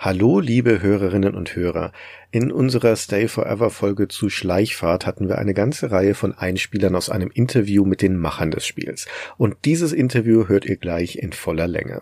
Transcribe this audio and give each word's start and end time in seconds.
Hallo, 0.00 0.38
liebe 0.38 0.80
Hörerinnen 0.80 1.34
und 1.34 1.56
Hörer. 1.56 1.90
In 2.30 2.52
unserer 2.52 2.94
Stay 2.94 3.26
Forever 3.26 3.68
Folge 3.68 4.06
zu 4.06 4.30
Schleichfahrt 4.30 5.06
hatten 5.06 5.28
wir 5.28 5.38
eine 5.38 5.54
ganze 5.54 5.90
Reihe 5.90 6.14
von 6.14 6.38
Einspielern 6.38 6.94
aus 6.94 7.10
einem 7.10 7.32
Interview 7.34 7.84
mit 7.84 8.00
den 8.00 8.16
Machern 8.16 8.52
des 8.52 8.64
Spiels. 8.64 9.08
Und 9.38 9.56
dieses 9.64 9.92
Interview 9.92 10.46
hört 10.46 10.66
ihr 10.66 10.76
gleich 10.76 11.16
in 11.16 11.32
voller 11.32 11.66
Länge. 11.66 12.00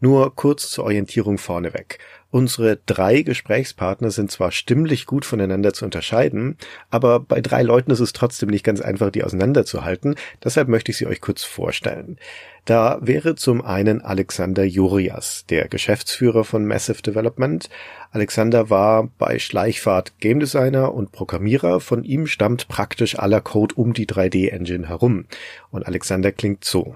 Nur 0.00 0.36
kurz 0.36 0.68
zur 0.68 0.84
Orientierung 0.84 1.38
vorneweg. 1.38 1.98
Unsere 2.32 2.76
drei 2.86 3.22
Gesprächspartner 3.22 4.12
sind 4.12 4.30
zwar 4.30 4.52
stimmlich 4.52 5.06
gut 5.06 5.24
voneinander 5.24 5.72
zu 5.72 5.84
unterscheiden, 5.84 6.56
aber 6.88 7.18
bei 7.18 7.40
drei 7.40 7.62
Leuten 7.62 7.90
ist 7.90 7.98
es 7.98 8.12
trotzdem 8.12 8.50
nicht 8.50 8.64
ganz 8.64 8.80
einfach, 8.80 9.10
die 9.10 9.24
auseinanderzuhalten. 9.24 10.14
Deshalb 10.42 10.68
möchte 10.68 10.92
ich 10.92 10.98
sie 10.98 11.06
euch 11.06 11.20
kurz 11.20 11.42
vorstellen. 11.42 12.18
Da 12.66 12.98
wäre 13.00 13.34
zum 13.34 13.62
einen 13.62 14.00
Alexander 14.00 14.62
Jurias, 14.62 15.44
der 15.50 15.66
Geschäftsführer 15.66 16.44
von 16.44 16.66
Massive 16.66 17.02
Development. 17.02 17.68
Alexander 18.12 18.70
war 18.70 19.08
bei 19.18 19.40
Schleichfahrt 19.40 20.18
Game 20.20 20.38
Designer 20.38 20.94
und 20.94 21.10
Programmierer. 21.10 21.80
Von 21.80 22.04
ihm 22.04 22.28
stammt 22.28 22.68
praktisch 22.68 23.18
aller 23.18 23.40
Code 23.40 23.74
um 23.74 23.92
die 23.92 24.06
3D-Engine 24.06 24.88
herum. 24.88 25.26
Und 25.70 25.86
Alexander 25.86 26.30
klingt 26.30 26.64
so. 26.64 26.94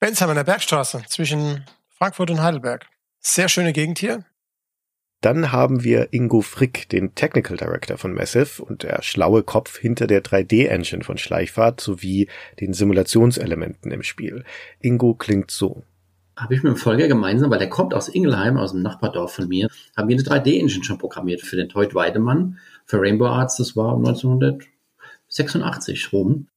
Bensheim 0.00 0.30
an 0.30 0.36
der 0.36 0.44
Bergstraße 0.44 1.02
zwischen 1.08 1.66
Frankfurt 1.90 2.30
und 2.30 2.42
Heidelberg. 2.42 2.86
Sehr 3.20 3.48
schöne 3.48 3.72
Gegend 3.72 3.98
hier. 3.98 4.24
Dann 5.24 5.52
haben 5.52 5.84
wir 5.84 6.08
Ingo 6.10 6.42
Frick, 6.42 6.90
den 6.90 7.14
Technical 7.14 7.56
Director 7.56 7.96
von 7.96 8.12
Massive 8.12 8.62
und 8.62 8.82
der 8.82 9.00
schlaue 9.00 9.42
Kopf 9.42 9.78
hinter 9.78 10.06
der 10.06 10.22
3D-Engine 10.22 11.02
von 11.02 11.16
Schleichfahrt 11.16 11.80
sowie 11.80 12.28
den 12.60 12.74
Simulationselementen 12.74 13.90
im 13.90 14.02
Spiel. 14.02 14.44
Ingo 14.80 15.14
klingt 15.14 15.50
so. 15.50 15.82
Habe 16.36 16.54
ich 16.54 16.62
mit 16.62 16.74
dem 16.74 16.76
Folger 16.76 17.08
gemeinsam, 17.08 17.50
weil 17.50 17.58
der 17.58 17.70
kommt 17.70 17.94
aus 17.94 18.08
Ingelheim, 18.08 18.58
aus 18.58 18.72
dem 18.72 18.82
Nachbardorf 18.82 19.32
von 19.32 19.48
mir, 19.48 19.70
haben 19.96 20.10
wir 20.10 20.18
eine 20.18 20.24
3D-Engine 20.24 20.84
schon 20.84 20.98
programmiert 20.98 21.40
für 21.40 21.56
den 21.56 21.70
Teut 21.70 21.94
Weidemann, 21.94 22.58
für 22.84 23.00
Rainbow 23.00 23.28
Arts, 23.28 23.56
das 23.56 23.74
war 23.76 23.96
1986 23.96 26.12
rum. 26.12 26.48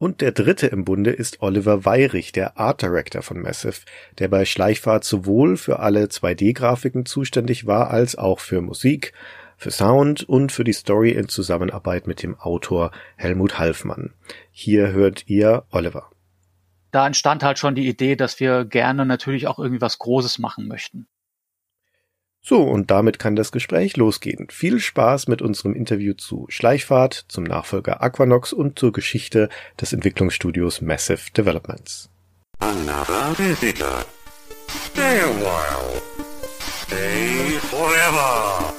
Und 0.00 0.22
der 0.22 0.32
dritte 0.32 0.66
im 0.66 0.86
Bunde 0.86 1.10
ist 1.10 1.42
Oliver 1.42 1.84
Weyrich, 1.84 2.32
der 2.32 2.58
Art 2.58 2.80
Director 2.80 3.20
von 3.20 3.38
Massive, 3.38 3.82
der 4.18 4.28
bei 4.28 4.46
Schleichfahrt 4.46 5.04
sowohl 5.04 5.58
für 5.58 5.80
alle 5.80 6.06
2D-Grafiken 6.06 7.04
zuständig 7.04 7.66
war, 7.66 7.90
als 7.90 8.16
auch 8.16 8.40
für 8.40 8.62
Musik, 8.62 9.12
für 9.58 9.70
Sound 9.70 10.26
und 10.26 10.52
für 10.52 10.64
die 10.64 10.72
Story 10.72 11.10
in 11.10 11.28
Zusammenarbeit 11.28 12.06
mit 12.06 12.22
dem 12.22 12.34
Autor 12.40 12.92
Helmut 13.16 13.58
Halfmann. 13.58 14.14
Hier 14.50 14.90
hört 14.90 15.28
ihr 15.28 15.64
Oliver. 15.70 16.10
Da 16.92 17.06
entstand 17.06 17.42
halt 17.42 17.58
schon 17.58 17.74
die 17.74 17.86
Idee, 17.86 18.16
dass 18.16 18.40
wir 18.40 18.64
gerne 18.64 19.04
natürlich 19.04 19.48
auch 19.48 19.58
irgendwie 19.58 19.82
was 19.82 19.98
Großes 19.98 20.38
machen 20.38 20.66
möchten. 20.66 21.08
So, 22.42 22.62
und 22.62 22.90
damit 22.90 23.18
kann 23.18 23.36
das 23.36 23.52
Gespräch 23.52 23.96
losgehen. 23.96 24.48
Viel 24.50 24.80
Spaß 24.80 25.28
mit 25.28 25.42
unserem 25.42 25.74
Interview 25.74 26.14
zu 26.14 26.46
Schleichfahrt, 26.48 27.26
zum 27.28 27.44
Nachfolger 27.44 28.02
Aquanox 28.02 28.52
und 28.52 28.78
zur 28.78 28.92
Geschichte 28.92 29.50
des 29.80 29.92
Entwicklungsstudios 29.92 30.80
Massive 30.80 31.30
Developments. 31.36 32.08
Another 32.60 33.34
visitor. 33.36 34.04
Stay 34.68 35.20
a 35.20 35.28
while. 35.40 36.00
Stay 36.86 37.58
forever. 37.70 38.72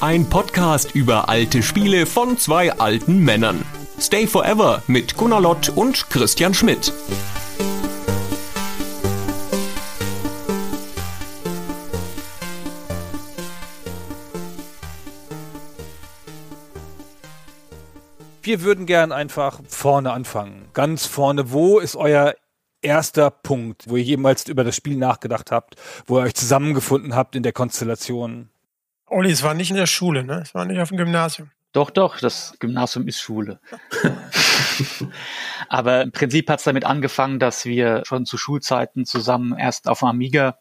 Ein 0.00 0.28
Podcast 0.28 0.94
über 0.94 1.28
alte 1.28 1.62
Spiele 1.62 2.06
von 2.06 2.38
zwei 2.38 2.72
alten 2.72 3.18
Männern. 3.18 3.64
Stay 3.98 4.26
Forever 4.26 4.82
mit 4.86 5.16
Gunnar 5.16 5.40
Lott 5.40 5.70
und 5.70 6.10
Christian 6.10 6.52
Schmidt. 6.52 6.92
Wir 18.46 18.62
würden 18.62 18.86
gern 18.86 19.10
einfach 19.10 19.58
vorne 19.66 20.12
anfangen. 20.12 20.68
Ganz 20.72 21.04
vorne. 21.04 21.50
Wo 21.50 21.80
ist 21.80 21.96
euer 21.96 22.36
erster 22.80 23.32
Punkt, 23.32 23.88
wo 23.88 23.96
ihr 23.96 24.04
jemals 24.04 24.46
über 24.46 24.62
das 24.62 24.76
Spiel 24.76 24.96
nachgedacht 24.96 25.50
habt, 25.50 25.74
wo 26.06 26.20
ihr 26.20 26.22
euch 26.22 26.34
zusammengefunden 26.36 27.16
habt 27.16 27.34
in 27.34 27.42
der 27.42 27.52
Konstellation? 27.52 28.48
Olli, 29.08 29.32
es 29.32 29.42
war 29.42 29.54
nicht 29.54 29.70
in 29.70 29.76
der 29.76 29.86
Schule, 29.86 30.22
ne? 30.22 30.42
Es 30.44 30.54
war 30.54 30.64
nicht 30.64 30.78
auf 30.78 30.90
dem 30.90 30.96
Gymnasium. 30.96 31.50
Doch, 31.72 31.90
doch, 31.90 32.20
das 32.20 32.54
Gymnasium 32.60 33.08
ist 33.08 33.20
Schule. 33.20 33.58
Aber 35.68 36.02
im 36.02 36.12
Prinzip 36.12 36.48
hat 36.48 36.60
es 36.60 36.66
damit 36.66 36.84
angefangen, 36.84 37.40
dass 37.40 37.64
wir 37.64 38.04
schon 38.06 38.26
zu 38.26 38.38
Schulzeiten 38.38 39.06
zusammen 39.06 39.58
erst 39.58 39.88
auf 39.88 39.98
dem 39.98 40.08
Amiga 40.08 40.56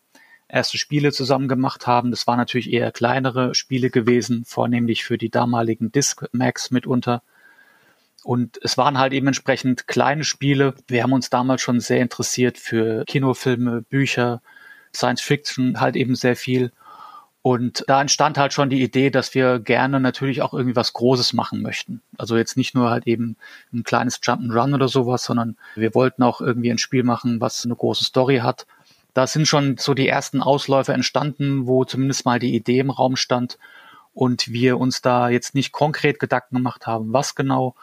erste 0.48 0.80
Spiele 0.80 1.12
zusammen 1.12 1.48
gemacht 1.48 1.86
haben. 1.86 2.10
Das 2.10 2.26
waren 2.26 2.38
natürlich 2.38 2.74
eher 2.74 2.92
kleinere 2.92 3.54
Spiele 3.54 3.92
gewesen, 3.92 4.44
vornehmlich 4.44 5.04
für 5.04 5.20
die 5.20 5.30
damaligen 5.30 5.92
Disc 5.92 6.26
Max 6.32 6.72
mitunter. 6.72 7.22
Und 8.26 8.58
es 8.64 8.76
waren 8.76 8.98
halt 8.98 9.14
eben 9.14 9.28
entsprechend 9.28 9.86
kleine 9.86 10.24
Spiele. 10.24 10.74
Wir 10.88 11.04
haben 11.04 11.14
uns 11.14 11.30
damals 11.30 11.62
schon 11.62 11.80
sehr 11.80 12.02
interessiert 12.02 12.58
für 12.58 13.06
Kinofilme, 13.06 13.84
Bücher, 13.84 14.42
Science 14.96 15.22
Fiction, 15.22 15.80
halt 15.80 15.96
eben 15.96 16.16
sehr 16.16 16.36
viel. 16.36 16.72
Und 17.44 17.86
da 17.88 18.02
entstand 18.02 18.40
halt 18.40 18.52
schon 18.52 18.72
die 18.72 18.82
Idee, 18.82 19.12
dass 19.12 19.36
wir 19.36 19.60
gerne 19.60 20.00
natürlich 20.00 20.42
auch 20.42 20.56
irgendwie 20.56 20.76
was 20.76 20.94
Großes 20.94 21.34
machen 21.34 21.62
möchten. 21.62 22.02
Also 22.18 22.36
jetzt 22.36 22.58
nicht 22.58 22.74
nur 22.74 22.90
halt 22.90 23.06
eben 23.06 23.38
ein 23.72 23.84
kleines 23.84 24.20
Jump'n'Run 24.24 24.74
oder 24.74 24.88
sowas, 24.88 25.24
sondern 25.24 25.56
wir 25.76 25.94
wollten 25.94 26.24
auch 26.24 26.42
irgendwie 26.42 26.72
ein 26.72 26.80
Spiel 26.80 27.04
machen, 27.04 27.40
was 27.42 27.64
eine 27.64 27.76
große 27.76 28.06
Story 28.06 28.38
hat. 28.38 28.66
Da 29.14 29.28
sind 29.28 29.48
schon 29.48 29.78
so 29.78 29.94
die 29.94 30.08
ersten 30.08 30.42
Ausläufer 30.42 30.96
entstanden, 30.96 31.68
wo 31.68 31.86
zumindest 31.86 32.26
mal 32.26 32.40
die 32.40 32.56
Idee 32.56 32.80
im 32.80 32.90
Raum 32.90 33.18
stand 33.18 33.60
und 34.16 34.52
wir 34.52 34.80
uns 34.80 35.04
da 35.04 35.30
jetzt 35.30 35.54
nicht 35.54 35.72
konkret 35.72 36.20
Gedanken 36.20 36.56
gemacht 36.56 36.88
haben, 36.88 37.14
was 37.14 37.36
genau, 37.36 37.76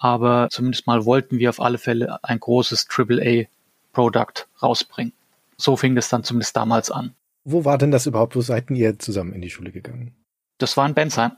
aber 0.00 0.48
zumindest 0.50 0.86
mal 0.86 1.04
wollten 1.04 1.38
wir 1.38 1.50
auf 1.50 1.60
alle 1.60 1.78
Fälle 1.78 2.24
ein 2.24 2.40
großes 2.40 2.88
AAA-Produkt 2.88 4.48
rausbringen. 4.62 5.12
So 5.58 5.76
fing 5.76 5.94
das 5.94 6.08
dann 6.08 6.24
zumindest 6.24 6.56
damals 6.56 6.90
an. 6.90 7.14
Wo 7.44 7.66
war 7.66 7.76
denn 7.76 7.90
das 7.90 8.06
überhaupt? 8.06 8.34
Wo 8.34 8.40
seid 8.40 8.70
ihr 8.70 8.98
zusammen 8.98 9.34
in 9.34 9.42
die 9.42 9.50
Schule 9.50 9.70
gegangen? 9.70 10.14
Das 10.56 10.76
war 10.78 10.86
in 10.86 10.94
Bensheim. 10.94 11.32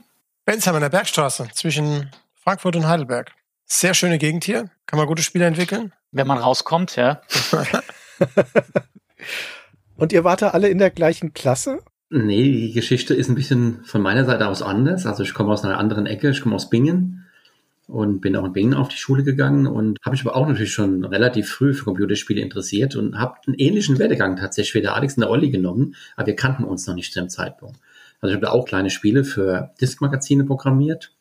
Bensheim 0.44 0.76
an 0.76 0.80
der 0.80 0.90
Bergstraße 0.90 1.48
zwischen 1.52 2.10
Frankfurt 2.34 2.76
und 2.76 2.86
Heidelberg. 2.86 3.32
Sehr 3.66 3.94
schöne 3.94 4.18
Gegend 4.18 4.44
hier. 4.44 4.70
Kann 4.86 4.98
man 4.98 5.08
gute 5.08 5.22
Spiele 5.22 5.46
entwickeln. 5.46 5.92
Wenn 6.12 6.28
man 6.28 6.38
rauskommt, 6.38 6.94
ja. 6.94 7.20
und 9.96 10.12
ihr 10.12 10.22
wart 10.22 10.42
da 10.42 10.50
alle 10.50 10.68
in 10.68 10.78
der 10.78 10.90
gleichen 10.90 11.34
Klasse? 11.34 11.80
Nee, 12.10 12.44
die 12.44 12.72
Geschichte 12.72 13.14
ist 13.14 13.28
ein 13.28 13.34
bisschen 13.34 13.84
von 13.84 14.02
meiner 14.02 14.24
Seite 14.24 14.46
aus 14.46 14.62
anders. 14.62 15.06
Also 15.06 15.24
ich 15.24 15.34
komme 15.34 15.52
aus 15.52 15.64
einer 15.64 15.78
anderen 15.78 16.06
Ecke, 16.06 16.30
ich 16.30 16.42
komme 16.42 16.54
aus 16.54 16.70
Bingen 16.70 17.21
und 17.88 18.20
bin 18.20 18.37
auch 18.37 18.44
in 18.44 18.53
Bingen 18.53 18.75
auf 18.75 18.88
die 18.88 18.97
Schule 18.97 19.22
gegangen 19.22 19.66
und 19.66 19.98
habe 20.04 20.12
mich 20.12 20.25
aber 20.25 20.37
auch 20.37 20.47
natürlich 20.47 20.72
schon 20.72 21.04
relativ 21.04 21.48
früh 21.50 21.75
für 21.75 21.84
Computerspiele 21.84 22.41
interessiert 22.41 22.97
und 22.97 23.19
habe 23.19 23.37
einen 23.47 23.56
ähnlichen 23.56 23.98
Werdegang 23.98 24.37
tatsächlich 24.37 24.75
wie 24.75 24.81
der 24.82 24.94
Alex 24.94 25.16
und 25.16 25.22
der 25.22 25.31
Olli 25.31 25.50
genommen, 25.50 25.94
aber 26.16 26.28
wir 26.28 26.37
kannten 26.37 26.65
uns 26.65 26.87
noch 26.87 26.94
nicht 26.94 27.12
zu 27.12 27.20
dem 27.20 27.28
Zeitpunkt. 27.28 27.78
Also 28.20 28.34
ich 28.34 28.43
habe 28.43 28.53
auch 28.53 28.65
kleine 28.65 28.91
Spiele 28.91 29.25
für 29.25 29.72
Diskmagazine 29.81 30.44
programmiert 30.44 31.12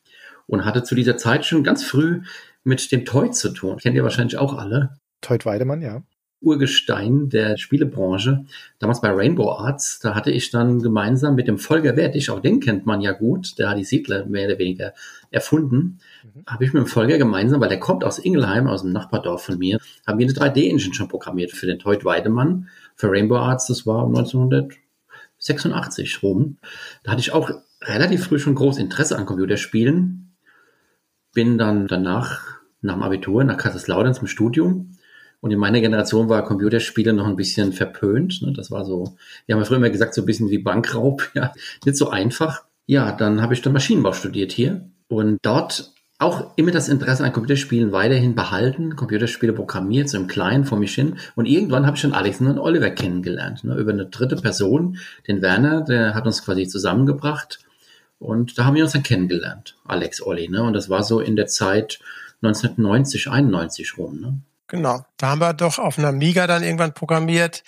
und 0.48 0.66
hatte 0.66 0.84
zu 0.84 0.96
dieser 0.96 1.18
Zeit 1.18 1.46
schon 1.46 1.64
ganz 1.64 1.84
früh 1.84 2.22
mit 2.64 2.92
dem 2.92 3.06
Toy 3.06 3.32
zu 3.32 3.50
tun. 3.50 3.78
Kennt 3.78 3.96
ihr 3.96 4.04
wahrscheinlich 4.04 4.38
auch 4.38 4.58
alle. 4.58 4.96
Toy 5.22 5.40
Weidemann, 5.44 5.82
ja. 5.82 6.04
Urgestein 6.42 7.30
der 7.30 7.56
Spielebranche. 7.58 8.46
Damals 8.80 9.00
bei 9.00 9.12
Rainbow 9.12 9.52
Arts, 9.52 10.00
da 10.00 10.16
hatte 10.16 10.32
ich 10.32 10.50
dann 10.50 10.82
gemeinsam 10.82 11.36
mit 11.36 11.48
dem 11.48 11.60
Volker 11.60 11.96
Wertig, 11.96 12.32
auch 12.32 12.40
den 12.40 12.60
kennt 12.60 12.88
man 12.88 13.02
ja 13.02 13.12
gut, 13.12 13.60
der 13.60 13.70
hat 13.70 13.78
die 13.78 13.84
Siedler 13.84 14.26
mehr 14.26 14.48
oder 14.48 14.58
weniger 14.58 14.96
erfunden, 15.30 16.00
mhm. 16.24 16.44
habe 16.48 16.66
ich 16.66 16.74
mit 16.74 16.82
dem 16.82 16.88
Volker 16.88 17.20
gemeinsam, 17.20 17.62
weil 17.62 17.70
der 17.70 17.80
kommt 17.80 18.04
aus 18.04 18.18
Ingelheim, 18.18 18.66
aus 18.68 18.82
dem 18.82 18.92
Nachbardorf 18.92 19.44
von 19.44 19.60
mir, 19.60 19.78
haben 20.08 20.18
wir 20.18 20.26
eine 20.26 20.34
3D-Engine 20.34 20.96
schon 20.96 21.08
programmiert 21.08 21.52
für 21.52 21.68
den 21.68 21.78
Teut 21.78 22.06
Weidemann, 22.06 22.70
für 22.96 23.12
Rainbow 23.12 23.38
Arts, 23.38 23.68
das 23.68 23.86
war 23.86 24.08
1986 24.08 26.24
rum. 26.24 26.58
Da 27.04 27.12
hatte 27.12 27.22
ich 27.22 27.34
auch 27.34 27.52
relativ 27.84 28.26
früh 28.26 28.40
schon 28.40 28.56
groß 28.56 28.80
Interesse 28.80 29.16
an 29.16 29.28
Computerspielen, 29.28 30.34
bin 31.34 31.60
dann 31.60 31.88
danach 31.88 32.62
nach 32.82 32.96
dem 32.96 33.04
Abitur 33.04 33.44
nach 33.44 33.58
Kaiserslautern 33.58 34.16
zum 34.16 34.28
Studium 34.28 34.98
und 35.42 35.52
in 35.52 35.60
meiner 35.60 35.82
Generation 35.82 36.30
war 36.30 36.46
Computerspiele 36.46 37.14
noch 37.14 37.28
ein 37.28 37.36
bisschen 37.36 37.74
verpönt. 37.74 38.42
Ne? 38.44 38.54
Das 38.54 38.72
war 38.72 38.86
so, 38.86 39.16
wir 39.46 39.56
haben 39.56 39.62
ja 39.62 39.66
früher 39.66 39.78
immer 39.78 39.90
gesagt, 39.90 40.14
so 40.14 40.22
ein 40.22 40.26
bisschen 40.26 40.50
wie 40.50 40.60
Bankraub, 40.60 41.30
ja, 41.34 41.54
nicht 41.84 41.98
so 41.98 42.10
einfach. 42.10 42.64
Ja, 42.86 43.12
dann 43.12 43.42
habe 43.42 43.54
ich 43.54 43.62
dann 43.62 43.74
Maschinenbau 43.74 44.14
studiert 44.14 44.52
hier 44.52 44.90
und 45.08 45.40
dort 45.42 45.92
auch 46.20 46.56
immer 46.56 46.70
das 46.70 46.88
Interesse 46.88 47.24
an 47.24 47.34
Computerspielen 47.34 47.92
weiterhin 47.92 48.36
behalten, 48.36 48.96
Computerspiele 48.96 49.54
programmiert, 49.54 50.08
so 50.08 50.18
im 50.18 50.28
Kleinen 50.28 50.66
vor 50.66 50.78
mich 50.78 50.94
hin. 50.94 51.18
Und 51.36 51.48
irgendwann 51.48 51.88
habe 51.88 51.96
ich 51.96 52.02
schon 52.02 52.14
Alex 52.14 52.40
und 52.40 52.60
Oliver 52.60 52.92
kennengelernt, 52.92 53.64
ne, 53.64 53.76
über 53.76 53.92
eine 53.92 54.06
dritte 54.06 54.36
Person, 54.36 54.98
den 55.28 55.42
Werner, 55.42 55.82
der 55.82 56.14
hat 56.14 56.28
uns 56.28 56.46
quasi 56.46 56.68
zusammengebracht. 56.68 57.60
Und 58.20 58.60
da 58.60 58.66
haben 58.66 58.76
wir 58.76 58.84
uns 58.84 58.94
dann 58.94 59.02
kennengelernt, 59.02 59.78
Alex, 59.84 60.22
Olli. 60.22 60.48
Ne? 60.48 60.62
Und 60.62 60.74
das 60.74 60.92
war 60.92 61.02
so 61.02 61.20
in 61.20 61.36
der 61.36 61.48
Zeit 61.48 62.00
1990, 62.44 63.32
91 63.32 63.98
rum. 63.98 64.22
Ne? 64.22 64.38
Genau. 64.72 65.06
Da 65.18 65.28
haben 65.28 65.42
wir 65.42 65.54
doch 65.54 65.80
auf 65.80 66.00
einer 66.00 66.08
Amiga 66.08 66.48
dann 66.48 66.64
irgendwann 66.64 66.94
programmiert 66.94 67.62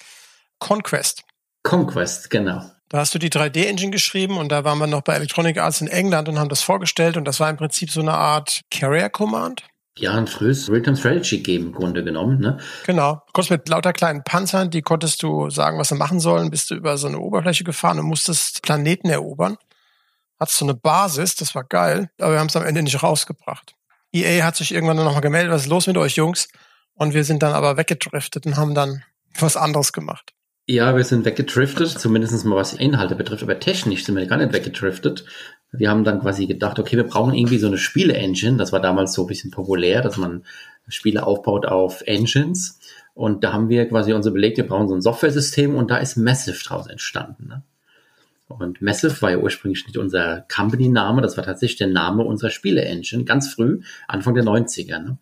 Conquest. 0.60 1.26
Conquest, 1.62 2.30
genau. 2.30 2.64
Da 2.88 3.00
hast 3.00 3.14
du 3.14 3.20
die 3.20 3.30
3D-Engine 3.30 3.92
geschrieben 3.92 4.38
und 4.38 4.54
da 4.54 4.64
waren 4.64 4.78
wir 4.78 4.88
noch 4.88 5.02
bei 5.02 5.16
Electronic 5.16 5.58
Arts 5.58 5.82
in 5.82 5.88
England 5.88 6.30
und 6.30 6.40
haben 6.40 6.48
das 6.48 6.62
vorgestellt 6.62 7.18
und 7.18 7.26
das 7.26 7.42
war 7.42 7.50
im 7.50 7.58
Prinzip 7.58 7.92
so 7.92 8.00
eine 8.00 8.14
Art 8.14 8.62
Carrier 8.72 9.10
Command. 9.10 9.64
Ja, 9.98 10.14
ein 10.14 10.28
frühes 10.28 10.72
Real-Time 10.72 10.96
Strategy 10.96 11.40
Game 11.40 11.64
im 11.64 11.72
Grunde 11.74 12.06
genommen. 12.06 12.40
Ne? 12.40 12.58
Genau. 12.86 13.16
Du 13.16 13.34
konntest 13.34 13.52
mit 13.52 13.68
lauter 13.68 13.92
kleinen 13.92 14.24
Panzern, 14.24 14.70
die 14.70 14.82
konntest 14.82 15.22
du 15.24 15.50
sagen, 15.50 15.78
was 15.80 15.90
sie 15.90 15.96
machen 15.96 16.22
sollen, 16.22 16.52
bist 16.52 16.72
du 16.72 16.76
über 16.76 16.98
so 16.98 17.10
eine 17.10 17.20
Oberfläche 17.20 17.66
gefahren 17.66 18.00
und 18.00 18.06
musstest 18.06 18.62
Planeten 18.64 19.10
erobern. 19.10 19.58
Hattest 20.40 20.60
so 20.60 20.66
eine 20.66 20.74
Basis, 20.74 21.36
das 21.36 21.54
war 21.54 21.66
geil, 21.66 22.10
aber 22.18 22.32
wir 22.32 22.40
haben 22.40 22.48
es 22.48 22.56
am 22.56 22.66
Ende 22.66 22.82
nicht 22.82 23.04
rausgebracht. 23.04 23.76
EA 24.14 24.46
hat 24.46 24.56
sich 24.56 24.74
irgendwann 24.74 24.96
nochmal 24.96 25.20
gemeldet, 25.20 25.52
was 25.52 25.64
ist 25.64 25.68
los 25.68 25.88
mit 25.88 25.98
euch 25.98 26.16
Jungs? 26.16 26.48
Und 26.96 27.14
wir 27.14 27.24
sind 27.24 27.44
dann 27.44 27.54
aber 27.54 27.78
weggedriftet 27.78 28.46
und 28.46 28.58
haben 28.58 28.76
dann 28.76 29.04
was 29.40 29.58
anderes 29.58 29.94
gemacht. 29.94 30.34
Ja, 30.66 30.96
wir 30.96 31.04
sind 31.04 31.26
weggedriftet, 31.26 31.90
zumindest 31.90 32.46
mal 32.46 32.56
was 32.56 32.76
die 32.76 32.84
Inhalte 32.84 33.16
betrifft, 33.16 33.44
aber 33.44 33.60
technisch 33.60 34.06
sind 34.06 34.16
wir 34.16 34.26
gar 34.28 34.38
nicht 34.38 34.54
weggedriftet. 34.54 35.26
Wir 35.72 35.90
haben 35.90 36.06
dann 36.06 36.22
quasi 36.22 36.46
gedacht, 36.46 36.80
okay, 36.80 36.96
wir 36.96 37.04
brauchen 37.04 37.34
irgendwie 37.34 37.58
so 37.58 37.68
eine 37.68 37.78
Spiele-Engine. 37.78 38.58
Das 38.58 38.72
war 38.72 38.80
damals 38.80 39.14
so 39.14 39.24
ein 39.24 39.28
bisschen 39.28 39.52
populär, 39.52 40.02
dass 40.02 40.18
man 40.18 40.46
Spiele 40.88 41.26
aufbaut 41.26 41.66
auf 41.66 42.02
Engines. 42.02 42.80
Und 43.14 43.44
da 43.44 43.54
haben 43.54 43.70
wir 43.70 43.88
quasi 43.90 44.14
uns 44.14 44.26
überlegt, 44.26 44.58
wir 44.58 44.68
brauchen 44.68 44.88
so 44.88 44.96
ein 44.96 45.02
Software-System 45.02 45.76
und 45.76 45.92
da 45.92 45.98
ist 45.98 46.16
Massive 46.16 46.64
draus 46.64 46.88
entstanden. 46.88 47.48
Ne? 47.48 47.64
Und 48.48 48.82
Massive 48.82 49.22
war 49.22 49.32
ja 49.32 49.38
ursprünglich 49.38 49.86
nicht 49.86 49.98
unser 49.98 50.46
Company-Name, 50.54 51.22
das 51.22 51.38
war 51.38 51.44
tatsächlich 51.44 51.78
der 51.78 51.88
Name 51.88 52.24
unserer 52.24 52.50
Spiele-Engine, 52.50 53.24
ganz 53.26 53.54
früh, 53.54 53.82
Anfang 54.08 54.34
der 54.36 54.44
90er. 54.44 55.00
Ne? 55.00 55.18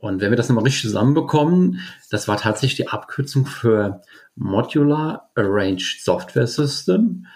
Und 0.00 0.20
wenn 0.20 0.30
wir 0.30 0.36
das 0.36 0.48
nochmal 0.48 0.64
richtig 0.64 0.82
zusammenbekommen, 0.82 1.80
das 2.10 2.26
war 2.26 2.38
tatsächlich 2.38 2.76
die 2.76 2.88
Abkürzung 2.88 3.46
für 3.46 4.00
Modular 4.34 5.30
Arranged 5.34 6.02
Software 6.02 6.46
System 6.46 7.26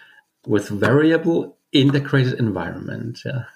with 0.46 0.81
Variable 0.81 1.52
Integrated 1.70 2.38
Environment. 2.38 3.22
Ja. 3.25 3.46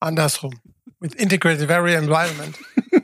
Andersrum. 0.00 0.54
With 1.00 1.14
Integrated 1.14 1.68
Variable 1.68 2.04
Environment. 2.04 2.56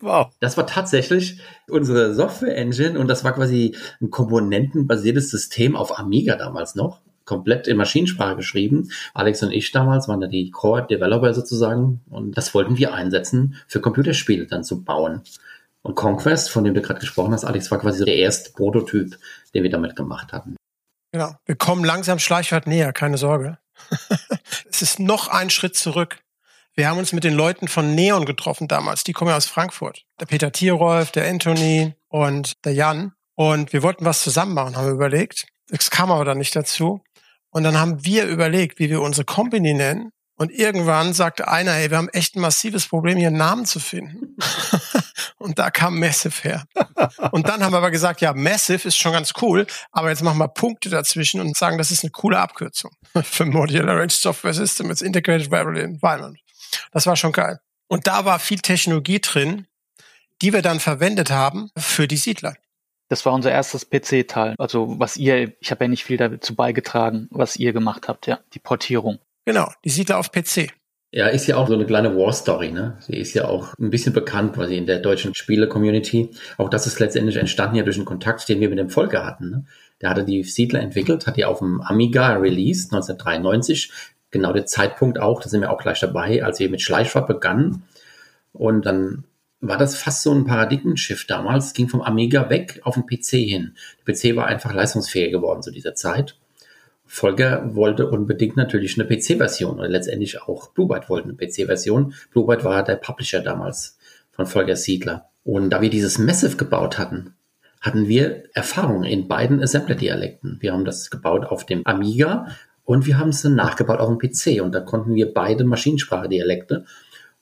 Wow. 0.00 0.30
Das 0.38 0.56
war 0.56 0.66
tatsächlich 0.66 1.40
unsere 1.68 2.14
Software-Engine 2.14 2.98
und 2.98 3.08
das 3.08 3.24
war 3.24 3.32
quasi 3.32 3.76
ein 4.00 4.10
komponentenbasiertes 4.10 5.28
System 5.28 5.74
auf 5.74 5.98
Amiga 5.98 6.36
damals 6.36 6.76
noch 6.76 7.00
komplett 7.28 7.68
in 7.68 7.76
Maschinensprache 7.76 8.36
geschrieben. 8.36 8.90
Alex 9.12 9.42
und 9.42 9.52
ich 9.52 9.70
damals 9.70 10.08
waren 10.08 10.20
da 10.20 10.26
die 10.26 10.50
Core-Developer 10.50 11.34
sozusagen 11.34 12.00
und 12.08 12.36
das 12.36 12.54
wollten 12.54 12.78
wir 12.78 12.94
einsetzen, 12.94 13.56
für 13.66 13.80
Computerspiele 13.80 14.46
dann 14.46 14.64
zu 14.64 14.82
bauen. 14.82 15.20
Und 15.82 15.94
Conquest, 15.94 16.50
von 16.50 16.64
dem 16.64 16.74
du 16.74 16.80
gerade 16.80 17.00
gesprochen 17.00 17.32
hast, 17.32 17.44
Alex, 17.44 17.70
war 17.70 17.78
quasi 17.78 18.04
der 18.04 18.16
erste 18.16 18.50
Prototyp, 18.52 19.18
den 19.54 19.62
wir 19.62 19.70
damit 19.70 19.94
gemacht 19.94 20.32
hatten. 20.32 20.56
Genau. 21.12 21.34
Wir 21.44 21.56
kommen 21.56 21.84
langsam 21.84 22.18
Schleichwort 22.18 22.66
näher, 22.66 22.92
keine 22.92 23.18
Sorge. 23.18 23.58
es 24.70 24.82
ist 24.82 24.98
noch 24.98 25.28
ein 25.28 25.50
Schritt 25.50 25.76
zurück. 25.76 26.18
Wir 26.74 26.88
haben 26.88 26.98
uns 26.98 27.12
mit 27.12 27.24
den 27.24 27.34
Leuten 27.34 27.68
von 27.68 27.94
Neon 27.94 28.24
getroffen 28.24 28.68
damals. 28.68 29.04
Die 29.04 29.12
kommen 29.12 29.30
ja 29.30 29.36
aus 29.36 29.46
Frankfurt. 29.46 30.04
Der 30.18 30.26
Peter 30.26 30.50
Tierolf, 30.50 31.10
der 31.10 31.28
Anthony 31.28 31.94
und 32.08 32.64
der 32.64 32.72
Jan. 32.72 33.12
Und 33.34 33.72
wir 33.72 33.82
wollten 33.82 34.04
was 34.04 34.22
zusammen 34.22 34.54
machen, 34.54 34.76
haben 34.76 34.86
wir 34.86 34.94
überlegt. 34.94 35.46
Es 35.70 35.90
kam 35.90 36.10
aber 36.10 36.24
dann 36.24 36.38
nicht 36.38 36.56
dazu. 36.56 37.02
Und 37.50 37.62
dann 37.62 37.78
haben 37.78 38.04
wir 38.04 38.26
überlegt, 38.26 38.78
wie 38.78 38.90
wir 38.90 39.00
unsere 39.00 39.24
Company 39.24 39.74
nennen. 39.74 40.10
Und 40.36 40.52
irgendwann 40.52 41.14
sagte 41.14 41.48
einer, 41.48 41.72
hey, 41.72 41.90
wir 41.90 41.96
haben 41.96 42.08
echt 42.10 42.36
ein 42.36 42.40
massives 42.40 42.86
Problem, 42.86 43.18
hier 43.18 43.26
einen 43.26 43.38
Namen 43.38 43.66
zu 43.66 43.80
finden. 43.80 44.36
und 45.38 45.58
da 45.58 45.70
kam 45.70 45.98
Massive 45.98 46.42
her. 46.42 46.64
Und 47.32 47.48
dann 47.48 47.64
haben 47.64 47.72
wir 47.72 47.78
aber 47.78 47.90
gesagt, 47.90 48.20
ja, 48.20 48.32
Massive 48.32 48.86
ist 48.86 48.96
schon 48.96 49.12
ganz 49.12 49.32
cool, 49.42 49.66
aber 49.90 50.10
jetzt 50.10 50.22
machen 50.22 50.38
wir 50.38 50.46
Punkte 50.46 50.90
dazwischen 50.90 51.40
und 51.40 51.56
sagen, 51.56 51.76
das 51.76 51.90
ist 51.90 52.04
eine 52.04 52.12
coole 52.12 52.38
Abkürzung 52.38 52.92
für 53.22 53.46
Modular 53.46 53.96
Range 53.96 54.10
Software 54.10 54.54
System 54.54 54.88
with 54.88 55.02
Integrated 55.02 55.50
Variable 55.50 55.82
Environment. 55.82 56.38
Das 56.92 57.06
war 57.06 57.16
schon 57.16 57.32
geil. 57.32 57.58
Und 57.88 58.06
da 58.06 58.24
war 58.24 58.38
viel 58.38 58.60
Technologie 58.60 59.20
drin, 59.20 59.66
die 60.40 60.52
wir 60.52 60.62
dann 60.62 60.78
verwendet 60.78 61.30
haben 61.30 61.70
für 61.76 62.06
die 62.06 62.16
Siedler. 62.16 62.54
Das 63.08 63.24
war 63.24 63.32
unser 63.32 63.50
erstes 63.50 63.88
PC-Teil. 63.88 64.54
Also 64.58 64.98
was 64.98 65.16
ihr, 65.16 65.54
ich 65.60 65.70
habe 65.70 65.84
ja 65.84 65.88
nicht 65.88 66.04
viel 66.04 66.18
dazu 66.18 66.54
beigetragen, 66.54 67.28
was 67.30 67.56
ihr 67.56 67.72
gemacht 67.72 68.08
habt, 68.08 68.26
ja, 68.26 68.40
die 68.54 68.58
Portierung. 68.58 69.18
Genau, 69.46 69.70
die 69.84 69.90
Siedler 69.90 70.18
auf 70.18 70.30
PC. 70.30 70.70
Ja, 71.10 71.28
ist 71.28 71.46
ja 71.46 71.56
auch 71.56 71.68
so 71.68 71.74
eine 71.74 71.86
kleine 71.86 72.14
War-Story, 72.14 72.70
ne? 72.70 72.98
Sie 73.00 73.16
ist 73.16 73.32
ja 73.32 73.46
auch 73.46 73.72
ein 73.78 73.88
bisschen 73.88 74.12
bekannt 74.12 74.54
quasi 74.54 74.76
in 74.76 74.84
der 74.84 74.98
deutschen 74.98 75.34
Spiele-Community. 75.34 76.32
Auch 76.58 76.68
das 76.68 76.86
ist 76.86 77.00
letztendlich 77.00 77.36
entstanden 77.36 77.76
ja 77.76 77.82
durch 77.82 77.96
einen 77.96 78.04
Kontakt, 78.04 78.46
den 78.46 78.60
wir 78.60 78.68
mit 78.68 78.78
dem 78.78 78.90
Volker 78.90 79.24
hatten. 79.24 79.50
Ne? 79.50 79.64
Der 80.02 80.10
hatte 80.10 80.24
die 80.24 80.44
Siedler 80.44 80.80
entwickelt, 80.80 81.26
hat 81.26 81.38
die 81.38 81.46
auf 81.46 81.60
dem 81.60 81.80
Amiga 81.80 82.34
released, 82.34 82.92
1993. 82.92 83.90
Genau 84.30 84.52
der 84.52 84.66
Zeitpunkt 84.66 85.18
auch, 85.18 85.40
da 85.40 85.48
sind 85.48 85.62
wir 85.62 85.72
auch 85.72 85.80
gleich 85.80 86.00
dabei, 86.00 86.44
als 86.44 86.60
wir 86.60 86.68
mit 86.68 86.82
Schleichfahrt 86.82 87.26
begannen. 87.26 87.84
Und 88.52 88.84
dann 88.84 89.24
war 89.60 89.76
das 89.76 89.96
fast 89.96 90.22
so 90.22 90.32
ein 90.32 90.44
Paradigmenschiff 90.44 91.26
damals. 91.26 91.66
Es 91.66 91.72
ging 91.72 91.88
vom 91.88 92.02
Amiga 92.02 92.48
weg 92.50 92.80
auf 92.84 92.94
den 92.94 93.06
PC 93.06 93.48
hin. 93.48 93.74
Der 94.06 94.14
PC 94.14 94.36
war 94.36 94.46
einfach 94.46 94.72
leistungsfähig 94.72 95.32
geworden 95.32 95.62
zu 95.62 95.70
dieser 95.70 95.94
Zeit. 95.94 96.36
Volker 97.04 97.74
wollte 97.74 98.08
unbedingt 98.08 98.56
natürlich 98.56 99.00
eine 99.00 99.08
PC-Version 99.08 99.78
oder 99.78 99.88
letztendlich 99.88 100.42
auch 100.42 100.72
Blue 100.72 100.86
Byte 100.86 101.08
wollte 101.08 101.28
eine 101.28 101.36
PC-Version. 101.36 102.14
Blue 102.30 102.46
Byte 102.46 102.64
war 102.64 102.84
der 102.84 102.96
Publisher 102.96 103.40
damals 103.40 103.98
von 104.30 104.46
Volker 104.46 104.76
Siedler. 104.76 105.30
Und 105.42 105.70
da 105.70 105.80
wir 105.80 105.90
dieses 105.90 106.18
Massive 106.18 106.56
gebaut 106.56 106.98
hatten, 106.98 107.34
hatten 107.80 108.08
wir 108.08 108.44
Erfahrung 108.52 109.04
in 109.04 109.26
beiden 109.26 109.62
Assembler-Dialekten. 109.62 110.58
Wir 110.60 110.72
haben 110.72 110.84
das 110.84 111.10
gebaut 111.10 111.46
auf 111.46 111.64
dem 111.64 111.86
Amiga 111.86 112.48
und 112.84 113.06
wir 113.06 113.18
haben 113.18 113.30
es 113.30 113.42
dann 113.42 113.54
nachgebaut 113.54 114.00
auf 114.00 114.08
dem 114.08 114.18
PC 114.18 114.62
und 114.62 114.72
da 114.72 114.80
konnten 114.80 115.14
wir 115.14 115.32
beide 115.32 115.64
Maschinensprache-Dialekte 115.64 116.84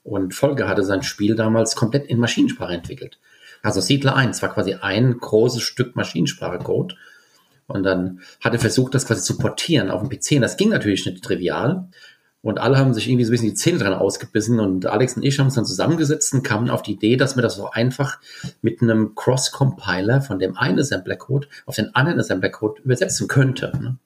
und 0.06 0.35
Volker 0.35 0.69
hatte 0.69 0.85
sein 0.85 1.03
Spiel 1.03 1.35
damals 1.35 1.75
komplett 1.75 2.06
in 2.06 2.19
Maschinensprache 2.19 2.75
entwickelt. 2.75 3.19
Also 3.62 3.81
Siedler 3.81 4.14
1 4.14 4.41
war 4.41 4.55
quasi 4.55 4.75
ein 4.75 5.19
großes 5.19 5.62
Stück 5.62 5.97
Maschinensprache-Code. 5.97 6.94
Und 7.67 7.82
dann 7.82 8.20
hat 8.41 8.53
er 8.53 8.61
versucht, 8.61 8.94
das 8.94 9.06
quasi 9.06 9.23
zu 9.23 9.37
portieren 9.37 9.91
auf 9.91 10.00
dem 10.00 10.08
PC. 10.08 10.37
Und 10.37 10.43
das 10.43 10.56
ging 10.56 10.69
natürlich 10.69 11.05
nicht 11.05 11.25
trivial. 11.25 11.88
Und 12.41 12.61
alle 12.61 12.79
haben 12.79 12.94
sich 12.94 13.08
irgendwie 13.08 13.25
so 13.25 13.31
ein 13.31 13.32
bisschen 13.32 13.49
die 13.49 13.55
Zähne 13.55 13.79
dran 13.79 13.94
ausgebissen. 13.94 14.61
Und 14.61 14.87
Alex 14.87 15.17
und 15.17 15.25
ich 15.25 15.41
haben 15.41 15.47
uns 15.47 15.56
dann 15.56 15.64
zusammengesetzt 15.64 16.32
und 16.32 16.44
kamen 16.44 16.70
auf 16.70 16.82
die 16.82 16.93
Idee, 16.93 17.17
dass 17.17 17.35
man 17.35 17.43
das 17.43 17.56
so 17.56 17.69
einfach 17.69 18.20
mit 18.62 18.81
einem 18.82 19.17
Cross-Compiler 19.17 20.23
von 20.23 20.38
dem 20.38 20.56
einen 20.56 20.79
Assembler-Code 20.79 21.49
auf 21.64 21.75
den 21.75 21.93
anderen 21.97 22.20
Assembler-Code 22.20 22.82
übersetzen 22.82 23.26
könnte. 23.26 23.99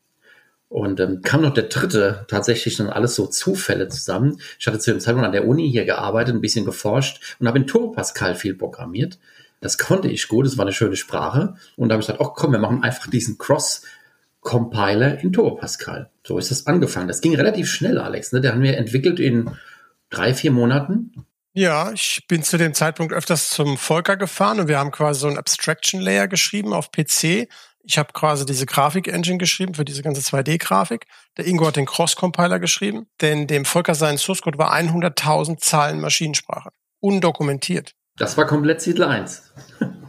Und 0.70 1.00
ähm, 1.00 1.20
kam 1.22 1.42
noch 1.42 1.52
der 1.52 1.64
dritte, 1.64 2.24
tatsächlich 2.28 2.76
dann 2.76 2.90
alles 2.90 3.16
so 3.16 3.26
Zufälle 3.26 3.88
zusammen. 3.88 4.40
Ich 4.56 4.68
hatte 4.68 4.78
zu 4.78 4.92
dem 4.92 5.00
Zeitpunkt 5.00 5.26
an 5.26 5.32
der 5.32 5.48
Uni 5.48 5.68
hier 5.68 5.84
gearbeitet, 5.84 6.32
ein 6.32 6.40
bisschen 6.40 6.64
geforscht 6.64 7.36
und 7.40 7.48
habe 7.48 7.58
in 7.58 7.66
Turbo 7.66 7.90
Pascal 7.90 8.36
viel 8.36 8.54
programmiert. 8.54 9.18
Das 9.60 9.78
konnte 9.78 10.06
ich 10.06 10.28
gut, 10.28 10.46
es 10.46 10.58
war 10.58 10.64
eine 10.64 10.72
schöne 10.72 10.94
Sprache. 10.94 11.56
Und 11.76 11.88
da 11.88 11.94
habe 11.94 12.02
ich 12.02 12.06
gesagt, 12.06 12.24
ach 12.24 12.34
komm, 12.36 12.52
wir 12.52 12.60
machen 12.60 12.84
einfach 12.84 13.10
diesen 13.10 13.36
Cross-Compiler 13.36 15.18
in 15.18 15.32
Turbo 15.32 15.56
Pascal. 15.56 16.08
So 16.24 16.38
ist 16.38 16.52
das 16.52 16.68
angefangen. 16.68 17.08
Das 17.08 17.20
ging 17.20 17.34
relativ 17.34 17.68
schnell, 17.68 17.98
Alex. 17.98 18.30
Ne? 18.30 18.40
Der 18.40 18.52
haben 18.52 18.62
wir 18.62 18.78
entwickelt 18.78 19.18
in 19.18 19.50
drei, 20.08 20.34
vier 20.34 20.52
Monaten. 20.52 21.26
Ja, 21.52 21.90
ich 21.90 22.26
bin 22.28 22.44
zu 22.44 22.58
dem 22.58 22.74
Zeitpunkt 22.74 23.12
öfters 23.12 23.50
zum 23.50 23.76
Volker 23.76 24.16
gefahren 24.16 24.60
und 24.60 24.68
wir 24.68 24.78
haben 24.78 24.92
quasi 24.92 25.22
so 25.22 25.26
ein 25.26 25.36
Abstraction 25.36 26.00
Layer 26.00 26.28
geschrieben 26.28 26.72
auf 26.72 26.92
PC 26.92 27.48
ich 27.90 27.98
habe 27.98 28.12
quasi 28.12 28.46
diese 28.46 28.66
Grafik-Engine 28.66 29.38
geschrieben 29.38 29.74
für 29.74 29.84
diese 29.84 30.02
ganze 30.02 30.20
2D-Grafik. 30.20 31.06
Der 31.36 31.46
Ingo 31.46 31.66
hat 31.66 31.74
den 31.74 31.86
Cross-Compiler 31.86 32.60
geschrieben, 32.60 33.08
denn 33.20 33.48
dem 33.48 33.64
Volker 33.64 33.96
sein 33.96 34.16
Source 34.16 34.42
Code 34.42 34.58
war 34.58 34.72
100.000 34.72 35.58
Zahlen 35.58 36.00
Maschinensprache. 36.00 36.70
Undokumentiert. 37.00 37.94
Das 38.16 38.36
war 38.36 38.46
komplett 38.46 38.80
Siedler 38.80 39.08
1. 39.08 39.52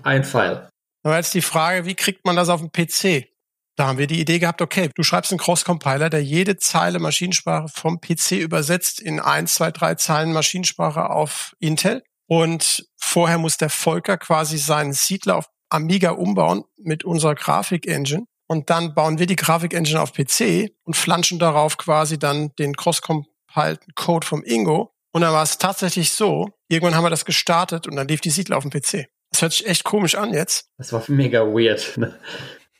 Ein 0.03 0.23
File. 0.23 0.69
Aber 1.03 1.17
jetzt 1.17 1.33
die 1.33 1.41
Frage, 1.41 1.85
wie 1.87 1.95
kriegt 1.95 2.23
man 2.23 2.35
das 2.35 2.49
auf 2.49 2.61
dem 2.61 2.71
PC? 2.71 3.29
Da 3.77 3.87
haben 3.87 3.97
wir 3.97 4.05
die 4.05 4.19
Idee 4.19 4.37
gehabt, 4.37 4.61
okay, 4.61 4.91
du 4.93 5.01
schreibst 5.01 5.31
einen 5.31 5.39
Cross-Compiler, 5.39 6.11
der 6.11 6.23
jede 6.23 6.57
Zeile 6.57 6.99
Maschinensprache 6.99 7.67
vom 7.67 7.99
PC 7.99 8.33
übersetzt 8.33 8.99
in 8.99 9.19
eins, 9.19 9.55
zwei, 9.55 9.71
drei 9.71 9.95
Zeilen 9.95 10.33
Maschinensprache 10.33 11.09
auf 11.09 11.55
Intel. 11.59 12.03
Und 12.27 12.85
vorher 12.95 13.39
muss 13.39 13.57
der 13.57 13.71
Volker 13.71 14.19
quasi 14.19 14.59
seinen 14.59 14.93
Siedler 14.93 15.37
auf 15.37 15.47
Amiga 15.71 16.11
umbauen 16.11 16.63
mit 16.77 17.03
unserer 17.03 17.35
Grafik-Engine. 17.35 18.25
Und 18.47 18.69
dann 18.69 18.93
bauen 18.93 19.17
wir 19.17 19.27
die 19.27 19.37
Grafik-Engine 19.37 20.01
auf 20.01 20.11
PC 20.13 20.71
und 20.83 20.95
flanschen 20.95 21.39
darauf 21.39 21.77
quasi 21.77 22.19
dann 22.19 22.51
den 22.59 22.75
cross-compiled 22.75 23.79
Code 23.95 24.27
vom 24.27 24.43
Ingo. 24.43 24.93
Und 25.13 25.21
dann 25.21 25.33
war 25.33 25.43
es 25.43 25.57
tatsächlich 25.57 26.11
so, 26.11 26.49
irgendwann 26.67 26.95
haben 26.95 27.05
wir 27.05 27.09
das 27.09 27.25
gestartet 27.25 27.87
und 27.87 27.95
dann 27.95 28.07
lief 28.07 28.21
die 28.21 28.29
Siedler 28.29 28.57
auf 28.57 28.67
dem 28.67 28.71
PC. 28.71 29.07
Das 29.31 29.41
hört 29.41 29.53
sich 29.53 29.67
echt 29.67 29.83
komisch 29.83 30.15
an 30.15 30.33
jetzt. 30.33 30.67
Das 30.77 30.91
war 30.91 31.03
mega 31.07 31.41
weird. 31.41 31.97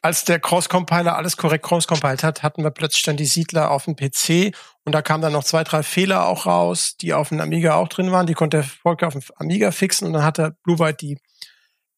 Als 0.04 0.26
der 0.26 0.40
Cross-Compiler 0.40 1.16
alles 1.16 1.38
korrekt 1.38 1.64
cross-compiled 1.64 2.24
hat, 2.24 2.42
hatten 2.42 2.64
wir 2.64 2.72
plötzlich 2.72 3.04
dann 3.04 3.18
die 3.18 3.26
Siedler 3.26 3.70
auf 3.70 3.86
dem 3.86 3.96
PC 3.96 4.54
und 4.84 4.94
da 4.94 5.02
kamen 5.04 5.22
dann 5.22 5.32
noch 5.32 5.44
zwei, 5.44 5.64
drei 5.64 5.84
Fehler 5.84 6.26
auch 6.26 6.48
raus, 6.48 6.98
die 7.00 7.14
auf 7.14 7.30
dem 7.30 7.40
Amiga 7.40 7.76
auch 7.76 7.88
drin 7.88 8.12
waren. 8.12 8.26
Die 8.26 8.34
konnte 8.34 8.58
der 8.58 8.64
Volker 8.64 9.08
auf 9.08 9.14
dem 9.14 9.22
Amiga 9.36 9.72
fixen 9.72 10.08
und 10.08 10.14
dann 10.14 10.24
hat 10.24 10.40
der 10.40 10.56
Blue 10.64 10.78
Byte 10.78 11.02
die 11.02 11.18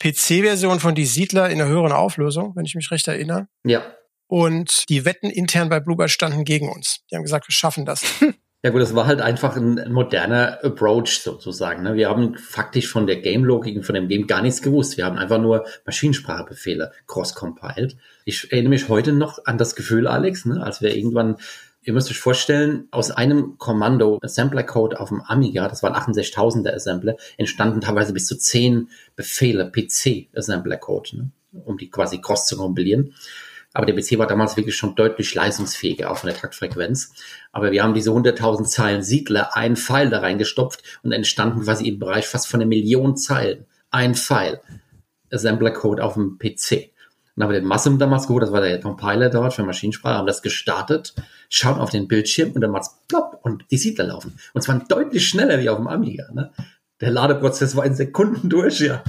PC-Version 0.01 0.79
von 0.79 0.95
Die 0.95 1.05
Siedler 1.05 1.49
in 1.49 1.61
einer 1.61 1.69
höheren 1.69 1.91
Auflösung, 1.91 2.53
wenn 2.55 2.65
ich 2.65 2.75
mich 2.75 2.91
recht 2.91 3.07
erinnere. 3.07 3.47
Ja. 3.65 3.83
und 4.27 4.83
die 4.89 5.05
Wetten 5.05 5.29
intern 5.29 5.69
bei 5.69 5.79
Bluebird 5.79 6.09
standen 6.09 6.43
gegen 6.43 6.69
uns. 6.69 7.01
Die 7.11 7.15
haben 7.15 7.23
gesagt, 7.23 7.47
wir 7.47 7.53
schaffen 7.53 7.85
das. 7.85 8.03
Ja 8.65 8.69
gut, 8.71 8.81
das 8.81 8.95
war 8.95 9.07
halt 9.07 9.19
einfach 9.19 9.57
ein 9.57 9.91
moderner 9.91 10.63
Approach 10.63 11.19
sozusagen. 11.21 11.83
Ne? 11.83 11.95
Wir 11.95 12.07
haben 12.07 12.37
faktisch 12.37 12.87
von 12.87 13.05
der 13.07 13.17
Game-Logik 13.17 13.75
und 13.75 13.83
von 13.83 13.93
dem 13.93 14.07
Game 14.07 14.25
gar 14.25 14.41
nichts 14.41 14.61
gewusst. 14.61 14.95
Wir 14.95 15.03
haben 15.03 15.17
einfach 15.17 15.37
nur 15.41 15.65
Maschinensprachbefehle 15.85 16.93
cross-compiled. 17.05 17.97
Ich 18.23 18.53
erinnere 18.53 18.69
mich 18.69 18.87
heute 18.87 19.11
noch 19.11 19.43
an 19.43 19.57
das 19.57 19.75
Gefühl, 19.75 20.07
Alex, 20.07 20.45
ne? 20.45 20.63
als 20.63 20.81
wir 20.81 20.95
irgendwann 20.95 21.35
Ihr 21.85 21.93
müsst 21.93 22.09
euch 22.09 22.19
vorstellen, 22.19 22.87
aus 22.91 23.11
einem 23.11 23.57
Kommando 23.57 24.17
Assembler-Code 24.21 24.99
auf 24.99 25.09
dem 25.09 25.21
Amiga, 25.21 25.67
das 25.67 25.83
waren 25.83 25.93
68.000er 25.93 26.73
Assembler, 26.73 27.17
entstanden 27.37 27.81
teilweise 27.81 28.13
bis 28.13 28.25
zu 28.25 28.37
10 28.37 28.89
Befehle, 29.17 29.69
PC-Assembler-Code, 29.69 31.17
ne? 31.17 31.31
um 31.65 31.77
die 31.77 31.89
quasi 31.89 32.21
cross 32.21 32.47
zu 32.47 32.55
kompilieren. 32.55 33.13
Aber 33.73 33.85
der 33.85 33.95
PC 33.95 34.17
war 34.17 34.27
damals 34.27 34.55
wirklich 34.55 34.77
schon 34.77 34.95
deutlich 34.95 35.33
leistungsfähiger, 35.33 36.09
auch 36.09 36.17
von 36.17 36.29
der 36.29 36.37
Taktfrequenz. 36.37 37.13
Aber 37.51 37.71
wir 37.71 37.83
haben 37.83 37.95
diese 37.95 38.11
100.000 38.11 38.65
Zeilen 38.65 39.03
Siedler, 39.03 39.57
einen 39.57 39.75
Pfeil 39.75 40.09
da 40.09 40.19
reingestopft 40.19 40.99
und 41.01 41.11
entstanden 41.11 41.63
quasi 41.63 41.87
im 41.87 41.99
Bereich 41.99 42.27
fast 42.27 42.47
von 42.47 42.61
einer 42.61 42.69
Million 42.69 43.17
Zeilen. 43.17 43.65
Ein 43.89 44.15
Pfeil. 44.15 44.61
Assembler-Code 45.31 46.03
auf 46.03 46.13
dem 46.13 46.37
PC. 46.37 46.92
Dann 47.35 47.43
haben 47.43 47.51
wir 47.53 47.59
den 47.59 47.67
Massum 47.67 47.97
damals 47.97 48.27
geholt, 48.27 48.43
das 48.43 48.51
war 48.51 48.61
der 48.61 48.79
Compiler 48.79 49.29
dort 49.29 49.53
für 49.53 49.63
Maschinensprache, 49.63 50.17
haben 50.17 50.27
das 50.27 50.41
gestartet, 50.41 51.15
schauen 51.49 51.79
auf 51.79 51.89
den 51.89 52.07
Bildschirm 52.07 52.51
und 52.51 52.61
dann 52.61 52.71
macht's 52.71 52.99
plopp 53.07 53.39
und 53.41 53.65
die 53.71 53.77
Siedler 53.77 54.05
laufen. 54.05 54.37
Und 54.53 54.61
zwar 54.61 54.79
deutlich 54.87 55.27
schneller 55.27 55.59
wie 55.59 55.69
auf 55.69 55.77
dem 55.77 55.87
Amiga. 55.87 56.31
Ne? 56.31 56.51
Der 57.01 57.11
Ladeprozess 57.11 57.75
war 57.75 57.85
in 57.85 57.95
Sekunden 57.95 58.49
durch, 58.49 58.79
ja 58.81 59.03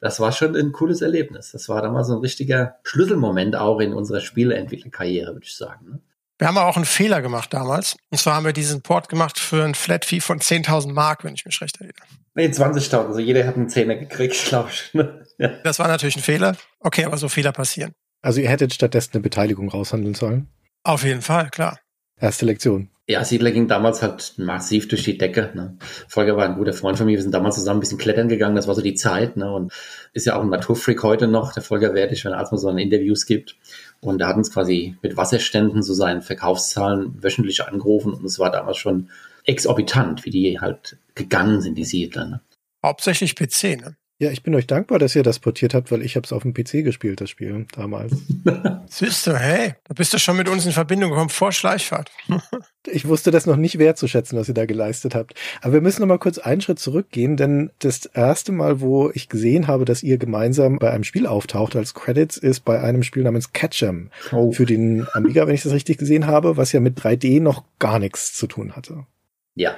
das 0.00 0.20
war 0.20 0.32
schon 0.32 0.56
ein 0.56 0.72
cooles 0.72 1.02
Erlebnis. 1.02 1.52
Das 1.52 1.68
war 1.68 1.82
damals 1.82 2.08
so 2.08 2.14
ein 2.14 2.20
richtiger 2.20 2.76
Schlüsselmoment 2.84 3.56
auch 3.56 3.80
in 3.80 3.92
unserer 3.92 4.20
Spieleentwicklerkarriere, 4.20 5.32
würde 5.32 5.44
ich 5.44 5.56
sagen. 5.56 5.90
Ne? 5.90 6.00
Wir 6.38 6.46
haben 6.46 6.56
auch 6.56 6.76
einen 6.76 6.84
Fehler 6.84 7.20
gemacht 7.20 7.52
damals. 7.52 7.96
Und 8.10 8.18
zwar 8.18 8.36
haben 8.36 8.44
wir 8.46 8.52
diesen 8.52 8.80
Port 8.80 9.08
gemacht 9.08 9.40
für 9.40 9.64
ein 9.64 9.74
Flat 9.74 10.04
Fee 10.04 10.20
von 10.20 10.38
10.000 10.38 10.92
Mark, 10.92 11.24
wenn 11.24 11.34
ich 11.34 11.44
mich 11.44 11.60
recht 11.60 11.80
erinnere. 11.80 11.96
Nee, 12.34 12.46
20.000. 12.46 13.08
Also 13.08 13.18
jeder 13.18 13.44
hat 13.44 13.56
einen 13.56 13.68
Zehner 13.68 13.96
gekriegt, 13.96 14.36
glaube 14.48 14.70
ich. 14.72 14.94
Ne? 14.94 15.26
Ja. 15.38 15.48
Das 15.64 15.80
war 15.80 15.88
natürlich 15.88 16.16
ein 16.16 16.22
Fehler. 16.22 16.56
Okay, 16.78 17.04
aber 17.04 17.16
so 17.16 17.28
Fehler 17.28 17.52
passieren. 17.52 17.92
Also 18.22 18.40
ihr 18.40 18.48
hättet 18.48 18.72
stattdessen 18.72 19.14
eine 19.14 19.22
Beteiligung 19.22 19.68
raushandeln 19.68 20.14
sollen? 20.14 20.48
Auf 20.84 21.04
jeden 21.04 21.22
Fall, 21.22 21.50
klar. 21.50 21.80
Erste 22.20 22.46
Lektion. 22.46 22.90
Ja, 23.10 23.24
Siedler 23.24 23.52
ging 23.52 23.68
damals 23.68 24.02
halt 24.02 24.34
massiv 24.36 24.86
durch 24.86 25.02
die 25.02 25.16
Decke. 25.16 25.50
Ne? 25.54 25.78
Volker 26.08 26.36
war 26.36 26.44
ein 26.44 26.56
guter 26.56 26.74
Freund 26.74 26.98
von 26.98 27.06
mir. 27.06 27.16
Wir 27.16 27.22
sind 27.22 27.32
damals 27.32 27.54
zusammen 27.54 27.78
ein 27.78 27.80
bisschen 27.80 27.96
klettern 27.96 28.28
gegangen. 28.28 28.54
Das 28.54 28.68
war 28.68 28.74
so 28.74 28.82
die 28.82 28.96
Zeit. 28.96 29.36
Ne? 29.36 29.50
Und 29.50 29.72
ist 30.12 30.26
ja 30.26 30.36
auch 30.36 30.42
ein 30.42 30.50
Naturfreak 30.50 31.02
heute 31.02 31.26
noch, 31.26 31.54
der 31.54 31.62
Volker 31.62 31.94
Wertig, 31.94 32.24
wenn 32.24 32.32
er 32.32 32.38
erstmal 32.38 32.58
so 32.58 32.68
Interviews 32.68 33.24
gibt. 33.24 33.56
Und 34.00 34.20
er 34.20 34.28
hat 34.28 34.36
uns 34.36 34.52
quasi 34.52 34.96
mit 35.02 35.16
Wasserständen 35.16 35.82
so 35.82 35.92
seinen 35.92 36.22
Verkaufszahlen 36.22 37.22
wöchentlich 37.22 37.64
angerufen. 37.64 38.12
Und 38.12 38.24
es 38.24 38.38
war 38.38 38.50
damals 38.50 38.76
schon 38.76 39.10
exorbitant, 39.44 40.24
wie 40.24 40.30
die 40.30 40.60
halt 40.60 40.98
gegangen 41.14 41.60
sind, 41.60 41.76
die 41.76 41.84
Siedler. 41.84 42.26
Ne? 42.26 42.40
Hauptsächlich 42.84 43.34
PC, 43.34 43.80
ne? 43.80 43.96
Ja, 44.20 44.32
ich 44.32 44.42
bin 44.42 44.52
euch 44.56 44.66
dankbar, 44.66 44.98
dass 44.98 45.14
ihr 45.14 45.22
das 45.22 45.38
portiert 45.38 45.74
habt, 45.74 45.92
weil 45.92 46.02
ich 46.02 46.16
habe 46.16 46.24
es 46.24 46.32
auf 46.32 46.42
dem 46.42 46.52
PC 46.52 46.82
gespielt, 46.82 47.20
das 47.20 47.30
Spiel 47.30 47.66
damals. 47.76 48.12
Siehst 48.88 49.28
du, 49.28 49.38
hey, 49.38 49.74
da 49.84 49.94
bist 49.94 50.12
du 50.12 50.18
schon 50.18 50.36
mit 50.36 50.48
uns 50.48 50.66
in 50.66 50.72
Verbindung 50.72 51.10
gekommen 51.10 51.28
vor 51.28 51.52
Schleichfahrt. 51.52 52.10
ich 52.86 53.06
wusste 53.06 53.30
das 53.30 53.46
noch 53.46 53.54
nicht 53.54 53.78
wertzuschätzen, 53.78 54.36
was 54.36 54.48
ihr 54.48 54.54
da 54.54 54.66
geleistet 54.66 55.14
habt. 55.14 55.34
Aber 55.62 55.74
wir 55.74 55.80
müssen 55.80 56.00
noch 56.00 56.08
mal 56.08 56.18
kurz 56.18 56.38
einen 56.38 56.60
Schritt 56.60 56.80
zurückgehen, 56.80 57.36
denn 57.36 57.70
das 57.78 58.06
erste 58.06 58.50
Mal, 58.50 58.80
wo 58.80 59.08
ich 59.14 59.28
gesehen 59.28 59.68
habe, 59.68 59.84
dass 59.84 60.02
ihr 60.02 60.18
gemeinsam 60.18 60.80
bei 60.80 60.90
einem 60.90 61.04
Spiel 61.04 61.28
auftaucht 61.28 61.76
als 61.76 61.94
Credits, 61.94 62.38
ist 62.38 62.64
bei 62.64 62.80
einem 62.80 63.04
Spiel 63.04 63.22
namens 63.22 63.52
Catchem 63.52 64.10
oh. 64.32 64.50
für 64.50 64.66
den 64.66 65.06
Amiga, 65.12 65.46
wenn 65.46 65.54
ich 65.54 65.62
das 65.62 65.72
richtig 65.72 65.98
gesehen 65.98 66.26
habe, 66.26 66.56
was 66.56 66.72
ja 66.72 66.80
mit 66.80 66.98
3D 66.98 67.40
noch 67.40 67.62
gar 67.78 68.00
nichts 68.00 68.34
zu 68.34 68.48
tun 68.48 68.74
hatte. 68.74 69.06
Ja, 69.54 69.76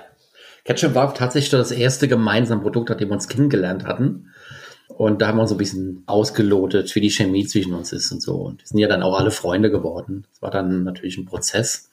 Ketchup 0.64 0.94
war 0.94 1.14
tatsächlich 1.14 1.50
das 1.50 1.72
erste 1.72 2.08
gemeinsame 2.08 2.62
Produkt, 2.62 2.90
an 2.90 2.98
dem 2.98 3.08
wir 3.08 3.14
uns 3.14 3.28
kennengelernt 3.28 3.84
hatten. 3.84 4.29
Und 5.00 5.22
da 5.22 5.28
haben 5.28 5.38
wir 5.38 5.42
uns 5.42 5.50
ein 5.50 5.56
bisschen 5.56 6.02
ausgelotet, 6.04 6.94
wie 6.94 7.00
die 7.00 7.08
Chemie 7.08 7.46
zwischen 7.46 7.72
uns 7.72 7.90
ist 7.90 8.12
und 8.12 8.20
so. 8.20 8.34
Und 8.34 8.60
wir 8.60 8.66
sind 8.66 8.78
ja 8.80 8.86
dann 8.86 9.02
auch 9.02 9.18
alle 9.18 9.30
Freunde 9.30 9.70
geworden. 9.70 10.26
Das 10.30 10.42
war 10.42 10.50
dann 10.50 10.84
natürlich 10.84 11.16
ein 11.16 11.24
Prozess. 11.24 11.90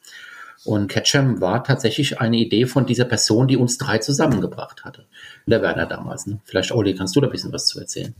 Und 0.65 0.89
Ketchum 0.89 1.39
war 1.39 1.63
tatsächlich 1.63 2.19
eine 2.19 2.35
Idee 2.35 2.65
von 2.65 2.85
dieser 2.85 3.05
Person, 3.05 3.47
die 3.47 3.55
uns 3.55 3.77
drei 3.77 3.99
zusammengebracht 3.99 4.83
hatte. 4.83 5.05
Der 5.45 5.61
Werner 5.61 5.85
damals. 5.85 6.27
Ne? 6.27 6.41
Vielleicht, 6.43 6.73
Oli, 6.73 6.95
kannst 6.95 7.15
du 7.15 7.21
da 7.21 7.27
ein 7.27 7.31
bisschen 7.31 7.53
was 7.53 7.67
zu 7.67 7.79
erzählen? 7.79 8.13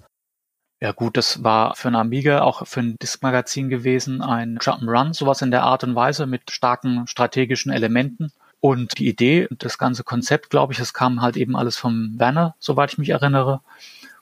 Ja 0.79 0.94
gut, 0.94 1.17
das 1.17 1.44
war 1.44 1.75
für 1.75 1.89
ein 1.89 1.96
Amiga, 1.96 2.44
auch 2.44 2.65
für 2.65 2.79
ein 2.79 2.96
Disk-Magazin 3.01 3.67
gewesen, 3.67 4.22
ein 4.22 4.58
Jump'n'Run, 4.58 5.13
sowas 5.13 5.41
in 5.41 5.51
der 5.51 5.63
Art 5.63 5.84
und 5.84 5.96
Weise 5.96 6.27
mit 6.27 6.50
starken 6.50 7.08
strategischen 7.08 7.74
Elementen. 7.74 8.32
Und 8.62 8.98
die 9.00 9.10
Idee, 9.10 9.50
das 9.51 9.77
ganze 9.77 10.06
Konzept, 10.06 10.50
glaube 10.50 10.72
ich, 10.72 10.79
das 10.79 10.94
kam 10.94 11.22
halt 11.22 11.36
eben 11.36 11.58
alles 11.58 11.75
vom 11.75 12.17
Werner, 12.17 12.56
soweit 12.60 12.94
ich 12.94 12.98
mich 12.98 13.10
erinnere. 13.10 13.60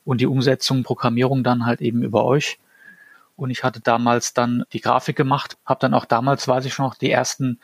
Und 0.06 0.22
die 0.22 0.28
Umsetzung, 0.28 0.84
Programmierung 0.84 1.44
dann 1.44 1.66
halt 1.66 1.82
eben 1.82 2.04
über 2.04 2.24
euch. 2.24 2.60
Und 3.36 3.50
ich 3.50 3.64
hatte 3.64 3.82
damals 3.82 4.34
dann 4.34 4.64
die 4.72 4.80
Grafik 4.80 5.18
gemacht, 5.18 5.58
habe 5.66 5.82
dann 5.82 5.94
auch 5.94 6.06
damals, 6.06 6.48
weiß 6.48 6.64
ich 6.66 6.78
noch, 6.78 6.96
die 6.96 7.12
ersten 7.12 7.60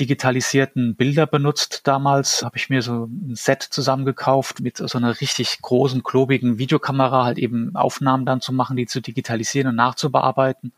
digitalisierten 0.00 0.96
Bilder 0.96 1.26
benutzt. 1.26 1.82
Damals 1.84 2.42
habe 2.42 2.56
ich 2.56 2.70
mir 2.70 2.80
so 2.80 3.04
ein 3.04 3.34
Set 3.34 3.62
zusammengekauft 3.62 4.60
mit 4.60 4.78
so 4.78 4.98
einer 4.98 5.20
richtig 5.20 5.60
großen, 5.60 6.02
klobigen 6.02 6.58
Videokamera, 6.58 7.24
halt 7.24 7.38
eben 7.38 7.76
Aufnahmen 7.76 8.24
dann 8.24 8.40
zu 8.40 8.52
machen, 8.52 8.76
die 8.76 8.86
zu 8.86 9.00
digitalisieren 9.00 9.68
und 9.68 9.76
nachzubearbeiten 9.76 10.72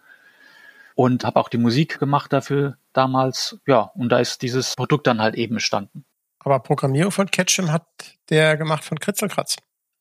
und 0.97 1.25
habe 1.25 1.39
auch 1.39 1.49
die 1.49 1.59
Musik 1.59 1.99
gemacht 1.99 2.33
dafür 2.33 2.77
damals. 2.93 3.59
Ja, 3.67 3.93
und 3.95 4.11
da 4.11 4.19
ist 4.19 4.43
dieses 4.43 4.75
Produkt 4.75 5.07
dann 5.07 5.21
halt 5.21 5.37
eben 5.37 5.57
entstanden. 5.57 6.05
Aber 6.41 6.59
Programmierung 6.61 7.13
von 7.13 7.31
Ketchum 7.31 7.71
hat 7.71 7.87
der 8.31 8.57
gemacht 8.57 8.85
von 8.85 8.99
Kritzelkratz. 8.99 9.57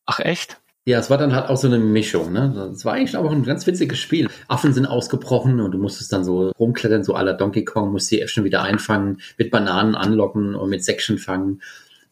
Ach 0.06 0.20
echt? 0.20 0.62
Ja, 0.88 1.00
es 1.00 1.10
war 1.10 1.18
dann 1.18 1.34
halt 1.34 1.50
auch 1.50 1.58
so 1.58 1.66
eine 1.68 1.80
Mischung, 1.80 2.32
ne? 2.32 2.72
Es 2.72 2.86
war 2.86 2.94
eigentlich 2.94 3.18
auch 3.18 3.32
ein 3.32 3.44
ganz 3.44 3.66
witziges 3.66 3.98
Spiel. 3.98 4.30
Affen 4.48 4.72
sind 4.72 4.86
ausgebrochen 4.86 5.60
und 5.60 5.72
du 5.72 5.80
musstest 5.80 6.14
dann 6.14 6.24
so 6.24 6.52
rumklettern, 6.60 7.04
so 7.04 7.16
aller 7.16 7.34
Donkey 7.34 7.66
Kong, 7.66 7.92
musst 7.92 8.12
die 8.12 8.28
schon 8.28 8.44
wieder 8.44 8.62
einfangen, 8.62 9.20
mit 9.40 9.50
Bananen 9.50 9.96
anlocken 9.96 10.54
und 10.54 10.70
mit 10.70 10.84
Section 10.84 11.18
fangen. 11.18 11.64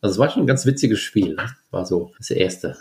Also 0.02 0.14
es 0.14 0.20
war 0.20 0.32
schon 0.32 0.44
ein 0.44 0.48
ganz 0.48 0.66
witziges 0.66 1.00
Spiel. 1.00 1.36
Ne? 1.36 1.52
War 1.70 1.86
so 1.86 2.14
das 2.18 2.32
erste. 2.32 2.76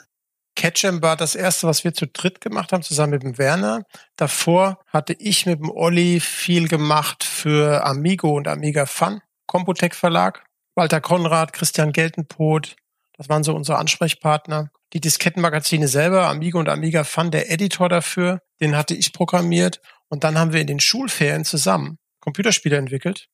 Ketchum 0.57 1.03
war 1.03 1.17
das 1.17 1.35
erste, 1.35 1.67
was 1.67 1.85
wir 1.85 1.93
zu 1.93 2.07
dritt 2.07 2.41
gemacht 2.41 2.73
haben, 2.73 2.83
zusammen 2.83 3.13
mit 3.13 3.23
dem 3.23 3.37
Werner. 3.37 3.85
Davor 4.17 4.79
hatte 4.87 5.15
ich 5.19 5.45
mit 5.45 5.61
dem 5.61 5.71
Olli 5.71 6.21
viel 6.21 6.69
gemacht 6.69 7.23
für 7.23 7.85
Amigo 7.85 8.35
und 8.35 8.49
Amiga 8.49 8.87
Fun, 8.87 9.21
Computec 9.47 9.95
Verlag. 9.95 10.43
Walter 10.75 11.03
Konrad, 11.03 11.53
Christian 11.53 11.93
Geltenpot, 11.93 12.77
das 13.17 13.29
waren 13.29 13.45
so 13.45 13.55
unsere 13.55 13.79
Ansprechpartner. 13.79 14.71
Die 14.93 15.01
Diskettenmagazine 15.01 15.89
selber, 15.89 16.29
Amigo 16.29 16.59
und 16.59 16.69
Amiga 16.69 17.05
Fun, 17.05 17.31
der 17.31 17.51
Editor 17.51 17.89
dafür, 17.89 18.41
den 18.61 18.77
hatte 18.77 18.95
ich 18.95 19.13
programmiert. 19.13 19.81
Und 20.09 20.25
dann 20.25 20.39
haben 20.39 20.53
wir 20.53 20.61
in 20.61 20.67
den 20.67 20.81
Schulferien 20.81 21.45
zusammen 21.45 21.99
Computerspiele 22.21 22.77
entwickelt 22.77 23.29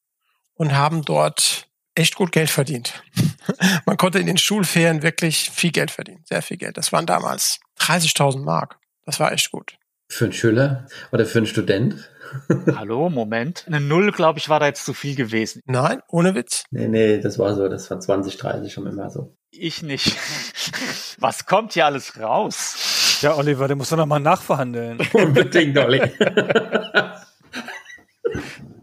und 0.54 0.75
haben 0.75 1.04
dort 1.04 1.68
echt 1.94 2.14
gut 2.14 2.32
Geld 2.32 2.50
verdient. 2.50 3.02
Man 3.87 3.97
konnte 3.97 4.18
in 4.18 4.26
den 4.26 4.38
Schulferien 4.38 5.02
wirklich 5.02 5.50
viel 5.50 5.73
Geld 5.73 5.90
verdienen, 5.90 6.23
sehr 6.25 6.42
viel 6.42 6.56
Geld. 6.56 6.76
Das 6.76 6.92
waren 6.92 7.06
damals 7.06 7.61
30.000 7.80 8.42
Mark. 8.44 8.78
Das 9.04 9.20
war 9.20 9.32
echt 9.32 9.50
gut. 9.50 9.76
Für 10.11 10.25
einen 10.25 10.32
Schüler 10.32 10.87
oder 11.12 11.26
für 11.26 11.38
einen 11.38 11.47
Student? 11.47 12.11
Hallo, 12.76 13.11
Moment. 13.11 13.64
Eine 13.66 13.80
Null, 13.80 14.12
glaube 14.12 14.38
ich, 14.38 14.49
war 14.49 14.61
da 14.61 14.66
jetzt 14.66 14.85
zu 14.85 14.94
viel 14.94 15.14
gewesen. 15.14 15.62
Nein, 15.66 16.00
ohne 16.08 16.35
Witz. 16.35 16.64
Nee, 16.70 16.88
nee, 16.88 17.18
das 17.20 17.38
war 17.38 17.54
so, 17.54 17.68
das 17.68 17.90
war 17.90 18.00
20, 18.00 18.37
30 18.37 18.73
schon 18.73 18.87
immer 18.87 19.11
so. 19.11 19.37
Ich 19.50 19.83
nicht. 19.83 20.17
Was 21.19 21.47
kommt 21.47 21.73
hier 21.73 21.87
alles 21.87 22.19
raus? 22.21 23.19
Ja, 23.21 23.35
Oliver, 23.37 23.67
der 23.67 23.76
muss 23.76 23.88
doch 23.88 23.97
nochmal 23.97 24.21
nachverhandeln. 24.21 25.00
Unbedingt, 25.12 25.76
Olli. 25.76 26.00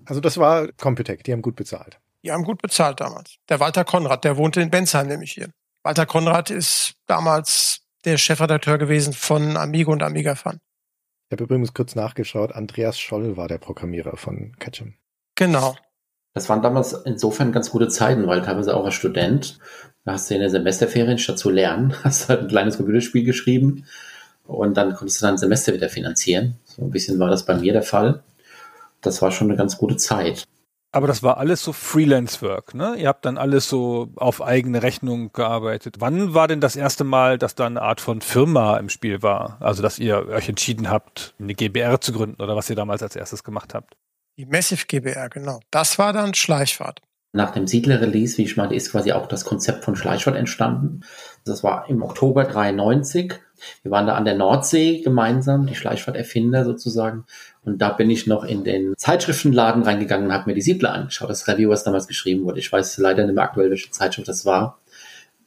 also 0.05 0.19
das 0.19 0.37
war 0.37 0.67
Computec, 0.73 1.23
die 1.23 1.31
haben 1.31 1.41
gut 1.41 1.55
bezahlt. 1.55 1.99
Die 2.23 2.31
haben 2.31 2.43
gut 2.43 2.61
bezahlt 2.61 2.99
damals. 2.99 3.37
Der 3.49 3.59
Walter 3.59 3.85
Konrad, 3.85 4.23
der 4.23 4.35
wohnte 4.37 4.59
in 4.61 4.71
Bensheim 4.71 5.07
nämlich 5.07 5.33
hier. 5.33 5.49
Walter 5.83 6.05
Konrad 6.05 6.49
ist 6.49 6.95
damals 7.05 7.81
der 8.03 8.17
Chefredakteur 8.17 8.77
gewesen 8.77 9.13
von 9.13 9.55
Amigo 9.57 9.91
und 9.91 10.03
Amiga 10.03 10.35
Fun. 10.35 10.59
Ich 11.29 11.33
habe 11.33 11.43
übrigens 11.43 11.73
kurz 11.73 11.95
nachgeschaut, 11.95 12.51
Andreas 12.51 12.99
Scholl 12.99 13.37
war 13.37 13.47
der 13.47 13.57
Programmierer 13.57 14.17
von 14.17 14.55
Ketchum. 14.59 14.95
Genau. 15.35 15.75
Das 16.35 16.49
waren 16.49 16.61
damals 16.61 16.91
insofern 17.05 17.53
ganz 17.53 17.71
gute 17.71 17.87
Zeiten, 17.87 18.27
weil 18.27 18.41
teilweise 18.41 18.75
auch 18.75 18.83
als 18.83 18.93
Student, 18.93 19.57
da 20.03 20.11
hast 20.11 20.29
du 20.29 20.35
in 20.35 20.41
der 20.41 20.49
Semesterferien 20.49 21.17
statt 21.17 21.39
zu 21.39 21.49
lernen, 21.49 21.95
hast 22.03 22.25
du 22.25 22.29
halt 22.29 22.41
ein 22.41 22.47
kleines 22.49 22.75
Computerspiel 22.75 23.23
geschrieben 23.23 23.85
und 24.45 24.75
dann 24.75 24.93
konntest 24.93 25.21
du 25.21 25.25
dein 25.25 25.37
Semester 25.37 25.73
wieder 25.73 25.87
finanzieren. 25.87 26.57
So 26.65 26.83
ein 26.83 26.91
bisschen 26.91 27.19
war 27.19 27.29
das 27.29 27.45
bei 27.45 27.55
mir 27.55 27.71
der 27.71 27.83
Fall. 27.83 28.21
Das 28.99 29.21
war 29.21 29.31
schon 29.31 29.47
eine 29.47 29.57
ganz 29.57 29.77
gute 29.77 29.95
Zeit. 29.95 30.43
Aber 30.91 31.07
das 31.07 31.23
war 31.23 31.37
alles 31.37 31.63
so 31.63 31.73
Freelance-Work, 31.73 32.73
ne? 32.73 32.95
Ihr 32.97 33.07
habt 33.09 33.25
dann 33.25 33.37
alles 33.37 33.67
so 33.67 34.09
auf 34.15 34.41
eigene 34.41 34.81
Rechnung 34.81 35.31
gearbeitet. 35.33 35.95
Wann 35.99 36.33
war 36.33 36.47
denn 36.47 36.61
das 36.61 36.75
erste 36.75 37.03
Mal, 37.03 37.37
dass 37.37 37.55
da 37.55 37.65
eine 37.65 37.81
Art 37.81 37.99
von 37.99 38.21
Firma 38.21 38.77
im 38.77 38.89
Spiel 38.89 39.21
war? 39.21 39.57
Also, 39.59 39.81
dass 39.81 39.99
ihr 39.99 40.27
euch 40.27 40.47
entschieden 40.47 40.89
habt, 40.89 41.33
eine 41.39 41.53
GBR 41.53 41.99
zu 41.99 42.13
gründen 42.13 42.41
oder 42.41 42.55
was 42.55 42.69
ihr 42.69 42.77
damals 42.77 43.03
als 43.03 43.15
erstes 43.15 43.43
gemacht 43.43 43.73
habt? 43.73 43.95
Die 44.37 44.45
Massive 44.45 44.85
GBR, 44.85 45.29
genau. 45.29 45.61
Das 45.71 45.97
war 45.97 46.11
dann 46.11 46.33
Schleichfahrt. 46.33 47.01
Nach 47.31 47.51
dem 47.51 47.67
Siedler-Release, 47.67 48.37
wie 48.37 48.43
ich 48.43 48.57
meinte, 48.57 48.75
ist 48.75 48.91
quasi 48.91 49.13
auch 49.13 49.27
das 49.27 49.45
Konzept 49.45 49.85
von 49.85 49.95
Schleichfahrt 49.95 50.35
entstanden. 50.35 51.01
Das 51.45 51.63
war 51.63 51.89
im 51.89 52.01
Oktober 52.01 52.43
93. 52.43 53.33
Wir 53.81 53.91
waren 53.91 54.07
da 54.07 54.15
an 54.15 54.25
der 54.25 54.35
Nordsee 54.35 55.01
gemeinsam, 55.01 55.67
die 55.67 55.75
Schleichfahrt-Erfinder 55.75 56.65
sozusagen. 56.65 57.25
Und 57.63 57.81
da 57.81 57.89
bin 57.89 58.09
ich 58.09 58.27
noch 58.27 58.43
in 58.43 58.65
den 58.65 58.93
Zeitschriftenladen 58.97 59.83
reingegangen 59.83 60.27
und 60.27 60.33
habe 60.33 60.49
mir 60.49 60.55
die 60.55 60.61
Siedler 60.61 60.93
angeschaut, 60.93 61.29
das 61.29 61.47
Review, 61.47 61.69
was 61.69 61.83
damals 61.83 62.07
geschrieben 62.07 62.43
wurde. 62.43 62.59
Ich 62.59 62.71
weiß 62.71 62.97
leider 62.97 63.25
nicht 63.25 63.35
mehr 63.35 63.43
aktuell, 63.43 63.69
welche 63.69 63.91
Zeitschrift 63.91 64.27
das 64.27 64.45
war. 64.45 64.79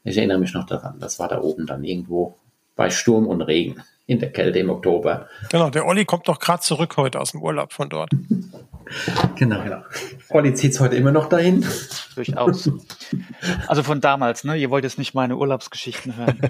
Ich 0.05 0.17
erinnere 0.17 0.39
mich 0.39 0.55
noch 0.55 0.65
daran. 0.65 0.99
Das 0.99 1.19
war 1.19 1.29
da 1.29 1.41
oben 1.41 1.67
dann 1.67 1.85
irgendwo 1.85 2.37
bei 2.75 2.89
Sturm 2.89 3.27
und 3.27 3.43
Regen 3.43 3.83
in 4.09 4.19
der 4.19 4.33
Kälte 4.33 4.59
im 4.59 4.71
Oktober. 4.71 5.29
Genau, 5.51 5.69
der 5.69 5.87
Olli 5.87 6.07
kommt 6.07 6.29
doch 6.29 6.41
gerade 6.41 6.63
zurück 6.63 6.97
heute 6.97 7.21
aus 7.21 7.33
dem 7.33 7.43
Urlaub 7.43 7.75
von 7.75 7.91
dort. 7.91 8.11
Genau, 9.37 9.63
genau. 9.63 9.83
Olli 10.31 10.55
zieht's 10.55 10.81
heute 10.81 10.97
immer 10.97 11.13
noch 11.13 11.29
dahin. 11.29 11.65
Durchaus. 12.15 12.71
Also 13.67 13.83
von 13.83 14.01
damals, 14.01 14.45
ne? 14.45 14.57
Ihr 14.57 14.71
wollt 14.71 14.85
jetzt 14.85 14.99
nicht 14.99 15.15
meine 15.15 15.37
Urlaubsgeschichten 15.37 16.17
hören. 16.17 16.41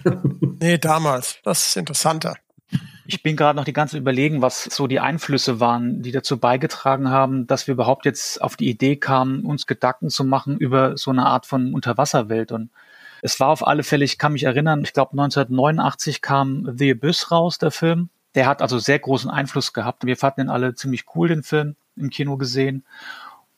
Nee, 0.60 0.76
damals. 0.78 1.38
Das 1.44 1.68
ist 1.68 1.76
interessanter. 1.76 2.34
Ich 3.06 3.22
bin 3.22 3.36
gerade 3.36 3.56
noch 3.56 3.64
die 3.64 3.72
ganze 3.72 3.96
überlegen, 3.96 4.42
was 4.42 4.64
so 4.64 4.88
die 4.88 4.98
Einflüsse 4.98 5.60
waren, 5.60 6.02
die 6.02 6.10
dazu 6.10 6.38
beigetragen 6.38 7.10
haben, 7.10 7.46
dass 7.46 7.68
wir 7.68 7.74
überhaupt 7.74 8.04
jetzt 8.04 8.42
auf 8.42 8.56
die 8.56 8.68
Idee 8.68 8.96
kamen, 8.96 9.44
uns 9.44 9.68
Gedanken 9.68 10.10
zu 10.10 10.24
machen 10.24 10.58
über 10.58 10.96
so 10.96 11.12
eine 11.12 11.26
Art 11.26 11.46
von 11.46 11.74
Unterwasserwelt. 11.74 12.50
Und 12.50 12.70
es 13.22 13.40
war 13.40 13.48
auf 13.48 13.66
alle 13.66 13.82
Fälle, 13.82 14.04
ich 14.04 14.18
kann 14.18 14.32
mich 14.32 14.44
erinnern, 14.44 14.82
ich 14.82 14.92
glaube 14.92 15.12
1989 15.12 16.22
kam 16.22 16.70
The 16.76 16.92
Abyss 16.92 17.30
raus, 17.30 17.58
der 17.58 17.70
Film. 17.70 18.10
Der 18.34 18.46
hat 18.46 18.62
also 18.62 18.78
sehr 18.78 18.98
großen 18.98 19.30
Einfluss 19.30 19.72
gehabt. 19.72 20.04
Wir 20.04 20.16
fanden 20.16 20.42
ihn 20.42 20.48
alle 20.50 20.74
ziemlich 20.74 21.06
cool, 21.14 21.28
den 21.28 21.42
Film 21.42 21.76
im 21.96 22.10
Kino 22.10 22.36
gesehen. 22.36 22.84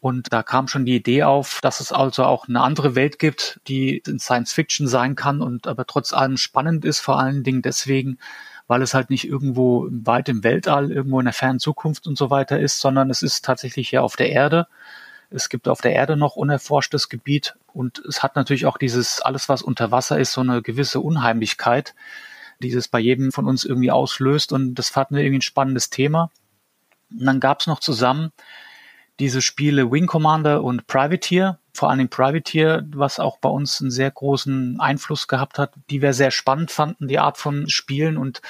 Und 0.00 0.32
da 0.32 0.42
kam 0.42 0.66
schon 0.66 0.86
die 0.86 0.96
Idee 0.96 1.24
auf, 1.24 1.60
dass 1.60 1.80
es 1.80 1.92
also 1.92 2.24
auch 2.24 2.48
eine 2.48 2.62
andere 2.62 2.94
Welt 2.94 3.18
gibt, 3.18 3.60
die 3.68 3.98
in 3.98 4.18
Science 4.18 4.52
Fiction 4.52 4.88
sein 4.88 5.14
kann 5.14 5.42
und 5.42 5.66
aber 5.66 5.86
trotz 5.86 6.14
allem 6.14 6.38
spannend 6.38 6.86
ist, 6.86 7.00
vor 7.00 7.18
allen 7.18 7.44
Dingen 7.44 7.60
deswegen, 7.60 8.18
weil 8.66 8.80
es 8.80 8.94
halt 8.94 9.10
nicht 9.10 9.28
irgendwo 9.28 9.86
weit 9.90 10.30
im 10.30 10.42
Weltall, 10.42 10.90
irgendwo 10.90 11.18
in 11.20 11.26
der 11.26 11.34
fernen 11.34 11.60
Zukunft 11.60 12.06
und 12.06 12.16
so 12.16 12.30
weiter 12.30 12.58
ist, 12.58 12.80
sondern 12.80 13.10
es 13.10 13.20
ist 13.20 13.44
tatsächlich 13.44 13.90
hier 13.90 14.02
auf 14.02 14.16
der 14.16 14.30
Erde. 14.30 14.68
Es 15.28 15.50
gibt 15.50 15.68
auf 15.68 15.82
der 15.82 15.92
Erde 15.92 16.16
noch 16.16 16.34
unerforschtes 16.34 17.10
Gebiet 17.10 17.56
und 17.72 17.98
es 18.08 18.22
hat 18.22 18.36
natürlich 18.36 18.66
auch 18.66 18.78
dieses, 18.78 19.20
alles 19.20 19.48
was 19.48 19.62
unter 19.62 19.90
Wasser 19.90 20.18
ist, 20.18 20.32
so 20.32 20.40
eine 20.40 20.62
gewisse 20.62 21.00
Unheimlichkeit, 21.00 21.94
die 22.62 22.72
es 22.72 22.88
bei 22.88 22.98
jedem 22.98 23.32
von 23.32 23.46
uns 23.46 23.64
irgendwie 23.64 23.90
auslöst. 23.90 24.52
Und 24.52 24.74
das 24.74 24.90
fanden 24.90 25.16
wir 25.16 25.22
irgendwie 25.22 25.38
ein 25.38 25.42
spannendes 25.42 25.90
Thema. 25.90 26.30
Und 27.10 27.24
dann 27.24 27.40
gab 27.40 27.60
es 27.60 27.66
noch 27.66 27.80
zusammen 27.80 28.32
diese 29.18 29.42
Spiele 29.42 29.92
Wing 29.92 30.06
Commander 30.06 30.62
und 30.64 30.86
Privateer, 30.86 31.58
vor 31.74 31.90
allem 31.90 32.08
Privateer, 32.08 32.84
was 32.94 33.20
auch 33.20 33.38
bei 33.38 33.50
uns 33.50 33.80
einen 33.80 33.90
sehr 33.90 34.10
großen 34.10 34.80
Einfluss 34.80 35.28
gehabt 35.28 35.58
hat, 35.58 35.72
die 35.90 36.00
wir 36.00 36.14
sehr 36.14 36.30
spannend 36.30 36.70
fanden, 36.70 37.06
die 37.06 37.18
Art 37.18 37.36
von 37.36 37.68
Spielen. 37.68 38.16
Und 38.16 38.40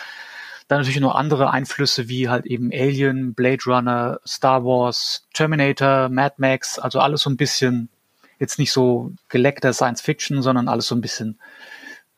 dann 0.69 0.79
natürlich 0.79 1.01
noch 1.01 1.17
andere 1.17 1.51
Einflüsse 1.51 2.09
wie 2.09 2.29
halt 2.29 2.47
eben 2.47 2.71
Alien, 2.73 3.35
Blade 3.35 3.65
Runner, 3.67 4.21
Star 4.25 4.65
Wars, 4.65 5.27
Terminator, 5.35 6.09
Mad 6.09 6.37
Max, 6.39 6.79
also 6.79 7.01
alles 7.01 7.23
so 7.23 7.31
ein 7.31 7.37
bisschen 7.37 7.89
jetzt 8.41 8.59
nicht 8.59 8.73
so 8.73 9.13
geleckter 9.29 9.73
Science 9.73 10.01
Fiction, 10.01 10.43
sondern 10.43 10.69
alles 10.69 10.89
so 10.89 10.97
ein 10.97 11.01
bisschen 11.01 11.39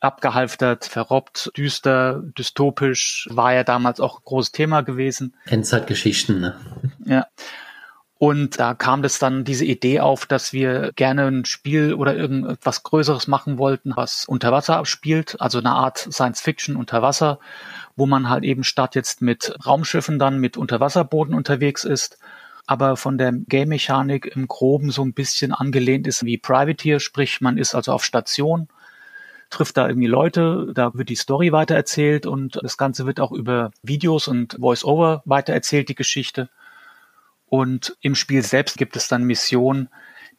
abgehalftert, 0.00 0.84
verrobbt, 0.86 1.52
düster, 1.56 2.22
dystopisch, 2.36 3.28
war 3.30 3.52
ja 3.54 3.64
damals 3.64 4.00
auch 4.00 4.18
ein 4.18 4.24
großes 4.24 4.52
Thema 4.52 4.80
gewesen. 4.80 5.36
Endzeitgeschichten, 5.46 6.40
ne? 6.40 6.56
Ja. 7.04 7.26
Und 8.18 8.60
da 8.60 8.74
kam 8.74 9.02
das 9.02 9.18
dann 9.18 9.42
diese 9.42 9.64
Idee 9.64 9.98
auf, 9.98 10.26
dass 10.26 10.52
wir 10.52 10.92
gerne 10.94 11.26
ein 11.26 11.44
Spiel 11.44 11.92
oder 11.92 12.14
irgendwas 12.14 12.84
Größeres 12.84 13.26
machen 13.26 13.58
wollten, 13.58 13.94
was 13.96 14.26
unter 14.26 14.52
Wasser 14.52 14.76
abspielt, 14.76 15.40
also 15.40 15.58
eine 15.58 15.72
Art 15.72 15.98
Science 15.98 16.40
Fiction 16.40 16.76
unter 16.76 17.02
Wasser, 17.02 17.40
wo 17.96 18.06
man 18.06 18.28
halt 18.28 18.44
eben 18.44 18.62
statt 18.62 18.94
jetzt 18.94 19.22
mit 19.22 19.52
Raumschiffen 19.66 20.20
dann 20.20 20.38
mit 20.38 20.56
Unterwasserboden 20.56 21.34
unterwegs 21.34 21.82
ist, 21.82 22.18
aber 22.66 22.96
von 22.96 23.18
der 23.18 23.32
Game-Mechanik 23.32 24.26
im 24.26 24.48
Groben 24.48 24.90
so 24.90 25.02
ein 25.04 25.14
bisschen 25.14 25.52
angelehnt 25.52 26.06
ist 26.06 26.24
wie 26.24 26.38
Privateer, 26.38 27.00
sprich 27.00 27.40
man 27.40 27.58
ist 27.58 27.74
also 27.74 27.92
auf 27.92 28.04
Station, 28.04 28.68
trifft 29.50 29.76
da 29.76 29.88
irgendwie 29.88 30.08
Leute, 30.08 30.72
da 30.74 30.94
wird 30.94 31.08
die 31.08 31.16
Story 31.16 31.52
weitererzählt 31.52 32.26
und 32.26 32.58
das 32.62 32.76
Ganze 32.76 33.06
wird 33.06 33.20
auch 33.20 33.32
über 33.32 33.70
Videos 33.82 34.28
und 34.28 34.56
Voice-Over 34.58 35.22
weitererzählt, 35.26 35.88
die 35.88 35.94
Geschichte. 35.94 36.48
Und 37.46 37.96
im 38.00 38.14
Spiel 38.14 38.42
selbst 38.42 38.78
gibt 38.78 38.96
es 38.96 39.08
dann 39.08 39.24
Missionen, 39.24 39.90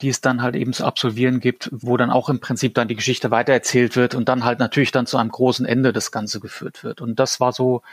die 0.02 0.10
es 0.10 0.22
dann 0.22 0.42
halt 0.42 0.56
eben 0.56 0.74
zu 0.74 0.84
absolvieren 0.84 1.40
gibt, 1.40 1.70
wo 1.72 1.96
dann 1.96 2.10
auch 2.10 2.28
im 2.30 2.40
Prinzip 2.40 2.74
dann 2.74 2.88
die 2.88 2.96
Geschichte 2.96 3.30
weitererzählt 3.30 3.96
wird 3.96 4.16
und 4.16 4.28
dann 4.28 4.44
halt 4.44 4.58
natürlich 4.58 4.92
dann 4.92 5.06
zu 5.06 5.18
einem 5.18 5.30
großen 5.30 5.66
Ende 5.66 5.94
das 5.94 6.12
Ganze 6.12 6.40
geführt 6.40 6.84
wird. 6.84 7.00
Und 7.00 7.20
das 7.20 7.40
war 7.40 7.54
so 7.54 7.84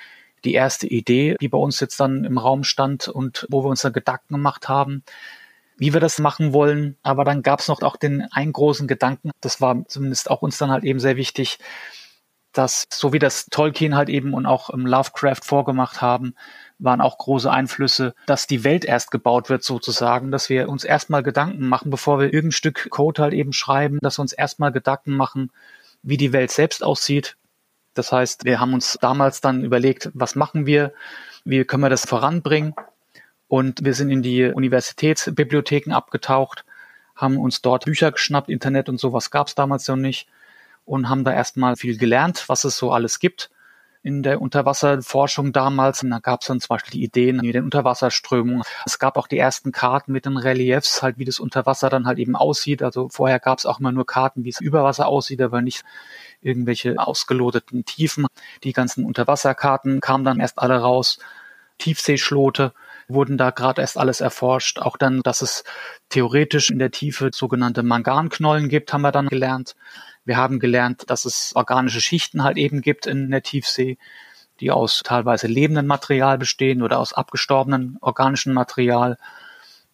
die 0.44 0.54
erste 0.54 0.86
Idee, 0.86 1.36
die 1.40 1.48
bei 1.48 1.58
uns 1.58 1.80
jetzt 1.80 2.00
dann 2.00 2.24
im 2.24 2.38
Raum 2.38 2.64
stand 2.64 3.08
und 3.08 3.46
wo 3.50 3.64
wir 3.64 3.68
uns 3.68 3.82
dann 3.82 3.92
Gedanken 3.92 4.34
gemacht 4.34 4.68
haben, 4.68 5.02
wie 5.76 5.92
wir 5.92 6.00
das 6.00 6.18
machen 6.18 6.52
wollen. 6.52 6.96
Aber 7.02 7.24
dann 7.24 7.42
gab 7.42 7.60
es 7.60 7.68
noch 7.68 7.82
auch 7.82 7.96
den 7.96 8.22
einen 8.32 8.52
großen 8.52 8.86
Gedanken, 8.86 9.30
das 9.40 9.60
war 9.60 9.84
zumindest 9.88 10.30
auch 10.30 10.42
uns 10.42 10.58
dann 10.58 10.70
halt 10.70 10.84
eben 10.84 11.00
sehr 11.00 11.16
wichtig, 11.16 11.58
dass 12.52 12.86
so 12.92 13.12
wie 13.12 13.18
das 13.18 13.46
Tolkien 13.46 13.94
halt 13.94 14.08
eben 14.08 14.34
und 14.34 14.46
auch 14.46 14.70
im 14.70 14.86
Lovecraft 14.86 15.42
vorgemacht 15.42 16.00
haben, 16.02 16.34
waren 16.78 17.00
auch 17.00 17.18
große 17.18 17.50
Einflüsse, 17.50 18.14
dass 18.26 18.46
die 18.46 18.64
Welt 18.64 18.84
erst 18.84 19.10
gebaut 19.10 19.48
wird 19.48 19.62
sozusagen, 19.62 20.30
dass 20.30 20.48
wir 20.48 20.68
uns 20.68 20.84
erstmal 20.84 21.22
Gedanken 21.22 21.68
machen, 21.68 21.90
bevor 21.90 22.18
wir 22.18 22.26
irgendein 22.26 22.52
Stück 22.52 22.90
Code 22.90 23.22
halt 23.22 23.34
eben 23.34 23.52
schreiben, 23.52 23.98
dass 24.02 24.18
wir 24.18 24.22
uns 24.22 24.32
erstmal 24.32 24.72
Gedanken 24.72 25.16
machen, 25.16 25.50
wie 26.02 26.16
die 26.16 26.32
Welt 26.32 26.50
selbst 26.50 26.82
aussieht. 26.82 27.36
Das 27.94 28.12
heißt, 28.12 28.44
wir 28.44 28.60
haben 28.60 28.74
uns 28.74 28.98
damals 29.00 29.40
dann 29.40 29.64
überlegt, 29.64 30.10
was 30.14 30.34
machen 30.36 30.66
wir, 30.66 30.92
wie 31.44 31.64
können 31.64 31.82
wir 31.82 31.90
das 31.90 32.06
voranbringen 32.06 32.74
und 33.48 33.84
wir 33.84 33.94
sind 33.94 34.10
in 34.10 34.22
die 34.22 34.44
Universitätsbibliotheken 34.44 35.92
abgetaucht, 35.92 36.64
haben 37.16 37.36
uns 37.36 37.62
dort 37.62 37.84
Bücher 37.84 38.12
geschnappt, 38.12 38.48
Internet 38.48 38.88
und 38.88 39.00
sowas 39.00 39.30
gab 39.30 39.48
es 39.48 39.54
damals 39.54 39.88
noch 39.88 39.96
nicht 39.96 40.28
und 40.84 41.08
haben 41.08 41.24
da 41.24 41.32
erstmal 41.32 41.76
viel 41.76 41.98
gelernt, 41.98 42.44
was 42.48 42.64
es 42.64 42.76
so 42.76 42.92
alles 42.92 43.18
gibt 43.18 43.50
in 44.02 44.22
der 44.22 44.40
Unterwasserforschung 44.40 45.52
damals. 45.52 46.02
Und 46.02 46.10
da 46.10 46.18
gab 46.18 46.40
es 46.40 46.46
dann 46.46 46.60
zum 46.60 46.68
Beispiel 46.68 46.92
die 46.92 47.04
Ideen 47.04 47.42
wie 47.42 47.52
den 47.52 47.64
Unterwasserströmungen. 47.64 48.62
Es 48.86 48.98
gab 48.98 49.16
auch 49.16 49.26
die 49.26 49.38
ersten 49.38 49.72
Karten 49.72 50.12
mit 50.12 50.26
den 50.26 50.36
Reliefs, 50.36 51.02
halt 51.02 51.18
wie 51.18 51.24
das 51.24 51.38
Unterwasser 51.38 51.90
dann 51.90 52.06
halt 52.06 52.18
eben 52.18 52.36
aussieht. 52.36 52.82
Also 52.82 53.08
vorher 53.08 53.38
gab 53.38 53.58
es 53.58 53.66
auch 53.66 53.80
immer 53.80 53.92
nur 53.92 54.06
Karten, 54.06 54.44
wie 54.44 54.48
es 54.48 54.60
über 54.60 54.84
Wasser 54.84 55.06
aussieht, 55.06 55.42
aber 55.42 55.60
nicht 55.60 55.84
irgendwelche 56.42 56.98
ausgeloteten 56.98 57.84
Tiefen. 57.84 58.26
Die 58.64 58.72
ganzen 58.72 59.04
Unterwasserkarten 59.04 60.00
kamen 60.00 60.24
dann 60.24 60.40
erst 60.40 60.58
alle 60.58 60.78
raus. 60.78 61.18
Tiefseeschlote 61.78 62.72
wurden 63.08 63.36
da 63.36 63.50
gerade 63.50 63.80
erst 63.80 63.98
alles 63.98 64.20
erforscht. 64.20 64.78
Auch 64.78 64.96
dann, 64.96 65.20
dass 65.22 65.42
es 65.42 65.64
theoretisch 66.08 66.70
in 66.70 66.78
der 66.78 66.90
Tiefe 66.90 67.30
sogenannte 67.34 67.82
Manganknollen 67.82 68.68
gibt, 68.68 68.92
haben 68.92 69.02
wir 69.02 69.12
dann 69.12 69.28
gelernt. 69.28 69.74
Wir 70.24 70.36
haben 70.36 70.60
gelernt, 70.60 71.04
dass 71.08 71.24
es 71.24 71.52
organische 71.54 72.00
Schichten 72.00 72.44
halt 72.44 72.56
eben 72.56 72.82
gibt 72.82 73.06
in 73.06 73.30
der 73.30 73.42
Tiefsee, 73.42 73.98
die 74.60 74.70
aus 74.70 75.02
teilweise 75.04 75.46
lebendem 75.46 75.86
Material 75.86 76.38
bestehen 76.38 76.82
oder 76.82 76.98
aus 76.98 77.12
abgestorbenen 77.12 77.98
organischen 78.00 78.52
Material. 78.52 79.18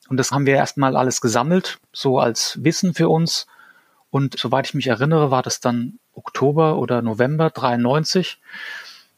Und 0.08 0.18
das 0.18 0.32
haben 0.32 0.46
wir 0.46 0.54
erstmal 0.54 0.96
alles 0.96 1.20
gesammelt, 1.20 1.78
so 1.92 2.18
als 2.18 2.62
Wissen 2.62 2.94
für 2.94 3.08
uns. 3.08 3.46
Und 4.16 4.38
soweit 4.38 4.66
ich 4.66 4.72
mich 4.72 4.86
erinnere, 4.86 5.30
war 5.30 5.42
das 5.42 5.60
dann 5.60 5.98
Oktober 6.14 6.78
oder 6.78 7.02
November 7.02 7.50
93. 7.50 8.40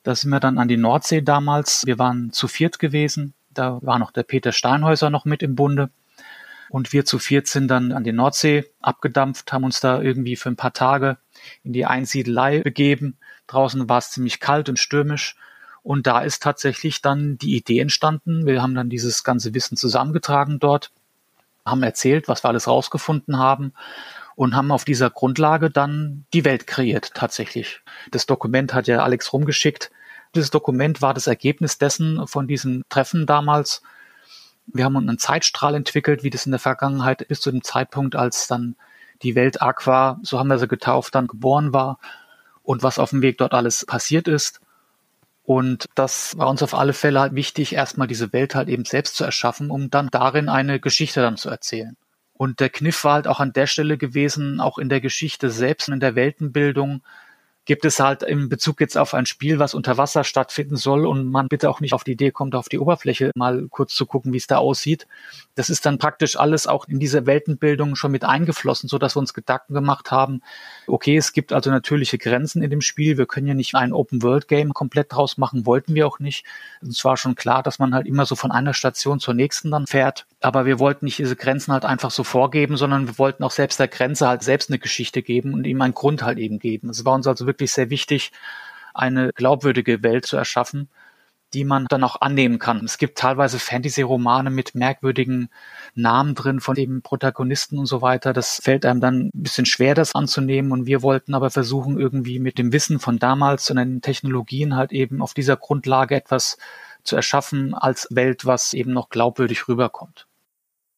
Da 0.03 0.17
sind 0.17 0.31
wir 0.31 0.41
dann 0.41 0.59
an 0.59 0.67
die 0.67 0.77
Nordsee 0.77 1.21
damals. 1.23 1.87
Wir 1.87 2.01
waren 2.01 2.33
zu 2.33 2.49
viert 2.49 2.81
gewesen. 2.81 3.33
Da 3.55 3.79
war 3.81 4.01
noch 4.01 4.11
der 4.11 4.25
Peter 4.25 4.51
Steinhäuser 4.51 5.09
noch 5.09 5.25
mit 5.25 5.45
im 5.45 5.55
Bunde. 5.55 5.91
Und 6.69 6.93
wir 6.93 7.05
zu 7.05 7.21
viert 7.21 7.47
sind 7.47 7.69
dann 7.69 7.93
an 7.93 8.03
die 8.03 8.11
Nordsee 8.11 8.65
abgedampft, 8.81 9.53
haben 9.53 9.63
uns 9.63 9.79
da 9.79 10.03
irgendwie 10.03 10.35
für 10.35 10.49
ein 10.49 10.57
paar 10.57 10.73
Tage 10.73 11.19
in 11.63 11.73
die 11.73 11.87
Einsiedelei 11.87 12.59
begeben. 12.59 13.19
Draußen 13.47 13.89
war 13.89 13.99
es 13.99 14.11
ziemlich 14.11 14.41
kalt 14.41 14.69
und 14.69 14.81
stürmisch. 14.81 15.37
Und 15.85 16.09
da 16.09 16.23
ist 16.23 16.43
tatsächlich 16.43 17.03
dann 17.03 17.39
die 17.39 17.55
Idee 17.55 17.79
entstanden. 17.79 18.47
Wir 18.47 18.63
haben 18.63 18.75
dann 18.75 18.91
dieses 18.91 19.23
ganze 19.23 19.55
Wissen 19.55 19.77
zusammengetragen 19.77 20.59
dort, 20.59 20.91
haben 21.65 21.85
erzählt, 21.85 22.27
was 22.27 22.43
wir 22.43 22.49
alles 22.49 22.67
rausgefunden 22.67 23.39
haben 23.39 23.73
und 24.39 24.55
haben 24.55 24.71
auf 24.71 24.85
dieser 24.85 25.11
Grundlage 25.11 25.71
dann 25.71 26.25
die 26.33 26.45
Welt 26.45 26.67
kreiert 26.67 27.13
tatsächlich. 27.15 27.81
Das 28.11 28.27
Dokument 28.27 28.73
hat 28.73 28.87
ja 28.87 29.03
Alex 29.03 29.33
rumgeschickt. 29.33 29.91
Dieses 30.35 30.51
Dokument 30.51 31.03
war 31.03 31.15
das 31.15 31.27
Ergebnis 31.27 31.79
dessen 31.79 32.27
von 32.27 32.47
diesen 32.47 32.85
Treffen 32.89 33.27
damals 33.27 33.83
wir 34.73 34.85
haben 34.85 34.97
einen 34.97 35.19
Zeitstrahl 35.19 35.75
entwickelt, 35.75 36.23
wie 36.23 36.31
das 36.31 36.47
in 36.47 36.53
der 36.53 36.59
Vergangenheit 36.59 37.27
bis 37.29 37.41
zu 37.41 37.51
dem 37.51 37.63
Zeitpunkt, 37.63 38.17
als 38.17 38.47
dann 38.47 38.77
die 39.23 39.35
Welt 39.35 39.63
Aqua, 39.63 40.21
so 40.23 40.39
haben 40.39 40.49
wir 40.49 40.59
sie 40.59 40.69
getauft, 40.69 41.15
dann 41.15 41.27
geboren 41.27 41.73
war 41.73 41.99
und 42.63 42.83
was 42.83 42.99
auf 42.99 43.11
dem 43.11 43.23
Weg 43.23 43.39
dort 43.39 43.55
alles 43.55 43.85
passiert 43.87 44.29
ist. 44.29 44.61
Und 45.43 45.89
das 45.95 46.37
war 46.37 46.49
uns 46.49 46.63
auf 46.63 46.75
alle 46.75 46.93
Fälle 46.93 47.21
halt 47.21 47.35
wichtig, 47.35 47.75
erstmal 47.75 48.07
diese 48.07 48.33
Welt 48.35 48.55
halt 48.55 48.69
eben 48.69 48.85
selbst 48.85 49.17
zu 49.17 49.25
erschaffen, 49.25 49.71
um 49.71 49.91
dann 49.91 50.09
darin 50.11 50.49
eine 50.51 50.79
Geschichte 50.79 51.23
dann 51.23 51.39
zu 51.39 51.49
erzählen. 51.49 51.97
Und 52.39 52.61
der 52.61 52.71
Kniff 52.71 53.03
war 53.03 53.15
halt 53.15 53.27
auch 53.27 53.41
an 53.41 53.53
der 53.53 53.67
Stelle 53.67 53.99
gewesen, 53.99 54.61
auch 54.61 54.79
in 54.79 54.89
der 54.89 55.01
Geschichte 55.01 55.51
selbst 55.51 55.89
und 55.89 55.95
in 55.95 56.01
der 56.01 56.15
Weltenbildung, 56.15 57.03
gibt 57.69 57.85
es 57.85 58.01
halt 58.01 58.23
im 58.23 58.49
Bezug 58.49 58.81
jetzt 58.81 58.97
auf 58.97 59.13
ein 59.13 59.27
Spiel, 59.27 59.59
was 59.59 59.75
unter 59.75 59.99
Wasser 59.99 60.25
stattfinden 60.25 60.77
soll 60.77 61.07
und 61.07 61.31
man 61.31 61.49
bitte 61.49 61.69
auch 61.69 61.81
nicht 61.81 61.93
auf 61.93 62.03
die 62.03 62.13
Idee 62.13 62.31
kommt, 62.31 62.55
auf 62.55 62.71
die 62.71 62.79
Oberfläche 62.79 63.31
mal 63.35 63.67
kurz 63.69 63.95
zu 63.95 64.07
gucken, 64.07 64.33
wie 64.33 64.39
es 64.39 64.47
da 64.47 64.57
aussieht. 64.57 65.07
Das 65.55 65.69
ist 65.69 65.85
dann 65.85 65.99
praktisch 65.99 66.39
alles 66.39 66.67
auch 66.67 66.89
in 66.89 66.99
diese 66.99 67.27
Weltenbildung 67.27 67.95
schon 67.95 68.11
mit 68.11 68.25
eingeflossen, 68.25 68.89
so 68.89 68.99
wir 68.99 69.17
uns 69.19 69.35
Gedanken 69.35 69.75
gemacht 69.75 70.11
haben, 70.11 70.41
okay, 70.87 71.19
es 71.19 71.35
gibt 71.35 71.53
also 71.53 71.71
natürliche 71.71 72.17
Grenzen 72.17 72.63
in 72.63 72.71
dem 72.71 72.81
Spiel. 72.81 73.19
Wir 73.19 73.27
können 73.27 73.47
ja 73.47 73.53
nicht 73.53 73.75
ein 73.75 73.93
Open-World-Game 73.93 74.73
komplett 74.73 75.13
draus 75.13 75.37
machen, 75.37 75.67
wollten 75.67 75.95
wir 75.95 76.07
auch 76.07 76.21
nicht. 76.21 76.47
Es 76.81 77.05
war 77.05 77.19
schon 77.19 77.35
klar, 77.35 77.63
dass 77.63 77.79
man 77.79 77.95
halt 77.95 78.07
immer 78.07 78.25
so 78.25 78.35
von 78.35 78.51
einer 78.51 78.73
Station 78.73 79.21
zur 79.21 79.35
nächsten 79.35 79.71
dann 79.71 79.87
fährt. 79.87 80.27
Aber 80.41 80.65
wir 80.65 80.79
wollten 80.79 81.05
nicht 81.05 81.19
diese 81.19 81.37
Grenzen 81.37 81.73
halt 81.73 81.85
einfach 81.85 82.13
so 82.13 82.25
vorgeben, 82.25 82.79
sondern 82.79 83.09
wir 83.09 83.19
wollten 83.19 83.45
auch 83.45 83.51
selbst 83.51 83.79
der 83.79 83.89
Grenze 83.89 84.27
halt 84.27 84.43
selbst 84.43 84.71
eine 84.71 84.79
Geschichte 84.79 85.21
geben 85.21 85.53
und 85.53 85.67
ihm 85.67 85.83
einen 85.83 85.95
Grund 85.95 86.23
halt 86.23 86.39
eben 86.39 86.59
geben. 86.59 86.89
Es 86.89 87.05
war 87.05 87.15
uns 87.15 87.27
also 87.27 87.47
wirklich 87.47 87.58
sehr 87.67 87.91
wichtig, 87.91 88.33
eine 88.95 89.33
glaubwürdige 89.33 90.03
Welt 90.03 90.27
zu 90.27 90.37
erschaffen, 90.37 90.89
die 91.55 91.65
man 91.65 91.87
dann 91.89 92.05
auch 92.05 92.21
annehmen 92.21 92.59
kann. 92.59 92.85
Es 92.85 92.99
gibt 92.99 93.19
teilweise 93.19 93.59
Fantasy-Romane 93.59 94.51
mit 94.51 94.75
merkwürdigen 94.75 95.49
Namen 95.95 96.35
drin 96.35 96.61
von 96.61 96.75
dem 96.75 97.01
Protagonisten 97.03 97.79
und 97.79 97.87
so 97.87 98.03
weiter. 98.03 98.33
Das 98.33 98.61
fällt 98.63 98.85
einem 98.85 99.01
dann 99.01 99.31
ein 99.35 99.43
bisschen 99.43 99.65
schwer, 99.65 99.95
das 99.95 100.15
anzunehmen. 100.15 100.73
Und 100.73 100.87
wir 100.87 101.03
wollten 101.03 101.35
aber 101.35 101.51
versuchen, 101.51 101.99
irgendwie 101.99 102.39
mit 102.39 102.59
dem 102.59 102.73
Wissen 102.73 102.99
von 102.99 103.19
damals 103.19 103.71
und 103.71 103.77
den 103.77 104.03
Technologien 104.03 104.77
halt 104.77 104.93
eben 104.93 105.23
auf 105.23 105.33
dieser 105.33 105.57
Grundlage 105.57 106.17
etwas 106.17 106.59
zu 107.03 107.17
erschaffen 107.17 107.75
als 107.75 108.09
Welt, 108.11 108.45
was 108.45 108.75
eben 108.75 108.93
noch 108.93 109.09
glaubwürdig 109.09 109.69
rüberkommt. 109.69 110.27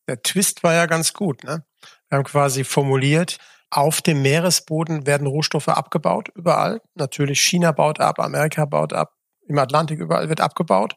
Der 0.09 0.20
Twist 0.23 0.64
war 0.64 0.75
ja 0.75 0.87
ganz 0.87 1.12
gut. 1.12 1.44
Ne? 1.44 1.62
Wir 2.09 2.18
haben 2.18 2.25
quasi 2.25 2.64
formuliert, 2.64 3.38
auf 3.71 4.03
dem 4.03 4.23
Meeresboden 4.23 5.07
werden 5.07 5.27
Rohstoffe 5.27 5.69
abgebaut, 5.69 6.29
überall. 6.35 6.81
Natürlich 6.95 7.41
China 7.41 7.73
baut 7.73 8.01
ab, 8.01 8.19
Amerika 8.19 8.65
baut 8.65 8.93
ab, 8.93 9.15
im 9.47 9.59
Atlantik 9.59 10.01
überall 10.01 10.29
wird 10.29 10.41
abgebaut. 10.41 10.95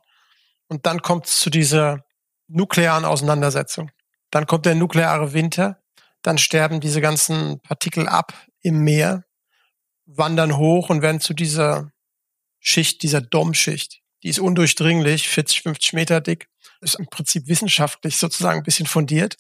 Und 0.68 0.86
dann 0.86 1.02
kommt 1.02 1.28
es 1.28 1.40
zu 1.40 1.50
dieser 1.50 2.04
nuklearen 2.48 3.06
Auseinandersetzung. 3.06 3.92
Dann 4.32 4.48
kommt 4.48 4.66
der 4.66 4.76
nukleare 4.76 5.34
Winter, 5.34 5.82
dann 6.24 6.38
sterben 6.38 6.80
diese 6.80 7.02
ganzen 7.02 7.60
Partikel 7.62 8.08
ab 8.08 8.34
im 8.62 8.84
Meer, 8.84 9.24
wandern 10.06 10.58
hoch 10.58 10.90
und 10.90 11.02
werden 11.02 11.20
zu 11.20 11.34
dieser 11.34 11.92
Schicht, 12.60 13.04
dieser 13.04 13.22
Domschicht. 13.22 14.02
Die 14.24 14.30
ist 14.30 14.40
undurchdringlich, 14.40 15.28
40, 15.28 15.62
50 15.64 15.94
Meter 15.94 16.22
dick, 16.22 16.48
ist 16.82 16.96
im 16.96 17.08
Prinzip 17.08 17.48
wissenschaftlich 17.48 18.18
sozusagen 18.18 18.60
ein 18.60 18.64
bisschen 18.64 18.86
fundiert. 18.86 19.38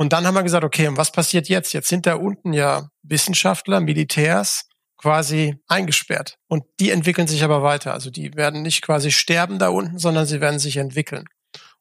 Und 0.00 0.14
dann 0.14 0.26
haben 0.26 0.34
wir 0.34 0.42
gesagt, 0.42 0.64
okay, 0.64 0.88
und 0.88 0.96
was 0.96 1.12
passiert 1.12 1.50
jetzt? 1.50 1.74
Jetzt 1.74 1.90
sind 1.90 2.06
da 2.06 2.14
unten 2.14 2.54
ja 2.54 2.88
Wissenschaftler, 3.02 3.80
Militärs 3.80 4.64
quasi 4.96 5.58
eingesperrt. 5.68 6.38
Und 6.48 6.64
die 6.80 6.88
entwickeln 6.88 7.26
sich 7.26 7.44
aber 7.44 7.62
weiter. 7.62 7.92
Also 7.92 8.08
die 8.08 8.34
werden 8.34 8.62
nicht 8.62 8.80
quasi 8.80 9.10
sterben 9.10 9.58
da 9.58 9.68
unten, 9.68 9.98
sondern 9.98 10.24
sie 10.24 10.40
werden 10.40 10.58
sich 10.58 10.78
entwickeln. 10.78 11.26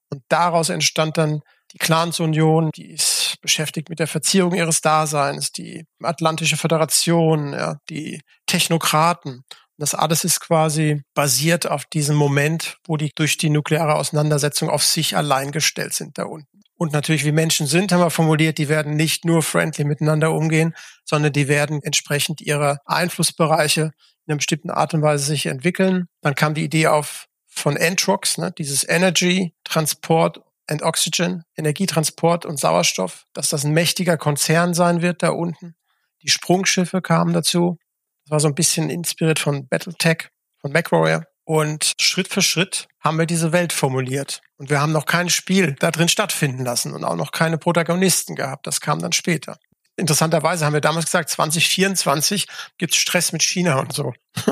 Und 0.10 0.22
daraus 0.28 0.68
entstand 0.68 1.18
dann 1.18 1.40
die 1.72 1.78
Clansunion, 1.78 2.72
die 2.76 2.92
ist 2.92 3.38
beschäftigt 3.40 3.88
mit 3.88 4.00
der 4.00 4.08
Verzierung 4.08 4.54
ihres 4.54 4.82
Daseins, 4.82 5.54
die 5.54 5.86
Atlantische 6.04 6.58
Föderation, 6.58 7.54
ja, 7.54 7.78
die 7.90 8.20
Technokraten. 8.48 9.46
Das 9.78 9.96
alles 9.96 10.26
ist 10.26 10.42
quasi 10.42 11.04
basiert 11.14 11.68
auf 11.72 11.86
diesem 11.86 12.18
Moment, 12.18 12.80
wo 12.86 12.98
die 12.98 13.14
durch 13.16 13.38
die 13.38 13.50
nukleare 13.50 13.96
Auseinandersetzung 13.96 14.70
auf 14.70 14.84
sich 14.84 15.16
allein 15.16 15.54
gestellt 15.54 15.94
sind 15.94 16.18
da 16.18 16.26
unten. 16.26 16.49
Und 16.80 16.94
natürlich, 16.94 17.26
wie 17.26 17.34
Menschen 17.34 17.68
sind, 17.68 17.92
haben 17.92 18.00
wir 18.00 18.10
formuliert, 18.10 18.58
die 18.58 18.70
werden 18.70 18.96
nicht 18.96 19.26
nur 19.26 19.44
friendly 19.44 19.84
miteinander 19.84 20.32
umgehen, 20.32 20.74
sondern 21.04 21.34
die 21.34 21.50
werden 21.50 21.84
entsprechend 21.84 22.40
ihrer 22.40 22.80
Einflussbereiche 22.86 23.82
in 23.82 23.92
einer 24.32 24.38
bestimmten 24.38 24.70
Art 24.70 24.94
und 24.94 25.02
Weise 25.02 25.26
sich 25.26 25.48
entwickeln. 25.48 26.08
Dann 26.22 26.36
kam 26.36 26.54
die 26.54 26.64
Idee 26.64 26.88
auf 26.88 27.28
von 27.48 27.76
Entrox, 27.76 28.38
ne, 28.38 28.54
dieses 28.58 28.88
Energy, 28.88 29.54
Transport 29.66 30.40
and 30.68 30.82
Oxygen, 30.82 31.44
Energietransport 31.58 32.46
und 32.46 32.58
Sauerstoff, 32.58 33.26
dass 33.34 33.50
das 33.50 33.66
ein 33.66 33.74
mächtiger 33.74 34.16
Konzern 34.16 34.74
sein 34.74 35.02
wird 35.02 35.22
da 35.22 35.32
unten. 35.32 35.76
Die 36.22 36.30
Sprungschiffe 36.30 37.02
kamen 37.02 37.34
dazu. 37.34 37.78
Das 38.24 38.32
war 38.32 38.40
so 38.40 38.48
ein 38.48 38.56
bisschen 38.56 38.90
inspiriert 38.90 39.40
von 39.40 39.68
Battletech, 39.68 40.30
von 40.62 40.72
MacWarrior. 40.72 41.26
Und 41.50 41.94
Schritt 42.00 42.28
für 42.28 42.44
Schritt 42.44 42.88
haben 43.00 43.18
wir 43.18 43.26
diese 43.26 43.52
Welt 43.52 43.74
formuliert. 43.74 44.44
Und 44.58 44.70
wir 44.70 44.80
haben 44.80 44.92
noch 44.92 45.08
kein 45.08 45.30
Spiel 45.30 45.76
da 45.80 45.90
drin 45.90 46.08
stattfinden 46.08 46.64
lassen 46.64 46.94
und 46.94 47.04
auch 47.04 47.16
noch 47.16 47.32
keine 47.32 47.58
Protagonisten 47.58 48.36
gehabt. 48.36 48.68
Das 48.68 48.82
kam 48.82 49.00
dann 49.00 49.14
später. 49.14 49.58
Interessanterweise 49.96 50.64
haben 50.64 50.74
wir 50.74 50.80
damals 50.80 51.06
gesagt, 51.06 51.28
2024 51.30 52.46
gibt's 52.78 52.98
Stress 52.98 53.32
mit 53.32 53.42
China 53.42 53.80
und 53.80 53.94
so. 53.94 54.14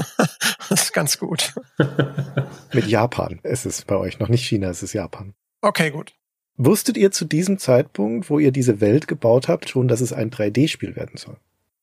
das 0.69 0.85
ist 0.85 0.93
ganz 0.93 1.19
gut. 1.19 1.53
Mit 2.73 2.87
Japan 2.87 3.41
ist 3.43 3.67
es 3.67 3.83
bei 3.83 3.95
euch. 3.95 4.17
Noch 4.17 4.29
nicht 4.29 4.47
China, 4.47 4.69
es 4.69 4.81
ist 4.81 4.93
Japan. 4.93 5.35
Okay, 5.61 5.91
gut. 5.91 6.15
Wusstet 6.55 6.97
ihr 6.97 7.11
zu 7.11 7.25
diesem 7.25 7.59
Zeitpunkt, 7.59 8.31
wo 8.31 8.39
ihr 8.39 8.51
diese 8.51 8.81
Welt 8.81 9.07
gebaut 9.07 9.49
habt, 9.49 9.69
schon, 9.69 9.87
dass 9.87 10.01
es 10.01 10.13
ein 10.13 10.31
3D-Spiel 10.31 10.95
werden 10.95 11.17
soll? 11.17 11.37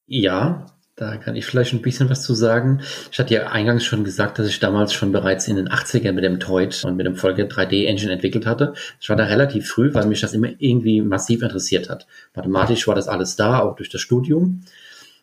Ja, 0.06 0.66
da 0.96 1.16
kann 1.16 1.34
ich 1.34 1.44
vielleicht 1.44 1.72
ein 1.72 1.82
bisschen 1.82 2.08
was 2.08 2.22
zu 2.22 2.34
sagen. 2.34 2.80
Ich 3.10 3.18
hatte 3.18 3.34
ja 3.34 3.48
eingangs 3.48 3.84
schon 3.84 4.04
gesagt, 4.04 4.38
dass 4.38 4.46
ich 4.46 4.60
damals 4.60 4.92
schon 4.92 5.10
bereits 5.10 5.48
in 5.48 5.56
den 5.56 5.68
80ern 5.68 6.12
mit 6.12 6.22
dem 6.22 6.38
Toyd 6.38 6.84
und 6.84 6.96
mit 6.96 7.06
dem 7.06 7.16
Folge 7.16 7.44
3D-Engine 7.44 8.12
entwickelt 8.12 8.46
hatte. 8.46 8.74
Ich 9.00 9.08
war 9.08 9.16
da 9.16 9.24
relativ 9.24 9.68
früh, 9.68 9.92
weil 9.92 10.06
mich 10.06 10.20
das 10.20 10.34
immer 10.34 10.50
irgendwie 10.58 11.00
massiv 11.00 11.42
interessiert 11.42 11.90
hat. 11.90 12.06
Mathematisch 12.34 12.86
war 12.86 12.94
das 12.94 13.08
alles 13.08 13.34
da, 13.34 13.58
auch 13.58 13.74
durch 13.74 13.90
das 13.90 14.00
Studium. 14.00 14.62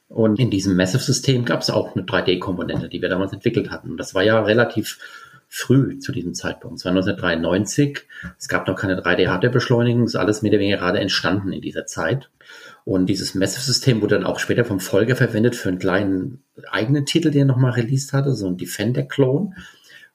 Und 0.09 0.39
in 0.39 0.49
diesem 0.49 0.75
Massive-System 0.75 1.45
gab 1.45 1.61
es 1.61 1.69
auch 1.69 1.95
eine 1.95 2.03
3D-Komponente, 2.03 2.89
die 2.89 3.01
wir 3.01 3.07
damals 3.07 3.31
entwickelt 3.31 3.71
hatten. 3.71 3.91
Und 3.91 3.97
das 3.97 4.13
war 4.13 4.23
ja 4.23 4.41
relativ 4.41 4.99
früh 5.47 5.99
zu 5.99 6.11
diesem 6.11 6.33
Zeitpunkt. 6.33 6.79
Es 6.79 6.85
war 6.85 6.91
1993. 6.91 7.99
Es 8.37 8.49
gab 8.49 8.67
noch 8.67 8.75
keine 8.75 9.01
3D-Hardware-Beschleunigung. 9.01 10.03
Es 10.03 10.15
ist 10.15 10.19
alles 10.19 10.41
mehr 10.41 10.51
oder 10.51 10.59
weniger 10.59 10.77
gerade 10.77 10.99
entstanden 10.99 11.53
in 11.53 11.61
dieser 11.61 11.85
Zeit. 11.85 12.29
Und 12.83 13.07
dieses 13.07 13.35
Massive-System 13.35 14.01
wurde 14.01 14.15
dann 14.15 14.25
auch 14.25 14.39
später 14.39 14.65
vom 14.65 14.79
Folger 14.79 15.15
verwendet 15.15 15.55
für 15.55 15.69
einen 15.69 15.79
kleinen 15.79 16.43
eigenen 16.69 17.05
Titel, 17.05 17.31
den 17.31 17.41
er 17.41 17.45
nochmal 17.45 17.71
released 17.71 18.13
hatte, 18.13 18.33
so 18.33 18.47
ein 18.47 18.57
Defender-Clone. 18.57 19.53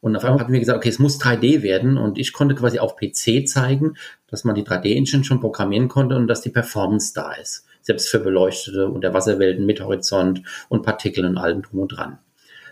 Und 0.00 0.16
auf 0.16 0.24
einmal 0.24 0.40
hatten 0.40 0.52
wir 0.52 0.60
gesagt, 0.60 0.76
okay, 0.76 0.88
es 0.88 0.98
muss 0.98 1.20
3D 1.20 1.62
werden. 1.62 1.96
Und 1.96 2.18
ich 2.18 2.32
konnte 2.32 2.54
quasi 2.54 2.78
auf 2.78 2.96
PC 2.96 3.48
zeigen, 3.48 3.94
dass 4.28 4.44
man 4.44 4.54
die 4.54 4.64
3D-Engine 4.64 5.24
schon 5.24 5.40
programmieren 5.40 5.88
konnte 5.88 6.16
und 6.16 6.26
dass 6.28 6.42
die 6.42 6.50
Performance 6.50 7.12
da 7.14 7.32
ist. 7.32 7.64
Selbst 7.82 8.08
für 8.08 8.18
beleuchtete 8.18 8.88
Unterwasserwelten 8.88 9.64
mit 9.64 9.80
Horizont 9.80 10.42
und 10.68 10.82
Partikeln 10.82 11.26
und 11.26 11.38
allem 11.38 11.62
drum 11.62 11.80
und 11.80 11.88
dran. 11.88 12.18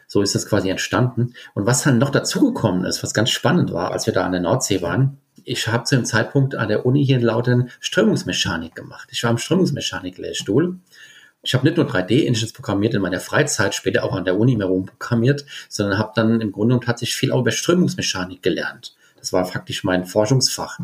So 0.07 0.23
ist 0.23 0.35
das 0.35 0.47
quasi 0.47 0.69
entstanden. 0.69 1.35
Und 1.55 1.67
was 1.67 1.83
dann 1.83 1.99
noch 1.99 2.11
dazugekommen 2.11 2.85
ist, 2.85 3.03
was 3.03 3.15
ganz 3.15 3.31
spannend 3.31 3.73
war, 3.73 3.93
als 3.93 4.07
wir 4.07 4.13
da 4.13 4.25
an 4.25 4.33
der 4.33 4.41
Nordsee 4.41 4.83
waren, 4.83 5.19
ich 5.45 5.69
habe 5.69 5.85
zu 5.85 5.97
dem 5.97 6.05
Zeitpunkt 6.05 6.55
an 6.55 6.69
der 6.69 6.87
Uni 6.87 7.05
hier 7.05 7.17
in 7.17 7.23
Lautern 7.23 7.71
Strömungsmechanik 7.81 8.75
gemacht. 8.75 9.09
Ich 9.13 9.23
war 9.25 9.31
im 9.31 9.39
Strömungsmechanik-Lehrstuhl. 9.39 10.79
Ich 11.43 11.55
habe 11.55 11.67
nicht 11.67 11.77
nur 11.77 11.87
3D-Engines 11.87 12.53
programmiert 12.53 12.95
in 12.95 13.03
meiner 13.03 13.21
Freizeit, 13.21 13.75
später 13.75 14.05
auch 14.05 14.15
an 14.15 14.25
der 14.25 14.39
Uni 14.39 14.57
mehr 14.57 14.69
programmiert, 14.69 15.45
sondern 15.69 15.99
habe 15.99 16.13
dann 16.15 16.41
im 16.41 16.53
Grunde 16.53 16.73
genommen 16.73 16.87
tatsächlich 16.87 17.17
viel 17.17 17.33
auch 17.33 17.41
über 17.41 17.51
Strömungsmechanik 17.51 18.43
gelernt. 18.43 18.97
Das 19.19 19.33
war 19.33 19.45
faktisch 19.45 19.85
mein 19.85 20.07
Forschungsfach. 20.07 20.79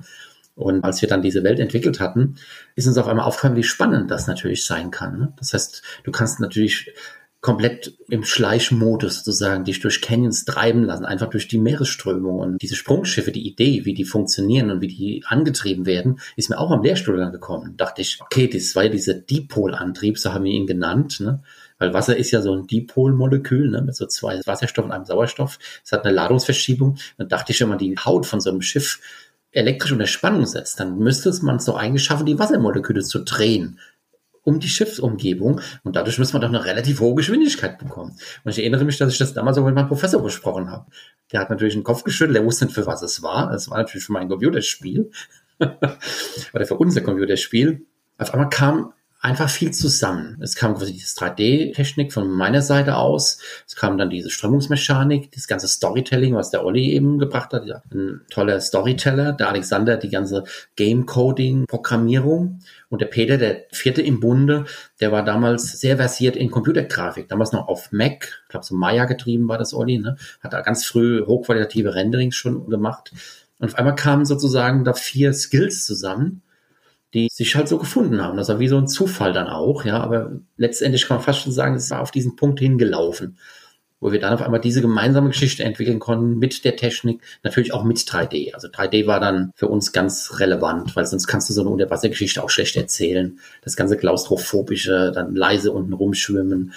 Und 0.54 0.84
als 0.84 1.00
wir 1.00 1.08
dann 1.08 1.22
diese 1.22 1.42
Welt 1.42 1.58
entwickelt 1.58 2.00
hatten, 2.00 2.36
ist 2.74 2.86
uns 2.86 2.98
auf 2.98 3.06
einmal 3.06 3.24
aufgefallen, 3.24 3.56
wie 3.56 3.62
spannend 3.62 4.10
das 4.10 4.26
natürlich 4.26 4.66
sein 4.66 4.90
kann. 4.90 5.18
Ne? 5.18 5.32
Das 5.38 5.54
heißt, 5.54 5.82
du 6.04 6.10
kannst 6.10 6.40
natürlich 6.40 6.92
komplett 7.40 7.94
im 8.08 8.22
Schleichmodus 8.22 9.18
sozusagen 9.18 9.64
dich 9.64 9.80
durch 9.80 10.02
Canyons 10.02 10.44
treiben 10.44 10.84
lassen, 10.84 11.06
einfach 11.06 11.30
durch 11.30 11.48
die 11.48 11.58
Meeresströmung 11.58 12.38
und 12.38 12.60
diese 12.60 12.76
Sprungschiffe, 12.76 13.32
die 13.32 13.48
Idee, 13.48 13.86
wie 13.86 13.94
die 13.94 14.04
funktionieren 14.04 14.70
und 14.70 14.82
wie 14.82 14.88
die 14.88 15.24
angetrieben 15.26 15.86
werden, 15.86 16.20
ist 16.36 16.50
mir 16.50 16.58
auch 16.58 16.70
am 16.70 16.82
Lehrstuhl 16.82 17.16
gekommen. 17.30 17.76
Dachte 17.78 18.02
ich, 18.02 18.20
okay, 18.20 18.46
das 18.46 18.76
war 18.76 18.84
ja 18.84 18.90
dieser 18.90 19.14
Dipol-Antrieb, 19.14 20.18
so 20.18 20.34
haben 20.34 20.44
wir 20.44 20.52
ihn 20.52 20.66
genannt, 20.66 21.20
ne? 21.20 21.42
Weil 21.78 21.94
Wasser 21.94 22.14
ist 22.14 22.30
ja 22.30 22.42
so 22.42 22.52
ein 22.54 22.66
Dipolmolekül, 22.66 23.70
ne, 23.70 23.80
mit 23.80 23.96
so 23.96 24.04
zwei 24.04 24.38
Wasserstoff 24.44 24.84
und 24.84 24.92
einem 24.92 25.06
Sauerstoff. 25.06 25.58
Es 25.82 25.92
hat 25.92 26.04
eine 26.04 26.14
Ladungsverschiebung. 26.14 26.98
Dann 27.16 27.28
dachte 27.28 27.52
ich, 27.52 27.60
wenn 27.62 27.70
man 27.70 27.78
die 27.78 27.96
Haut 27.96 28.26
von 28.26 28.42
so 28.42 28.50
einem 28.50 28.60
Schiff 28.60 29.00
elektrisch 29.50 29.90
unter 29.90 30.06
Spannung 30.06 30.44
setzt, 30.44 30.78
dann 30.78 30.98
müsste 30.98 31.30
es 31.30 31.40
man 31.40 31.58
so 31.58 31.74
eingeschaffen, 31.74 32.26
die 32.26 32.38
Wassermoleküle 32.38 33.02
zu 33.02 33.20
drehen 33.20 33.78
um 34.42 34.60
die 34.60 34.68
Schiffsumgebung 34.68 35.60
und 35.84 35.96
dadurch 35.96 36.18
muss 36.18 36.32
man 36.32 36.42
doch 36.42 36.48
eine 36.48 36.64
relativ 36.64 37.00
hohe 37.00 37.14
Geschwindigkeit 37.14 37.78
bekommen. 37.78 38.16
Und 38.44 38.50
ich 38.50 38.58
erinnere 38.58 38.84
mich, 38.84 38.98
dass 38.98 39.12
ich 39.12 39.18
das 39.18 39.34
damals 39.34 39.58
auch 39.58 39.64
mit 39.64 39.74
meinem 39.74 39.88
Professor 39.88 40.22
besprochen 40.22 40.70
habe. 40.70 40.86
Der 41.32 41.40
hat 41.40 41.50
natürlich 41.50 41.74
den 41.74 41.84
Kopf 41.84 42.04
geschüttelt, 42.04 42.36
der 42.36 42.44
wusste 42.44 42.64
nicht, 42.64 42.74
für 42.74 42.86
was 42.86 43.02
es 43.02 43.22
war. 43.22 43.52
Es 43.52 43.68
war 43.70 43.78
natürlich 43.78 44.04
für 44.04 44.12
mein 44.12 44.28
Computerspiel 44.28 45.10
oder 45.58 46.66
für 46.66 46.76
unser 46.76 47.02
Computerspiel. 47.02 47.86
Auf 48.18 48.32
einmal 48.32 48.48
kam 48.48 48.92
einfach 49.20 49.50
viel 49.50 49.70
zusammen. 49.70 50.38
Es 50.40 50.54
kam 50.54 50.74
quasi 50.74 50.94
diese 50.94 51.14
3D-Technik 51.14 52.12
von 52.12 52.28
meiner 52.30 52.62
Seite 52.62 52.96
aus. 52.96 53.38
Es 53.66 53.76
kam 53.76 53.98
dann 53.98 54.08
diese 54.08 54.30
Strömungsmechanik, 54.30 55.30
das 55.32 55.46
ganze 55.46 55.68
Storytelling, 55.68 56.34
was 56.34 56.50
der 56.50 56.64
Olli 56.64 56.92
eben 56.92 57.18
gebracht 57.18 57.52
hat. 57.52 57.64
Ein 57.92 58.22
toller 58.30 58.60
Storyteller. 58.60 59.32
Der 59.32 59.48
Alexander, 59.48 59.98
die 59.98 60.08
ganze 60.08 60.44
Game-Coding-Programmierung. 60.76 62.60
Und 62.88 63.00
der 63.02 63.06
Peter, 63.06 63.36
der 63.36 63.64
vierte 63.72 64.00
im 64.00 64.20
Bunde, 64.20 64.64
der 65.00 65.12
war 65.12 65.24
damals 65.24 65.78
sehr 65.78 65.98
versiert 65.98 66.36
in 66.36 66.50
Computergrafik. 66.50 67.28
Damals 67.28 67.52
noch 67.52 67.68
auf 67.68 67.92
Mac. 67.92 68.40
Ich 68.44 68.48
glaube, 68.48 68.64
so 68.64 68.74
Maya 68.74 69.04
getrieben 69.04 69.48
war 69.48 69.58
das 69.58 69.74
Olli. 69.74 69.98
Ne? 69.98 70.16
Hat 70.40 70.54
da 70.54 70.62
ganz 70.62 70.86
früh 70.86 71.24
hochqualitative 71.26 71.94
Renderings 71.94 72.36
schon 72.36 72.70
gemacht. 72.70 73.12
Und 73.58 73.68
auf 73.68 73.74
einmal 73.74 73.94
kamen 73.94 74.24
sozusagen 74.24 74.84
da 74.84 74.94
vier 74.94 75.34
Skills 75.34 75.84
zusammen 75.84 76.42
die 77.14 77.28
sich 77.30 77.54
halt 77.56 77.68
so 77.68 77.78
gefunden 77.78 78.22
haben. 78.22 78.36
Das 78.36 78.48
war 78.48 78.60
wie 78.60 78.68
so 78.68 78.78
ein 78.78 78.88
Zufall 78.88 79.32
dann 79.32 79.48
auch, 79.48 79.84
ja, 79.84 80.00
aber 80.00 80.32
letztendlich 80.56 81.06
kann 81.06 81.16
man 81.16 81.24
fast 81.24 81.40
schon 81.40 81.52
sagen, 81.52 81.74
es 81.74 81.90
war 81.90 82.00
auf 82.00 82.10
diesen 82.10 82.36
Punkt 82.36 82.60
hingelaufen, 82.60 83.36
wo 83.98 84.12
wir 84.12 84.20
dann 84.20 84.32
auf 84.32 84.42
einmal 84.42 84.60
diese 84.60 84.80
gemeinsame 84.80 85.28
Geschichte 85.28 85.64
entwickeln 85.64 85.98
konnten 85.98 86.38
mit 86.38 86.64
der 86.64 86.76
Technik, 86.76 87.20
natürlich 87.42 87.74
auch 87.74 87.84
mit 87.84 87.98
3D. 87.98 88.54
Also 88.54 88.68
3D 88.68 89.06
war 89.06 89.20
dann 89.20 89.50
für 89.56 89.66
uns 89.66 89.92
ganz 89.92 90.38
relevant, 90.38 90.94
weil 90.94 91.04
sonst 91.04 91.26
kannst 91.26 91.50
du 91.50 91.52
so 91.52 91.62
eine 91.62 91.70
Unterwassergeschichte 91.70 92.42
auch 92.42 92.50
schlecht 92.50 92.76
erzählen. 92.76 93.38
Das 93.62 93.76
ganze 93.76 93.96
klaustrophobische, 93.96 95.12
dann 95.12 95.34
leise 95.34 95.72
unten 95.72 95.92
rumschwimmen. 95.92 96.72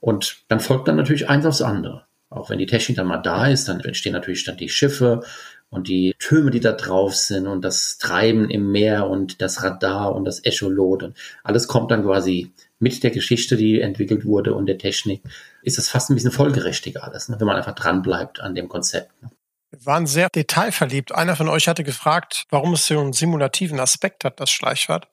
Und 0.00 0.38
dann 0.48 0.60
folgt 0.60 0.88
dann 0.88 0.96
natürlich 0.96 1.28
eins 1.28 1.44
aufs 1.44 1.60
andere. 1.60 2.06
Auch 2.30 2.48
wenn 2.48 2.58
die 2.58 2.66
Technik 2.66 2.96
dann 2.96 3.08
mal 3.08 3.18
da 3.18 3.48
ist, 3.48 3.68
dann 3.68 3.80
entstehen 3.80 4.12
natürlich 4.12 4.44
dann 4.44 4.56
die 4.56 4.68
Schiffe 4.68 5.22
und 5.70 5.88
die 5.88 6.14
Türme, 6.18 6.50
die 6.50 6.60
da 6.60 6.72
drauf 6.72 7.14
sind 7.14 7.46
und 7.46 7.64
das 7.64 7.98
Treiben 7.98 8.50
im 8.50 8.70
Meer 8.72 9.08
und 9.08 9.40
das 9.40 9.62
Radar 9.62 10.14
und 10.14 10.24
das 10.24 10.44
Echolot 10.44 11.02
und 11.02 11.16
alles 11.42 11.68
kommt 11.68 11.90
dann 11.90 12.02
quasi 12.02 12.52
mit 12.78 13.02
der 13.02 13.10
Geschichte, 13.10 13.56
die 13.56 13.80
entwickelt 13.80 14.24
wurde 14.24 14.54
und 14.54 14.66
der 14.66 14.78
Technik, 14.78 15.22
ist 15.62 15.78
es 15.78 15.88
fast 15.88 16.10
ein 16.10 16.14
bisschen 16.14 16.32
folgerichtig 16.32 17.02
alles, 17.02 17.28
ne, 17.28 17.36
wenn 17.38 17.46
man 17.46 17.56
einfach 17.56 17.74
dran 17.74 18.02
bleibt 18.02 18.40
an 18.40 18.54
dem 18.54 18.68
Konzept. 18.68 19.22
Ne. 19.22 19.30
Wir 19.70 19.86
waren 19.86 20.06
sehr 20.06 20.28
detailverliebt. 20.28 21.14
Einer 21.14 21.36
von 21.36 21.48
euch 21.48 21.68
hatte 21.68 21.84
gefragt, 21.84 22.44
warum 22.50 22.72
es 22.72 22.86
so 22.86 22.98
einen 22.98 23.12
simulativen 23.12 23.78
Aspekt 23.78 24.24
hat, 24.24 24.40
das 24.40 24.50
Schleichfahrt. 24.50 25.08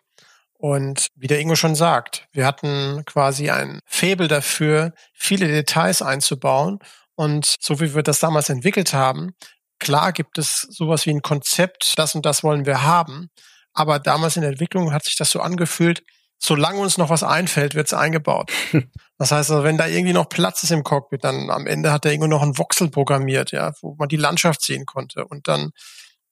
Und 0.58 1.08
wie 1.16 1.28
der 1.28 1.40
Ingo 1.40 1.56
schon 1.56 1.76
sagt, 1.76 2.28
wir 2.32 2.48
hatten 2.48 3.04
quasi 3.06 3.52
ein 3.52 3.80
Faible 3.86 4.28
dafür, 4.28 4.94
viele 5.14 5.48
Details 5.48 6.02
einzubauen. 6.02 6.80
Und 7.14 7.56
so 7.60 7.80
wie 7.80 7.94
wir 7.94 8.02
das 8.02 8.20
damals 8.20 8.50
entwickelt 8.50 8.94
haben, 8.94 9.36
Klar 9.80 10.12
gibt 10.12 10.38
es 10.38 10.62
sowas 10.62 11.06
wie 11.06 11.12
ein 11.12 11.22
Konzept, 11.22 11.98
das 11.98 12.16
und 12.16 12.26
das 12.26 12.44
wollen 12.44 12.66
wir 12.66 12.84
haben. 12.84 13.30
Aber 13.74 14.00
damals 14.00 14.36
in 14.36 14.42
der 14.42 14.52
Entwicklung 14.52 14.92
hat 14.92 15.06
sich 15.06 15.16
das 15.18 15.30
so 15.30 15.40
angefühlt, 15.40 16.04
solange 16.40 16.80
uns 16.80 16.98
noch 16.98 17.10
was 17.10 17.24
einfällt, 17.24 17.76
wird 17.76 17.88
es 17.88 17.94
eingebaut. 17.94 18.52
Das 19.20 19.32
heißt, 19.32 19.50
also, 19.50 19.64
wenn 19.64 19.80
da 19.80 19.88
irgendwie 19.88 20.14
noch 20.14 20.30
Platz 20.30 20.62
ist 20.62 20.70
im 20.70 20.84
Cockpit, 20.84 21.24
dann 21.24 21.50
am 21.50 21.66
Ende 21.66 21.92
hat 21.92 22.06
er 22.06 22.12
irgendwo 22.12 22.28
noch 22.28 22.44
einen 22.44 22.56
Voxel 22.56 22.92
programmiert, 22.92 23.52
ja, 23.52 23.74
wo 23.82 23.96
man 23.98 24.10
die 24.10 24.16
Landschaft 24.16 24.62
sehen 24.62 24.86
konnte. 24.86 25.26
Und 25.26 25.48
dann 25.48 25.72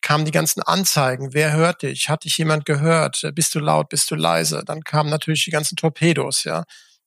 kamen 0.01 0.23
die 0.23 0.29
ganzen 0.29 0.61
Anzeigen. 0.61 1.33
Wer 1.33 1.53
hört 1.53 1.81
dich? 1.81 2.09
Hat 2.09 2.25
dich 2.25 2.37
jemand 2.37 2.63
gehört? 2.67 3.27
Bist 3.33 3.55
du 3.55 3.59
laut? 3.59 3.89
Bist 3.89 4.11
du 4.11 4.13
leise? 4.13 4.61
Dann 4.63 4.83
kamen 4.83 5.09
natürlich 5.09 5.45
die 5.45 5.49
ganzen 5.49 5.77
Torpedos, 5.77 6.43
ja 6.43 6.63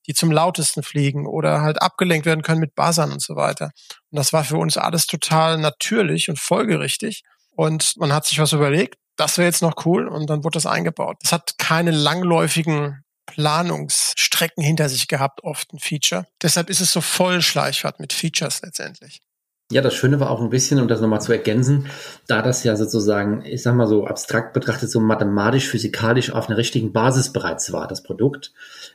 die 0.09 0.15
zum 0.15 0.31
lautesten 0.31 0.81
fliegen 0.81 1.27
oder 1.27 1.61
halt 1.61 1.83
abgelenkt 1.83 2.25
werden 2.25 2.41
können 2.41 2.59
mit 2.59 2.73
Buzzern 2.73 3.11
und 3.11 3.21
so 3.21 3.35
weiter. 3.35 3.71
Und 4.09 4.17
das 4.17 4.33
war 4.33 4.43
für 4.43 4.57
uns 4.57 4.75
alles 4.75 5.05
total 5.05 5.59
natürlich 5.59 6.29
und 6.29 6.39
folgerichtig. 6.39 7.21
Und 7.51 7.95
man 7.97 8.11
hat 8.11 8.25
sich 8.25 8.39
was 8.39 8.51
überlegt, 8.51 8.95
das 9.17 9.37
wäre 9.37 9.45
jetzt 9.45 9.61
noch 9.61 9.85
cool 9.85 10.07
und 10.07 10.27
dann 10.27 10.43
wurde 10.43 10.55
das 10.55 10.65
eingebaut. 10.65 11.17
Das 11.21 11.31
hat 11.31 11.59
keine 11.59 11.91
langläufigen 11.91 13.03
Planungsstrecken 13.27 14.63
hinter 14.63 14.89
sich 14.89 15.07
gehabt, 15.07 15.43
oft 15.43 15.71
ein 15.73 15.79
Feature. 15.79 16.25
Deshalb 16.41 16.71
ist 16.71 16.81
es 16.81 16.91
so 16.91 17.01
voll 17.01 17.43
Schleichfahrt 17.43 17.99
mit 17.99 18.11
Features 18.11 18.63
letztendlich. 18.63 19.21
Ja, 19.71 19.81
das 19.83 19.93
Schöne 19.93 20.19
war 20.19 20.31
auch 20.31 20.41
ein 20.41 20.49
bisschen, 20.49 20.81
um 20.81 20.87
das 20.87 20.99
nochmal 20.99 21.21
zu 21.21 21.31
ergänzen, 21.31 21.85
da 22.25 22.41
das 22.41 22.63
ja 22.63 22.75
sozusagen, 22.75 23.43
ich 23.45 23.61
sag 23.61 23.75
mal 23.75 23.85
so 23.85 24.07
abstrakt 24.07 24.51
betrachtet, 24.51 24.89
so 24.89 24.99
mathematisch, 24.99 25.67
physikalisch 25.67 26.31
auf 26.31 26.49
einer 26.49 26.57
richtigen 26.57 26.91
Basis 26.91 27.31
bereits 27.31 27.71
war, 27.71 27.87
das 27.87 28.01
Produkt, 28.01 28.51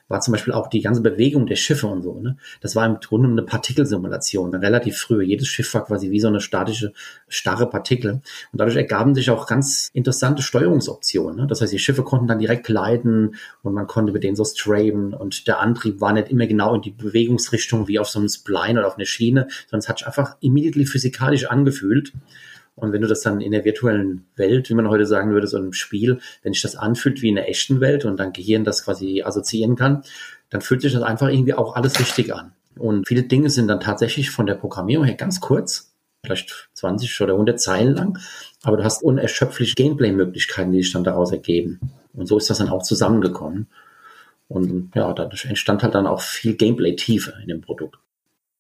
war 0.09 0.21
zum 0.21 0.33
Beispiel 0.33 0.53
auch 0.53 0.67
die 0.67 0.81
ganze 0.81 1.01
Bewegung 1.01 1.47
der 1.47 1.55
Schiffe 1.55 1.87
und 1.87 2.03
so. 2.03 2.21
Ne? 2.21 2.39
Das 2.61 2.75
war 2.75 2.85
im 2.87 2.99
Grunde 2.99 3.29
eine 3.29 3.43
Partikelsimulation, 3.43 4.53
relativ 4.53 4.99
früh. 4.99 5.23
Jedes 5.23 5.47
Schiff 5.47 5.73
war 5.75 5.85
quasi 5.85 6.11
wie 6.11 6.19
so 6.19 6.27
eine 6.27 6.41
statische, 6.41 6.93
starre 7.29 7.71
Partikel. 7.71 8.11
Und 8.11 8.23
dadurch 8.61 8.77
ergaben 8.77 9.15
sich 9.15 9.31
auch 9.31 9.47
ganz 9.47 9.91
interessante 9.93 10.43
Steuerungsoptionen. 10.43 11.37
Ne? 11.37 11.47
Das 11.47 11.61
heißt, 11.61 11.73
die 11.73 11.79
Schiffe 11.79 12.03
konnten 12.03 12.27
dann 12.27 12.41
direkt 12.41 12.67
gleiten 12.67 13.37
und 13.63 13.75
man 13.75 13.87
konnte 13.87 14.13
mit 14.13 14.25
denen 14.25 14.35
so 14.35 14.45
straben 14.45 15.15
und 15.15 15.47
der 15.47 15.61
Antrieb 15.61 16.01
war 16.01 16.13
nicht 16.13 16.31
immer 16.31 16.49
genau 16.49 16.75
in 16.75 16.83
die 16.83 16.91
Bewegungsrichtung 16.91 17.87
wie 17.87 18.01
auf 18.01 18.09
so 18.09 18.19
einem 18.19 18.29
Spline 18.29 18.81
oder 18.81 18.89
auf 18.89 18.97
einer 18.97 19.07
Schiene, 19.07 19.47
sondern 19.71 19.79
es 19.79 19.89
hat 19.89 20.05
einfach 20.05 20.37
immediately 20.65 20.87
physikalisch 20.87 21.47
angefühlt. 21.47 22.13
Und 22.77 22.93
wenn 22.93 23.03
du 23.03 23.07
das 23.07 23.21
dann 23.21 23.41
in 23.41 23.53
der 23.53 23.65
virtuellen 23.65 24.27
Welt, 24.35 24.69
wie 24.69 24.75
man 24.75 24.89
heute 24.89 25.07
sagen 25.07 25.33
würde, 25.33 25.47
so 25.47 25.57
einem 25.57 25.73
Spiel, 25.73 26.19
wenn 26.43 26.53
sich 26.53 26.63
das 26.63 26.75
anfühlt 26.75 27.23
wie 27.23 27.29
in 27.29 27.37
der 27.37 27.49
echten 27.49 27.81
Welt 27.81 28.05
und 28.05 28.19
dein 28.19 28.33
Gehirn 28.33 28.65
das 28.65 28.85
quasi 28.85 29.23
assoziieren 29.23 29.77
kann, 29.77 30.03
dann 30.51 30.61
fühlt 30.61 30.83
sich 30.83 30.93
das 30.93 31.03
einfach 31.03 31.29
irgendwie 31.29 31.55
auch 31.55 31.77
alles 31.77 32.01
richtig 32.01 32.35
an. 32.35 32.53
Und 32.77 33.07
viele 33.07 33.23
Dinge 33.23 33.51
sind 33.51 33.69
dann 33.69 33.79
tatsächlich 33.79 34.31
von 34.31 34.47
der 34.47 34.55
Programmierung 34.55 35.05
her 35.05 35.15
ganz 35.15 35.41
kurz, 35.41 35.93
vielleicht 36.25 36.69
20 36.75 37.21
oder 37.21 37.35
100 37.35 37.61
Zeilen 37.61 37.95
lang, 37.95 38.19
aber 38.65 38.77
du 38.77 38.85
hast 38.85 39.05
unerschöpfliche 39.05 39.77
Gameplay-Möglichkeiten, 39.77 40.73
die 40.73 40.83
sich 40.83 40.93
dann 40.93 41.05
daraus 41.05 41.31
ergeben. 41.31 41.79
Und 42.13 42.27
so 42.27 42.39
ist 42.39 42.51
das 42.51 42.59
dann 42.59 42.71
auch 42.71 42.83
zusammengekommen. 42.83 43.69
Und 44.49 44.91
ja, 44.97 45.13
dadurch 45.13 45.45
entstand 45.45 45.85
halt 45.85 45.95
dann 45.95 46.09
auch 46.09 46.21
viel 46.21 46.55
Gameplay-Tiefe 46.55 47.35
in 47.43 47.49
dem 47.49 47.61
Produkt. 47.61 47.99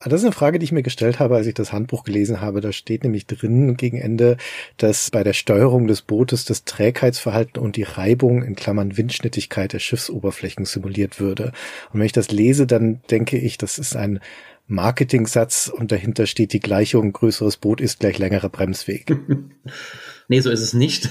Ah, 0.04 0.10
das 0.10 0.20
ist 0.20 0.26
eine 0.26 0.34
Frage, 0.34 0.58
die 0.58 0.64
ich 0.64 0.72
mir 0.72 0.82
gestellt 0.82 1.18
habe, 1.18 1.34
als 1.34 1.46
ich 1.46 1.54
das 1.54 1.72
Handbuch 1.72 2.04
gelesen 2.04 2.42
habe. 2.42 2.60
Da 2.60 2.72
steht 2.72 3.04
nämlich 3.04 3.26
drin 3.26 3.74
gegen 3.78 3.96
Ende, 3.96 4.36
dass 4.76 5.10
bei 5.10 5.24
der 5.24 5.32
Steuerung 5.32 5.86
des 5.86 6.02
Bootes 6.02 6.44
das 6.44 6.64
Trägheitsverhalten 6.64 7.62
und 7.62 7.76
die 7.76 7.84
Reibung 7.84 8.42
in 8.42 8.54
Klammern 8.54 8.98
Windschnittigkeit 8.98 9.72
der 9.72 9.78
Schiffsoberflächen 9.78 10.66
simuliert 10.66 11.20
würde. 11.20 11.52
Und 11.90 12.00
wenn 12.00 12.06
ich 12.06 12.12
das 12.12 12.30
lese, 12.30 12.66
dann 12.66 13.00
denke 13.10 13.38
ich, 13.38 13.56
das 13.56 13.78
ist 13.78 13.96
ein 13.96 14.20
Marketing-Satz 14.66 15.72
und 15.74 15.90
dahinter 15.90 16.26
steht 16.26 16.52
die 16.52 16.60
Gleichung, 16.60 17.14
größeres 17.14 17.56
Boot 17.56 17.80
ist 17.80 18.00
gleich 18.00 18.18
längerer 18.18 18.50
Bremsweg. 18.50 19.10
nee, 20.28 20.40
so 20.40 20.50
ist 20.50 20.60
es 20.60 20.74
nicht. 20.74 21.08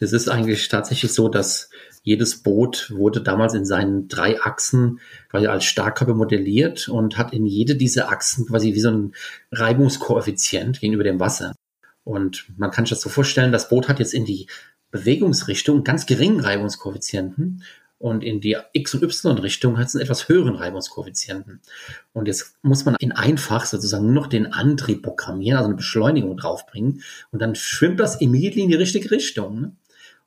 Es 0.00 0.12
ist 0.12 0.28
eigentlich 0.28 0.66
tatsächlich 0.66 1.12
so, 1.12 1.28
dass 1.28 1.70
jedes 2.02 2.42
Boot 2.42 2.90
wurde 2.94 3.20
damals 3.20 3.54
in 3.54 3.64
seinen 3.64 4.08
drei 4.08 4.40
Achsen 4.40 5.00
quasi 5.28 5.46
als 5.46 5.64
Starkkörper 5.64 6.14
modelliert 6.14 6.88
und 6.88 7.18
hat 7.18 7.32
in 7.32 7.46
jede 7.46 7.76
dieser 7.76 8.10
Achsen 8.10 8.46
quasi 8.46 8.74
wie 8.74 8.80
so 8.80 8.90
ein 8.90 9.12
Reibungskoeffizient 9.52 10.80
gegenüber 10.80 11.04
dem 11.04 11.20
Wasser. 11.20 11.54
Und 12.04 12.46
man 12.56 12.70
kann 12.70 12.86
sich 12.86 12.90
das 12.90 13.02
so 13.02 13.10
vorstellen, 13.10 13.52
das 13.52 13.68
Boot 13.68 13.88
hat 13.88 13.98
jetzt 13.98 14.14
in 14.14 14.24
die 14.24 14.46
Bewegungsrichtung 14.90 15.84
ganz 15.84 16.06
geringen 16.06 16.40
Reibungskoeffizienten 16.40 17.62
und 17.98 18.24
in 18.24 18.40
die 18.40 18.56
X- 18.72 18.94
und 18.94 19.02
Y-Richtung 19.02 19.78
hat 19.78 19.88
es 19.88 19.94
einen 19.94 20.02
etwas 20.02 20.26
höheren 20.26 20.56
Reibungskoeffizienten. 20.56 21.60
Und 22.14 22.28
jetzt 22.28 22.56
muss 22.62 22.86
man 22.86 22.96
in 22.98 23.12
einfach 23.12 23.66
sozusagen 23.66 24.06
nur 24.06 24.14
noch 24.14 24.26
den 24.26 24.54
Antrieb 24.54 25.02
programmieren, 25.02 25.58
also 25.58 25.68
eine 25.68 25.76
Beschleunigung 25.76 26.34
draufbringen 26.38 27.02
und 27.30 27.42
dann 27.42 27.54
schwimmt 27.54 28.00
das 28.00 28.18
immediately 28.20 28.62
in 28.62 28.70
die 28.70 28.76
richtige 28.76 29.10
Richtung. 29.10 29.60
Ne? 29.60 29.76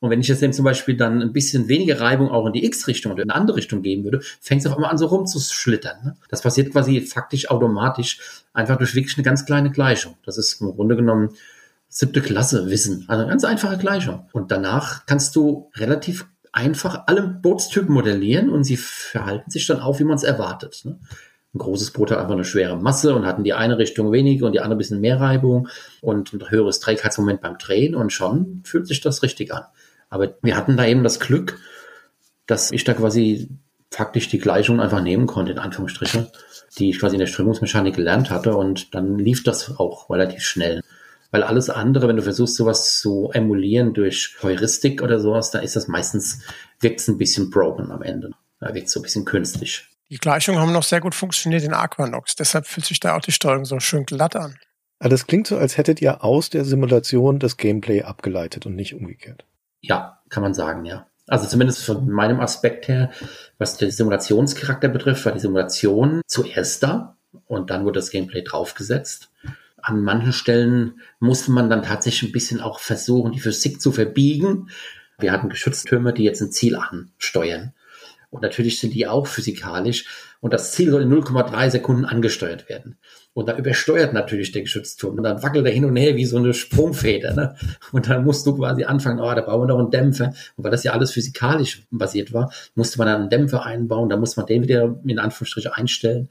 Und 0.04 0.10
wenn 0.10 0.20
ich 0.20 0.28
jetzt 0.28 0.44
eben 0.44 0.52
zum 0.52 0.66
Beispiel 0.66 0.98
dann 0.98 1.22
ein 1.22 1.32
bisschen 1.32 1.70
weniger 1.70 2.02
Reibung 2.02 2.30
auch 2.30 2.46
in 2.46 2.52
die 2.52 2.66
X-Richtung 2.66 3.13
oder 3.13 3.24
in 3.24 3.30
eine 3.30 3.39
andere 3.39 3.56
Richtung 3.56 3.82
geben 3.82 4.04
würde, 4.04 4.20
fängt 4.42 4.60
es 4.60 4.68
auf 4.68 4.76
einmal 4.76 4.92
an, 4.92 4.98
so 4.98 5.06
rumzuschlittern. 5.06 6.04
Ne? 6.04 6.16
Das 6.28 6.42
passiert 6.42 6.74
quasi 6.74 7.00
faktisch 7.00 7.50
automatisch, 7.50 8.20
einfach 8.52 8.76
durch 8.78 8.96
wirklich 8.96 9.16
eine 9.16 9.24
ganz 9.24 9.46
kleine 9.46 9.72
Gleichung. 9.72 10.16
Das 10.26 10.38
ist 10.38 10.60
im 10.60 10.74
Grunde 10.76 10.98
genommen 10.98 11.30
siebte 11.88 12.20
Klasse 12.20 12.70
Wissen. 12.70 13.06
Also 13.08 13.22
eine 13.22 13.30
ganz 13.32 13.46
einfache 13.46 13.78
Gleichung. 13.78 14.26
Und 14.34 14.52
danach 14.52 15.06
kannst 15.06 15.38
du 15.38 15.72
relativ 15.78 16.28
einfach 16.52 17.04
alle 17.08 17.22
Bootstypen 17.22 17.94
modellieren 17.94 18.50
und 18.50 18.66
sie 18.66 18.76
verhalten 18.76 19.52
sich 19.52 19.66
dann 19.68 19.80
auch, 19.80 20.00
wie 20.00 20.04
man 20.04 20.18
es 20.18 20.24
erwartet. 20.24 20.82
Ne? 20.84 21.00
Ein 21.56 21.60
großes 21.60 21.92
Boot 21.92 22.12
hat 22.12 22.18
einfach 22.18 22.34
eine 22.34 22.44
schwere 22.44 22.76
Masse 22.76 23.16
und 23.16 23.26
hat 23.26 23.38
in 23.38 23.46
die 23.46 23.54
eine 23.54 23.78
Richtung 23.78 24.12
weniger 24.12 24.48
und 24.48 24.52
die 24.52 24.60
andere 24.60 24.76
ein 24.76 24.80
bisschen 24.80 25.00
mehr 25.00 25.22
Reibung 25.22 25.70
und 26.02 26.34
ein 26.34 26.50
höheres 26.50 26.82
Trägheitsmoment 26.82 27.39
beim 27.39 27.58
Drehen 27.58 27.96
und 27.96 28.12
schon 28.12 28.63
fühlt 28.66 28.86
sich 28.86 29.00
das 29.00 29.24
richtig 29.24 29.54
an. 29.54 29.63
Aber 30.13 30.36
wir 30.43 30.56
hatten 30.56 30.78
da 30.78 30.86
eben 30.86 31.04
das 31.04 31.19
Glück, 31.19 31.60
dass 32.45 32.71
ich 32.71 32.84
da 32.84 32.93
quasi 32.93 33.49
faktisch 33.89 34.30
die 34.30 34.38
Gleichung 34.38 34.80
einfach 34.80 35.02
nehmen 35.02 35.26
konnte, 35.26 35.54
in 35.54 35.58
Anführungsstrichen, 35.58 36.28
die 36.78 36.91
ich 36.91 36.99
quasi 36.99 37.15
in 37.15 37.19
der 37.19 37.26
Strömungsmechanik 37.26 37.95
gelernt 37.95 38.30
hatte 38.30 38.56
und 38.56 38.93
dann 38.93 39.17
lief 39.17 39.41
das 39.41 39.80
auch 39.80 40.12
relativ 40.12 40.43
schnell. 40.43 40.82
Weil 41.32 41.41
alles 41.41 41.71
andere, 41.71 42.08
wenn 42.08 42.17
du 42.17 42.21
versuchst, 42.21 42.56
sowas 42.56 42.99
zu 42.99 43.32
emulieren 43.34 43.95
durch 43.95 44.36
Heuristik 44.43 45.02
oder 45.02 45.19
sowas, 45.19 45.49
da 45.49 45.58
ist 45.58 45.76
das 45.76 45.88
meistens, 45.88 46.41
wirkt 46.80 46.99
es 46.99 47.08
ein 47.08 47.17
bisschen 47.17 47.49
broken 47.49 47.91
am 47.91 48.04
Ende. 48.04 48.34
Da 48.60 48.71
wirkt 48.76 48.89
es 48.89 48.93
so 48.93 48.99
ein 48.99 49.04
bisschen 49.04 49.26
künstlich. 49.26 49.88
Die 50.12 50.19
Gleichungen 50.19 50.62
haben 50.62 50.73
noch 50.73 50.84
sehr 50.84 51.02
gut 51.02 51.15
funktioniert 51.15 51.63
in 51.63 51.73
Aquanox, 51.73 52.36
deshalb 52.36 52.67
fühlt 52.67 52.86
sich 52.86 52.99
da 52.99 53.17
auch 53.17 53.21
die 53.21 53.32
Steuerung 53.32 53.65
so 53.65 53.80
schön 53.80 54.06
glatt 54.06 54.36
an. 54.36 54.60
Aber 54.99 55.10
das 55.10 55.26
klingt 55.26 55.47
so, 55.47 55.58
als 55.58 55.78
hättet 55.78 56.04
ihr 56.04 56.23
aus 56.23 56.52
der 56.52 56.65
Simulation 56.65 57.39
das 57.39 57.58
Gameplay 57.58 58.04
abgeleitet 58.04 58.67
und 58.67 58.76
nicht 58.76 58.93
umgekehrt. 58.93 59.43
Ja, 59.84 60.22
kann 60.30 60.41
man 60.41 60.54
sagen, 60.54 60.86
ja. 60.86 61.08
Also 61.28 61.48
zumindest 61.48 61.86
von 61.86 62.10
meinem 62.10 62.39
Aspekt 62.39 62.88
her, 62.88 63.12
was 63.58 63.78
den 63.78 63.91
Simulationscharakter 63.91 64.89
betrifft, 64.89 65.26
war 65.26 65.34
die 65.34 65.39
Simulation 65.39 66.22
zuerst 66.26 66.84
da 66.84 67.17
und 67.46 67.69
dann 67.69 67.86
wurde 67.86 68.00
das 68.00 68.10
Gameplay 68.10 68.43
draufgesetzt. 68.43 69.30
An 69.82 70.02
manchen 70.02 70.34
Stellen 70.34 71.02
musste 71.19 71.52
man 71.52 71.69
dann 71.69 71.84
tatsächlich 71.84 72.30
ein 72.30 72.34
bisschen 72.34 72.62
auch 72.62 72.80
versuchen, 72.80 73.34
die 73.34 73.39
Physik 73.39 73.82
zu 73.82 73.91
verbiegen. 73.91 74.69
Wir 75.19 75.32
hatten 75.32 75.50
Geschütztürme, 75.50 76.13
die 76.13 76.24
jetzt 76.24 76.41
ein 76.41 76.52
Ziel 76.52 76.78
ansteuern. 76.78 77.74
Und 78.34 78.41
natürlich 78.41 78.80
sind 78.80 78.96
die 78.96 79.06
auch 79.06 79.28
physikalisch. 79.28 80.06
Und 80.41 80.54
das 80.54 80.72
Ziel 80.72 80.89
soll 80.89 81.04
in 81.04 81.13
0,3 81.13 81.69
Sekunden 81.69 82.04
angesteuert 82.04 82.67
werden. 82.67 82.98
Und 83.34 83.48
dann 83.48 83.60
übersteuert 83.60 84.12
natürlich 84.12 84.52
der 84.52 84.63
Geschützturm. 84.63 85.17
Und 85.17 85.24
dann 85.24 85.43
wackelt 85.43 85.67
er 85.67 85.72
hin 85.72 85.86
und 85.86 85.96
her 85.96 86.15
wie 86.15 86.26
so 86.26 86.38
eine 86.38 86.56
Sprungfeder. 86.56 87.36
Ne? 87.36 87.56
Und 87.91 88.10
dann 88.10 88.26
musst 88.26 88.48
du 88.48 88.58
quasi 88.58 88.86
anfangen, 88.86 89.19
oh, 89.19 89.34
da 89.36 89.41
brauchen 89.41 89.62
wir 89.62 89.67
noch 89.67 89.78
einen 89.78 89.91
Dämpfer. 89.91 90.34
Und 90.56 90.63
weil 90.63 90.72
das 90.72 90.84
ja 90.84 90.93
alles 90.93 91.12
physikalisch 91.12 91.86
basiert 91.91 92.34
war, 92.34 92.52
musste 92.74 92.98
man 92.98 93.08
dann 93.08 93.22
einen 93.22 93.30
Dämpfer 93.30 93.63
einbauen. 93.63 94.10
Da 94.10 94.17
muss 94.17 94.36
man 94.36 94.48
den 94.48 94.63
wieder 94.63 95.00
in 95.06 95.19
Anführungsstriche 95.19 95.76
einstellen. 95.76 96.30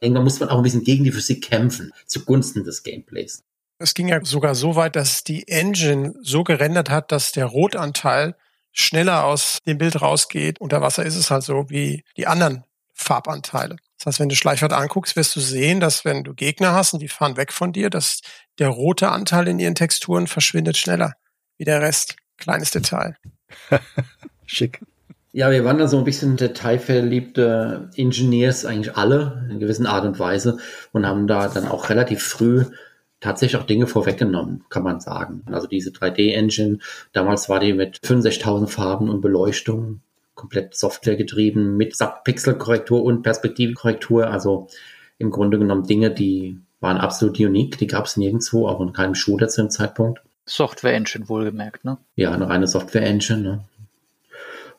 Irgendwann 0.00 0.24
muss 0.24 0.40
man 0.40 0.48
auch 0.48 0.56
ein 0.56 0.62
bisschen 0.62 0.84
gegen 0.84 1.04
die 1.04 1.12
Physik 1.12 1.44
kämpfen, 1.44 1.92
zugunsten 2.06 2.64
des 2.64 2.82
Gameplays. 2.82 3.44
Es 3.78 3.92
ging 3.92 4.08
ja 4.08 4.24
sogar 4.24 4.54
so 4.54 4.74
weit, 4.74 4.96
dass 4.96 5.22
die 5.22 5.46
Engine 5.48 6.14
so 6.22 6.44
gerendert 6.44 6.88
hat, 6.88 7.12
dass 7.12 7.32
der 7.32 7.44
Rotanteil 7.44 8.36
schneller 8.72 9.24
aus 9.24 9.58
dem 9.66 9.78
Bild 9.78 10.00
rausgeht. 10.00 10.60
Unter 10.60 10.80
Wasser 10.80 11.04
ist 11.04 11.16
es 11.16 11.30
halt 11.30 11.42
so 11.42 11.68
wie 11.68 12.04
die 12.16 12.26
anderen 12.26 12.64
Farbanteile. 12.94 13.76
Das 13.98 14.06
heißt, 14.06 14.20
wenn 14.20 14.28
du 14.28 14.36
Schleichwert 14.36 14.72
anguckst, 14.72 15.16
wirst 15.16 15.36
du 15.36 15.40
sehen, 15.40 15.80
dass 15.80 16.04
wenn 16.04 16.24
du 16.24 16.34
Gegner 16.34 16.72
hast 16.72 16.92
und 16.92 17.00
die 17.00 17.08
fahren 17.08 17.36
weg 17.36 17.52
von 17.52 17.72
dir, 17.72 17.90
dass 17.90 18.20
der 18.58 18.68
rote 18.68 19.10
Anteil 19.10 19.48
in 19.48 19.58
ihren 19.58 19.74
Texturen 19.74 20.26
verschwindet 20.26 20.76
schneller 20.76 21.14
wie 21.56 21.64
der 21.64 21.80
Rest. 21.80 22.16
Kleines 22.38 22.72
Detail. 22.72 23.16
Schick. 24.46 24.80
Ja, 25.34 25.50
wir 25.50 25.64
waren 25.64 25.78
da 25.78 25.86
so 25.86 25.96
ein 25.98 26.04
bisschen 26.04 26.36
detailverliebte 26.36 27.90
Engineers, 27.96 28.66
eigentlich 28.66 28.96
alle, 28.96 29.46
in 29.50 29.60
gewissen 29.60 29.86
Art 29.86 30.04
und 30.04 30.18
Weise, 30.18 30.58
und 30.92 31.06
haben 31.06 31.26
da 31.26 31.48
dann 31.48 31.68
auch 31.68 31.88
relativ 31.88 32.22
früh 32.22 32.66
tatsächlich 33.22 33.60
auch 33.60 33.66
Dinge 33.66 33.86
vorweggenommen, 33.86 34.64
kann 34.68 34.82
man 34.82 35.00
sagen. 35.00 35.42
Also 35.46 35.66
diese 35.66 35.90
3D-Engine, 35.90 36.78
damals 37.12 37.48
war 37.48 37.60
die 37.60 37.72
mit 37.72 37.98
65.000 38.00 38.66
Farben 38.66 39.08
und 39.08 39.22
Beleuchtung, 39.22 40.00
komplett 40.34 40.74
Software 40.76 41.16
getrieben, 41.16 41.76
mit 41.76 41.96
Subpixel-Korrektur 41.96 43.02
und 43.02 43.22
Perspektivkorrektur. 43.22 44.28
Also 44.28 44.68
im 45.18 45.30
Grunde 45.30 45.58
genommen 45.58 45.86
Dinge, 45.86 46.10
die 46.10 46.58
waren 46.80 46.98
absolut 46.98 47.38
unique, 47.38 47.78
die 47.78 47.86
gab 47.86 48.06
es 48.06 48.16
nirgendwo, 48.16 48.66
auch 48.66 48.80
in 48.80 48.92
keinem 48.92 49.14
Shooter 49.14 49.48
zu 49.48 49.62
dem 49.62 49.70
Zeitpunkt. 49.70 50.20
Software-Engine 50.44 51.28
wohlgemerkt, 51.28 51.84
ne? 51.84 51.98
Ja, 52.16 52.32
eine 52.32 52.48
reine 52.48 52.66
Software-Engine. 52.66 53.40
Ne? 53.40 53.64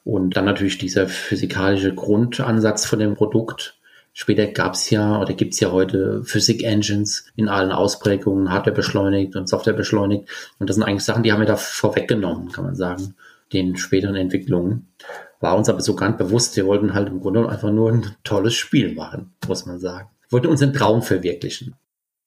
Und 0.04 0.36
dann 0.36 0.44
natürlich 0.44 0.78
dieser 0.78 1.08
physikalische 1.08 1.96
Grundansatz 1.96 2.86
von 2.86 3.00
dem 3.00 3.16
Produkt, 3.16 3.78
Später 4.16 4.46
gab 4.46 4.76
es 4.76 4.92
ja 4.92 5.20
oder 5.20 5.34
gibt 5.34 5.56
es 5.56 5.60
ja 5.60 5.72
heute 5.72 6.24
Physik-Engines 6.24 7.26
in 7.36 7.50
allen 7.50 7.72
Ausprägungen, 7.72 8.52
Hardware 8.52 8.76
beschleunigt 8.76 9.36
und 9.36 9.50
Software 9.50 9.74
beschleunigt. 9.74 10.30
Und 10.60 10.70
das 10.70 10.76
sind 10.76 10.84
eigentlich 10.84 11.04
Sachen, 11.04 11.24
die 11.24 11.32
haben 11.32 11.40
wir 11.40 11.48
da 11.48 11.56
vorweggenommen, 11.56 12.52
kann 12.52 12.64
man 12.64 12.76
sagen, 12.76 13.16
den 13.54 13.76
späteren 13.76 14.16
Entwicklungen. 14.16 14.94
War 15.40 15.58
uns 15.58 15.68
aber 15.68 15.82
so 15.82 15.96
ganz 15.96 16.18
bewusst, 16.18 16.56
wir 16.56 16.68
wollten 16.68 16.94
halt 16.94 17.10
im 17.10 17.22
Grunde 17.22 17.50
einfach 17.50 17.72
nur 17.72 17.92
ein 17.92 18.16
tolles 18.24 18.54
Spiel 18.54 18.94
machen, 18.94 19.34
muss 19.48 19.66
man 19.66 19.80
sagen. 19.80 20.10
Wir 20.30 20.34
wollten 20.34 20.48
unseren 20.48 20.74
Traum 20.74 21.02
verwirklichen. 21.02 21.76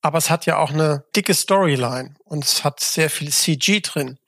Aber 0.03 0.19
es 0.19 0.29
hat 0.29 0.45
ja 0.45 0.59
auch 0.59 0.73
eine 0.73 1.05
dicke 1.15 1.35
Storyline 1.35 2.15
und 2.25 2.45
es 2.45 2.65
hat 2.65 2.81
sehr 2.81 3.11
viel 3.11 3.31
CG 3.31 3.81
drin. 3.81 4.19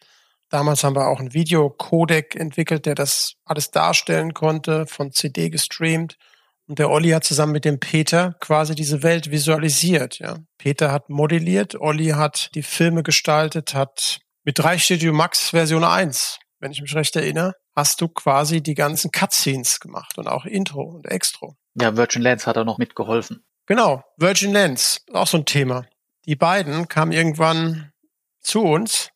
Damals 0.49 0.83
haben 0.83 0.97
wir 0.97 1.09
auch 1.09 1.21
einen 1.21 1.35
Videocodec 1.35 2.35
entwickelt, 2.35 2.87
der 2.87 2.94
das 2.94 3.35
alles 3.44 3.71
darstellen 3.71 4.33
konnte, 4.33 4.87
von 4.87 5.12
CD 5.12 5.51
gestreamt. 5.51 6.16
Und 6.68 6.78
der 6.78 6.90
Olli 6.90 7.11
hat 7.11 7.24
zusammen 7.24 7.52
mit 7.52 7.64
dem 7.64 7.81
Peter 7.81 8.35
quasi 8.40 8.74
diese 8.74 9.02
Welt 9.02 9.31
visualisiert. 9.31 10.18
Ja. 10.18 10.37
Peter 10.59 10.92
hat 10.92 11.09
modelliert, 11.09 11.81
Olli 11.81 12.09
hat 12.09 12.50
die 12.54 12.62
Filme 12.62 13.02
gestaltet, 13.02 13.72
hat 13.74 14.18
mit 14.44 14.59
3 14.59 14.76
Studio 14.78 15.14
Max 15.14 15.50
Version 15.50 15.83
1, 15.83 16.38
wenn 16.61 16.70
ich 16.70 16.83
mich 16.83 16.94
recht 16.94 17.16
erinnere, 17.16 17.54
hast 17.74 18.02
du 18.02 18.09
quasi 18.09 18.62
die 18.62 18.74
ganzen 18.74 19.11
Cutscenes 19.11 19.81
gemacht 19.81 20.18
und 20.18 20.28
auch 20.28 20.44
Intro 20.44 20.83
und 20.83 21.07
Extro. 21.07 21.54
Ja, 21.74 21.96
Virgin 21.96 22.20
Lens 22.20 22.46
hat 22.46 22.57
da 22.57 22.64
noch 22.64 22.76
mitgeholfen. 22.76 23.44
Genau, 23.66 24.02
Virgin 24.18 24.52
Lens, 24.52 25.00
auch 25.12 25.26
so 25.26 25.38
ein 25.38 25.46
Thema. 25.46 25.87
Die 26.26 26.37
beiden 26.37 26.88
kamen 26.88 27.12
irgendwann 27.12 27.92
zu 28.40 28.62
uns 28.62 29.09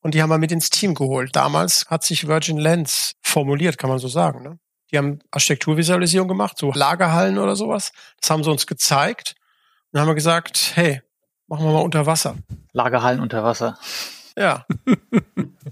und 0.00 0.14
die 0.14 0.22
haben 0.22 0.30
wir 0.30 0.38
mit 0.38 0.52
ins 0.52 0.70
Team 0.70 0.94
geholt. 0.94 1.36
Damals 1.36 1.84
hat 1.88 2.04
sich 2.04 2.26
Virgin 2.26 2.56
Lens 2.56 3.12
formuliert, 3.22 3.76
kann 3.76 3.90
man 3.90 3.98
so 3.98 4.08
sagen. 4.08 4.42
Ne? 4.42 4.58
Die 4.90 4.98
haben 4.98 5.20
Architekturvisualisierung 5.30 6.28
gemacht, 6.28 6.58
so 6.58 6.72
Lagerhallen 6.72 7.38
oder 7.38 7.56
sowas. 7.56 7.92
Das 8.20 8.30
haben 8.30 8.44
sie 8.44 8.50
uns 8.50 8.66
gezeigt. 8.66 9.34
Und 9.36 9.88
dann 9.92 10.02
haben 10.02 10.08
wir 10.08 10.14
gesagt, 10.14 10.72
hey, 10.74 11.02
machen 11.48 11.64
wir 11.64 11.72
mal 11.72 11.82
unter 11.82 12.06
Wasser. 12.06 12.36
Lagerhallen 12.72 13.20
unter 13.20 13.42
Wasser. 13.42 13.78
Ja. 14.36 14.66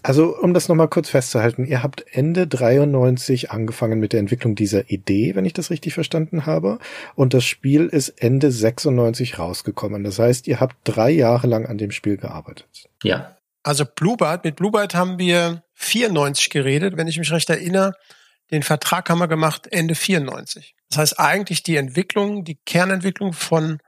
Also, 0.03 0.37
um 0.37 0.53
das 0.53 0.69
nochmal 0.69 0.89
kurz 0.89 1.09
festzuhalten, 1.09 1.65
ihr 1.65 1.83
habt 1.83 2.05
Ende 2.11 2.47
93 2.47 3.51
angefangen 3.51 4.01
mit 4.01 4.13
der 4.13 4.21
Entwicklung 4.21 4.55
dieser 4.55 4.91
Idee, 4.91 5.35
wenn 5.35 5.47
ich 5.47 5.55
das 5.55 5.71
richtig 5.71 5.95
verstanden 5.95 6.45
habe. 6.45 6.79
Und 7.15 7.33
das 7.33 7.45
Spiel 7.45 7.87
ist 7.87 8.11
Ende 8.11 8.51
96 8.51 9.39
rausgekommen. 9.39 10.05
Das 10.05 10.19
heißt, 10.19 10.47
ihr 10.47 10.61
habt 10.61 10.77
drei 10.85 11.09
Jahre 11.11 11.47
lang 11.47 11.65
an 11.65 11.79
dem 11.79 11.91
Spiel 11.91 12.19
gearbeitet. 12.19 12.91
Ja. 13.03 13.39
Also 13.63 13.87
Bluebird, 13.87 14.45
mit 14.45 14.57
Bluebird 14.57 14.95
haben 14.95 15.19
wir 15.19 15.63
94 15.73 16.51
geredet, 16.51 16.99
wenn 16.99 17.09
ich 17.09 17.17
mich 17.17 17.33
recht 17.33 17.49
erinnere. 17.49 17.95
Den 18.51 18.63
Vertrag 18.63 19.09
haben 19.11 19.19
wir 19.19 19.29
gemacht 19.29 19.69
Ende 19.71 19.95
94. 19.95 20.75
Das 20.91 20.99
heißt 20.99 21.19
eigentlich 21.19 21.63
die 21.63 21.77
Entwicklung, 21.77 22.45
die 22.45 22.59
Kernentwicklung 22.67 23.33
von 23.33 23.79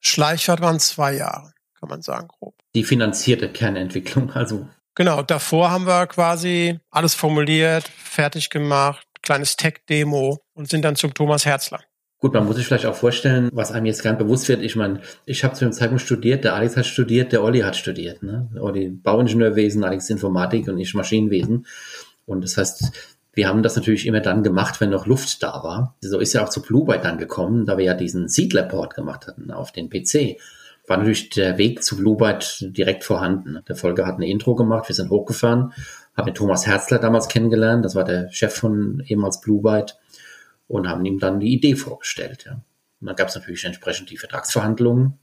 Schleichwert 0.00 0.60
waren 0.60 0.80
zwei 0.80 1.14
Jahre, 1.14 1.52
kann 1.78 1.88
man 1.88 2.02
sagen, 2.02 2.28
grob. 2.28 2.54
Die 2.74 2.84
finanzierte 2.84 3.50
Kernentwicklung, 3.50 4.30
also. 4.32 4.68
Genau, 4.94 5.22
davor 5.22 5.70
haben 5.70 5.86
wir 5.86 6.06
quasi 6.06 6.80
alles 6.90 7.14
formuliert, 7.14 7.86
fertig 7.86 8.50
gemacht, 8.50 9.06
kleines 9.22 9.56
Tech-Demo 9.56 10.40
und 10.54 10.68
sind 10.68 10.82
dann 10.84 10.96
zum 10.96 11.14
Thomas 11.14 11.44
Herzler. 11.44 11.80
Gut, 12.20 12.34
man 12.34 12.46
muss 12.46 12.56
sich 12.56 12.66
vielleicht 12.66 12.86
auch 12.86 12.96
vorstellen, 12.96 13.48
was 13.52 13.70
einem 13.70 13.86
jetzt 13.86 14.02
ganz 14.02 14.18
bewusst 14.18 14.48
wird. 14.48 14.60
Ich 14.60 14.74
meine, 14.74 15.00
ich 15.24 15.44
habe 15.44 15.54
zu 15.54 15.64
dem 15.64 15.72
Zeitpunkt 15.72 16.02
studiert, 16.02 16.42
der 16.42 16.54
Alex 16.54 16.76
hat 16.76 16.86
studiert, 16.86 17.30
der 17.30 17.44
Olli 17.44 17.60
hat 17.60 17.76
studiert. 17.76 18.24
Ne? 18.24 18.50
Olli 18.60 18.88
Bauingenieurwesen, 18.88 19.84
Alex 19.84 20.10
Informatik 20.10 20.66
und 20.66 20.78
ich 20.78 20.94
Maschinenwesen. 20.94 21.66
Und 22.26 22.42
das 22.42 22.56
heißt, 22.56 22.90
wir 23.38 23.46
haben 23.46 23.62
das 23.62 23.76
natürlich 23.76 24.04
immer 24.04 24.18
dann 24.18 24.42
gemacht, 24.42 24.80
wenn 24.80 24.90
noch 24.90 25.06
Luft 25.06 25.44
da 25.44 25.62
war. 25.62 25.94
So 26.00 26.18
ist 26.18 26.32
ja 26.32 26.42
auch 26.42 26.48
zu 26.48 26.60
Bluebyte 26.60 27.04
dann 27.04 27.18
gekommen, 27.18 27.66
da 27.66 27.78
wir 27.78 27.84
ja 27.84 27.94
diesen 27.94 28.28
Seedler-Port 28.28 28.96
gemacht 28.96 29.28
hatten 29.28 29.52
auf 29.52 29.70
den 29.70 29.88
PC. 29.88 30.40
War 30.88 30.96
natürlich 30.96 31.30
der 31.30 31.56
Weg 31.56 31.84
zu 31.84 31.96
Bluebyte 31.96 32.76
direkt 32.76 33.04
vorhanden. 33.04 33.60
Der 33.68 33.76
Folge 33.76 34.06
hat 34.06 34.16
eine 34.16 34.28
Intro 34.28 34.56
gemacht, 34.56 34.88
wir 34.88 34.94
sind 34.96 35.10
hochgefahren, 35.10 35.72
haben 36.16 36.26
den 36.26 36.34
Thomas 36.34 36.66
Herzler 36.66 36.98
damals 36.98 37.28
kennengelernt, 37.28 37.84
das 37.84 37.94
war 37.94 38.02
der 38.02 38.28
Chef 38.32 38.52
von 38.52 39.04
ehemals 39.06 39.40
Bluebyte 39.40 39.96
und 40.66 40.88
haben 40.88 41.04
ihm 41.04 41.20
dann 41.20 41.38
die 41.38 41.54
Idee 41.54 41.76
vorgestellt. 41.76 42.42
Ja. 42.44 42.54
Und 43.00 43.06
dann 43.06 43.14
gab 43.14 43.28
es 43.28 43.36
natürlich 43.36 43.64
entsprechend 43.64 44.10
die 44.10 44.16
Vertragsverhandlungen. 44.16 45.16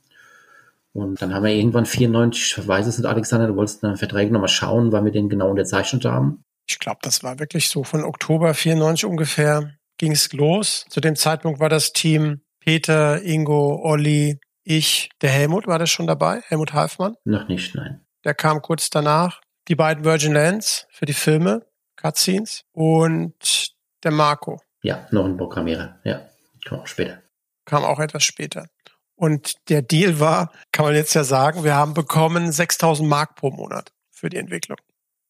Und 0.94 1.22
dann 1.22 1.34
haben 1.34 1.44
wir 1.44 1.52
irgendwann 1.52 1.86
94, 1.86 2.60
ich 2.60 2.66
weiß 2.66 2.88
es 2.88 2.98
nicht, 2.98 3.08
Alexander, 3.08 3.48
du 3.48 3.58
wolltest 3.58 3.84
einen 3.84 3.98
Vertrag 3.98 4.32
nochmal 4.32 4.48
schauen, 4.48 4.94
weil 4.94 5.04
wir 5.04 5.12
den 5.12 5.28
genau 5.28 5.50
unterzeichnet 5.50 6.06
haben 6.06 6.46
ich 6.68 6.80
glaube, 6.80 7.00
das 7.02 7.24
war 7.24 7.40
wirklich 7.40 7.70
so 7.70 7.84
von 7.84 8.04
Oktober 8.04 8.54
94 8.54 9.06
ungefähr 9.06 9.76
ging 9.98 10.12
es 10.12 10.34
los. 10.34 10.86
Zu 10.90 11.00
dem 11.00 11.16
Zeitpunkt 11.16 11.60
war 11.60 11.70
das 11.70 11.94
Team 11.94 12.42
Peter, 12.60 13.22
Ingo, 13.22 13.80
Olli, 13.84 14.40
ich, 14.64 15.10
der 15.22 15.30
Helmut 15.30 15.68
war 15.68 15.78
das 15.78 15.92
schon 15.92 16.08
dabei, 16.08 16.42
Helmut 16.48 16.74
Halfmann. 16.74 17.16
Noch 17.24 17.48
nicht, 17.48 17.76
nein. 17.76 18.02
Der 18.24 18.34
kam 18.34 18.62
kurz 18.62 18.90
danach. 18.90 19.42
Die 19.68 19.76
beiden 19.76 20.04
Virgin 20.04 20.34
Lands 20.34 20.88
für 20.92 21.06
die 21.06 21.14
Filme, 21.14 21.66
Cutscenes 21.96 22.66
und 22.72 23.74
der 24.04 24.12
Marco. 24.12 24.60
Ja, 24.82 25.08
noch 25.12 25.26
ein 25.26 25.38
Programmierer. 25.38 26.00
Ja, 26.04 26.28
kam 26.66 26.80
auch 26.80 26.88
später. 26.88 27.22
Kam 27.66 27.84
auch 27.84 28.00
etwas 28.00 28.24
später. 28.24 28.68
Und 29.16 29.54
der 29.70 29.82
Deal 29.82 30.20
war, 30.20 30.52
kann 30.72 30.86
man 30.86 30.96
jetzt 30.96 31.14
ja 31.14 31.24
sagen, 31.24 31.64
wir 31.64 31.76
haben 31.76 31.94
bekommen 31.94 32.52
6000 32.52 33.08
Mark 33.08 33.36
pro 33.36 33.50
Monat 33.50 33.94
für 34.12 34.30
die 34.30 34.38
Entwicklung. 34.38 34.78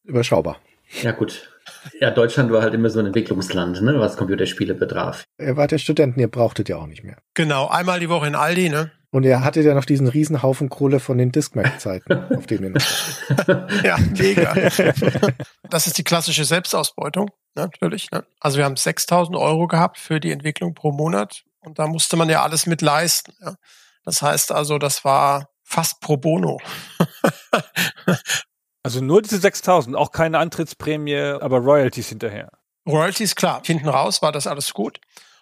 Überschaubar. 0.03 0.59
Ja, 1.01 1.11
gut. 1.11 1.49
Ja, 1.99 2.11
Deutschland 2.11 2.51
war 2.51 2.61
halt 2.61 2.73
immer 2.73 2.89
so 2.89 2.99
ein 2.99 3.07
Entwicklungsland, 3.07 3.81
ne, 3.81 3.99
was 3.99 4.17
Computerspiele 4.17 4.75
betraf. 4.75 5.23
Ihr 5.39 5.57
wart 5.57 5.71
ja 5.71 5.77
Studenten, 5.77 6.19
ihr 6.19 6.29
brauchtet 6.29 6.69
ja 6.69 6.77
auch 6.77 6.87
nicht 6.87 7.03
mehr. 7.03 7.17
Genau, 7.33 7.67
einmal 7.67 7.99
die 7.99 8.09
Woche 8.09 8.27
in 8.27 8.35
Aldi, 8.35 8.69
ne? 8.69 8.91
Und 9.11 9.23
ihr 9.23 9.43
hattet 9.43 9.65
ja 9.65 9.73
noch 9.73 9.85
diesen 9.85 10.07
riesen 10.07 10.43
Haufen 10.43 10.67
Kohle 10.67 10.99
von 10.99 11.17
den 11.17 11.31
Discmac-Zeiten, 11.31 12.33
auf 12.35 12.47
denen 12.47 12.63
ihr 12.65 12.69
noch. 12.71 13.83
ja, 13.83 13.97
mega. 13.97 14.53
das 15.69 15.87
ist 15.87 15.97
die 15.97 16.03
klassische 16.03 16.43
Selbstausbeutung, 16.43 17.29
ne, 17.55 17.63
natürlich. 17.63 18.11
Ne? 18.11 18.25
Also 18.39 18.57
wir 18.57 18.65
haben 18.65 18.75
6000 18.75 19.37
Euro 19.37 19.67
gehabt 19.67 19.99
für 19.99 20.19
die 20.19 20.31
Entwicklung 20.31 20.73
pro 20.73 20.91
Monat 20.91 21.43
und 21.61 21.79
da 21.79 21.87
musste 21.87 22.17
man 22.17 22.29
ja 22.29 22.43
alles 22.43 22.65
mit 22.65 22.81
leisten. 22.81 23.33
Ja? 23.41 23.55
Das 24.03 24.21
heißt 24.21 24.51
also, 24.51 24.77
das 24.77 25.05
war 25.05 25.49
fast 25.63 26.01
pro 26.01 26.17
bono. 26.17 26.59
Also 28.85 29.03
nur 29.03 29.23
diese 29.23 29.39
6000, 29.39 29.95
auch 29.95 30.11
keine 30.11 30.37
Antrittsprämie, 30.37 31.17
aber 31.17 31.57
Royalties 31.57 32.09
hinterher. 32.09 32.51
Royalties, 32.87 33.35
klar, 33.35 33.63
hinten 33.65 33.89
raus 33.89 34.21
war 34.21 34.31
das 34.31 34.45
alles 34.45 34.75
gut. 34.75 34.99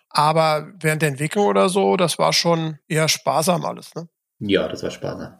Aber 0.07 0.71
während 0.79 1.01
der 1.01 1.09
Entwicklung 1.09 1.47
oder 1.47 1.67
so, 1.67 1.97
das 1.97 2.17
war 2.17 2.31
schon 2.31 2.79
eher 2.87 3.09
sparsam 3.09 3.65
alles, 3.65 3.93
ne? 3.95 4.07
Ja, 4.39 4.69
das 4.69 4.81
war 4.81 4.91
sparsam. 4.91 5.39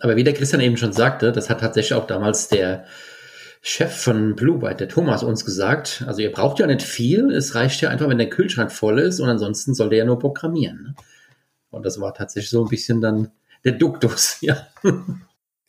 Aber 0.00 0.16
wie 0.16 0.24
der 0.24 0.32
Christian 0.32 0.62
eben 0.62 0.78
schon 0.78 0.94
sagte, 0.94 1.30
das 1.30 1.50
hat 1.50 1.60
tatsächlich 1.60 1.92
auch 1.92 2.06
damals 2.06 2.48
der 2.48 2.86
Chef 3.60 3.94
von 3.94 4.34
Blue 4.34 4.60
Byte, 4.60 4.80
der 4.80 4.88
Thomas, 4.88 5.22
uns 5.22 5.44
gesagt. 5.44 6.04
Also 6.06 6.22
ihr 6.22 6.32
braucht 6.32 6.58
ja 6.60 6.66
nicht 6.66 6.80
viel, 6.80 7.30
es 7.30 7.54
reicht 7.54 7.82
ja 7.82 7.90
einfach, 7.90 8.08
wenn 8.08 8.16
der 8.16 8.30
Kühlschrank 8.30 8.72
voll 8.72 9.00
ist 9.00 9.20
und 9.20 9.28
ansonsten 9.28 9.74
soll 9.74 9.90
der 9.90 9.98
ja 9.98 10.04
nur 10.06 10.18
programmieren. 10.18 10.82
Ne? 10.82 10.94
Und 11.68 11.84
das 11.84 12.00
war 12.00 12.14
tatsächlich 12.14 12.48
so 12.48 12.64
ein 12.64 12.70
bisschen 12.70 13.02
dann 13.02 13.32
der 13.66 13.72
Duktus, 13.72 14.38
ja. 14.40 14.66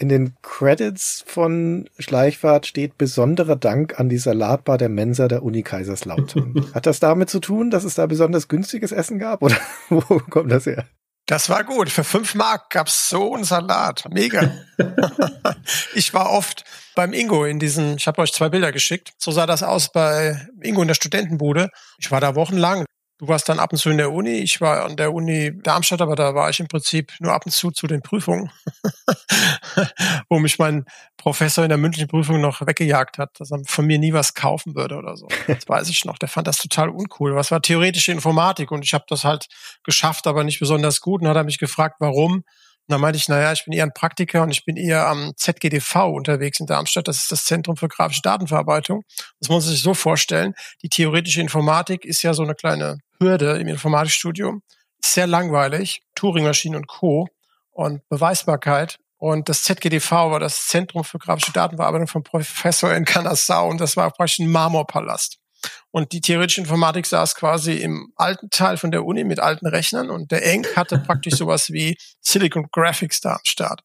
In 0.01 0.07
den 0.07 0.33
Credits 0.41 1.25
von 1.27 1.89
Schleichfahrt 1.99 2.65
steht 2.65 2.97
besonderer 2.97 3.57
Dank 3.57 3.99
an 3.99 4.07
die 4.07 4.17
Salatbar 4.17 4.77
der 4.77 4.87
Mensa 4.87 5.27
der 5.27 5.43
Uni 5.43 5.61
Kaiserslautern. 5.61 6.67
Hat 6.73 6.85
das 6.85 7.01
damit 7.01 7.29
zu 7.29 7.41
tun, 7.41 7.69
dass 7.69 7.83
es 7.83 7.95
da 7.95 8.05
besonders 8.05 8.47
günstiges 8.47 8.93
Essen 8.93 9.19
gab 9.19 9.43
oder 9.43 9.57
wo 9.89 10.19
kommt 10.19 10.53
das 10.53 10.65
her? 10.65 10.85
Das 11.25 11.49
war 11.49 11.65
gut. 11.65 11.89
Für 11.89 12.05
fünf 12.05 12.33
Mark 12.33 12.69
gab's 12.69 13.09
so 13.09 13.35
einen 13.35 13.43
Salat. 13.43 14.05
Mega. 14.09 14.51
ich 15.93 16.13
war 16.13 16.31
oft 16.31 16.63
beim 16.95 17.11
Ingo 17.11 17.43
in 17.43 17.59
diesen, 17.59 17.97
ich 17.97 18.07
habe 18.07 18.21
euch 18.21 18.31
zwei 18.31 18.47
Bilder 18.47 18.71
geschickt. 18.71 19.11
So 19.17 19.31
sah 19.31 19.45
das 19.45 19.63
aus 19.63 19.91
bei 19.91 20.47
Ingo 20.61 20.81
in 20.81 20.87
der 20.87 20.95
Studentenbude. 20.95 21.69
Ich 21.99 22.09
war 22.09 22.21
da 22.21 22.35
wochenlang. 22.35 22.85
Du 23.19 23.27
warst 23.27 23.49
dann 23.49 23.59
ab 23.59 23.73
und 23.73 23.77
zu 23.77 23.89
in 23.89 23.97
der 23.97 24.13
Uni. 24.13 24.37
Ich 24.37 24.61
war 24.61 24.85
an 24.85 24.95
der 24.95 25.13
Uni 25.13 25.51
Darmstadt, 25.61 26.01
aber 26.01 26.15
da 26.15 26.35
war 26.35 26.49
ich 26.49 26.61
im 26.61 26.69
Prinzip 26.69 27.11
nur 27.19 27.33
ab 27.33 27.45
und 27.45 27.51
zu 27.51 27.69
zu 27.69 27.85
den 27.85 28.01
Prüfungen, 28.01 28.49
wo 30.29 30.39
mich 30.39 30.57
mein 30.57 30.85
Professor 31.17 31.65
in 31.65 31.69
der 31.69 31.77
mündlichen 31.77 32.07
Prüfung 32.07 32.39
noch 32.39 32.65
weggejagt 32.65 33.17
hat, 33.17 33.37
dass 33.37 33.51
er 33.51 33.59
von 33.65 33.85
mir 33.85 33.99
nie 33.99 34.13
was 34.13 34.35
kaufen 34.35 34.73
würde 34.73 34.95
oder 34.95 35.17
so. 35.17 35.27
Das 35.47 35.67
weiß 35.67 35.89
ich 35.89 36.05
noch. 36.05 36.17
Der 36.17 36.29
fand 36.29 36.47
das 36.47 36.59
total 36.59 36.87
uncool. 36.87 37.35
Was 37.35 37.51
war 37.51 37.61
theoretische 37.61 38.13
Informatik 38.13 38.71
und 38.71 38.85
ich 38.85 38.93
habe 38.93 39.03
das 39.09 39.25
halt 39.25 39.47
geschafft, 39.83 40.25
aber 40.25 40.45
nicht 40.45 40.61
besonders 40.61 41.01
gut. 41.01 41.21
Und 41.21 41.27
hat 41.27 41.35
er 41.35 41.43
mich 41.43 41.59
gefragt, 41.59 41.97
warum. 41.99 42.35
Und 42.35 42.43
dann 42.87 43.01
meinte 43.01 43.17
ich, 43.17 43.27
naja, 43.27 43.51
ich 43.51 43.65
bin 43.65 43.73
eher 43.73 43.83
ein 43.83 43.93
Praktiker 43.93 44.43
und 44.43 44.51
ich 44.51 44.63
bin 44.63 44.77
eher 44.77 45.07
am 45.07 45.33
ZGDV 45.35 46.05
unterwegs 46.05 46.61
in 46.61 46.67
Darmstadt. 46.67 47.09
Das 47.09 47.17
ist 47.17 47.33
das 47.33 47.43
Zentrum 47.43 47.75
für 47.75 47.89
grafische 47.89 48.21
Datenverarbeitung. 48.21 49.03
Das 49.41 49.49
muss 49.49 49.65
man 49.65 49.73
sich 49.73 49.81
so 49.81 49.93
vorstellen. 49.93 50.53
Die 50.83 50.89
theoretische 50.89 51.41
Informatik 51.41 52.05
ist 52.05 52.23
ja 52.23 52.33
so 52.33 52.43
eine 52.43 52.55
kleine 52.55 52.99
Hürde 53.19 53.57
im 53.57 53.67
Informatikstudium. 53.67 54.63
Sehr 55.03 55.27
langweilig. 55.27 56.01
Turing-Maschinen 56.15 56.75
und 56.75 56.87
Co. 56.87 57.27
und 57.71 58.07
Beweisbarkeit. 58.09 58.99
Und 59.17 59.49
das 59.49 59.63
ZGDV 59.63 60.11
war 60.11 60.39
das 60.39 60.67
Zentrum 60.67 61.03
für 61.03 61.19
grafische 61.19 61.51
Datenverarbeitung 61.51 62.07
von 62.07 62.23
Professor 62.23 62.93
in 62.93 63.03
Canassau 63.03 63.67
und 63.67 63.81
das 63.81 63.97
war 63.97 64.09
praktisch 64.11 64.39
ein 64.39 64.49
Marmorpalast. 64.49 65.39
Und 65.91 66.13
die 66.13 66.21
theoretische 66.21 66.61
Informatik 66.61 67.05
saß 67.05 67.35
quasi 67.35 67.73
im 67.73 68.13
alten 68.15 68.49
Teil 68.49 68.77
von 68.77 68.91
der 68.91 69.05
Uni 69.05 69.25
mit 69.25 69.41
alten 69.41 69.67
Rechnern 69.67 70.09
und 70.09 70.31
der 70.31 70.45
Eng 70.45 70.65
hatte 70.75 70.99
praktisch 70.99 71.33
sowas 71.35 71.71
wie 71.71 71.97
Silicon 72.21 72.67
Graphics 72.71 73.19
da 73.19 73.33
am 73.33 73.41
Start. 73.43 73.81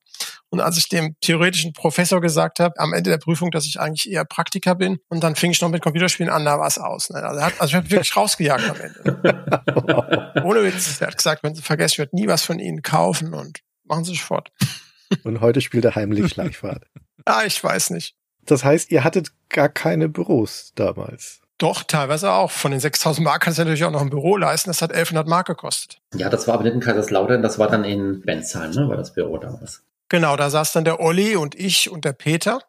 Und 0.54 0.60
als 0.60 0.78
ich 0.78 0.88
dem 0.88 1.16
theoretischen 1.20 1.72
Professor 1.72 2.20
gesagt 2.20 2.60
habe, 2.60 2.78
am 2.78 2.92
Ende 2.92 3.10
der 3.10 3.18
Prüfung, 3.18 3.50
dass 3.50 3.66
ich 3.66 3.80
eigentlich 3.80 4.08
eher 4.08 4.24
Praktiker 4.24 4.76
bin, 4.76 4.98
und 5.08 5.24
dann 5.24 5.34
fing 5.34 5.50
ich 5.50 5.60
noch 5.60 5.68
mit 5.68 5.82
Computerspielen 5.82 6.32
an, 6.32 6.44
da 6.44 6.60
war 6.60 6.68
es 6.68 6.78
aus. 6.78 7.10
Ne? 7.10 7.20
Also, 7.20 7.42
hat, 7.42 7.54
also 7.58 7.70
ich 7.72 7.74
habe 7.74 7.90
wirklich 7.90 8.16
rausgejagt 8.16 8.70
am 8.70 8.76
Ende. 8.80 10.32
Ohne 10.44 10.62
Witz. 10.62 11.00
Er 11.00 11.08
hat 11.08 11.16
gesagt, 11.16 11.42
wenn 11.42 11.56
Sie 11.56 11.62
vergessen, 11.62 11.94
ich 11.94 11.98
werde 11.98 12.14
nie 12.14 12.28
was 12.28 12.44
von 12.44 12.60
Ihnen 12.60 12.82
kaufen 12.82 13.34
und 13.34 13.62
machen 13.82 14.04
Sie 14.04 14.12
sich 14.12 14.22
fort. 14.22 14.52
Und 15.24 15.40
heute 15.40 15.60
spielt 15.60 15.84
er 15.84 15.96
heimlich 15.96 16.30
Schleichfahrt. 16.30 16.84
ah, 17.24 17.42
ich 17.44 17.62
weiß 17.62 17.90
nicht. 17.90 18.14
Das 18.42 18.62
heißt, 18.62 18.92
ihr 18.92 19.02
hattet 19.02 19.32
gar 19.48 19.68
keine 19.68 20.08
Büros 20.08 20.70
damals. 20.76 21.40
Doch, 21.58 21.82
teilweise 21.82 22.30
auch. 22.30 22.52
Von 22.52 22.70
den 22.70 22.80
6000 22.80 23.24
Mark 23.24 23.42
kannst 23.42 23.58
du 23.58 23.62
natürlich 23.62 23.84
auch 23.84 23.90
noch 23.90 24.02
ein 24.02 24.10
Büro 24.10 24.36
leisten. 24.36 24.70
Das 24.70 24.82
hat 24.82 24.92
1100 24.92 25.26
Mark 25.28 25.46
gekostet. 25.46 25.98
Ja, 26.14 26.28
das 26.28 26.46
war 26.46 26.54
aber 26.54 26.64
nicht 26.64 26.74
in 26.74 26.80
Kaiserslautern, 26.80 27.42
das 27.42 27.58
war 27.58 27.68
dann 27.68 27.84
in 27.84 28.22
Bensheim, 28.22 28.70
ne, 28.70 28.88
war 28.88 28.96
das 28.96 29.14
Büro 29.14 29.38
damals. 29.38 29.84
Genau, 30.14 30.36
da 30.36 30.48
saß 30.48 30.70
dann 30.70 30.84
der 30.84 31.00
Olli 31.00 31.34
und 31.34 31.56
ich 31.56 31.90
und 31.90 32.04
der 32.04 32.12
Peter. 32.12 32.60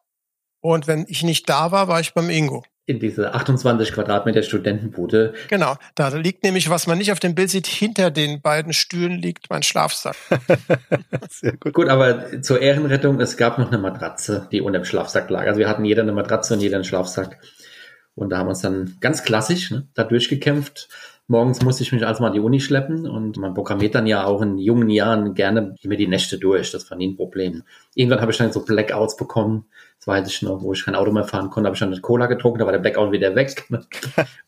Und 0.61 0.87
wenn 0.87 1.05
ich 1.07 1.21
nicht 1.21 1.47
da 1.47 1.71
war, 1.71 1.87
war 1.87 1.99
ich 1.99 2.15
beim 2.15 2.31
Ingo. 2.31 2.63
In 2.87 2.99
diese 2.99 3.35
28 3.35 3.91
Quadratmeter 3.91 4.41
Studentenbude. 4.41 5.35
Genau, 5.47 5.75
da 5.93 6.07
liegt 6.07 6.43
nämlich, 6.43 6.71
was 6.71 6.87
man 6.87 6.97
nicht 6.97 7.11
auf 7.11 7.19
dem 7.19 7.35
Bild 7.35 7.51
sieht, 7.51 7.67
hinter 7.67 8.09
den 8.09 8.41
beiden 8.41 8.73
Stühlen 8.73 9.19
liegt 9.19 9.51
mein 9.51 9.61
Schlafsack. 9.61 10.15
Sehr 11.29 11.55
gut. 11.57 11.75
Gut, 11.75 11.87
aber 11.87 12.41
zur 12.41 12.63
Ehrenrettung, 12.63 13.21
es 13.21 13.37
gab 13.37 13.59
noch 13.59 13.67
eine 13.67 13.77
Matratze, 13.77 14.47
die 14.51 14.61
unter 14.61 14.79
dem 14.79 14.85
Schlafsack 14.85 15.29
lag. 15.29 15.45
Also 15.45 15.59
wir 15.59 15.69
hatten 15.69 15.85
jeder 15.85 16.01
eine 16.01 16.13
Matratze 16.13 16.55
und 16.55 16.61
jeder 16.61 16.77
einen 16.77 16.83
Schlafsack. 16.83 17.39
Und 18.15 18.31
da 18.31 18.39
haben 18.39 18.47
wir 18.47 18.51
uns 18.51 18.61
dann 18.61 18.97
ganz 19.01 19.23
klassisch 19.23 19.69
ne, 19.69 19.87
da 19.93 20.03
durchgekämpft. 20.03 20.89
Morgens 21.27 21.63
musste 21.63 21.81
ich 21.81 21.91
mich 21.91 22.05
also 22.05 22.21
mal 22.21 22.29
die 22.29 22.39
Uni 22.39 22.59
schleppen 22.59 23.07
und 23.07 23.37
man 23.37 23.55
programmiert 23.55 23.95
dann 23.95 24.05
ja 24.05 24.25
auch 24.25 24.43
in 24.43 24.59
jungen 24.59 24.89
Jahren 24.89 25.33
gerne 25.33 25.75
immer 25.81 25.95
die 25.95 26.07
Nächte 26.07 26.37
durch. 26.37 26.71
Das 26.71 26.89
war 26.91 26.97
nie 26.97 27.07
ein 27.07 27.15
Problem. 27.15 27.63
Irgendwann 27.95 28.21
habe 28.21 28.31
ich 28.31 28.37
dann 28.37 28.51
so 28.51 28.63
Blackouts 28.63 29.17
bekommen. 29.17 29.65
Weiß 30.05 30.27
ich 30.27 30.41
noch, 30.41 30.61
wo 30.61 30.73
ich 30.73 30.85
kein 30.85 30.95
Auto 30.95 31.11
mehr 31.11 31.23
fahren 31.23 31.49
konnte, 31.49 31.67
habe 31.67 31.75
ich 31.75 31.79
dann 31.79 31.91
eine 31.91 32.01
Cola 32.01 32.27
getrunken, 32.27 32.59
da 32.59 32.65
war 32.65 32.71
der 32.71 32.79
Blackout 32.79 33.11
wieder 33.11 33.35
weg. 33.35 33.65
Und 33.69 33.87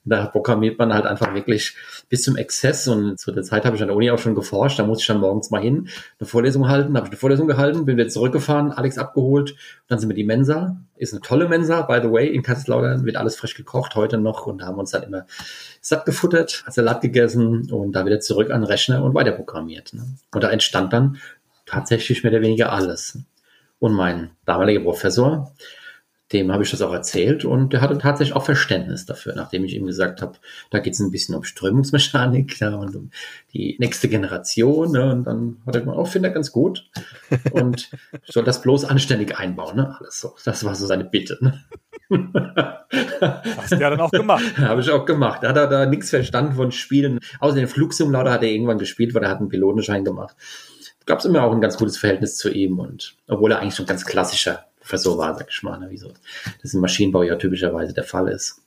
da 0.05 0.27
programmiert 0.27 0.77
man 0.79 0.93
halt 0.93 1.05
einfach 1.05 1.33
wirklich 1.33 1.75
bis 2.09 2.21
zum 2.23 2.37
Exzess 2.37 2.87
und 2.87 3.19
zu 3.19 3.31
der 3.31 3.43
Zeit 3.43 3.65
habe 3.65 3.75
ich 3.75 3.81
an 3.81 3.89
der 3.89 3.97
Uni 3.97 4.09
auch 4.09 4.19
schon 4.19 4.35
geforscht, 4.35 4.79
da 4.79 4.85
musste 4.85 5.01
ich 5.01 5.07
dann 5.07 5.19
morgens 5.19 5.49
mal 5.49 5.61
hin, 5.61 5.89
eine 6.19 6.27
Vorlesung 6.27 6.69
halten, 6.69 6.95
habe 6.95 7.07
ich 7.07 7.11
eine 7.11 7.19
Vorlesung 7.19 7.47
gehalten, 7.47 7.85
bin 7.85 7.97
wieder 7.97 8.07
zurückgefahren, 8.07 8.71
Alex 8.71 8.97
abgeholt, 8.97 9.55
dann 9.87 9.99
sind 9.99 10.07
wir 10.07 10.15
die 10.15 10.23
Mensa, 10.23 10.77
ist 10.95 11.13
eine 11.13 11.21
tolle 11.21 11.49
Mensa, 11.49 11.81
by 11.81 11.99
the 12.01 12.09
way, 12.11 12.27
in 12.27 12.41
Kaiserslautern 12.41 13.05
wird 13.05 13.17
alles 13.17 13.35
frisch 13.35 13.55
gekocht, 13.55 13.95
heute 13.95 14.17
noch 14.17 14.47
und 14.47 14.59
da 14.59 14.67
haben 14.67 14.77
wir 14.77 14.81
uns 14.81 14.91
dann 14.91 15.03
immer 15.03 15.25
satt 15.81 16.05
gefuttert, 16.05 16.63
Salat 16.69 17.01
gegessen 17.01 17.71
und 17.71 17.93
da 17.93 18.05
wieder 18.05 18.19
zurück 18.19 18.51
an 18.51 18.61
den 18.61 18.67
Rechner 18.67 19.03
und 19.03 19.13
weiter 19.13 19.31
programmiert. 19.31 19.93
Ne? 19.93 20.05
Und 20.33 20.43
da 20.43 20.49
entstand 20.49 20.93
dann 20.93 21.17
tatsächlich 21.65 22.23
mehr 22.23 22.31
oder 22.31 22.41
weniger 22.41 22.71
alles. 22.71 23.19
Und 23.79 23.93
mein 23.93 24.31
damaliger 24.45 24.81
Professor, 24.81 25.53
dem 26.33 26.51
habe 26.51 26.63
ich 26.63 26.71
das 26.71 26.81
auch 26.81 26.91
erzählt 26.91 27.45
und 27.45 27.71
der 27.71 27.79
hatte 27.79 27.97
tatsächlich 27.97 28.35
auch 28.35 28.43
Verständnis 28.43 29.05
dafür, 29.05 29.33
nachdem 29.35 29.63
ich 29.63 29.73
ihm 29.75 29.85
gesagt 29.85 30.21
habe, 30.21 30.33
da 30.71 30.79
geht 30.79 30.93
es 30.93 30.99
ein 30.99 31.11
bisschen 31.11 31.35
um 31.35 31.43
Strömungsmechanik 31.43 32.59
ja, 32.59 32.75
und 32.75 32.95
um 32.95 33.11
die 33.53 33.77
nächste 33.79 34.09
Generation. 34.09 34.91
Ne, 34.91 35.11
und 35.11 35.23
dann 35.23 35.57
hat 35.65 35.75
er 35.75 35.81
gesagt, 35.81 35.97
oh, 35.97 36.05
finde 36.05 36.29
er 36.29 36.33
ganz 36.33 36.51
gut. 36.51 36.89
Und 37.51 37.89
soll 38.25 38.43
das 38.43 38.61
bloß 38.61 38.85
anständig 38.85 39.37
einbauen, 39.37 39.77
ne? 39.77 39.95
Alles 39.97 40.19
so. 40.19 40.35
Das 40.43 40.65
war 40.65 40.75
so 40.75 40.85
seine 40.85 41.05
Bitte. 41.05 41.37
Ne? 41.39 41.63
Hast 43.57 43.71
du 43.71 43.77
ja 43.77 43.89
dann 43.89 44.01
auch 44.01 44.11
gemacht. 44.11 44.43
habe 44.57 44.81
ich 44.81 44.89
auch 44.89 45.05
gemacht. 45.05 45.43
Da 45.43 45.49
hat 45.49 45.57
er 45.57 45.67
da 45.67 45.85
nichts 45.85 46.09
verstanden 46.09 46.53
von 46.53 46.71
Spielen. 46.71 47.19
Außer 47.39 47.55
den 47.55 47.67
Flugsimulator 47.67 48.31
hat 48.31 48.43
er 48.43 48.49
irgendwann 48.49 48.77
gespielt, 48.79 49.13
weil 49.13 49.23
er 49.23 49.29
hat 49.29 49.39
einen 49.39 49.49
Pilotenschein 49.49 50.03
gemacht. 50.03 50.35
Gab 51.07 51.19
es 51.19 51.25
immer 51.25 51.43
auch 51.43 51.53
ein 51.53 51.61
ganz 51.61 51.77
gutes 51.77 51.97
Verhältnis 51.97 52.35
zu 52.35 52.51
ihm 52.51 52.79
und 52.79 53.15
obwohl 53.27 53.51
er 53.51 53.59
eigentlich 53.59 53.75
schon 53.75 53.85
ganz 53.85 54.05
klassischer 54.05 54.65
Professor 54.81 55.17
war, 55.17 55.35
sag 55.35 55.47
ich 55.49 55.63
mal, 55.63 55.79
ne, 55.79 55.89
wie 55.89 55.97
so 55.97 56.11
das 56.61 56.73
im 56.73 56.81
Maschinenbau 56.81 57.23
ja 57.23 57.37
typischerweise 57.37 57.93
der 57.93 58.03
Fall 58.03 58.27
ist. 58.27 58.61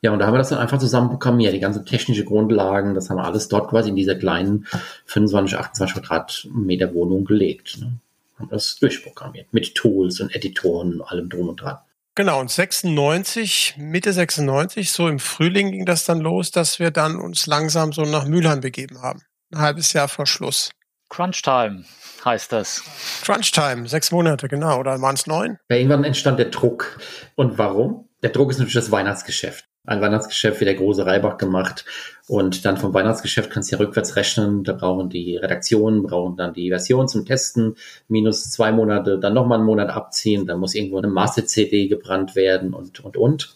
Ja, 0.00 0.10
und 0.10 0.18
da 0.18 0.26
haben 0.26 0.34
wir 0.34 0.38
das 0.38 0.48
dann 0.48 0.58
einfach 0.58 0.78
zusammen 0.78 1.10
programmiert, 1.10 1.52
die 1.52 1.60
ganzen 1.60 1.84
technische 1.84 2.24
Grundlagen, 2.24 2.94
das 2.94 3.10
haben 3.10 3.18
wir 3.18 3.24
alles 3.24 3.48
dort 3.48 3.68
quasi 3.68 3.90
in 3.90 3.96
dieser 3.96 4.14
kleinen 4.14 4.66
25, 5.04 5.56
28 5.56 5.96
Quadratmeter 6.02 6.94
Wohnung 6.94 7.24
gelegt. 7.24 7.78
Ne? 7.78 7.92
Haben 8.38 8.48
das 8.48 8.78
durchprogrammiert 8.78 9.52
mit 9.52 9.74
Tools 9.74 10.18
und 10.20 10.34
Editoren 10.34 10.94
und 10.94 11.02
allem 11.02 11.28
drum 11.28 11.50
und 11.50 11.60
dran. 11.60 11.78
Genau, 12.14 12.40
und 12.40 12.50
96, 12.50 13.76
Mitte 13.78 14.12
96, 14.12 14.90
so 14.90 15.08
im 15.08 15.18
Frühling 15.18 15.70
ging 15.70 15.86
das 15.86 16.04
dann 16.04 16.20
los, 16.20 16.50
dass 16.50 16.78
wir 16.78 16.90
dann 16.90 17.16
uns 17.16 17.46
langsam 17.46 17.92
so 17.92 18.02
nach 18.02 18.26
Mülheim 18.26 18.60
begeben 18.60 19.00
haben. 19.00 19.22
Ein 19.52 19.60
halbes 19.60 19.92
Jahr 19.92 20.08
vor 20.08 20.26
Schluss. 20.26 20.70
Crunch 21.12 21.42
Time 21.42 21.84
heißt 22.24 22.52
das. 22.52 22.82
Crunch 23.22 23.52
Time, 23.52 23.86
sechs 23.86 24.10
Monate, 24.12 24.48
genau. 24.48 24.80
Oder 24.80 24.98
waren 25.02 25.14
es 25.14 25.26
neun? 25.26 25.58
Ja, 25.68 25.76
irgendwann 25.76 26.04
entstand 26.04 26.38
der 26.38 26.46
Druck. 26.46 26.98
Und 27.34 27.58
warum? 27.58 28.08
Der 28.22 28.30
Druck 28.30 28.50
ist 28.50 28.58
natürlich 28.58 28.74
das 28.74 28.90
Weihnachtsgeschäft. 28.90 29.66
Ein 29.84 30.00
Weihnachtsgeschäft 30.00 30.60
wie 30.60 30.64
der 30.64 30.76
große 30.76 31.04
Reibach 31.04 31.36
gemacht. 31.36 31.84
Und 32.28 32.64
dann 32.64 32.78
vom 32.78 32.94
Weihnachtsgeschäft 32.94 33.50
kannst 33.50 33.70
du 33.70 33.76
ja 33.76 33.82
rückwärts 33.82 34.16
rechnen. 34.16 34.64
Da 34.64 34.72
brauchen 34.72 35.10
die 35.10 35.36
Redaktionen, 35.36 36.02
brauchen 36.02 36.36
dann 36.38 36.54
die 36.54 36.70
Version 36.70 37.08
zum 37.08 37.26
Testen. 37.26 37.76
Minus 38.08 38.50
zwei 38.50 38.72
Monate, 38.72 39.18
dann 39.18 39.34
nochmal 39.34 39.58
einen 39.58 39.66
Monat 39.66 39.90
abziehen. 39.90 40.46
Dann 40.46 40.60
muss 40.60 40.74
irgendwo 40.74 40.96
eine 40.96 41.08
Master-CD 41.08 41.88
gebrannt 41.88 42.36
werden 42.36 42.72
und, 42.72 43.00
und, 43.00 43.18
und. 43.18 43.54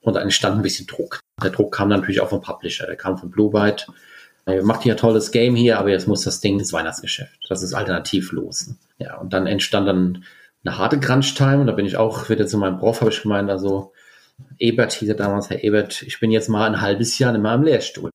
Und 0.00 0.14
dann 0.14 0.22
entstand 0.22 0.56
ein 0.56 0.62
bisschen 0.62 0.86
Druck. 0.86 1.20
Der 1.42 1.50
Druck 1.50 1.74
kam 1.74 1.90
dann 1.90 2.00
natürlich 2.00 2.22
auch 2.22 2.30
vom 2.30 2.40
Publisher. 2.40 2.86
Der 2.86 2.96
kam 2.96 3.18
von 3.18 3.30
Blue 3.30 3.50
Byte. 3.50 3.86
Ihr 4.48 4.62
macht 4.62 4.82
hier 4.82 4.94
ein 4.94 4.98
tolles 4.98 5.32
Game 5.32 5.56
hier, 5.56 5.78
aber 5.78 5.90
jetzt 5.90 6.06
muss 6.06 6.22
das 6.22 6.40
Ding 6.40 6.58
ins 6.58 6.72
Weihnachtsgeschäft. 6.72 7.38
Das 7.48 7.62
ist 7.62 7.74
alternativlos. 7.74 8.70
Ja, 8.98 9.16
und 9.16 9.32
dann 9.32 9.46
entstand 9.46 9.88
dann 9.88 10.24
eine 10.64 10.78
harte 10.78 11.00
Crunch-Time 11.00 11.58
und 11.58 11.66
da 11.66 11.72
bin 11.72 11.86
ich 11.86 11.96
auch 11.96 12.28
wieder 12.28 12.46
zu 12.46 12.56
meinem 12.58 12.78
Prof, 12.78 13.00
habe 13.00 13.10
ich 13.10 13.22
gemeint, 13.22 13.50
also 13.50 13.92
Ebert 14.58 14.92
hieß 14.92 15.08
er 15.08 15.14
damals, 15.14 15.50
Herr 15.50 15.64
Ebert, 15.64 16.02
ich 16.02 16.20
bin 16.20 16.30
jetzt 16.30 16.48
mal 16.48 16.66
ein 16.66 16.80
halbes 16.80 17.18
Jahr 17.18 17.34
in 17.34 17.42
meinem 17.42 17.64
Lehrstuhl. 17.64 18.10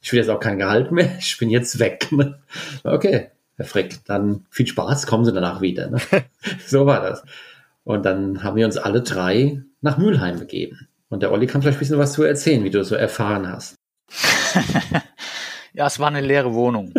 Ich 0.00 0.12
will 0.12 0.20
jetzt 0.20 0.28
auch 0.28 0.40
kein 0.40 0.58
Gehalt 0.58 0.92
mehr, 0.92 1.16
ich 1.18 1.38
bin 1.38 1.50
jetzt 1.50 1.78
weg. 1.78 2.08
Okay, 2.84 3.30
Herr 3.56 3.64
Frick, 3.64 4.04
dann 4.04 4.46
viel 4.50 4.66
Spaß, 4.66 5.06
kommen 5.06 5.24
Sie 5.24 5.32
danach 5.32 5.60
wieder. 5.60 5.90
Ne? 5.90 5.98
so 6.66 6.86
war 6.86 7.00
das. 7.00 7.24
Und 7.82 8.04
dann 8.04 8.42
haben 8.42 8.56
wir 8.56 8.66
uns 8.66 8.76
alle 8.76 9.02
drei 9.02 9.62
nach 9.80 9.98
Mülheim 9.98 10.38
begeben. 10.38 10.88
Und 11.08 11.22
der 11.22 11.32
Olli 11.32 11.46
kann 11.46 11.62
vielleicht 11.62 11.78
ein 11.78 11.80
bisschen 11.80 11.98
was 11.98 12.12
zu 12.12 12.22
erzählen, 12.22 12.64
wie 12.64 12.70
du 12.70 12.78
das 12.78 12.88
so 12.88 12.94
erfahren 12.94 13.48
hast. 13.50 13.74
Ja, 15.74 15.86
es 15.86 15.98
war 15.98 16.08
eine 16.08 16.20
leere 16.20 16.54
Wohnung. 16.54 16.92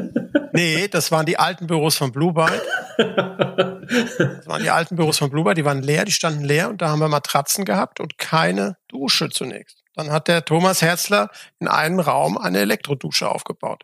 Nee, 0.53 0.87
das 0.87 1.11
waren 1.11 1.25
die 1.25 1.37
alten 1.37 1.67
Büros 1.67 1.97
von 1.97 2.11
Blue 2.11 2.33
Byte. 2.33 2.61
Das 2.97 4.47
waren 4.47 4.63
die 4.63 4.69
alten 4.69 4.95
Büros 4.95 5.17
von 5.17 5.29
Blue 5.29 5.43
Byte, 5.43 5.57
die 5.57 5.65
waren 5.65 5.81
leer, 5.81 6.05
die 6.05 6.11
standen 6.11 6.43
leer 6.43 6.69
und 6.69 6.81
da 6.81 6.89
haben 6.89 6.99
wir 6.99 7.07
Matratzen 7.07 7.65
gehabt 7.65 7.99
und 7.99 8.17
keine 8.17 8.77
Dusche 8.87 9.29
zunächst. 9.29 9.83
Dann 9.95 10.11
hat 10.11 10.27
der 10.27 10.45
Thomas 10.45 10.81
Herzler 10.81 11.29
in 11.59 11.67
einen 11.67 11.99
Raum 11.99 12.37
eine 12.37 12.59
Elektrodusche 12.59 13.29
aufgebaut. 13.29 13.83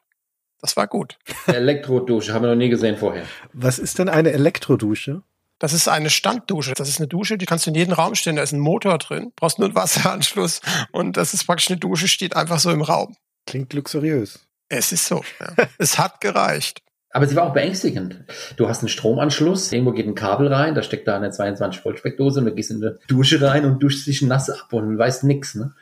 Das 0.59 0.77
war 0.77 0.87
gut. 0.87 1.17
Elektrodusche, 1.47 2.33
haben 2.33 2.43
wir 2.43 2.49
noch 2.49 2.55
nie 2.55 2.69
gesehen 2.69 2.97
vorher. 2.97 3.25
Was 3.53 3.79
ist 3.79 3.99
denn 3.99 4.09
eine 4.09 4.31
Elektrodusche? 4.31 5.23
Das 5.59 5.73
ist 5.73 5.87
eine 5.87 6.09
Standdusche. 6.09 6.73
Das 6.73 6.89
ist 6.89 6.99
eine 6.99 7.07
Dusche, 7.07 7.37
die 7.37 7.45
kannst 7.45 7.65
du 7.65 7.69
in 7.69 7.75
jeden 7.75 7.93
Raum 7.93 8.15
stellen. 8.15 8.35
Da 8.35 8.43
ist 8.43 8.51
ein 8.51 8.59
Motor 8.59 8.97
drin, 8.97 9.31
brauchst 9.35 9.59
nur 9.59 9.67
einen 9.67 9.75
Wasseranschluss 9.75 10.61
und 10.91 11.17
das 11.17 11.33
ist 11.33 11.45
praktisch 11.45 11.69
eine 11.69 11.79
Dusche, 11.79 12.07
steht 12.07 12.35
einfach 12.35 12.59
so 12.59 12.71
im 12.71 12.81
Raum. 12.81 13.15
Klingt 13.45 13.73
luxuriös. 13.73 14.39
Es 14.71 14.93
ist 14.93 15.05
so. 15.05 15.21
Ja. 15.39 15.67
es 15.77 15.99
hat 15.99 16.21
gereicht. 16.21 16.81
Aber 17.09 17.27
sie 17.27 17.35
war 17.35 17.43
auch 17.43 17.53
beängstigend. 17.53 18.23
Du 18.55 18.69
hast 18.69 18.79
einen 18.79 18.87
Stromanschluss, 18.87 19.73
irgendwo 19.73 19.91
geht 19.91 20.07
ein 20.07 20.15
Kabel 20.15 20.47
rein, 20.47 20.75
da 20.75 20.81
steckt 20.81 21.09
da 21.09 21.17
eine 21.17 21.29
22 21.29 21.83
Volt 21.83 21.99
Steckdose 21.99 22.39
und 22.39 22.45
du 22.45 22.55
gehst 22.55 22.71
in 22.71 22.77
eine 22.77 22.97
Dusche 23.09 23.41
rein 23.41 23.65
und 23.65 23.83
duschst 23.83 24.07
dich 24.07 24.21
nass 24.21 24.49
ab 24.49 24.71
und 24.71 24.97
weißt 24.97 25.25
nix, 25.25 25.55
ne? 25.55 25.73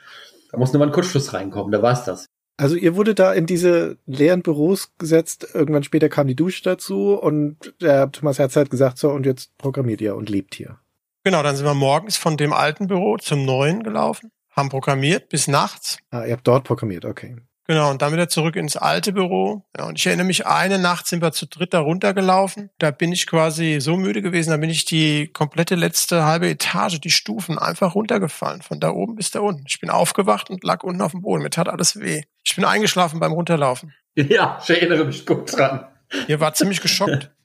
Da 0.50 0.58
muss 0.58 0.72
nur 0.72 0.80
mal 0.80 0.86
ein 0.86 0.92
Kurzschluss 0.92 1.32
reinkommen, 1.32 1.70
da 1.70 1.82
war's 1.82 2.04
das. 2.04 2.26
Also 2.56 2.74
ihr 2.74 2.96
wurde 2.96 3.14
da 3.14 3.32
in 3.32 3.46
diese 3.46 3.96
leeren 4.06 4.42
Büros 4.42 4.90
gesetzt, 4.98 5.46
irgendwann 5.54 5.84
später 5.84 6.08
kam 6.08 6.26
die 6.26 6.34
Dusche 6.34 6.64
dazu 6.64 7.14
und 7.14 7.72
der 7.80 8.10
Thomas 8.10 8.40
Herz 8.40 8.56
hat 8.56 8.70
gesagt, 8.70 8.98
so 8.98 9.10
und 9.10 9.24
jetzt 9.24 9.56
programmiert 9.56 10.00
ihr 10.00 10.16
und 10.16 10.28
lebt 10.28 10.56
hier. 10.56 10.80
Genau, 11.22 11.44
dann 11.44 11.54
sind 11.54 11.64
wir 11.64 11.74
morgens 11.74 12.16
von 12.16 12.36
dem 12.36 12.52
alten 12.52 12.88
Büro 12.88 13.18
zum 13.18 13.44
neuen 13.44 13.84
gelaufen, 13.84 14.32
haben 14.50 14.68
programmiert 14.68 15.28
bis 15.28 15.46
nachts. 15.46 15.98
Ah, 16.10 16.24
ihr 16.24 16.32
habt 16.32 16.48
dort 16.48 16.64
programmiert, 16.64 17.04
okay. 17.04 17.36
Genau, 17.70 17.88
und 17.88 18.02
dann 18.02 18.12
wieder 18.12 18.28
zurück 18.28 18.56
ins 18.56 18.76
alte 18.76 19.12
Büro. 19.12 19.62
Ja, 19.78 19.84
und 19.84 19.96
ich 19.96 20.04
erinnere 20.04 20.26
mich, 20.26 20.44
eine 20.44 20.76
Nacht 20.80 21.06
sind 21.06 21.22
wir 21.22 21.30
zu 21.30 21.46
dritt 21.46 21.72
da 21.72 21.78
runtergelaufen. 21.78 22.70
Da 22.78 22.90
bin 22.90 23.12
ich 23.12 23.28
quasi 23.28 23.78
so 23.80 23.96
müde 23.96 24.22
gewesen, 24.22 24.50
da 24.50 24.56
bin 24.56 24.70
ich 24.70 24.86
die 24.86 25.28
komplette 25.28 25.76
letzte 25.76 26.24
halbe 26.24 26.48
Etage, 26.48 27.00
die 27.00 27.12
Stufen 27.12 27.60
einfach 27.60 27.94
runtergefallen, 27.94 28.62
von 28.62 28.80
da 28.80 28.90
oben 28.90 29.14
bis 29.14 29.30
da 29.30 29.38
unten. 29.38 29.66
Ich 29.68 29.78
bin 29.78 29.88
aufgewacht 29.88 30.50
und 30.50 30.64
lag 30.64 30.82
unten 30.82 31.00
auf 31.00 31.12
dem 31.12 31.22
Boden. 31.22 31.44
Mir 31.44 31.50
tat 31.50 31.68
alles 31.68 32.00
weh. 32.00 32.22
Ich 32.42 32.56
bin 32.56 32.64
eingeschlafen 32.64 33.20
beim 33.20 33.30
Runterlaufen. 33.30 33.94
Ja, 34.16 34.58
ich 34.60 34.70
erinnere 34.70 35.04
mich 35.04 35.24
gut 35.24 35.56
dran. 35.56 35.86
Ihr 36.26 36.40
wart 36.40 36.56
ziemlich 36.56 36.80
geschockt. 36.80 37.30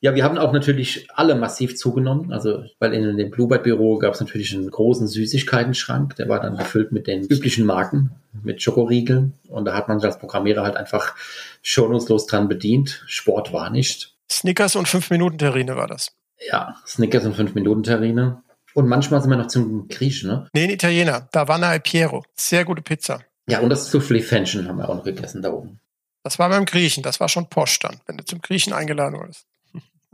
Ja, 0.00 0.14
wir 0.14 0.24
haben 0.24 0.38
auch 0.38 0.52
natürlich 0.52 1.08
alle 1.14 1.34
massiv 1.34 1.76
zugenommen. 1.76 2.32
Also, 2.32 2.64
weil 2.78 2.94
in 2.94 3.16
dem 3.16 3.30
Bluebird-Büro 3.30 3.98
gab 3.98 4.14
es 4.14 4.20
natürlich 4.20 4.54
einen 4.54 4.70
großen 4.70 5.06
Süßigkeitenschrank. 5.06 6.16
Der 6.16 6.28
war 6.28 6.40
dann 6.40 6.56
gefüllt 6.56 6.92
mit 6.92 7.06
den 7.06 7.24
üblichen 7.24 7.66
Marken, 7.66 8.12
mit 8.42 8.62
Schokoriegeln. 8.62 9.34
Und 9.48 9.66
da 9.66 9.74
hat 9.74 9.88
man 9.88 10.00
sich 10.00 10.06
als 10.06 10.18
Programmierer 10.18 10.62
halt 10.62 10.76
einfach 10.76 11.14
schonungslos 11.62 12.26
dran 12.26 12.48
bedient. 12.48 13.04
Sport 13.06 13.52
war 13.52 13.70
nicht. 13.70 14.14
Snickers 14.30 14.76
und 14.76 14.88
5-Minuten-Terrine 14.88 15.76
war 15.76 15.88
das. 15.88 16.12
Ja, 16.50 16.76
Snickers 16.86 17.26
und 17.26 17.36
5-Minuten-Terrine. 17.36 18.42
Und 18.72 18.88
manchmal 18.88 19.20
sind 19.20 19.30
wir 19.30 19.36
noch 19.36 19.48
zum 19.48 19.88
Griechen, 19.88 20.30
ne? 20.30 20.48
Nee, 20.54 20.64
ein 20.64 20.70
Italiener. 20.70 21.28
Davana 21.32 21.74
e 21.74 21.80
Piero. 21.80 22.24
Sehr 22.34 22.64
gute 22.64 22.82
Pizza. 22.82 23.20
Ja, 23.48 23.60
und 23.60 23.70
das 23.70 23.90
Soufflé-Fännchen 23.90 24.68
haben 24.68 24.78
wir 24.78 24.88
auch 24.88 24.94
noch 24.94 25.04
gegessen 25.04 25.42
da 25.42 25.52
oben. 25.52 25.80
Das 26.22 26.38
war 26.38 26.48
beim 26.48 26.66
Griechen. 26.66 27.02
Das 27.02 27.20
war 27.20 27.28
schon 27.28 27.48
Post 27.48 27.84
dann, 27.84 28.00
wenn 28.06 28.16
du 28.16 28.24
zum 28.24 28.40
Griechen 28.40 28.72
eingeladen 28.72 29.18
wurdest. 29.18 29.46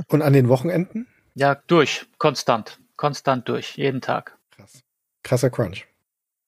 Und 0.08 0.22
an 0.22 0.32
den 0.32 0.48
Wochenenden? 0.48 1.06
Ja, 1.34 1.54
durch. 1.66 2.06
Konstant. 2.18 2.78
Konstant 2.96 3.48
durch. 3.48 3.76
Jeden 3.76 4.00
Tag. 4.00 4.36
Krass. 4.56 4.82
Krasser 5.22 5.50
Crunch. 5.50 5.86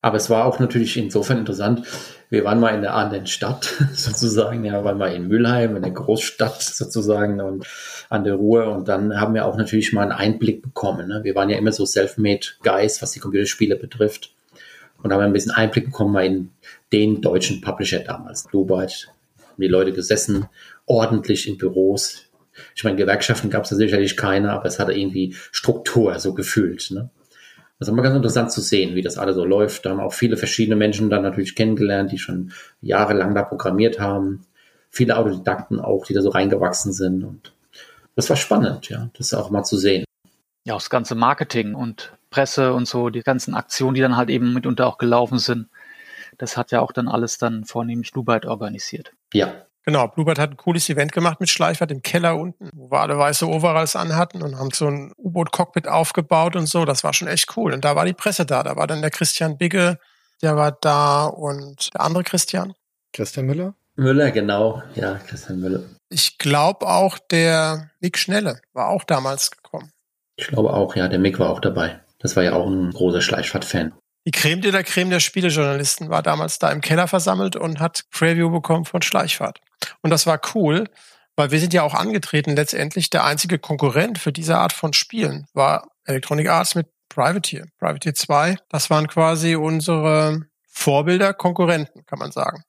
Aber 0.00 0.16
es 0.16 0.30
war 0.30 0.44
auch 0.44 0.61
natürlich 0.61 0.96
insofern 0.96 1.38
interessant. 1.38 1.84
Wir 2.30 2.44
waren 2.44 2.61
mal 2.61 2.74
in 2.74 2.82
der 2.82 2.94
anderen 2.94 3.26
Stadt 3.26 3.64
sozusagen, 3.92 4.64
ja, 4.64 4.84
waren 4.84 4.98
mal 4.98 5.12
in 5.12 5.26
Mülheim, 5.26 5.74
in 5.74 5.82
der 5.82 5.90
Großstadt 5.90 6.62
sozusagen 6.62 7.40
und 7.40 7.66
an 8.09 8.22
der 8.22 8.34
Ruhr 8.34 8.68
und 8.68 8.86
dann 8.86 9.20
haben 9.20 9.34
wir 9.34 9.44
auch 9.44 9.56
natürlich 9.56 9.92
mal 9.92 10.02
einen 10.02 10.12
Einblick 10.12 10.62
bekommen. 10.62 11.09
Ne? 11.09 11.24
Wir 11.24 11.34
waren 11.34 11.50
ja 11.50 11.59
immer 11.59 11.72
so 11.72 11.84
self-made 11.84 12.46
Guys, 12.62 13.02
was 13.02 13.11
die 13.11 13.20
Computerspiele 13.20 13.74
betrifft 13.74 14.32
und 15.02 15.12
haben 15.12 15.20
ein 15.20 15.32
bisschen 15.32 15.52
Einblick 15.52 15.86
bekommen 15.86 16.12
mal 16.12 16.24
in 16.24 16.50
den 16.92 17.20
deutschen 17.20 17.61
Publisher 17.61 17.98
damals, 17.98 18.44
Bluebyte. 18.44 19.09
Haben 19.59 19.62
die 19.62 19.68
Leute 19.68 19.92
gesessen, 19.92 20.46
ordentlich 20.86 21.48
in 21.48 21.59
Büros. 21.59 22.30
Ich 22.76 22.84
meine, 22.84 22.94
Gewerkschaften 22.94 23.50
gab 23.50 23.64
es 23.64 23.70
da 23.70 23.76
sicherlich 23.76 24.16
keine, 24.16 24.52
aber 24.52 24.66
es 24.66 24.78
hatte 24.78 24.92
irgendwie 24.92 25.34
Struktur 25.50 26.16
so 26.20 26.32
gefühlt. 26.32 26.92
Ne? 26.92 27.11
Das 27.80 27.88
ist 27.88 27.92
immer 27.92 28.02
ganz 28.02 28.14
interessant 28.14 28.52
zu 28.52 28.61
sehen, 28.61 28.94
wie 28.94 29.02
das 29.02 29.18
alles 29.18 29.34
so 29.34 29.44
läuft. 29.44 29.84
Da 29.84 29.90
haben 29.90 29.98
auch 29.98 30.12
viele 30.12 30.36
verschiedene 30.36 30.76
Menschen 30.76 31.11
dann 31.11 31.22
natürlich 31.22 31.56
kennengelernt, 31.56 32.12
die 32.12 32.18
schon 32.18 32.52
jahrelang 32.80 33.34
da 33.34 33.42
programmiert 33.42 33.98
haben. 33.98 34.46
Viele 34.90 35.16
Autodidakten 35.16 35.80
auch, 35.80 36.06
die 36.06 36.14
da 36.14 36.22
so 36.22 36.28
reingewachsen 36.28 36.92
sind. 36.92 37.24
Und 37.24 37.52
das 38.14 38.30
war 38.30 38.36
spannend, 38.36 38.88
ja, 38.88 39.11
das 39.18 39.34
auch 39.34 39.50
mal 39.50 39.64
zu 39.64 39.76
sehen. 39.76 40.04
Ja, 40.62 40.74
auch 40.74 40.78
das 40.78 40.90
ganze 40.90 41.16
Marketing 41.16 41.74
und 41.74 42.12
Presse 42.30 42.74
und 42.74 42.86
so, 42.86 43.11
die 43.11 43.22
ganzen 43.22 43.54
Aktionen, 43.54 43.94
die 43.94 44.02
dann 44.02 44.16
halt 44.16 44.30
eben 44.30 44.54
mitunter 44.54 44.86
auch 44.86 44.98
gelaufen 44.98 45.40
sind. 45.40 45.66
Das 46.39 46.57
hat 46.57 46.70
ja 46.70 46.80
auch 46.80 46.93
dann 46.93 47.09
alles 47.09 47.39
dann 47.39 47.64
vornehmlich 47.64 48.12
Dubai 48.12 48.47
organisiert. 48.47 49.12
Ja, 49.32 49.53
Genau, 49.89 50.07
Bluebird 50.07 50.39
hat 50.39 50.51
ein 50.51 50.59
cooles 50.59 50.86
Event 50.91 51.12
gemacht 51.12 51.41
mit 51.41 51.49
Schleichwart 51.49 51.91
im 51.91 52.03
Keller 52.03 52.36
unten, 52.36 52.68
wo 52.74 52.91
wir 52.91 53.01
alle 53.01 53.16
weiße 53.16 53.49
Overalls 53.49 53.97
anhatten 53.97 54.43
und 54.43 54.59
haben 54.59 54.70
so 54.70 54.86
ein 54.86 55.14
U-Boot-Cockpit 55.16 55.89
aufgebaut 55.89 56.57
und 56.57 56.66
so. 56.66 56.84
Das 56.84 57.05
war 57.05 57.14
schon 57.14 57.26
echt 57.26 57.57
cool. 57.57 57.72
Und 57.72 57.86
da 57.86 57.97
war 57.97 58.05
die 58.05 58.12
Presse 58.12 58.45
da. 58.45 58.62
Da 58.62 58.76
war 58.76 58.86
dann 58.86 59.01
der 59.01 59.11
Christian 59.11 59.57
Bigge, 59.57 59.99
der 60.43 60.57
war 60.57 60.72
da 60.72 61.24
und 61.24 61.95
der 61.95 62.03
andere 62.03 62.22
Christian. 62.22 62.74
Christian 63.14 63.47
Müller? 63.47 63.72
Müller, 63.97 64.30
genau. 64.30 64.82
Ja, 64.95 65.14
Christian 65.26 65.61
Müller. 65.61 65.80
Ich 66.11 66.36
glaube 66.36 66.86
auch 66.86 67.18
der 67.18 67.91
Nick 68.01 68.18
Schnelle 68.18 68.61
war 68.74 68.89
auch 68.89 69.05
damals 69.05 69.51
gekommen. 69.51 69.91
Ich 70.36 70.49
glaube 70.49 70.74
auch, 70.74 70.97
ja, 70.97 71.09
der 71.09 71.18
Mick 71.18 71.39
war 71.39 71.49
auch 71.49 71.61
dabei. 71.61 71.99
Das 72.18 72.36
war 72.36 72.43
ja 72.43 72.53
auch 72.53 72.66
ein 72.66 72.91
großer 72.91 73.22
Schleichfahrt-Fan. 73.22 73.95
Die 74.29 74.33
Creme 74.33 74.61
de 74.61 74.70
la 74.70 74.83
Creme 74.83 75.09
der 75.09 75.20
Spielejournalisten 75.20 76.11
war 76.11 76.22
damals 76.22 76.59
da 76.59 76.70
im 76.70 76.83
Keller 76.83 77.09
versammelt 77.09 77.57
und 77.57 77.81
hat 77.81 78.05
Preview 78.11 78.51
bekommen 78.51 78.85
von 78.85 79.01
Schleichfahrt. 79.01 79.62
Und 80.03 80.11
das 80.11 80.26
war 80.26 80.39
cool, 80.55 80.85
weil 81.35 81.51
wir 81.51 81.59
sind 81.59 81.72
ja 81.72 81.83
auch 81.83 81.95
angetreten, 81.95 82.55
letztendlich 82.55 83.09
der 83.09 83.24
einzige 83.24 83.59
Konkurrent 83.59 84.18
für 84.18 84.31
diese 84.31 84.59
Art 84.59 84.74
von 84.74 84.93
Spielen 84.93 85.47
war 85.55 85.89
Electronic 86.05 86.47
Arts 86.47 86.74
mit 86.74 86.89
Privateer. 87.09 87.68
Privateer 87.79 88.14
2, 88.14 88.57
das 88.68 88.91
waren 88.91 89.09
quasi 89.09 89.55
unsere 89.57 90.43
Vorbilder, 90.70 91.33
Konkurrenten, 91.33 92.05
kann 92.05 92.18
man 92.18 92.31
sagen. 92.31 92.64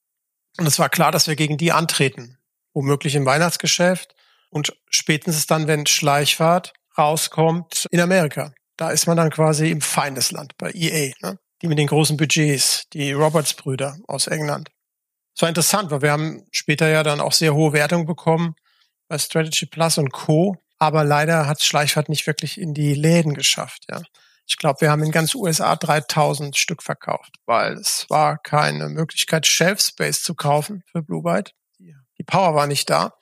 Und 0.57 0.65
es 0.65 0.79
war 0.79 0.87
klar, 0.87 1.11
dass 1.11 1.27
wir 1.27 1.35
gegen 1.35 1.57
die 1.57 1.73
antreten, 1.73 2.37
womöglich 2.71 3.15
im 3.15 3.25
Weihnachtsgeschäft 3.25 4.15
und 4.49 4.77
spätestens 4.89 5.45
dann, 5.45 5.67
wenn 5.67 5.85
Schleichfahrt 5.85 6.71
rauskommt 6.97 7.85
in 7.91 7.99
Amerika. 7.99 8.53
Da 8.77 8.91
ist 8.91 9.07
man 9.07 9.17
dann 9.17 9.29
quasi 9.29 9.71
im 9.71 9.81
Feindesland 9.81 10.55
bei 10.57 10.71
EA, 10.71 11.11
ne? 11.21 11.37
Die 11.61 11.67
mit 11.67 11.77
den 11.77 11.87
großen 11.87 12.17
Budgets, 12.17 12.85
die 12.93 13.11
Roberts-Brüder 13.11 13.97
aus 14.07 14.27
England. 14.27 14.69
Es 15.35 15.41
war 15.41 15.49
interessant, 15.49 15.91
weil 15.91 16.01
wir 16.01 16.11
haben 16.11 16.45
später 16.51 16.89
ja 16.89 17.03
dann 17.03 17.21
auch 17.21 17.33
sehr 17.33 17.53
hohe 17.53 17.73
Wertungen 17.73 18.05
bekommen 18.05 18.55
bei 19.07 19.17
Strategy 19.17 19.65
Plus 19.65 19.97
und 19.97 20.11
Co. 20.11 20.55
Aber 20.77 21.03
leider 21.03 21.47
hat 21.47 21.61
Schleichfahrt 21.61 22.09
nicht 22.09 22.25
wirklich 22.27 22.59
in 22.59 22.73
die 22.73 22.93
Läden 22.93 23.33
geschafft. 23.33 23.85
Ja, 23.89 24.01
ich 24.47 24.57
glaube, 24.57 24.81
wir 24.81 24.91
haben 24.91 25.03
in 25.03 25.11
ganz 25.11 25.35
USA 25.35 25.75
3000 25.75 26.57
Stück 26.57 26.81
verkauft, 26.81 27.35
weil 27.45 27.73
es 27.73 28.05
war 28.09 28.37
keine 28.37 28.89
Möglichkeit, 28.89 29.45
Shelf 29.45 29.81
Space 29.81 30.23
zu 30.23 30.35
kaufen 30.35 30.83
für 30.91 31.03
Blue 31.03 31.21
Byte. 31.21 31.53
Die 31.79 32.23
Power 32.23 32.55
war 32.55 32.67
nicht 32.67 32.89
da. 32.89 33.13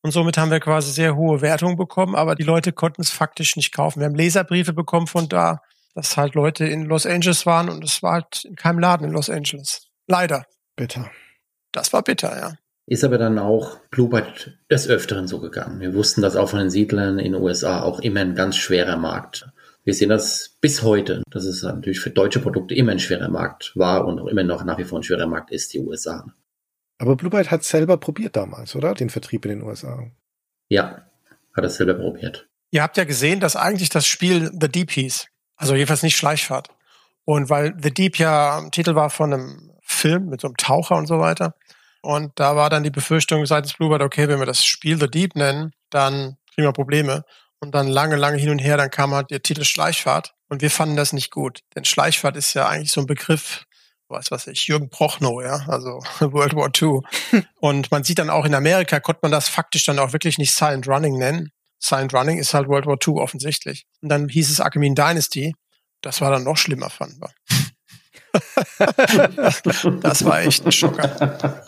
Und 0.00 0.12
somit 0.12 0.38
haben 0.38 0.50
wir 0.50 0.60
quasi 0.60 0.92
sehr 0.92 1.16
hohe 1.16 1.40
Wertungen 1.40 1.76
bekommen, 1.76 2.14
aber 2.14 2.34
die 2.34 2.44
Leute 2.44 2.72
konnten 2.72 3.02
es 3.02 3.10
faktisch 3.10 3.56
nicht 3.56 3.72
kaufen. 3.72 4.00
Wir 4.00 4.06
haben 4.06 4.14
Leserbriefe 4.14 4.72
bekommen 4.72 5.06
von 5.06 5.28
da, 5.28 5.60
dass 5.94 6.16
halt 6.16 6.34
Leute 6.34 6.64
in 6.66 6.84
Los 6.84 7.06
Angeles 7.06 7.46
waren 7.46 7.68
und 7.68 7.84
es 7.84 8.02
war 8.02 8.14
halt 8.14 8.44
in 8.44 8.56
keinem 8.56 8.78
Laden 8.78 9.06
in 9.06 9.12
Los 9.12 9.30
Angeles. 9.30 9.88
Leider. 10.06 10.46
Bitter. 10.76 11.10
Das 11.72 11.92
war 11.92 12.02
bitter, 12.02 12.36
ja. 12.36 12.54
Ist 12.86 13.04
aber 13.04 13.18
dann 13.18 13.38
auch 13.38 13.78
Bluebird 13.90 14.58
des 14.70 14.88
Öfteren 14.88 15.28
so 15.28 15.40
gegangen. 15.40 15.80
Wir 15.80 15.92
wussten, 15.94 16.22
dass 16.22 16.36
auch 16.36 16.48
von 16.48 16.60
den 16.60 16.70
Siedlern 16.70 17.18
in 17.18 17.32
den 17.32 17.42
USA 17.42 17.82
auch 17.82 18.00
immer 18.00 18.20
ein 18.20 18.34
ganz 18.34 18.56
schwerer 18.56 18.96
Markt. 18.96 19.46
Wir 19.84 19.92
sehen 19.94 20.08
das 20.08 20.56
bis 20.60 20.82
heute, 20.82 21.22
dass 21.30 21.44
es 21.44 21.62
natürlich 21.62 22.00
für 22.00 22.10
deutsche 22.10 22.40
Produkte 22.40 22.74
immer 22.74 22.92
ein 22.92 22.98
schwerer 22.98 23.28
Markt 23.28 23.72
war 23.74 24.06
und 24.06 24.18
auch 24.20 24.26
immer 24.26 24.44
noch 24.44 24.64
nach 24.64 24.78
wie 24.78 24.84
vor 24.84 25.00
ein 25.00 25.02
schwerer 25.02 25.26
Markt 25.26 25.50
ist, 25.50 25.72
die 25.74 25.80
USA. 25.80 26.26
Aber 26.98 27.16
Blue 27.16 27.30
Byte 27.30 27.50
hat 27.50 27.64
selber 27.64 27.96
probiert 27.96 28.36
damals, 28.36 28.74
oder? 28.74 28.94
Den 28.94 29.10
Vertrieb 29.10 29.44
in 29.44 29.50
den 29.50 29.62
USA. 29.62 30.10
Ja, 30.68 31.06
hat 31.54 31.64
es 31.64 31.76
selber 31.76 31.94
probiert. 31.94 32.48
Ihr 32.70 32.82
habt 32.82 32.96
ja 32.96 33.04
gesehen, 33.04 33.40
dass 33.40 33.56
eigentlich 33.56 33.88
das 33.88 34.06
Spiel 34.06 34.50
The 34.58 34.68
Deep 34.68 34.90
hieß. 34.90 35.26
Also 35.58 35.74
jedenfalls 35.74 36.02
nicht 36.02 36.16
Schleichfahrt. 36.16 36.68
Und 37.24 37.50
weil 37.50 37.74
The 37.82 37.92
Deep 37.92 38.16
ja 38.18 38.66
Titel 38.70 38.94
war 38.94 39.10
von 39.10 39.34
einem 39.34 39.72
Film 39.82 40.30
mit 40.30 40.40
so 40.40 40.48
einem 40.48 40.56
Taucher 40.56 40.96
und 40.96 41.06
so 41.06 41.18
weiter. 41.18 41.54
Und 42.00 42.32
da 42.36 42.56
war 42.56 42.70
dann 42.70 42.84
die 42.84 42.90
Befürchtung 42.90 43.44
seitens 43.44 43.74
Bluebird, 43.74 44.02
okay, 44.02 44.28
wenn 44.28 44.38
wir 44.38 44.46
das 44.46 44.64
Spiel 44.64 44.98
The 44.98 45.10
Deep 45.10 45.34
nennen, 45.34 45.72
dann 45.90 46.36
kriegen 46.54 46.66
wir 46.66 46.72
Probleme. 46.72 47.24
Und 47.60 47.74
dann 47.74 47.88
lange, 47.88 48.16
lange 48.16 48.38
hin 48.38 48.50
und 48.50 48.60
her, 48.60 48.76
dann 48.76 48.90
kam 48.90 49.12
halt 49.12 49.30
der 49.30 49.42
Titel 49.42 49.64
Schleichfahrt. 49.64 50.34
Und 50.48 50.62
wir 50.62 50.70
fanden 50.70 50.96
das 50.96 51.12
nicht 51.12 51.30
gut. 51.30 51.60
Denn 51.74 51.84
Schleichfahrt 51.84 52.36
ist 52.36 52.54
ja 52.54 52.68
eigentlich 52.68 52.92
so 52.92 53.00
ein 53.00 53.06
Begriff, 53.06 53.64
was 54.08 54.30
weiß 54.30 54.46
ich, 54.46 54.66
Jürgen 54.68 54.90
Prochnow, 54.90 55.42
ja, 55.42 55.64
also 55.66 56.00
World 56.20 56.54
War 56.54 56.70
II. 56.80 57.00
Und 57.60 57.90
man 57.90 58.04
sieht 58.04 58.20
dann 58.20 58.30
auch 58.30 58.44
in 58.44 58.54
Amerika, 58.54 59.00
konnte 59.00 59.20
man 59.22 59.32
das 59.32 59.48
faktisch 59.48 59.84
dann 59.84 59.98
auch 59.98 60.12
wirklich 60.12 60.38
nicht 60.38 60.54
Silent 60.54 60.86
Running 60.86 61.18
nennen. 61.18 61.50
Silent 61.78 62.14
Running 62.14 62.38
ist 62.38 62.54
halt 62.54 62.68
World 62.68 62.86
War 62.86 62.96
II 63.06 63.20
offensichtlich. 63.20 63.86
Und 64.02 64.08
dann 64.08 64.28
hieß 64.28 64.50
es 64.50 64.60
Achemen 64.60 64.94
Dynasty. 64.94 65.54
Das 66.00 66.20
war 66.20 66.30
dann 66.30 66.44
noch 66.44 66.56
schlimmer, 66.56 66.90
fanden 66.90 67.20
wir. 67.20 67.30
das 70.02 70.24
war 70.24 70.42
echt 70.42 70.64
ein 70.64 70.72
Schocker. 70.72 71.58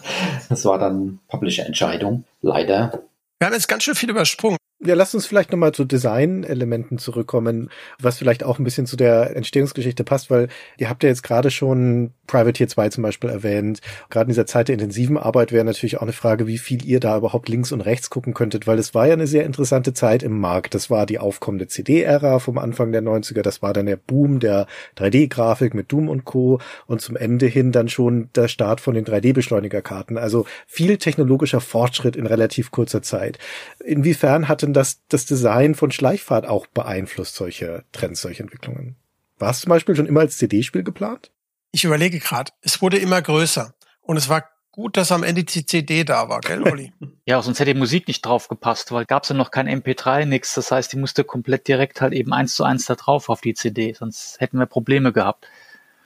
Das 0.49 0.65
war 0.65 0.79
dann 0.79 1.21
Publisher-Entscheidung, 1.29 2.25
leider. 2.43 3.03
Wir 3.39 3.47
haben 3.47 3.55
jetzt 3.55 3.69
ganz 3.69 3.85
schön 3.85 3.95
viel 3.95 4.11
übersprungen. 4.11 4.59
Ja, 4.83 4.95
lasst 4.95 5.15
uns 5.15 5.27
vielleicht 5.27 5.53
nochmal 5.53 5.73
zu 5.73 5.85
Design-Elementen 5.85 6.97
zurückkommen, 6.97 7.69
was 8.01 8.17
vielleicht 8.17 8.43
auch 8.43 8.59
ein 8.59 8.65
bisschen 8.65 8.87
zu 8.87 8.97
der 8.97 9.37
Entstehungsgeschichte 9.37 10.05
passt, 10.05 10.31
weil 10.31 10.49
ihr 10.79 10.89
habt 10.89 11.03
ja 11.03 11.11
jetzt 11.11 11.23
gerade 11.23 11.51
schon 11.51 12.13
Privateer 12.27 12.67
2 12.67 12.89
zum 12.89 13.03
Beispiel 13.03 13.29
erwähnt. 13.29 13.83
Gerade 14.09 14.25
in 14.25 14.31
dieser 14.31 14.47
Zeit 14.47 14.69
der 14.69 14.75
intensiven 14.75 15.19
Arbeit 15.19 15.53
wäre 15.53 15.67
natürlich 15.67 15.99
auch 15.99 16.03
eine 16.03 16.15
Frage, 16.15 16.47
wie 16.47 16.57
viel 16.57 16.83
ihr 16.87 16.99
da 16.99 17.19
überhaupt 17.19 17.51
links 17.51 17.73
und 17.73 17.83
rechts 17.83 18.09
gucken 18.09 18.33
könntet, 18.33 18.67
weil 18.67 18.79
es 18.79 18.95
war 18.95 19.07
ja 19.07 19.13
eine 19.13 19.27
sehr 19.27 19.45
interessante 19.45 19.93
Zeit 19.93 20.23
im 20.23 20.41
Markt. 20.41 20.75
Das 20.75 20.89
war 20.89 21.05
die 21.05 21.19
aufkommende 21.19 21.67
CD-Ära 21.67 22.39
vom 22.39 22.57
Anfang 22.57 22.91
der 22.91 23.03
90er, 23.03 23.43
das 23.43 23.61
war 23.61 23.75
dann 23.75 23.85
der 23.85 23.97
Boom 23.97 24.41
der 24.41 24.67
3D-Grafik 24.97 25.75
mit 25.75 25.93
Doom 25.93 26.09
und 26.09 26.25
Co. 26.25 26.59
und 26.87 27.03
zum 27.03 27.17
Ende 27.17 27.45
hin 27.45 27.71
dann 27.71 27.91
schon 27.91 28.31
der 28.35 28.49
Start 28.49 28.81
von 28.81 28.95
den 28.95 29.05
3D-Beschleunigerkarten. 29.05 30.17
Also 30.17 30.47
viel 30.67 30.97
technologischer 30.97 31.61
Fortschritt 31.61 32.17
in 32.17 32.25
relativ 32.25 32.71
kurzer 32.71 33.03
Zeit. 33.03 33.39
Inwiefern 33.85 34.49
hatte 34.49 34.70
denn 34.71 34.75
das, 34.75 35.03
das 35.09 35.27
Design 35.27 35.75
von 35.75 35.91
Schleichfahrt 35.91 36.47
auch 36.47 36.67
beeinflusst, 36.67 37.35
solche 37.35 37.85
Trends, 37.93 38.21
solche 38.21 38.43
Entwicklungen? 38.43 38.97
War 39.39 39.51
es 39.51 39.61
zum 39.61 39.71
Beispiel 39.71 39.97
schon 39.97 40.07
immer 40.07 40.21
als 40.21 40.39
CD-Spiel 40.39 40.83
geplant? 40.83 41.31
Ich 41.73 41.85
überlege 41.85 42.19
gerade, 42.19 42.53
es 42.63 42.83
wurde 42.83 42.99
immer 42.99 43.21
größer. 43.21 43.75
Und 44.03 44.17
es 44.17 44.29
war 44.29 44.45
gut, 44.73 44.97
dass 44.97 45.13
am 45.13 45.23
Ende 45.23 45.45
die 45.45 45.67
CD 45.67 46.05
da 46.05 46.29
war, 46.29 46.41
gell, 46.41 46.63
Olli? 46.63 46.93
ja, 47.27 47.41
sonst 47.43 47.61
hätte 47.61 47.73
die 47.73 47.79
Musik 47.79 48.09
nicht 48.09 48.23
drauf 48.23 48.49
gepasst, 48.49 48.93
weil 48.93 49.05
gab 49.05 49.23
es 49.23 49.29
ja 49.29 49.35
noch 49.35 49.51
kein 49.51 49.69
MP3, 49.69 50.25
nix. 50.25 50.55
Das 50.55 50.71
heißt, 50.71 50.93
die 50.93 50.99
musste 50.99 51.25
komplett 51.25 51.69
direkt 51.69 52.01
halt 52.01 52.13
eben 52.13 52.33
eins 52.33 52.55
zu 52.55 52.65
eins 52.65 52.87
da 52.87 52.95
drauf 52.95 53.29
auf 53.29 53.41
die 53.41 53.55
CD. 53.55 53.93
Sonst 53.93 54.41
hätten 54.41 54.59
wir 54.59 54.67
Probleme 54.67 55.13
gehabt, 55.13 55.47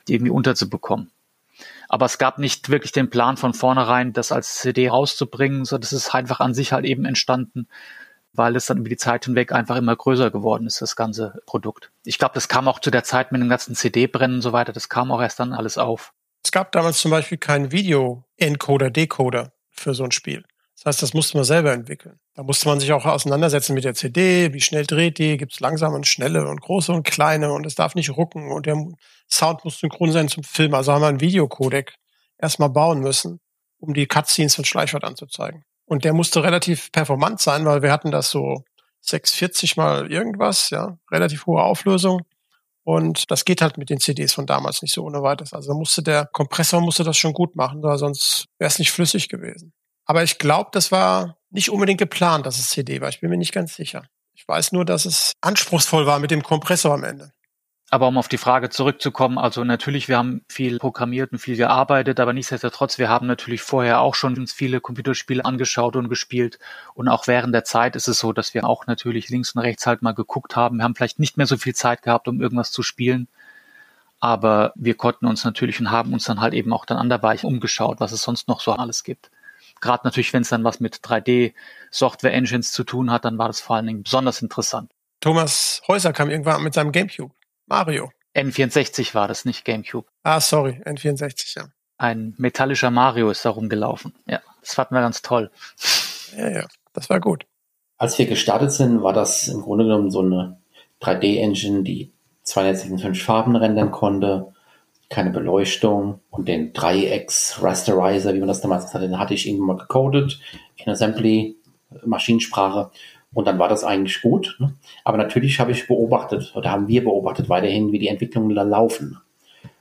die 0.08 0.14
irgendwie 0.14 0.32
unterzubekommen. 0.32 1.10
Aber 1.88 2.06
es 2.06 2.18
gab 2.18 2.38
nicht 2.38 2.68
wirklich 2.68 2.92
den 2.92 3.10
Plan 3.10 3.36
von 3.36 3.54
vornherein, 3.54 4.12
das 4.12 4.32
als 4.32 4.56
CD 4.56 4.88
rauszubringen, 4.88 5.64
so 5.64 5.78
das 5.78 5.92
ist 5.92 6.14
einfach 6.14 6.40
an 6.40 6.54
sich 6.54 6.72
halt 6.72 6.84
eben 6.84 7.04
entstanden 7.04 7.68
weil 8.34 8.56
es 8.56 8.66
dann 8.66 8.78
über 8.78 8.88
die 8.88 8.96
Zeit 8.96 9.24
hinweg 9.24 9.52
einfach 9.52 9.76
immer 9.76 9.96
größer 9.96 10.30
geworden 10.30 10.66
ist, 10.66 10.82
das 10.82 10.96
ganze 10.96 11.40
Produkt. 11.46 11.90
Ich 12.04 12.18
glaube, 12.18 12.34
das 12.34 12.48
kam 12.48 12.68
auch 12.68 12.80
zu 12.80 12.90
der 12.90 13.04
Zeit 13.04 13.32
mit 13.32 13.40
dem 13.40 13.48
ganzen 13.48 13.74
CD-Brennen 13.74 14.36
und 14.36 14.42
so 14.42 14.52
weiter, 14.52 14.72
das 14.72 14.88
kam 14.88 15.10
auch 15.12 15.22
erst 15.22 15.40
dann 15.40 15.52
alles 15.52 15.78
auf. 15.78 16.12
Es 16.44 16.52
gab 16.52 16.72
damals 16.72 16.98
zum 16.98 17.10
Beispiel 17.10 17.38
keinen 17.38 17.72
Video-Encoder, 17.72 18.90
Decoder 18.90 19.52
für 19.70 19.94
so 19.94 20.04
ein 20.04 20.12
Spiel. 20.12 20.44
Das 20.76 20.86
heißt, 20.86 21.02
das 21.02 21.14
musste 21.14 21.36
man 21.36 21.44
selber 21.44 21.72
entwickeln. 21.72 22.18
Da 22.34 22.42
musste 22.42 22.68
man 22.68 22.80
sich 22.80 22.92
auch 22.92 23.06
auseinandersetzen 23.06 23.74
mit 23.74 23.84
der 23.84 23.94
CD, 23.94 24.52
wie 24.52 24.60
schnell 24.60 24.84
dreht 24.84 25.18
die, 25.18 25.36
gibt 25.36 25.52
es 25.52 25.60
langsame 25.60 25.94
und 25.94 26.06
schnelle 26.06 26.48
und 26.48 26.60
große 26.60 26.92
und 26.92 27.04
kleine 27.04 27.52
und 27.52 27.64
es 27.64 27.76
darf 27.76 27.94
nicht 27.94 28.10
rucken 28.10 28.50
und 28.50 28.66
der 28.66 28.76
Sound 29.30 29.64
muss 29.64 29.78
synchron 29.78 30.12
sein 30.12 30.28
zum 30.28 30.42
Film. 30.42 30.74
Also 30.74 30.92
haben 30.92 31.02
wir 31.02 31.08
einen 31.08 31.20
Videocodec 31.20 31.94
erstmal 32.38 32.70
bauen 32.70 33.00
müssen, 33.00 33.40
um 33.78 33.94
die 33.94 34.06
Cutscenes 34.06 34.56
von 34.56 34.64
Schleichwort 34.64 35.04
anzuzeigen. 35.04 35.64
Und 35.86 36.04
der 36.04 36.12
musste 36.12 36.42
relativ 36.42 36.90
performant 36.92 37.40
sein, 37.40 37.64
weil 37.66 37.82
wir 37.82 37.92
hatten 37.92 38.10
das 38.10 38.30
so 38.30 38.64
640 39.02 39.76
mal 39.76 40.10
irgendwas, 40.10 40.70
ja, 40.70 40.98
relativ 41.10 41.46
hohe 41.46 41.62
Auflösung. 41.62 42.22
Und 42.84 43.30
das 43.30 43.44
geht 43.44 43.62
halt 43.62 43.78
mit 43.78 43.90
den 43.90 44.00
CDs 44.00 44.34
von 44.34 44.46
damals 44.46 44.82
nicht 44.82 44.94
so 44.94 45.04
ohne 45.04 45.22
weiteres. 45.22 45.52
Also 45.52 45.74
musste 45.74 46.02
der 46.02 46.26
Kompressor 46.26 46.80
musste 46.80 47.02
das 47.02 47.16
schon 47.16 47.32
gut 47.32 47.56
machen, 47.56 47.82
weil 47.82 47.98
sonst 47.98 48.46
wäre 48.58 48.68
es 48.68 48.78
nicht 48.78 48.92
flüssig 48.92 49.28
gewesen. 49.28 49.72
Aber 50.06 50.22
ich 50.22 50.38
glaube, 50.38 50.70
das 50.72 50.92
war 50.92 51.38
nicht 51.50 51.70
unbedingt 51.70 51.98
geplant, 51.98 52.44
dass 52.44 52.58
es 52.58 52.68
CD 52.68 53.00
war. 53.00 53.08
Ich 53.08 53.20
bin 53.20 53.30
mir 53.30 53.38
nicht 53.38 53.54
ganz 53.54 53.74
sicher. 53.74 54.04
Ich 54.34 54.46
weiß 54.46 54.72
nur, 54.72 54.84
dass 54.84 55.06
es 55.06 55.32
anspruchsvoll 55.40 56.06
war 56.06 56.18
mit 56.18 56.30
dem 56.30 56.42
Kompressor 56.42 56.92
am 56.92 57.04
Ende. 57.04 57.32
Aber 57.94 58.08
um 58.08 58.18
auf 58.18 58.26
die 58.26 58.38
Frage 58.38 58.70
zurückzukommen, 58.70 59.38
also 59.38 59.62
natürlich, 59.62 60.08
wir 60.08 60.18
haben 60.18 60.44
viel 60.48 60.80
programmiert 60.80 61.30
und 61.30 61.38
viel 61.38 61.56
gearbeitet, 61.56 62.18
aber 62.18 62.32
nichtsdestotrotz, 62.32 62.98
wir 62.98 63.08
haben 63.08 63.28
natürlich 63.28 63.62
vorher 63.62 64.00
auch 64.00 64.16
schon 64.16 64.36
uns 64.36 64.52
viele 64.52 64.80
Computerspiele 64.80 65.44
angeschaut 65.44 65.94
und 65.94 66.08
gespielt. 66.08 66.58
Und 66.94 67.06
auch 67.06 67.28
während 67.28 67.54
der 67.54 67.62
Zeit 67.62 67.94
ist 67.94 68.08
es 68.08 68.18
so, 68.18 68.32
dass 68.32 68.52
wir 68.52 68.64
auch 68.64 68.88
natürlich 68.88 69.28
links 69.28 69.52
und 69.52 69.60
rechts 69.60 69.86
halt 69.86 70.02
mal 70.02 70.10
geguckt 70.10 70.56
haben. 70.56 70.78
Wir 70.78 70.82
haben 70.82 70.96
vielleicht 70.96 71.20
nicht 71.20 71.36
mehr 71.36 71.46
so 71.46 71.56
viel 71.56 71.76
Zeit 71.76 72.02
gehabt, 72.02 72.26
um 72.26 72.40
irgendwas 72.40 72.72
zu 72.72 72.82
spielen. 72.82 73.28
Aber 74.18 74.72
wir 74.74 74.96
konnten 74.96 75.26
uns 75.26 75.44
natürlich 75.44 75.78
und 75.78 75.92
haben 75.92 76.14
uns 76.14 76.24
dann 76.24 76.40
halt 76.40 76.52
eben 76.54 76.72
auch 76.72 76.86
dann 76.86 76.98
anderweitig 76.98 77.44
umgeschaut, 77.44 78.00
was 78.00 78.10
es 78.10 78.22
sonst 78.22 78.48
noch 78.48 78.58
so 78.60 78.72
alles 78.72 79.04
gibt. 79.04 79.30
Gerade 79.80 80.00
natürlich, 80.02 80.32
wenn 80.32 80.42
es 80.42 80.48
dann 80.48 80.64
was 80.64 80.80
mit 80.80 80.96
3D-Software-Engines 80.96 82.72
zu 82.72 82.82
tun 82.82 83.12
hat, 83.12 83.24
dann 83.24 83.38
war 83.38 83.46
das 83.46 83.60
vor 83.60 83.76
allen 83.76 83.86
Dingen 83.86 84.02
besonders 84.02 84.42
interessant. 84.42 84.90
Thomas 85.20 85.80
Häuser 85.86 86.12
kam 86.12 86.28
irgendwann 86.28 86.60
mit 86.60 86.74
seinem 86.74 86.90
Gamecube. 86.90 87.32
Mario. 87.66 88.10
N64 88.34 89.14
war 89.14 89.28
das, 89.28 89.44
nicht 89.44 89.64
GameCube. 89.64 90.08
Ah, 90.22 90.40
sorry, 90.40 90.80
N64, 90.84 91.58
ja. 91.58 91.68
Ein 91.96 92.34
metallischer 92.36 92.90
Mario 92.90 93.30
ist 93.30 93.44
da 93.44 93.50
rumgelaufen. 93.50 94.14
Ja, 94.26 94.40
das 94.60 94.74
fanden 94.74 94.94
wir 94.94 95.00
ganz 95.00 95.22
toll. 95.22 95.50
Ja, 96.36 96.50
ja, 96.50 96.66
das 96.92 97.08
war 97.08 97.20
gut. 97.20 97.46
Als 97.96 98.18
wir 98.18 98.26
gestartet 98.26 98.72
sind, 98.72 99.02
war 99.02 99.12
das 99.12 99.46
im 99.46 99.62
Grunde 99.62 99.84
genommen 99.84 100.10
so 100.10 100.20
eine 100.20 100.58
3D-Engine, 101.00 101.84
die 101.84 102.12
256 102.42 103.22
Farben 103.22 103.54
rendern 103.54 103.92
konnte, 103.92 104.52
keine 105.08 105.30
Beleuchtung 105.30 106.20
und 106.30 106.48
den 106.48 106.72
Dreiecks-Rasterizer, 106.72 108.34
wie 108.34 108.40
man 108.40 108.48
das 108.48 108.60
damals 108.60 108.92
hatte, 108.92 109.06
den 109.06 109.18
hatte 109.18 109.34
ich 109.34 109.46
irgendwann 109.46 109.76
mal 109.76 109.82
gecodet 109.82 110.40
in 110.76 110.90
Assembly, 110.90 111.56
Maschinensprache 112.04 112.90
und 113.34 113.46
dann 113.46 113.58
war 113.58 113.68
das 113.68 113.84
eigentlich 113.84 114.22
gut. 114.22 114.56
Ne? 114.58 114.72
Aber 115.04 115.18
natürlich 115.18 115.60
habe 115.60 115.72
ich 115.72 115.86
beobachtet 115.86 116.52
oder 116.54 116.70
haben 116.70 116.88
wir 116.88 117.04
beobachtet 117.04 117.48
weiterhin, 117.48 117.92
wie 117.92 117.98
die 117.98 118.08
Entwicklungen 118.08 118.50
laufen. 118.50 119.18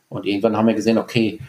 Und 0.10 0.26
irgendwann 0.26 0.58
haben 0.58 0.68
wir 0.68 0.74
gesehen, 0.74 0.98
okay, 0.98 1.40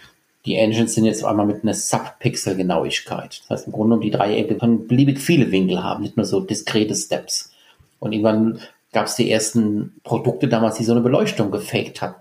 die 0.47 0.57
Engines 0.57 0.95
sind 0.95 1.07
jetzt 1.07 1.25
einmal 1.25 1.47
mit 1.47 1.63
einer 1.63 1.75
Subpixel-Genauigkeit. 1.75 3.41
Das 3.41 3.51
heißt, 3.51 3.67
im 3.67 3.73
Grunde 3.73 3.97
genommen, 3.97 4.03
die 4.03 4.11
Dreiecke 4.11 4.57
können 4.57 4.87
beliebig 4.87 5.19
viele 5.19 5.51
Winkel 5.51 5.83
haben, 5.83 6.03
nicht 6.03 6.17
nur 6.17 6.27
so 6.27 6.41
diskrete 6.41 6.95
Steps. 6.95 7.53
Und 7.99 8.13
irgendwann 8.13 8.61
gab 8.93 9.07
es 9.07 9.17
die 9.17 9.31
ersten 9.31 9.95
Produkte 10.05 10.49
damals, 10.49 10.77
die 10.77 10.85
so 10.85 10.93
eine 10.93 11.01
Beleuchtung 11.01 11.51
gefaked 11.51 12.03
hatten. 12.03 12.21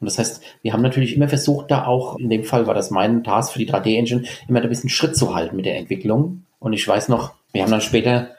Und 0.00 0.06
das 0.06 0.18
heißt, 0.18 0.42
wir 0.62 0.72
haben 0.72 0.82
natürlich 0.82 1.14
immer 1.14 1.28
versucht, 1.28 1.70
da 1.70 1.86
auch, 1.86 2.18
in 2.18 2.28
dem 2.28 2.42
Fall 2.42 2.66
war 2.66 2.74
das 2.74 2.90
mein 2.90 3.22
Task 3.22 3.52
für 3.52 3.60
die 3.60 3.70
3D-Engine, 3.70 4.24
immer 4.48 4.60
ein 4.60 4.68
bisschen 4.68 4.90
Schritt 4.90 5.16
zu 5.16 5.32
halten 5.32 5.54
mit 5.54 5.64
der 5.64 5.76
Entwicklung. 5.76 6.44
Und 6.58 6.72
ich 6.72 6.86
weiß 6.86 7.08
noch, 7.08 7.34
wir 7.52 7.62
haben 7.62 7.70
dann 7.70 7.80
später 7.80 8.30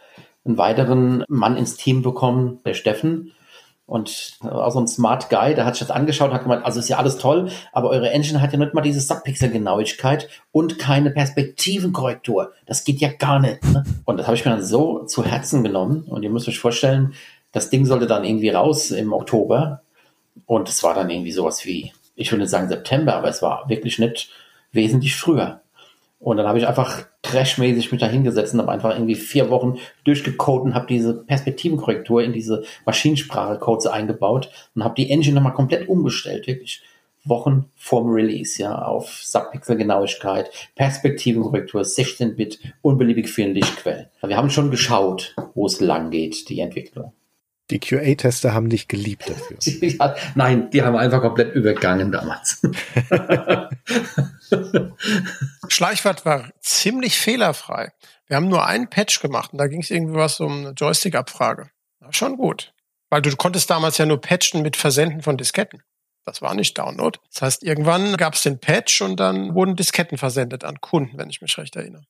einen 0.46 0.58
weiteren 0.58 1.24
Mann 1.28 1.58
ins 1.58 1.78
Team 1.78 2.02
bekommen, 2.02 2.60
der 2.66 2.74
Steffen. 2.74 3.32
Und 3.86 4.38
auch 4.42 4.72
so 4.72 4.80
ein 4.80 4.88
Smart 4.88 5.30
Guy, 5.30 5.56
der 5.56 5.66
hat 5.66 5.76
sich 5.76 5.86
das 5.86 5.96
angeschaut 5.96 6.30
und 6.30 6.36
hat 6.36 6.44
gemeint, 6.44 6.66
also 6.66 6.80
ist 6.80 6.88
ja 6.88 6.98
alles 6.98 7.18
toll, 7.18 7.50
aber 7.74 7.90
eure 7.90 8.10
Engine 8.12 8.42
hat 8.42 8.54
ja 8.54 8.58
nicht 8.58 8.74
mal 8.74 8.82
diese 8.82 9.02
Subpixel-Genauigkeit 9.02 10.30
und 10.52 10.80
keine 10.80 11.12
Perspektivenkorrektur. 11.12 12.54
Das 12.66 12.86
geht 12.86 13.02
ja 13.02 13.10
gar 13.12 13.40
nicht. 13.40 13.64
Ne? 13.66 13.84
Und 14.06 14.18
das 14.18 14.28
habe 14.28 14.38
ich 14.38 14.46
mir 14.46 14.52
dann 14.52 14.64
so 14.64 15.04
zu 15.04 15.26
Herzen 15.26 15.64
genommen. 15.64 16.04
Und 16.04 16.24
ihr 16.24 16.30
müsst 16.30 16.48
euch 16.48 16.60
vorstellen, 16.60 17.14
das 17.52 17.70
Ding 17.70 17.86
sollte 17.86 18.08
dann 18.08 18.24
irgendwie 18.24 18.50
raus 18.50 18.92
im 18.92 19.12
Oktober. 19.12 19.82
Und 20.46 20.70
es 20.70 20.82
war 20.82 20.96
dann 20.96 21.10
irgendwie 21.10 21.34
sowas 21.34 21.66
wie, 21.66 21.92
ich 22.16 22.32
würde 22.32 22.48
sagen 22.48 22.70
September, 22.70 23.16
aber 23.16 23.28
es 23.28 23.42
war 23.42 23.68
wirklich 23.68 24.00
nicht 24.00 24.30
wesentlich 24.72 25.16
früher. 25.16 25.62
Und 26.24 26.38
dann 26.38 26.48
habe 26.48 26.58
ich 26.58 26.68
einfach 26.68 27.06
crashmäßig 27.22 27.92
mich 27.92 28.00
da 28.00 28.08
hingesetzt 28.08 28.54
und 28.54 28.62
habe 28.62 28.72
einfach 28.72 28.92
irgendwie 28.92 29.16
vier 29.16 29.50
Wochen 29.50 29.78
durchgecodet 30.06 30.68
und 30.68 30.74
habe 30.74 30.88
diese 30.88 31.26
Perspektivenkorrektur 31.26 32.24
in 32.24 32.32
diese 32.32 32.64
Maschinensprache-Codes 32.86 33.88
eingebaut 33.88 34.50
und 34.74 34.86
habe 34.86 34.96
die 34.96 35.12
Engine 35.12 35.36
nochmal 35.36 35.54
komplett 35.54 35.90
umgestellt, 35.90 36.48
wirklich. 36.48 36.82
Wochen 37.26 37.70
vorm 37.76 38.10
Release, 38.10 38.62
ja, 38.62 38.84
auf 38.84 39.22
Subpixel-Genauigkeit, 39.24 40.50
Perspektivenkorrektur, 40.76 41.82
16-Bit, 41.82 42.60
unbeliebig 42.82 43.30
vielen 43.30 43.54
Lichtquellen. 43.54 44.08
Wir 44.22 44.38
haben 44.38 44.50
schon 44.50 44.72
geschaut, 44.72 45.36
wo 45.56 45.66
es 45.66 45.80
lang 45.80 46.10
geht, 46.10 46.50
die 46.50 46.60
Entwicklung. 46.60 47.14
Die 47.70 47.80
QA-Tester 47.80 48.54
haben 48.54 48.70
dich 48.70 48.88
geliebt 48.88 49.30
dafür. 49.30 49.58
Ja, 50.00 50.16
nein, 50.36 50.70
die 50.72 50.82
haben 50.84 50.96
einfach 50.96 51.22
komplett 51.22 51.56
übergangen 51.56 52.12
damals. 52.12 52.62
Schleichwart 55.70 56.26
war 56.26 56.52
ziemlich 56.60 57.18
fehlerfrei. 57.18 57.92
Wir 58.28 58.38
haben 58.38 58.48
nur 58.48 58.66
einen 58.66 58.90
Patch 58.90 59.22
gemacht 59.22 59.54
und 59.54 59.60
da 59.60 59.68
ging 59.68 59.82
es 59.82 59.92
irgendwie 59.92 60.16
was 60.16 60.40
um 60.40 60.66
eine 60.66 60.72
Joystick-Abfrage. 60.72 61.70
War 62.00 62.14
schon 62.14 62.38
gut. 62.38 62.74
Weil 63.10 63.22
du 63.22 63.36
konntest 63.36 63.70
damals 63.70 63.98
ja 63.98 64.06
nur 64.06 64.20
patchen 64.20 64.62
mit 64.62 64.76
Versenden 64.76 65.22
von 65.22 65.38
Disketten. 65.38 65.84
Das 66.26 66.42
war 66.42 66.56
nicht 66.56 66.78
Download. 66.78 67.20
Das 67.32 67.42
heißt, 67.42 67.64
irgendwann 67.64 68.18
gab 68.18 68.34
es 68.34 68.44
den 68.44 68.60
Patch 68.60 69.02
und 69.02 69.20
dann 69.20 69.54
wurden 69.56 69.76
Disketten 69.76 70.18
versendet 70.18 70.64
an 70.64 70.82
Kunden, 70.82 71.18
wenn 71.18 71.30
ich 71.30 71.42
mich 71.42 71.58
recht 71.58 71.76
erinnere. 71.76 72.06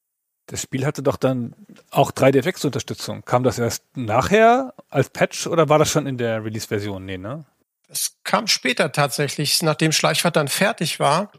Das 0.47 0.61
Spiel 0.61 0.85
hatte 0.85 1.03
doch 1.03 1.15
dann 1.15 1.55
auch 1.89 2.11
3DFX-Unterstützung. 2.11 3.23
Kam 3.23 3.43
das 3.43 3.59
erst 3.59 3.83
nachher 3.95 4.73
als 4.89 5.09
Patch 5.09 5.47
oder 5.47 5.69
war 5.69 5.79
das 5.79 5.89
schon 5.89 6.05
in 6.05 6.17
der 6.17 6.43
Release-Version? 6.43 7.05
Nee, 7.05 7.17
ne? 7.17 7.45
Das 7.87 8.17
kam 8.23 8.47
später 8.47 8.91
tatsächlich, 8.91 9.61
nachdem 9.61 9.91
Schleichfahrt 9.91 10.35
dann 10.35 10.47
fertig 10.47 10.99
war. 10.99 11.31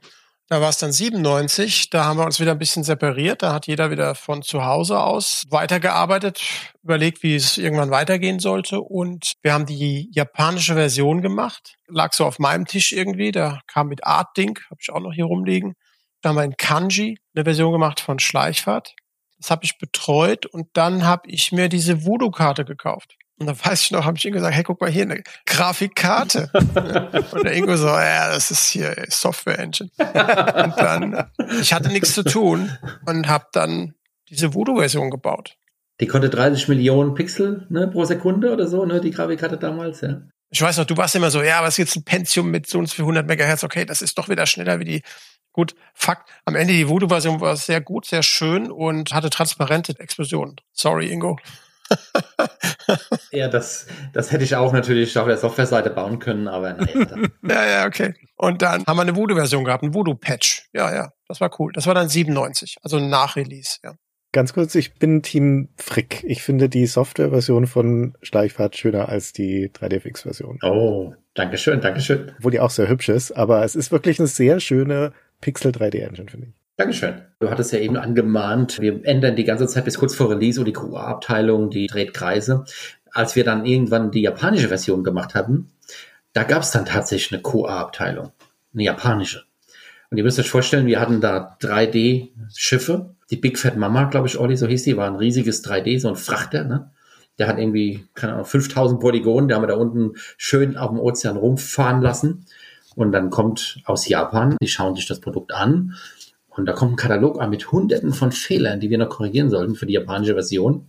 Da 0.48 0.60
war 0.60 0.68
es 0.68 0.76
dann 0.76 0.92
97, 0.92 1.88
da 1.88 2.04
haben 2.04 2.18
wir 2.18 2.26
uns 2.26 2.38
wieder 2.38 2.52
ein 2.52 2.58
bisschen 2.58 2.84
separiert, 2.84 3.42
da 3.42 3.54
hat 3.54 3.66
jeder 3.66 3.90
wieder 3.90 4.14
von 4.14 4.42
zu 4.42 4.66
Hause 4.66 5.00
aus 5.00 5.44
weitergearbeitet, 5.48 6.38
überlegt, 6.82 7.22
wie 7.22 7.34
es 7.34 7.56
irgendwann 7.56 7.90
weitergehen 7.90 8.38
sollte 8.38 8.82
und 8.82 9.32
wir 9.40 9.54
haben 9.54 9.64
die 9.64 10.10
japanische 10.12 10.74
Version 10.74 11.22
gemacht, 11.22 11.76
lag 11.88 12.12
so 12.12 12.26
auf 12.26 12.38
meinem 12.38 12.66
Tisch 12.66 12.92
irgendwie, 12.92 13.32
da 13.32 13.60
kam 13.66 13.88
mit 13.88 14.04
Art 14.04 14.36
Ding, 14.36 14.60
habe 14.68 14.76
ich 14.82 14.90
auch 14.92 15.00
noch 15.00 15.14
hier 15.14 15.24
rumliegen. 15.24 15.76
Da 16.24 16.30
haben 16.30 16.36
wir 16.36 16.44
in 16.44 16.56
Kanji 16.56 17.18
eine 17.34 17.44
Version 17.44 17.70
gemacht 17.70 18.00
von 18.00 18.18
Schleichfahrt. 18.18 18.96
Das 19.36 19.50
habe 19.50 19.66
ich 19.66 19.76
betreut 19.76 20.46
und 20.46 20.68
dann 20.72 21.04
habe 21.04 21.28
ich 21.28 21.52
mir 21.52 21.68
diese 21.68 22.06
Voodoo-Karte 22.06 22.64
gekauft. 22.64 23.18
Und 23.38 23.46
dann 23.46 23.62
weiß 23.62 23.82
ich 23.82 23.90
noch, 23.90 24.06
habe 24.06 24.16
ich 24.16 24.24
ihm 24.24 24.32
gesagt, 24.32 24.56
hey, 24.56 24.62
guck 24.62 24.80
mal 24.80 24.88
hier, 24.88 25.02
eine 25.02 25.22
Grafikkarte. 25.44 26.50
und 27.32 27.44
der 27.44 27.52
Ingo 27.52 27.76
so, 27.76 27.88
ja, 27.88 28.32
das 28.32 28.50
ist 28.50 28.70
hier 28.70 28.94
Software 29.10 29.58
Engine. 29.58 29.90
und 29.98 30.74
dann, 30.78 31.30
ich 31.60 31.74
hatte 31.74 31.90
nichts 31.90 32.14
zu 32.14 32.22
tun 32.22 32.72
und 33.04 33.28
habe 33.28 33.48
dann 33.52 33.94
diese 34.30 34.54
Voodoo-Version 34.54 35.10
gebaut. 35.10 35.58
Die 36.00 36.06
konnte 36.06 36.30
30 36.30 36.68
Millionen 36.68 37.12
Pixel 37.12 37.66
ne, 37.68 37.86
pro 37.86 38.06
Sekunde 38.06 38.50
oder 38.50 38.66
so, 38.66 38.86
ne, 38.86 39.02
die 39.02 39.10
Grafikkarte 39.10 39.58
damals, 39.58 40.00
ja. 40.00 40.22
Ich 40.54 40.62
weiß 40.62 40.78
noch, 40.78 40.86
du 40.86 40.96
warst 40.96 41.16
immer 41.16 41.32
so, 41.32 41.42
ja, 41.42 41.62
was 41.62 41.74
ist 41.74 41.78
jetzt 41.78 41.96
ein 41.96 42.04
Pentium 42.04 42.50
mit 42.50 42.68
so 42.68 42.78
und 42.78 42.88
so 42.88 43.02
100 43.02 43.26
Megahertz? 43.26 43.64
Okay, 43.64 43.84
das 43.84 44.00
ist 44.00 44.16
doch 44.16 44.28
wieder 44.28 44.46
schneller 44.46 44.78
wie 44.78 44.84
die. 44.84 45.02
Gut, 45.54 45.76
Fakt, 45.94 46.28
am 46.44 46.56
Ende 46.56 46.72
die 46.72 46.88
Voodoo-Version 46.88 47.40
war 47.40 47.56
sehr 47.56 47.80
gut, 47.80 48.06
sehr 48.06 48.24
schön 48.24 48.72
und 48.72 49.14
hatte 49.14 49.30
transparente 49.30 49.94
Explosionen. 50.00 50.56
Sorry, 50.72 51.12
Ingo. 51.12 51.38
ja, 53.30 53.46
das, 53.46 53.86
das 54.12 54.32
hätte 54.32 54.42
ich 54.42 54.56
auch 54.56 54.72
natürlich 54.72 55.16
auf 55.16 55.28
der 55.28 55.36
Software-Seite 55.36 55.90
bauen 55.90 56.18
können, 56.18 56.48
aber 56.48 56.72
nein. 56.72 57.30
ja, 57.48 57.66
ja, 57.66 57.86
okay. 57.86 58.14
Und 58.34 58.62
dann 58.62 58.84
haben 58.84 58.96
wir 58.96 59.02
eine 59.02 59.14
Voodoo-Version 59.14 59.64
gehabt, 59.64 59.84
ein 59.84 59.94
Voodoo-Patch. 59.94 60.70
Ja, 60.72 60.92
ja, 60.92 61.12
das 61.28 61.40
war 61.40 61.50
cool. 61.60 61.70
Das 61.72 61.86
war 61.86 61.94
dann 61.94 62.08
97, 62.08 62.78
also 62.82 62.98
nach 62.98 63.36
Release, 63.36 63.78
ja. 63.84 63.94
Ganz 64.32 64.52
kurz, 64.54 64.74
ich 64.74 64.94
bin 64.94 65.22
Team 65.22 65.68
Frick. 65.76 66.24
Ich 66.24 66.42
finde 66.42 66.68
die 66.68 66.86
Software-Version 66.86 67.68
von 67.68 68.16
Schleichfahrt 68.22 68.76
schöner 68.76 69.08
als 69.08 69.32
die 69.32 69.70
3DFX-Version. 69.70 70.58
Oh, 70.64 71.14
danke 71.34 71.58
schön, 71.58 71.80
danke 71.80 72.00
schön. 72.00 72.32
Obwohl 72.38 72.50
die 72.50 72.58
auch 72.58 72.70
sehr 72.70 72.88
hübsch 72.88 73.08
ist, 73.08 73.30
aber 73.30 73.62
es 73.62 73.76
ist 73.76 73.92
wirklich 73.92 74.18
eine 74.18 74.26
sehr 74.26 74.58
schöne 74.58 75.12
Pixel 75.40 75.72
3D-Engine, 75.72 76.30
finde 76.30 76.46
ich. 76.48 76.54
Dankeschön. 76.76 77.22
Du 77.38 77.50
hattest 77.50 77.72
ja 77.72 77.78
eben 77.78 77.96
angemahnt, 77.96 78.80
wir 78.80 79.04
ändern 79.04 79.36
die 79.36 79.44
ganze 79.44 79.68
Zeit 79.68 79.84
bis 79.84 79.98
kurz 79.98 80.14
vor 80.14 80.30
Release 80.30 80.58
und 80.58 80.66
die 80.66 80.72
QA-Abteilung, 80.72 81.70
die 81.70 81.86
dreht 81.86 82.14
Kreise. 82.14 82.64
Als 83.12 83.36
wir 83.36 83.44
dann 83.44 83.64
irgendwann 83.64 84.10
die 84.10 84.22
japanische 84.22 84.68
Version 84.68 85.04
gemacht 85.04 85.36
hatten, 85.36 85.70
da 86.32 86.42
gab 86.42 86.62
es 86.62 86.72
dann 86.72 86.84
tatsächlich 86.84 87.32
eine 87.32 87.42
QA-Abteilung, 87.42 88.32
eine 88.72 88.82
japanische. 88.82 89.44
Und 90.10 90.18
ihr 90.18 90.24
müsst 90.24 90.38
euch 90.40 90.50
vorstellen, 90.50 90.86
wir 90.86 91.00
hatten 91.00 91.20
da 91.20 91.56
3D-Schiffe. 91.60 93.14
Die 93.30 93.36
Big 93.36 93.58
Fat 93.58 93.76
Mama, 93.76 94.04
glaube 94.04 94.26
ich, 94.26 94.38
Olli, 94.38 94.56
so 94.56 94.66
hieß 94.66 94.82
die, 94.82 94.96
war 94.96 95.06
ein 95.06 95.16
riesiges 95.16 95.64
3D, 95.64 96.00
so 96.00 96.08
ein 96.08 96.16
Frachter, 96.16 96.64
ne? 96.64 96.90
Der 97.38 97.48
hat 97.48 97.58
irgendwie, 97.58 98.06
keine 98.14 98.34
Ahnung, 98.34 98.44
5000 98.44 99.00
Polygonen, 99.00 99.48
der 99.48 99.56
haben 99.56 99.64
wir 99.64 99.68
da 99.68 99.74
unten 99.74 100.12
schön 100.36 100.76
auf 100.76 100.90
dem 100.90 101.00
Ozean 101.00 101.36
rumfahren 101.36 102.00
lassen. 102.00 102.46
Und 102.94 103.12
dann 103.12 103.30
kommt 103.30 103.80
aus 103.84 104.08
Japan, 104.08 104.56
die 104.60 104.68
schauen 104.68 104.94
sich 104.94 105.06
das 105.06 105.20
Produkt 105.20 105.52
an 105.52 105.94
und 106.56 106.66
da 106.66 106.72
kommt 106.72 106.92
ein 106.92 106.96
Katalog 106.96 107.40
an 107.40 107.50
mit 107.50 107.72
hunderten 107.72 108.12
von 108.12 108.32
Fehlern, 108.32 108.80
die 108.80 108.90
wir 108.90 108.98
noch 108.98 109.08
korrigieren 109.08 109.50
sollten 109.50 109.74
für 109.74 109.86
die 109.86 109.94
japanische 109.94 110.34
Version. 110.34 110.86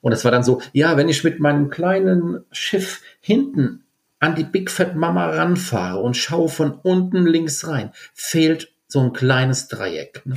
Und 0.00 0.12
es 0.12 0.24
war 0.24 0.30
dann 0.30 0.44
so, 0.44 0.60
ja, 0.72 0.96
wenn 0.96 1.08
ich 1.08 1.24
mit 1.24 1.40
meinem 1.40 1.70
kleinen 1.70 2.44
Schiff 2.52 3.02
hinten 3.20 3.84
an 4.20 4.34
die 4.34 4.44
Big 4.44 4.70
Fat 4.70 4.96
Mama 4.96 5.26
ranfahre 5.26 6.00
und 6.00 6.16
schaue 6.16 6.48
von 6.48 6.72
unten 6.72 7.26
links 7.26 7.66
rein, 7.66 7.92
fehlt 8.14 8.72
so 8.86 9.00
ein 9.00 9.12
kleines 9.12 9.68
Dreieck. 9.68 10.22
Ne? 10.24 10.36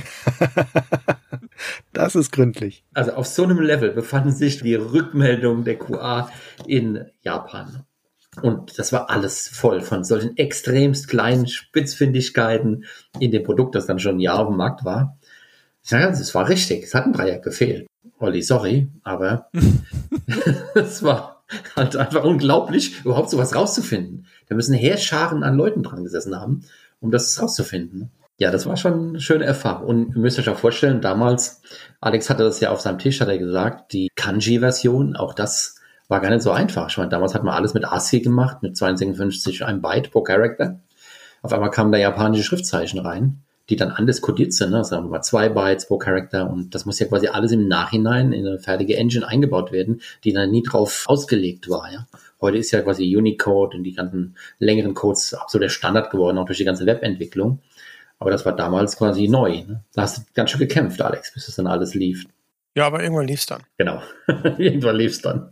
das 1.92 2.14
ist 2.14 2.32
gründlich. 2.32 2.84
Also 2.92 3.12
auf 3.12 3.26
so 3.26 3.44
einem 3.44 3.60
Level 3.60 3.90
befanden 3.90 4.32
sich 4.32 4.62
die 4.62 4.74
Rückmeldungen 4.74 5.64
der 5.64 5.78
QA 5.78 6.30
in 6.66 7.06
Japan. 7.22 7.84
Und 8.40 8.78
das 8.78 8.92
war 8.92 9.10
alles 9.10 9.48
voll 9.48 9.82
von 9.82 10.04
solchen 10.04 10.36
extremst 10.38 11.08
kleinen 11.08 11.46
Spitzfindigkeiten 11.46 12.86
in 13.18 13.30
dem 13.30 13.42
Produkt, 13.42 13.74
das 13.74 13.86
dann 13.86 13.98
schon 13.98 14.16
ein 14.16 14.20
Jahr 14.20 14.38
auf 14.38 14.48
dem 14.48 14.56
Markt 14.56 14.84
war. 14.84 15.18
Ich 15.82 15.90
sage, 15.90 16.06
es 16.06 16.34
war 16.34 16.48
richtig. 16.48 16.84
Es 16.84 16.94
hat 16.94 17.04
ein 17.04 17.12
Dreieck 17.12 17.42
gefehlt. 17.42 17.86
Olli, 18.18 18.42
sorry, 18.42 18.88
aber 19.02 19.50
es 20.74 21.02
war 21.02 21.42
halt 21.76 21.96
einfach 21.96 22.24
unglaublich, 22.24 23.04
überhaupt 23.04 23.30
sowas 23.30 23.54
rauszufinden. 23.54 24.26
Da 24.48 24.54
müssen 24.54 24.74
Heerscharen 24.74 25.42
an 25.42 25.56
Leuten 25.56 25.82
dran 25.82 26.04
gesessen 26.04 26.38
haben, 26.38 26.64
um 27.00 27.10
das 27.10 27.40
rauszufinden. 27.42 28.10
Ja, 28.38 28.50
das 28.50 28.64
war 28.64 28.76
schon 28.76 29.10
eine 29.10 29.20
schöne 29.20 29.44
Erfahrung. 29.44 29.86
Und 29.86 30.16
ihr 30.16 30.20
müsst 30.20 30.38
euch 30.38 30.48
auch 30.48 30.58
vorstellen, 30.58 31.00
damals, 31.00 31.62
Alex 32.00 32.30
hatte 32.30 32.44
das 32.44 32.60
ja 32.60 32.70
auf 32.70 32.80
seinem 32.80 32.98
Tisch, 32.98 33.20
hat 33.20 33.28
er 33.28 33.38
gesagt, 33.38 33.92
die 33.92 34.08
Kanji-Version, 34.14 35.16
auch 35.16 35.34
das 35.34 35.76
war 36.08 36.20
gar 36.20 36.30
nicht 36.30 36.42
so 36.42 36.50
einfach. 36.50 36.88
Ich 36.88 36.96
meine, 36.98 37.10
damals 37.10 37.34
hat 37.34 37.44
man 37.44 37.54
alles 37.54 37.74
mit 37.74 37.84
ASCII 37.84 38.20
gemacht, 38.20 38.62
mit 38.62 38.76
256 38.76 39.64
ein 39.64 39.82
Byte 39.82 40.10
pro 40.10 40.22
Character. 40.22 40.80
Auf 41.42 41.52
einmal 41.52 41.70
kamen 41.70 41.92
da 41.92 41.98
japanische 41.98 42.44
Schriftzeichen 42.44 43.00
rein, 43.00 43.42
die 43.68 43.76
dann 43.76 43.90
anders 43.90 44.20
kodiert 44.20 44.52
sind, 44.52 44.70
ne? 44.70 44.84
sagen 44.84 45.06
wir 45.06 45.10
mal 45.10 45.22
zwei 45.22 45.48
Bytes 45.48 45.86
pro 45.86 45.98
Character 45.98 46.48
und 46.48 46.74
das 46.74 46.84
muss 46.84 46.98
ja 46.98 47.06
quasi 47.06 47.28
alles 47.28 47.52
im 47.52 47.66
Nachhinein 47.66 48.32
in 48.32 48.46
eine 48.46 48.58
fertige 48.58 48.96
Engine 48.96 49.26
eingebaut 49.26 49.72
werden, 49.72 50.00
die 50.24 50.32
dann 50.32 50.50
nie 50.50 50.62
drauf 50.62 51.04
ausgelegt 51.06 51.68
war, 51.68 51.90
ja. 51.92 52.06
Heute 52.40 52.58
ist 52.58 52.72
ja 52.72 52.82
quasi 52.82 53.16
Unicode 53.16 53.76
und 53.76 53.84
die 53.84 53.92
ganzen 53.92 54.36
längeren 54.58 54.94
Codes 54.94 55.32
absolut 55.32 55.62
der 55.62 55.68
Standard 55.68 56.10
geworden, 56.10 56.38
auch 56.38 56.44
durch 56.44 56.58
die 56.58 56.64
ganze 56.64 56.86
Webentwicklung. 56.86 57.60
Aber 58.18 58.32
das 58.32 58.44
war 58.44 58.54
damals 58.54 58.96
quasi 58.96 59.28
neu. 59.28 59.62
Ne? 59.64 59.84
Da 59.94 60.02
hast 60.02 60.18
du 60.18 60.22
ganz 60.34 60.50
schön 60.50 60.58
gekämpft, 60.58 61.00
Alex, 61.00 61.32
bis 61.32 61.46
das 61.46 61.54
dann 61.54 61.68
alles 61.68 61.94
lief. 61.94 62.26
Ja, 62.74 62.86
aber 62.86 63.02
irgendwann 63.02 63.26
lief's 63.26 63.46
dann. 63.46 63.64
Genau. 63.78 64.02
irgendwann 64.58 64.96
lief's 64.96 65.20
dann. 65.20 65.50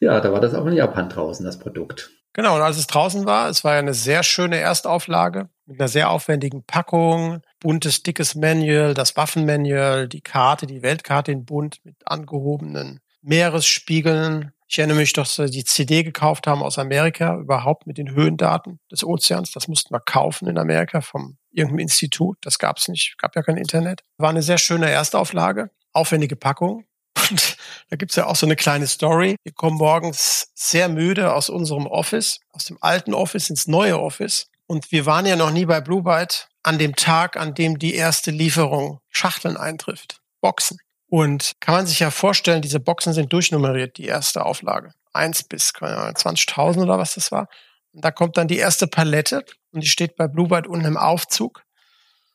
ja, 0.00 0.20
da 0.20 0.32
war 0.32 0.40
das 0.40 0.54
auch 0.54 0.66
in 0.66 0.74
Japan 0.74 1.08
draußen, 1.08 1.44
das 1.44 1.58
Produkt. 1.58 2.10
Genau, 2.34 2.56
und 2.56 2.62
als 2.62 2.78
es 2.78 2.86
draußen 2.86 3.26
war, 3.26 3.50
es 3.50 3.62
war 3.62 3.74
ja 3.74 3.78
eine 3.78 3.92
sehr 3.92 4.22
schöne 4.22 4.56
Erstauflage 4.56 5.50
mit 5.66 5.78
einer 5.78 5.88
sehr 5.88 6.10
aufwendigen 6.10 6.64
Packung, 6.64 7.42
buntes, 7.60 8.02
dickes 8.02 8.34
Manual, 8.34 8.94
das 8.94 9.16
Waffenmanual, 9.16 10.08
die 10.08 10.22
Karte, 10.22 10.66
die 10.66 10.82
Weltkarte 10.82 11.30
in 11.30 11.44
bunt 11.44 11.84
mit 11.84 11.96
angehobenen 12.06 13.00
Meeresspiegeln. 13.20 14.52
Ich 14.66 14.78
erinnere 14.78 14.96
mich, 14.96 15.12
dass 15.12 15.36
sie 15.36 15.50
die 15.50 15.64
CD 15.64 16.02
gekauft 16.02 16.46
haben 16.46 16.62
aus 16.62 16.78
Amerika, 16.78 17.36
überhaupt 17.36 17.86
mit 17.86 17.98
den 17.98 18.12
Höhendaten 18.12 18.80
des 18.90 19.04
Ozeans. 19.04 19.52
Das 19.52 19.68
mussten 19.68 19.94
wir 19.94 20.00
kaufen 20.00 20.48
in 20.48 20.56
Amerika 20.56 21.02
vom 21.02 21.36
irgendeinem 21.52 21.80
Institut. 21.80 22.38
Das 22.42 22.58
gab 22.58 22.78
es 22.78 22.88
nicht, 22.88 23.16
gab 23.18 23.36
ja 23.36 23.42
kein 23.42 23.56
Internet. 23.56 24.02
War 24.18 24.30
eine 24.30 24.42
sehr 24.42 24.58
schöne 24.58 24.90
Erstauflage, 24.90 25.70
aufwendige 25.92 26.36
Packung. 26.36 26.84
Und 27.30 27.56
da 27.90 27.96
gibt's 27.96 28.16
ja 28.16 28.26
auch 28.26 28.36
so 28.36 28.46
eine 28.46 28.56
kleine 28.56 28.86
Story. 28.86 29.36
Wir 29.42 29.52
kommen 29.52 29.76
morgens 29.76 30.50
sehr 30.54 30.88
müde 30.88 31.34
aus 31.34 31.50
unserem 31.50 31.86
Office, 31.86 32.40
aus 32.52 32.64
dem 32.64 32.78
alten 32.80 33.14
Office 33.14 33.50
ins 33.50 33.66
neue 33.66 34.00
Office. 34.00 34.46
Und 34.66 34.90
wir 34.90 35.06
waren 35.06 35.26
ja 35.26 35.36
noch 35.36 35.50
nie 35.50 35.66
bei 35.66 35.80
Blue 35.80 36.02
Byte 36.02 36.48
an 36.62 36.78
dem 36.78 36.96
Tag, 36.96 37.36
an 37.36 37.54
dem 37.54 37.78
die 37.78 37.94
erste 37.94 38.30
Lieferung 38.30 39.00
Schachteln 39.10 39.56
eintrifft. 39.56 40.20
Boxen. 40.40 40.78
Und 41.08 41.52
kann 41.60 41.74
man 41.74 41.86
sich 41.86 42.00
ja 42.00 42.10
vorstellen, 42.10 42.62
diese 42.62 42.80
Boxen 42.80 43.12
sind 43.12 43.32
durchnummeriert, 43.32 43.98
die 43.98 44.06
erste 44.06 44.46
Auflage. 44.46 44.92
Eins 45.12 45.42
bis 45.42 45.68
20.000 45.70 46.82
oder 46.82 46.98
was 46.98 47.14
das 47.14 47.30
war. 47.30 47.48
Und 47.92 48.04
da 48.04 48.10
kommt 48.10 48.36
dann 48.36 48.48
die 48.48 48.58
erste 48.58 48.86
Palette 48.86 49.44
und 49.72 49.82
die 49.82 49.88
steht 49.88 50.16
bei 50.16 50.28
Blue 50.28 50.48
Byte 50.48 50.66
unten 50.66 50.86
im 50.86 50.96
Aufzug. 50.96 51.62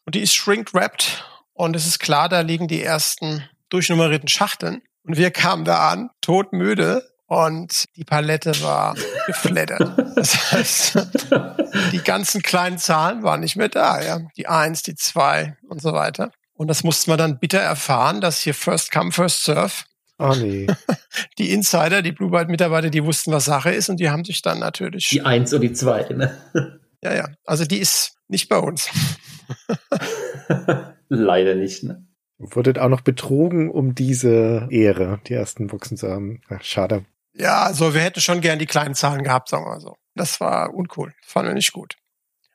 Und 0.05 0.15
die 0.15 0.21
ist 0.21 0.35
shrink-wrapped 0.35 1.25
und 1.53 1.75
es 1.75 1.87
ist 1.87 1.99
klar, 1.99 2.29
da 2.29 2.41
liegen 2.41 2.67
die 2.67 2.83
ersten 2.83 3.47
durchnummerierten 3.69 4.29
Schachteln. 4.29 4.81
Und 5.03 5.17
wir 5.17 5.31
kamen 5.31 5.65
da 5.65 5.89
an, 5.89 6.09
todmüde, 6.21 7.03
und 7.27 7.85
die 7.97 8.05
Palette 8.05 8.61
war 8.61 8.95
geflattert. 9.25 9.81
Das 10.15 10.51
heißt, 10.51 10.97
die 11.91 12.01
ganzen 12.01 12.41
kleinen 12.41 12.77
Zahlen 12.77 13.21
waren 13.21 13.41
nicht 13.41 13.57
mehr 13.57 13.69
da, 13.69 14.01
ja. 14.01 14.19
Die 14.37 14.47
eins, 14.47 14.81
die 14.81 14.95
zwei 14.95 15.57
und 15.67 15.81
so 15.81 15.91
weiter. 15.91 16.31
Und 16.53 16.69
das 16.69 16.83
mussten 16.83 17.11
wir 17.11 17.17
dann 17.17 17.37
bitter 17.37 17.59
erfahren, 17.59 18.21
dass 18.21 18.39
hier 18.39 18.53
First 18.53 18.91
Come, 18.91 19.11
First 19.11 19.43
Serve. 19.43 19.73
Oh 20.19 20.33
nee. 20.35 20.67
Die 21.37 21.51
Insider, 21.51 22.01
die 22.01 22.11
Blue 22.11 22.31
Byte 22.31 22.49
Mitarbeiter, 22.49 22.89
die 22.89 23.03
wussten, 23.03 23.31
was 23.31 23.45
Sache 23.45 23.71
ist 23.71 23.89
und 23.89 23.99
die 23.99 24.09
haben 24.09 24.25
sich 24.25 24.41
dann 24.41 24.59
natürlich. 24.59 25.09
Die 25.09 25.21
eins 25.21 25.53
und 25.53 25.61
die 25.61 25.73
zwei, 25.73 26.07
ne? 26.09 26.37
Ja, 27.03 27.13
ja. 27.13 27.29
Also 27.45 27.63
die 27.63 27.77
ist 27.77 28.17
nicht 28.27 28.49
bei 28.49 28.57
uns. 28.57 28.89
Leider 31.09 31.53
nicht, 31.53 31.83
ne? 31.83 32.07
Wurdet 32.39 32.79
auch 32.79 32.89
noch 32.89 33.01
betrogen, 33.01 33.69
um 33.69 33.93
diese 33.93 34.67
Ehre, 34.71 35.19
die 35.27 35.33
ersten 35.33 35.67
Boxen 35.67 35.95
zu 35.97 36.09
haben. 36.09 36.41
Ach, 36.49 36.63
schade. 36.63 37.05
Ja, 37.33 37.63
also 37.63 37.93
wir 37.93 38.01
hätten 38.01 38.19
schon 38.19 38.41
gern 38.41 38.57
die 38.57 38.65
kleinen 38.65 38.95
Zahlen 38.95 39.23
gehabt, 39.23 39.49
sagen 39.49 39.65
wir 39.65 39.69
mal 39.69 39.79
so. 39.79 39.95
Das 40.15 40.39
war 40.39 40.73
uncool. 40.73 41.13
Fanden 41.23 41.51
wir 41.51 41.55
nicht 41.55 41.71
gut. 41.71 41.95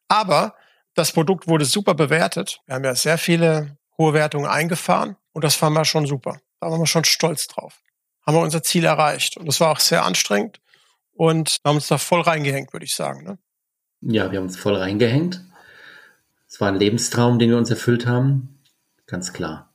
Aber 0.09 0.57
das 0.95 1.13
Produkt 1.13 1.47
wurde 1.47 1.65
super 1.65 1.95
bewertet. 1.95 2.61
Wir 2.67 2.75
haben 2.75 2.85
ja 2.85 2.97
sehr 2.97 3.19
viele 3.19 3.77
hohe 4.03 4.15
Wertungen 4.15 4.49
eingefahren 4.49 5.17
und 5.33 5.45
das 5.45 5.55
fanden 5.55 5.79
wir 5.79 5.85
schon 5.85 6.07
super. 6.07 6.41
Da 6.61 6.71
waren 6.71 6.81
wir 6.81 6.87
schon 6.87 7.05
stolz 7.05 7.47
drauf. 7.47 7.81
Haben 8.27 8.37
wir 8.37 8.43
unser 8.43 8.63
Ziel 8.63 8.85
erreicht 8.85 9.37
und 9.37 9.47
das 9.47 9.61
war 9.61 9.71
auch 9.71 9.81
sehr 9.81 10.05
anstrengend 10.05 10.61
und 11.15 11.57
haben 11.65 11.77
uns 11.77 11.89
da 11.89 11.99
voll 11.99 12.21
reingehängt, 12.21 12.73
würde 12.73 12.85
ich 12.85 12.95
sagen. 12.95 13.25
Ne? 13.25 13.39
Ja, 14.01 14.31
wir 14.31 14.39
haben 14.39 14.47
uns 14.47 14.57
voll 14.57 14.77
reingehängt. 14.77 15.45
Es 16.49 16.61
war 16.61 16.69
ein 16.69 16.79
Lebenstraum, 16.79 17.39
den 17.39 17.51
wir 17.51 17.57
uns 17.57 17.71
erfüllt 17.71 18.07
haben. 18.07 18.61
Ganz 19.07 19.33
klar. 19.33 19.73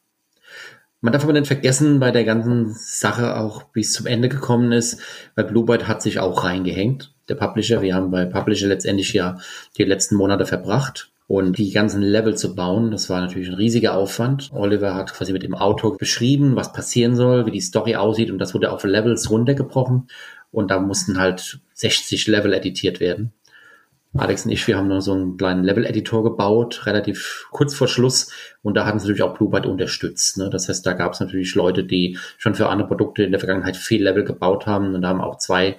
Man 0.99 1.13
darf 1.13 1.23
aber 1.23 1.34
nicht 1.34 1.47
vergessen, 1.47 1.99
bei 1.99 2.11
der 2.11 2.23
ganzen 2.23 2.73
Sache 2.73 3.38
auch, 3.38 3.65
wie 3.73 3.82
es 3.82 3.93
zum 3.93 4.07
Ende 4.07 4.30
gekommen 4.30 4.71
ist, 4.71 4.99
weil 5.36 5.45
Bluebird 5.45 5.88
hat 5.88 6.01
sich 6.01 6.19
auch 6.19 6.43
reingehängt. 6.43 7.13
Der 7.30 7.36
Publisher, 7.36 7.82
wir 7.82 7.95
haben 7.95 8.11
bei 8.11 8.25
Publisher 8.25 8.67
letztendlich 8.67 9.13
ja 9.13 9.38
die 9.78 9.84
letzten 9.84 10.15
Monate 10.15 10.45
verbracht 10.45 11.11
und 11.28 11.57
die 11.57 11.71
ganzen 11.71 12.01
Level 12.01 12.36
zu 12.36 12.55
bauen, 12.55 12.89
das 12.89 13.09
war 13.09 13.19
natürlich 13.19 13.49
ein 13.49 13.55
riesiger 13.55 13.95
Aufwand. 13.95 14.49
Oliver 14.53 14.95
hat 14.95 15.13
quasi 15.13 15.34
mit 15.34 15.43
dem 15.43 15.55
Autor 15.55 15.97
beschrieben, 15.97 16.55
was 16.55 16.71
passieren 16.71 17.15
soll, 17.15 17.45
wie 17.45 17.51
die 17.51 17.61
Story 17.61 17.95
aussieht 17.95 18.32
und 18.32 18.39
das 18.39 18.53
wurde 18.53 18.71
auf 18.71 18.84
Levels 18.86 19.30
runtergebrochen 19.30 20.07
und 20.51 20.71
da 20.71 20.80
mussten 20.80 21.19
halt 21.19 21.59
60 21.73 22.28
Level 22.28 22.53
editiert 22.53 22.99
werden. 22.99 23.34
Alex 24.15 24.45
und 24.45 24.51
ich, 24.51 24.65
wir 24.67 24.78
haben 24.78 24.88
noch 24.88 25.01
so 25.01 25.13
einen 25.13 25.38
kleinen 25.38 25.63
Level-Editor 25.63 26.23
gebaut, 26.23 26.86
relativ 26.86 27.47
kurz 27.51 27.75
vor 27.75 27.88
Schluss. 27.88 28.32
Und 28.63 28.75
da 28.75 28.86
hat 28.86 28.93
uns 28.93 29.03
natürlich 29.03 29.21
auch 29.21 29.38
Bluebyte 29.38 29.67
unterstützt. 29.67 30.38
Ne? 30.38 30.49
Das 30.49 30.69
heißt, 30.69 30.86
da 30.86 30.93
gab 30.93 31.13
es 31.13 31.19
natürlich 31.19 31.53
Leute, 31.55 31.84
die 31.84 32.17
schon 32.38 32.55
für 32.55 32.69
andere 32.69 32.88
Produkte 32.88 33.23
in 33.23 33.32
der 33.32 33.39
Vergangenheit 33.39 33.78
viel 33.78 34.01
Level 34.01 34.23
gebaut 34.23 34.65
haben. 34.65 34.95
Und 34.95 35.01
da 35.01 35.09
haben 35.09 35.21
auch 35.21 35.38
zwei 35.38 35.78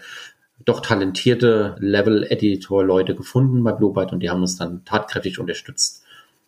doch 0.64 0.80
talentierte 0.80 1.76
Level-Editor-Leute 1.78 3.14
gefunden 3.14 3.62
bei 3.64 3.72
Bluebyte 3.72 4.12
und 4.12 4.20
die 4.20 4.30
haben 4.30 4.42
uns 4.42 4.56
dann 4.56 4.84
tatkräftig 4.84 5.38
unterstützt 5.38 6.02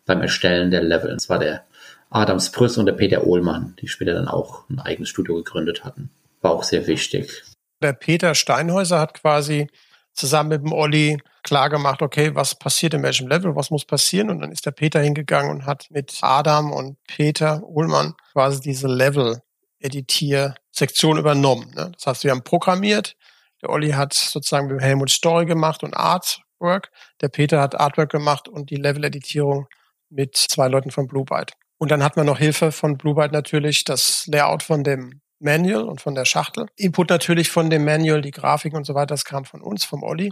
beim 0.05 0.21
Erstellen 0.21 0.71
der 0.71 0.83
Level. 0.83 1.11
Und 1.11 1.19
zwar 1.19 1.39
der 1.39 1.65
Adam 2.09 2.39
Sprüss 2.39 2.77
und 2.77 2.85
der 2.85 2.93
Peter 2.93 3.25
Ohlmann, 3.25 3.75
die 3.79 3.87
später 3.87 4.13
dann 4.13 4.27
auch 4.27 4.69
ein 4.69 4.79
eigenes 4.79 5.09
Studio 5.09 5.35
gegründet 5.35 5.85
hatten. 5.85 6.09
War 6.41 6.51
auch 6.51 6.63
sehr 6.63 6.87
wichtig. 6.87 7.43
Der 7.81 7.93
Peter 7.93 8.35
Steinhäuser 8.35 8.99
hat 8.99 9.13
quasi 9.13 9.67
zusammen 10.13 10.49
mit 10.49 10.61
dem 10.61 10.73
Olli 10.73 11.17
klar 11.43 11.69
gemacht, 11.69 12.01
okay, 12.01 12.35
was 12.35 12.55
passiert 12.55 12.93
in 12.93 13.01
welchem 13.03 13.29
Level, 13.29 13.55
was 13.55 13.71
muss 13.71 13.85
passieren. 13.85 14.29
Und 14.29 14.41
dann 14.41 14.51
ist 14.51 14.65
der 14.65 14.71
Peter 14.71 14.99
hingegangen 14.99 15.49
und 15.51 15.65
hat 15.65 15.87
mit 15.89 16.17
Adam 16.21 16.73
und 16.73 16.97
Peter 17.07 17.63
Ullmann 17.63 18.15
quasi 18.33 18.59
diese 18.61 18.87
Level-Editier-Sektion 18.87 21.17
übernommen. 21.17 21.71
Ne? 21.75 21.93
Das 21.93 22.07
heißt, 22.07 22.25
wir 22.25 22.31
haben 22.31 22.43
programmiert. 22.43 23.15
Der 23.61 23.69
Olli 23.69 23.91
hat 23.91 24.13
sozusagen 24.13 24.67
mit 24.67 24.81
Helmut 24.81 25.09
Story 25.09 25.45
gemacht 25.45 25.83
und 25.83 25.95
Artwork. 25.95 26.91
Der 27.21 27.29
Peter 27.29 27.61
hat 27.61 27.79
Artwork 27.79 28.11
gemacht 28.11 28.47
und 28.47 28.69
die 28.69 28.75
Level-Editierung 28.75 29.67
mit 30.09 30.35
zwei 30.35 30.67
Leuten 30.67 30.91
von 30.91 31.07
Blue 31.07 31.25
Byte. 31.25 31.53
Und 31.77 31.89
dann 31.89 32.03
hat 32.03 32.15
man 32.17 32.25
noch 32.25 32.37
Hilfe 32.37 32.71
von 32.71 32.97
Blue 32.97 33.15
Byte 33.15 33.31
natürlich, 33.31 33.83
das 33.83 34.25
Layout 34.27 34.63
von 34.63 34.83
dem 34.83 35.21
Manual 35.39 35.83
und 35.83 36.01
von 36.01 36.13
der 36.15 36.25
Schachtel. 36.25 36.67
Input 36.75 37.09
natürlich 37.09 37.49
von 37.49 37.69
dem 37.69 37.83
Manual, 37.83 38.21
die 38.21 38.31
Grafiken 38.31 38.77
und 38.77 38.85
so 38.85 38.93
weiter, 38.93 39.07
das 39.07 39.25
kam 39.25 39.45
von 39.45 39.61
uns, 39.61 39.85
vom 39.85 40.03
Olli. 40.03 40.31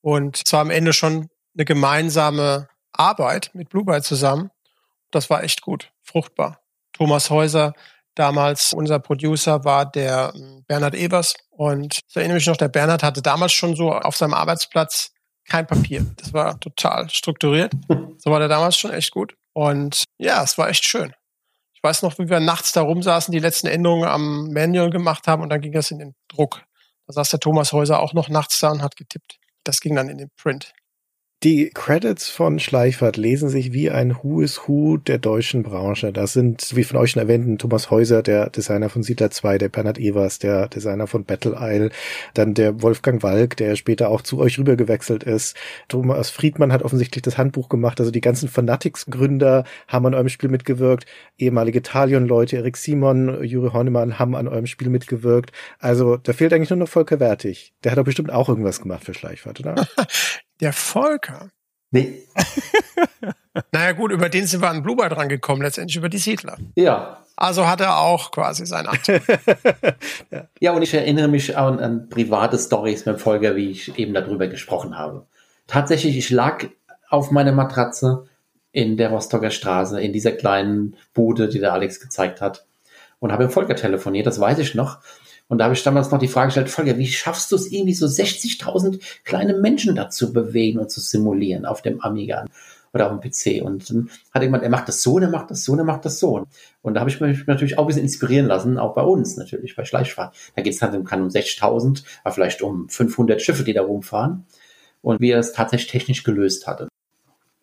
Und 0.00 0.36
zwar 0.48 0.60
am 0.60 0.70
Ende 0.70 0.92
schon 0.92 1.28
eine 1.54 1.64
gemeinsame 1.64 2.68
Arbeit 2.92 3.50
mit 3.54 3.68
Blue 3.68 3.84
Byte 3.84 4.04
zusammen. 4.04 4.50
Das 5.10 5.28
war 5.28 5.42
echt 5.42 5.60
gut, 5.60 5.92
fruchtbar. 6.02 6.60
Thomas 6.92 7.30
Häuser, 7.30 7.74
damals 8.14 8.72
unser 8.72 8.98
Producer, 8.98 9.64
war 9.64 9.90
der 9.90 10.32
ähm, 10.34 10.64
Bernhard 10.66 10.94
Evers. 10.94 11.34
Und 11.50 12.00
ich 12.08 12.16
erinnere 12.16 12.36
mich 12.36 12.46
noch, 12.46 12.56
der 12.56 12.68
Bernhard 12.68 13.02
hatte 13.02 13.22
damals 13.22 13.52
schon 13.52 13.76
so 13.76 13.92
auf 13.92 14.16
seinem 14.16 14.34
Arbeitsplatz 14.34 15.12
kein 15.48 15.66
Papier. 15.66 16.06
Das 16.16 16.32
war 16.32 16.58
total 16.60 17.10
strukturiert. 17.10 17.72
So 18.18 18.30
war 18.30 18.38
der 18.38 18.48
damals 18.48 18.76
schon 18.76 18.92
echt 18.92 19.10
gut. 19.10 19.34
Und 19.52 20.04
ja, 20.18 20.42
es 20.42 20.56
war 20.56 20.68
echt 20.68 20.84
schön. 20.84 21.12
Ich 21.74 21.82
weiß 21.82 22.02
noch, 22.02 22.18
wie 22.18 22.28
wir 22.28 22.38
nachts 22.38 22.72
da 22.72 22.82
rumsaßen, 22.82 23.32
die 23.32 23.40
letzten 23.40 23.66
Änderungen 23.66 24.08
am 24.08 24.52
Manual 24.52 24.90
gemacht 24.90 25.26
haben 25.26 25.42
und 25.42 25.48
dann 25.48 25.60
ging 25.60 25.72
das 25.72 25.90
in 25.90 25.98
den 25.98 26.14
Druck. 26.28 26.62
Da 27.06 27.14
saß 27.14 27.30
der 27.30 27.40
Thomas 27.40 27.72
Häuser 27.72 28.00
auch 28.00 28.14
noch 28.14 28.28
nachts 28.28 28.60
da 28.60 28.70
und 28.70 28.82
hat 28.82 28.96
getippt. 28.96 29.38
Das 29.64 29.80
ging 29.80 29.96
dann 29.96 30.08
in 30.08 30.18
den 30.18 30.30
Print. 30.36 30.72
Die 31.44 31.70
Credits 31.70 32.28
von 32.28 32.60
Schleichert 32.60 33.16
lesen 33.16 33.48
sich 33.48 33.72
wie 33.72 33.90
ein 33.90 34.14
Who 34.22 34.42
is 34.42 34.60
Who 34.68 34.96
der 34.96 35.18
deutschen 35.18 35.64
Branche. 35.64 36.12
Das 36.12 36.34
sind, 36.34 36.76
wie 36.76 36.84
von 36.84 36.98
euch 36.98 37.10
schon 37.10 37.22
erwähnten, 37.22 37.58
Thomas 37.58 37.90
Häuser, 37.90 38.22
der 38.22 38.48
Designer 38.48 38.88
von 38.88 39.02
Siedler 39.02 39.32
2, 39.32 39.58
der 39.58 39.68
Bernhard 39.68 39.98
Evers, 39.98 40.38
der 40.38 40.68
Designer 40.68 41.08
von 41.08 41.24
Battle 41.24 41.56
Isle, 41.58 41.90
dann 42.34 42.54
der 42.54 42.80
Wolfgang 42.80 43.24
Walk, 43.24 43.56
der 43.56 43.74
später 43.74 44.08
auch 44.08 44.22
zu 44.22 44.38
euch 44.38 44.56
rübergewechselt 44.56 45.24
ist. 45.24 45.56
Thomas 45.88 46.30
Friedmann 46.30 46.72
hat 46.72 46.84
offensichtlich 46.84 47.22
das 47.22 47.38
Handbuch 47.38 47.68
gemacht, 47.68 47.98
also 47.98 48.12
die 48.12 48.20
ganzen 48.20 48.48
Fanatics-Gründer 48.48 49.64
haben 49.88 50.06
an 50.06 50.14
eurem 50.14 50.28
Spiel 50.28 50.48
mitgewirkt, 50.48 51.06
ehemalige 51.38 51.82
Talion-Leute, 51.82 52.58
Erik 52.58 52.76
Simon, 52.76 53.42
Juri 53.42 53.70
Hornemann 53.72 54.20
haben 54.20 54.36
an 54.36 54.46
eurem 54.46 54.66
Spiel 54.66 54.90
mitgewirkt. 54.90 55.50
Also 55.80 56.18
da 56.18 56.34
fehlt 56.34 56.52
eigentlich 56.52 56.70
nur 56.70 56.78
noch 56.78 56.88
Volker 56.88 57.18
Wertig. 57.18 57.72
Der 57.82 57.90
hat 57.90 57.98
doch 57.98 58.04
bestimmt 58.04 58.30
auch 58.30 58.48
irgendwas 58.48 58.80
gemacht 58.80 59.02
für 59.02 59.12
Schleichfahrt, 59.12 59.58
oder? 59.58 59.74
Der 60.62 60.72
Volker? 60.72 61.50
Nee. 61.90 62.22
naja 63.72 63.92
gut, 63.92 64.12
über 64.12 64.28
den 64.28 64.46
sind 64.46 64.62
wir 64.62 64.70
an 64.70 64.82
Bluebird 64.82 65.12
dran 65.12 65.28
gekommen, 65.28 65.60
letztendlich 65.60 65.96
über 65.96 66.08
die 66.08 66.18
Siedler. 66.18 66.56
Ja. 66.76 67.18
Also 67.34 67.66
hat 67.66 67.80
er 67.80 67.98
auch 67.98 68.30
quasi 68.30 68.64
sein 68.64 68.86
Anteil. 68.86 69.20
ja. 70.30 70.48
ja, 70.60 70.72
und 70.72 70.82
ich 70.82 70.94
erinnere 70.94 71.26
mich 71.26 71.56
an, 71.56 71.80
an 71.80 72.08
private 72.08 72.58
Stories 72.58 73.04
mit 73.06 73.20
Volker, 73.20 73.56
wie 73.56 73.70
ich 73.70 73.98
eben 73.98 74.14
darüber 74.14 74.46
gesprochen 74.46 74.96
habe. 74.96 75.26
Tatsächlich, 75.66 76.16
ich 76.16 76.30
lag 76.30 76.64
auf 77.10 77.32
meiner 77.32 77.52
Matratze 77.52 78.28
in 78.70 78.96
der 78.96 79.10
Rostocker 79.10 79.50
Straße, 79.50 80.00
in 80.00 80.12
dieser 80.12 80.32
kleinen 80.32 80.96
Bude, 81.12 81.48
die 81.48 81.58
der 81.58 81.72
Alex 81.72 82.00
gezeigt 82.00 82.40
hat, 82.40 82.66
und 83.18 83.32
habe 83.32 83.44
mit 83.44 83.52
Volker 83.52 83.74
telefoniert, 83.74 84.26
das 84.26 84.38
weiß 84.40 84.58
ich 84.58 84.74
noch. 84.74 84.98
Und 85.52 85.58
da 85.58 85.64
habe 85.64 85.74
ich 85.74 85.82
damals 85.82 86.10
noch 86.10 86.18
die 86.18 86.28
Frage 86.28 86.46
gestellt, 86.46 86.70
Volker, 86.70 86.96
wie 86.96 87.06
schaffst 87.06 87.52
du 87.52 87.56
es 87.56 87.70
irgendwie 87.70 87.92
so 87.92 88.06
60.000 88.06 89.02
kleine 89.22 89.52
Menschen 89.52 89.94
dazu 89.94 90.32
bewegen 90.32 90.78
und 90.78 90.90
zu 90.90 90.98
simulieren 90.98 91.66
auf 91.66 91.82
dem 91.82 92.00
Amiga 92.00 92.46
oder 92.94 93.12
auf 93.12 93.20
dem 93.20 93.30
PC? 93.30 93.62
Und 93.62 93.90
dann 93.90 94.08
hat 94.32 94.42
jemand, 94.42 94.62
er 94.62 94.70
macht 94.70 94.88
das 94.88 95.02
so, 95.02 95.18
er 95.18 95.28
macht 95.28 95.50
das 95.50 95.64
so, 95.64 95.76
er 95.76 95.84
macht 95.84 96.06
das 96.06 96.18
so. 96.18 96.46
Und 96.80 96.94
da 96.94 97.00
habe 97.00 97.10
ich 97.10 97.20
mich 97.20 97.46
natürlich 97.46 97.76
auch 97.76 97.82
ein 97.82 97.86
bisschen 97.88 98.04
inspirieren 98.04 98.46
lassen, 98.46 98.78
auch 98.78 98.94
bei 98.94 99.02
uns 99.02 99.36
natürlich, 99.36 99.76
bei 99.76 99.84
Schleichfahrt. 99.84 100.34
Da 100.56 100.62
geht 100.62 100.72
es 100.72 100.80
halt 100.80 100.94
um, 100.94 101.02
um 101.02 101.28
60.000, 101.28 102.02
aber 102.24 102.34
vielleicht 102.34 102.62
um 102.62 102.88
500 102.88 103.42
Schiffe, 103.42 103.62
die 103.62 103.74
da 103.74 103.82
rumfahren. 103.82 104.46
Und 105.02 105.20
wie 105.20 105.32
er 105.32 105.38
es 105.38 105.52
tatsächlich 105.52 105.90
technisch 105.90 106.24
gelöst 106.24 106.66
hatte. 106.66 106.88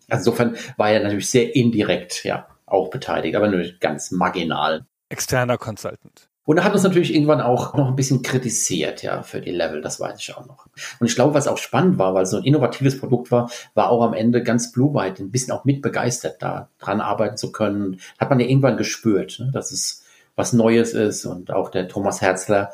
Also 0.09 0.29
insofern 0.29 0.57
war 0.77 0.91
er 0.91 1.01
natürlich 1.01 1.31
sehr 1.31 1.55
indirekt, 1.55 2.23
ja, 2.23 2.49
auch 2.67 2.91
beteiligt, 2.91 3.35
aber 3.35 3.47
nur 3.47 3.63
ganz 3.79 4.11
marginal. 4.11 4.85
Externer 5.09 5.57
Consultant. 5.57 6.28
Und 6.49 6.57
er 6.57 6.63
hat 6.63 6.73
uns 6.73 6.81
natürlich 6.81 7.13
irgendwann 7.13 7.41
auch 7.41 7.75
noch 7.75 7.89
ein 7.89 7.95
bisschen 7.95 8.23
kritisiert, 8.23 9.03
ja, 9.03 9.21
für 9.21 9.39
die 9.39 9.51
Level, 9.51 9.81
das 9.81 9.99
weiß 9.99 10.19
ich 10.19 10.35
auch 10.35 10.47
noch. 10.47 10.65
Und 10.99 11.05
ich 11.05 11.13
glaube, 11.13 11.35
was 11.35 11.47
auch 11.47 11.59
spannend 11.59 11.99
war, 11.99 12.15
weil 12.15 12.23
es 12.23 12.31
so 12.31 12.37
ein 12.37 12.43
innovatives 12.43 12.99
Produkt 12.99 13.29
war, 13.29 13.51
war 13.75 13.91
auch 13.91 14.01
am 14.01 14.15
Ende 14.15 14.41
ganz 14.41 14.71
Blue 14.71 14.95
White 14.95 15.21
ein 15.21 15.29
bisschen 15.29 15.53
auch 15.53 15.63
mit 15.63 15.83
begeistert, 15.83 16.41
da 16.41 16.69
dran 16.79 17.01
arbeiten 17.01 17.37
zu 17.37 17.51
können. 17.51 17.99
Hat 18.17 18.31
man 18.31 18.39
ja 18.39 18.47
irgendwann 18.47 18.77
gespürt, 18.77 19.37
ne, 19.39 19.51
dass 19.53 19.71
es 19.71 20.03
was 20.35 20.51
Neues 20.51 20.93
ist. 20.93 21.23
Und 21.27 21.53
auch 21.53 21.69
der 21.69 21.87
Thomas 21.87 22.19
Herzler, 22.19 22.71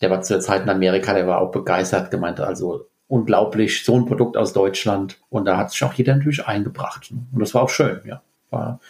der 0.00 0.10
war 0.10 0.22
zu 0.22 0.32
der 0.32 0.40
Zeit 0.40 0.62
in 0.62 0.70
Amerika, 0.70 1.12
der 1.12 1.26
war 1.26 1.42
auch 1.42 1.50
begeistert, 1.50 2.10
gemeint, 2.10 2.40
also 2.40 2.86
unglaublich, 3.06 3.84
so 3.84 3.96
ein 3.96 4.06
Produkt 4.06 4.38
aus 4.38 4.54
Deutschland. 4.54 5.20
Und 5.28 5.44
da 5.44 5.58
hat 5.58 5.72
sich 5.72 5.84
auch 5.84 5.92
jeder 5.92 6.16
natürlich 6.16 6.46
eingebracht. 6.46 7.12
Ne? 7.12 7.26
Und 7.34 7.40
das 7.40 7.52
war 7.52 7.64
auch 7.64 7.68
schön, 7.68 8.00
ja. 8.06 8.22
War 8.48 8.80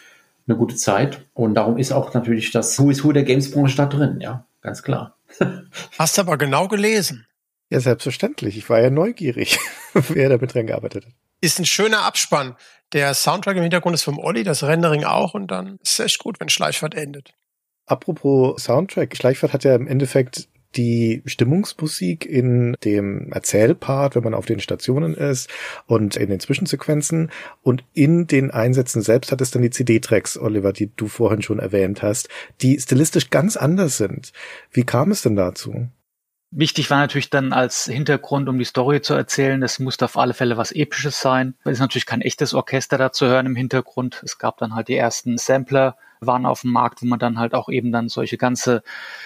eine 0.47 0.57
gute 0.57 0.75
Zeit. 0.75 1.25
Und 1.33 1.55
darum 1.55 1.77
ist 1.77 1.91
auch 1.91 2.13
natürlich 2.13 2.51
das 2.51 2.77
Who 2.79 2.89
is 2.89 3.03
Who 3.03 3.11
der 3.11 3.23
Gamesbranche 3.23 3.77
da 3.77 3.85
drin, 3.85 4.19
ja, 4.21 4.45
ganz 4.61 4.83
klar. 4.83 5.17
Hast 5.97 6.17
du 6.17 6.21
aber 6.21 6.37
genau 6.37 6.67
gelesen. 6.67 7.25
Ja, 7.69 7.79
selbstverständlich. 7.79 8.57
Ich 8.57 8.69
war 8.69 8.79
ja 8.79 8.89
neugierig, 8.89 9.59
wer 9.93 10.29
damit 10.29 10.53
dran 10.53 10.67
gearbeitet 10.67 11.05
hat. 11.05 11.13
Ist 11.41 11.59
ein 11.59 11.65
schöner 11.65 12.03
Abspann. 12.03 12.55
Der 12.93 13.13
Soundtrack 13.13 13.57
im 13.57 13.63
Hintergrund 13.63 13.95
ist 13.95 14.03
vom 14.03 14.19
Olli, 14.19 14.43
das 14.43 14.63
Rendering 14.63 15.03
auch 15.03 15.33
und 15.33 15.47
dann 15.47 15.77
ist 15.81 15.93
es 15.93 15.99
echt 15.99 16.19
gut, 16.19 16.39
wenn 16.39 16.49
Schleichfahrt 16.49 16.95
endet. 16.95 17.33
Apropos 17.87 18.63
Soundtrack, 18.63 19.15
Schleichfahrt 19.17 19.53
hat 19.53 19.63
ja 19.63 19.75
im 19.75 19.87
Endeffekt 19.87 20.47
die 20.75 21.21
Stimmungsmusik 21.25 22.25
in 22.25 22.75
dem 22.83 23.31
Erzählpart, 23.31 24.15
wenn 24.15 24.23
man 24.23 24.33
auf 24.33 24.45
den 24.45 24.59
Stationen 24.59 25.13
ist 25.13 25.49
und 25.87 26.15
in 26.15 26.29
den 26.29 26.39
Zwischensequenzen 26.39 27.31
und 27.61 27.83
in 27.93 28.27
den 28.27 28.51
Einsätzen 28.51 29.01
selbst 29.01 29.31
hat 29.31 29.41
es 29.41 29.51
dann 29.51 29.61
die 29.61 29.69
CD-Tracks, 29.69 30.37
Oliver, 30.37 30.73
die 30.73 30.91
du 30.95 31.07
vorhin 31.07 31.41
schon 31.41 31.59
erwähnt 31.59 32.01
hast, 32.01 32.29
die 32.61 32.79
stilistisch 32.79 33.29
ganz 33.29 33.57
anders 33.57 33.97
sind. 33.97 34.33
Wie 34.71 34.83
kam 34.83 35.11
es 35.11 35.21
denn 35.21 35.35
dazu? 35.35 35.87
Wichtig 36.57 36.89
war 36.89 36.99
natürlich 36.99 37.29
dann 37.29 37.51
als 37.51 37.83
Hintergrund, 37.83 38.47
um 38.47 38.57
die 38.57 38.63
Story 38.63 39.01
zu 39.01 39.13
erzählen, 39.13 39.61
es 39.61 39.79
musste 39.79 40.05
auf 40.05 40.17
alle 40.17 40.33
Fälle 40.33 40.55
was 40.55 40.71
Episches 40.71 41.19
sein. 41.19 41.55
Es 41.65 41.73
ist 41.73 41.79
natürlich 41.79 42.05
kein 42.05 42.21
echtes 42.21 42.53
Orchester 42.53 42.97
da 42.97 43.11
zu 43.11 43.25
hören 43.25 43.45
im 43.45 43.57
Hintergrund. 43.57 44.21
Es 44.23 44.37
gab 44.37 44.57
dann 44.59 44.73
halt 44.73 44.87
die 44.87 44.95
ersten 44.95 45.37
Sampler, 45.37 45.97
waren 46.19 46.45
auf 46.45 46.61
dem 46.61 46.71
Markt, 46.71 47.01
wo 47.01 47.05
man 47.05 47.19
dann 47.19 47.39
halt 47.39 47.53
auch 47.53 47.69
eben 47.69 47.91
dann 47.91 48.09
solche 48.09 48.37
ganze 48.37 48.83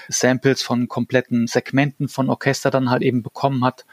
Samples 0.07 0.61
von 0.61 0.87
kompletten 0.87 1.47
Segmenten 1.47 2.07
von 2.07 2.29
Orchester 2.29 2.71
dann 2.71 2.89
halt 2.89 3.01
eben 3.01 3.23
bekommen 3.23 3.63
hat. 3.63 3.85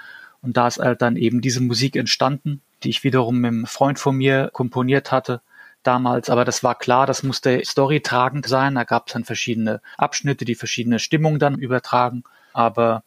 Und 0.43 0.57
da 0.57 0.69
ist 0.69 0.79
halt 0.79 1.03
dann 1.03 1.17
eben 1.17 1.41
diese 1.41 1.61
Musik 1.61 1.97
entstanden, 1.97 2.63
die 2.83 2.91
ich 2.91 3.05
wiederum 3.05 3.39
mit 3.39 3.49
einem 3.49 3.67
Freund 3.67 3.99
von 3.99 4.17
mir 4.17 4.51
komponiert 4.53 5.13
hatte, 5.13 5.41
damals, 5.87 6.31
aber 6.31 6.45
das 6.45 6.63
war 6.63 6.75
klar, 6.75 7.07
das 7.07 7.23
musste 7.23 7.63
storytragend 7.65 8.47
sein. 8.47 8.75
Da 8.75 8.85
gab 8.85 9.07
es 9.07 9.13
dann 9.13 9.25
verschiedene 9.25 9.81
Abschnitte, 9.97 10.45
die 10.45 10.55
verschiedene 10.55 10.99
Stimmungen 10.99 11.39
dann 11.39 11.59
übertragen. 11.59 12.25
Aber 12.53 13.05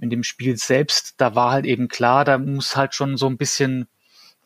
in 0.00 0.10
dem 0.10 0.22
Spiel 0.22 0.56
selbst, 0.56 1.14
da 1.18 1.34
war 1.34 1.52
halt 1.52 1.66
eben 1.66 1.88
klar, 1.88 2.24
da 2.24 2.38
muss 2.38 2.76
halt 2.76 2.94
schon 2.94 3.16
so 3.16 3.26
ein 3.26 3.36
bisschen 3.36 3.88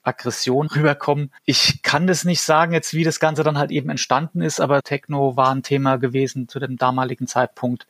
Aggression 0.08 0.66
rüberkommen. 0.74 1.32
Ich 1.44 1.82
kann 1.82 2.06
das 2.06 2.24
nicht 2.24 2.42
sagen 2.42 2.72
jetzt, 2.72 2.94
wie 2.94 3.04
das 3.04 3.20
Ganze 3.20 3.44
dann 3.44 3.58
halt 3.58 3.70
eben 3.70 3.90
entstanden 3.90 4.40
ist, 4.40 4.60
aber 4.60 4.82
Techno 4.82 5.36
war 5.36 5.50
ein 5.50 5.62
Thema 5.62 5.96
gewesen 5.96 6.48
zu 6.48 6.58
dem 6.58 6.76
damaligen 6.76 7.26
Zeitpunkt. 7.26 7.86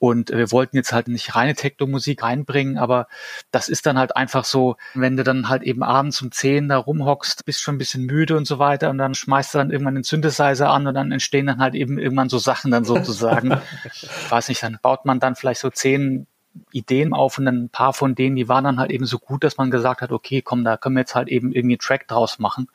Und 0.00 0.30
wir 0.30 0.52
wollten 0.52 0.76
jetzt 0.76 0.92
halt 0.92 1.08
nicht 1.08 1.34
reine 1.34 1.54
Techno-Musik 1.54 2.22
reinbringen, 2.22 2.78
aber 2.78 3.08
das 3.50 3.68
ist 3.68 3.84
dann 3.84 3.98
halt 3.98 4.16
einfach 4.16 4.44
so, 4.44 4.76
wenn 4.94 5.16
du 5.16 5.24
dann 5.24 5.48
halt 5.48 5.64
eben 5.64 5.82
abends 5.82 6.22
um 6.22 6.30
zehn 6.30 6.68
da 6.68 6.76
rumhockst, 6.76 7.44
bist 7.44 7.60
schon 7.60 7.74
ein 7.74 7.78
bisschen 7.78 8.06
müde 8.06 8.36
und 8.36 8.46
so 8.46 8.60
weiter 8.60 8.90
und 8.90 8.98
dann 8.98 9.16
schmeißt 9.16 9.54
du 9.54 9.58
dann 9.58 9.72
irgendwann 9.72 9.96
den 9.96 10.04
Synthesizer 10.04 10.70
an 10.70 10.86
und 10.86 10.94
dann 10.94 11.10
entstehen 11.10 11.46
dann 11.46 11.58
halt 11.58 11.74
eben 11.74 11.98
irgendwann 11.98 12.28
so 12.28 12.38
Sachen 12.38 12.70
dann 12.70 12.84
sozusagen. 12.84 13.60
ich 13.92 14.30
weiß 14.30 14.48
nicht, 14.50 14.62
dann 14.62 14.78
baut 14.80 15.04
man 15.04 15.18
dann 15.18 15.34
vielleicht 15.34 15.60
so 15.60 15.70
zehn 15.70 16.27
Ideen 16.72 17.12
auf 17.12 17.38
und 17.38 17.46
ein 17.46 17.68
paar 17.68 17.92
von 17.92 18.14
denen, 18.14 18.36
die 18.36 18.48
waren 18.48 18.64
dann 18.64 18.78
halt 18.78 18.90
eben 18.90 19.06
so 19.06 19.18
gut, 19.18 19.44
dass 19.44 19.56
man 19.56 19.70
gesagt 19.70 20.00
hat, 20.00 20.12
okay, 20.12 20.42
komm, 20.42 20.64
da 20.64 20.76
können 20.76 20.96
wir 20.96 21.00
jetzt 21.00 21.14
halt 21.14 21.28
eben 21.28 21.52
irgendwie 21.52 21.74
einen 21.74 21.80
Track 21.80 22.08
draus 22.08 22.38
machen. 22.38 22.68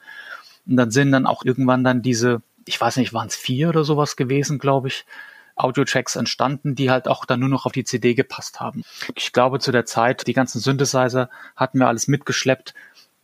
Und 0.65 0.77
dann 0.77 0.91
sind 0.91 1.11
dann 1.11 1.25
auch 1.25 1.43
irgendwann 1.43 1.83
dann 1.83 2.01
diese, 2.01 2.41
ich 2.65 2.79
weiß 2.79 2.97
nicht, 2.97 3.13
waren 3.13 3.27
es 3.27 3.35
vier 3.35 3.69
oder 3.69 3.83
sowas 3.83 4.15
gewesen, 4.15 4.59
glaube 4.59 4.87
ich, 4.87 5.05
Audio-Tracks 5.55 6.15
entstanden, 6.15 6.75
die 6.75 6.89
halt 6.89 7.07
auch 7.07 7.25
dann 7.25 7.39
nur 7.39 7.49
noch 7.49 7.65
auf 7.65 7.71
die 7.71 7.83
CD 7.83 8.13
gepasst 8.13 8.59
haben. 8.59 8.83
Ich 9.15 9.33
glaube, 9.33 9.59
zu 9.59 9.71
der 9.71 9.85
Zeit, 9.85 10.25
die 10.27 10.33
ganzen 10.33 10.59
Synthesizer 10.59 11.29
hatten 11.55 11.79
wir 11.79 11.87
alles 11.87 12.07
mitgeschleppt. 12.07 12.73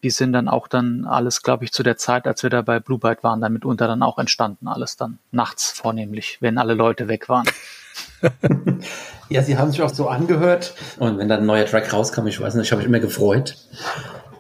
Die 0.04 0.12
sind 0.12 0.32
dann 0.34 0.48
auch 0.48 0.68
dann 0.68 1.06
alles, 1.06 1.42
glaube 1.42 1.66
ich, 1.66 1.72
zu 1.72 1.84
der 1.84 1.98
Zeit, 1.98 2.28
als 2.28 2.44
wir 2.44 2.50
da 2.50 2.62
bei 2.62 2.80
Blue 2.80 3.00
Byte 3.00 3.24
waren, 3.24 3.42
dann 3.42 3.52
mitunter 3.52 3.88
dann 3.88 4.04
auch 4.04 4.18
entstanden. 4.18 4.68
Alles 4.68 4.96
dann 4.96 5.20
nachts 5.32 5.72
vornehmlich, 5.72 6.38
wenn 6.40 6.58
alle 6.58 6.74
Leute 6.74 7.08
weg 7.08 7.28
waren. 7.30 7.48
ja, 9.30 9.44
sie 9.44 9.58
haben 9.58 9.72
sich 9.72 9.82
auch 9.82 9.94
so 9.94 10.08
angehört. 10.08 10.76
Und 10.98 11.18
wenn 11.18 11.30
dann 11.30 11.42
ein 11.42 11.46
neuer 11.46 11.66
Track 11.66 11.94
rauskam, 11.94 12.28
ich 12.28 12.40
weiß 12.40 12.56
nicht, 12.56 12.66
ich 12.66 12.72
habe 12.72 12.80
mich 12.80 12.88
immer 12.88 13.00
gefreut. 13.00 13.58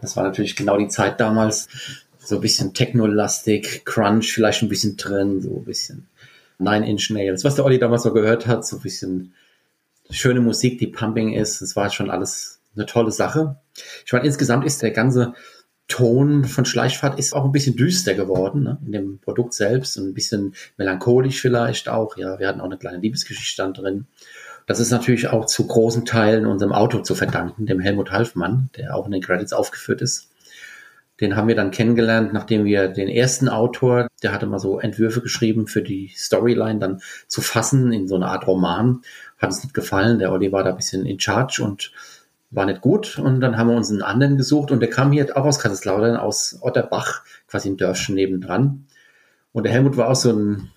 Das 0.01 0.15
war 0.15 0.23
natürlich 0.23 0.55
genau 0.55 0.77
die 0.77 0.87
Zeit 0.87 1.19
damals. 1.19 1.67
So 2.19 2.35
ein 2.35 2.41
bisschen 2.41 2.73
Techno-lastig, 2.73 3.85
Crunch 3.85 4.33
vielleicht 4.33 4.61
ein 4.61 4.69
bisschen 4.69 4.97
drin, 4.97 5.41
so 5.41 5.57
ein 5.57 5.65
bisschen 5.65 6.07
Nine 6.59 6.87
Inch 6.87 7.09
Nails, 7.09 7.43
was 7.43 7.55
der 7.55 7.65
Olli 7.65 7.79
damals 7.79 8.03
so 8.03 8.13
gehört 8.13 8.45
hat, 8.45 8.67
so 8.67 8.75
ein 8.75 8.81
bisschen 8.81 9.33
schöne 10.09 10.41
Musik, 10.41 10.77
die 10.77 10.87
pumping 10.87 11.33
ist. 11.33 11.61
Das 11.61 11.75
war 11.75 11.89
schon 11.89 12.11
alles 12.11 12.59
eine 12.75 12.85
tolle 12.85 13.11
Sache. 13.11 13.57
Ich 14.05 14.11
meine, 14.11 14.25
insgesamt 14.25 14.65
ist 14.65 14.81
der 14.81 14.91
ganze 14.91 15.33
Ton 15.89 16.45
von 16.45 16.65
Schleichfahrt 16.65 17.19
ist 17.19 17.33
auch 17.33 17.43
ein 17.43 17.51
bisschen 17.51 17.75
düster 17.75 18.13
geworden, 18.13 18.63
ne? 18.63 18.77
in 18.85 18.91
dem 18.91 19.19
Produkt 19.19 19.53
selbst 19.53 19.97
und 19.97 20.07
ein 20.07 20.13
bisschen 20.13 20.53
melancholisch 20.77 21.41
vielleicht 21.41 21.89
auch. 21.89 22.15
Ja, 22.15 22.39
wir 22.39 22.47
hatten 22.47 22.61
auch 22.61 22.65
eine 22.65 22.77
kleine 22.77 22.99
Liebesgeschichte 22.99 23.61
dann 23.61 23.73
drin. 23.73 24.05
Das 24.67 24.79
ist 24.79 24.91
natürlich 24.91 25.29
auch 25.29 25.45
zu 25.45 25.65
großen 25.65 26.05
Teilen 26.05 26.45
unserem 26.45 26.73
Auto 26.73 26.99
zu 26.99 27.15
verdanken, 27.15 27.65
dem 27.65 27.79
Helmut 27.79 28.11
Halfmann, 28.11 28.69
der 28.77 28.95
auch 28.95 29.07
in 29.07 29.11
den 29.11 29.23
Credits 29.23 29.51
aufgeführt 29.51 30.01
ist. 30.01 30.29
Den 31.19 31.35
haben 31.35 31.47
wir 31.47 31.55
dann 31.55 31.71
kennengelernt, 31.71 32.33
nachdem 32.33 32.65
wir 32.65 32.87
den 32.87 33.09
ersten 33.09 33.49
Autor, 33.49 34.07
der 34.21 34.31
hatte 34.31 34.45
mal 34.45 34.59
so 34.59 34.79
Entwürfe 34.79 35.21
geschrieben 35.21 35.65
für 35.65 35.81
die 35.81 36.13
Storyline 36.15 36.79
dann 36.79 37.01
zu 37.27 37.41
fassen 37.41 37.91
in 37.91 38.07
so 38.07 38.15
eine 38.15 38.27
Art 38.27 38.45
Roman. 38.45 39.01
Hat 39.39 39.49
uns 39.49 39.63
nicht 39.63 39.73
gefallen. 39.73 40.19
Der 40.19 40.31
Olli 40.31 40.51
war 40.51 40.63
da 40.63 40.69
ein 40.69 40.77
bisschen 40.77 41.05
in 41.05 41.19
charge 41.19 41.61
und 41.63 41.91
war 42.51 42.65
nicht 42.65 42.81
gut. 42.81 43.17
Und 43.19 43.41
dann 43.41 43.57
haben 43.57 43.69
wir 43.69 43.75
uns 43.75 43.91
einen 43.91 44.01
anderen 44.01 44.37
gesucht 44.37 44.71
und 44.71 44.79
der 44.79 44.89
kam 44.89 45.11
hier 45.11 45.35
auch 45.37 45.45
aus 45.45 45.59
Kaiserslautern, 45.59 46.17
aus 46.17 46.57
Otterbach, 46.61 47.23
quasi 47.47 47.69
ein 47.69 47.77
Dörfchen 47.77 48.15
nebendran. 48.15 48.87
Und 49.51 49.63
der 49.63 49.73
Helmut 49.73 49.97
war 49.97 50.09
auch 50.09 50.15
so 50.15 50.31
ein 50.31 50.71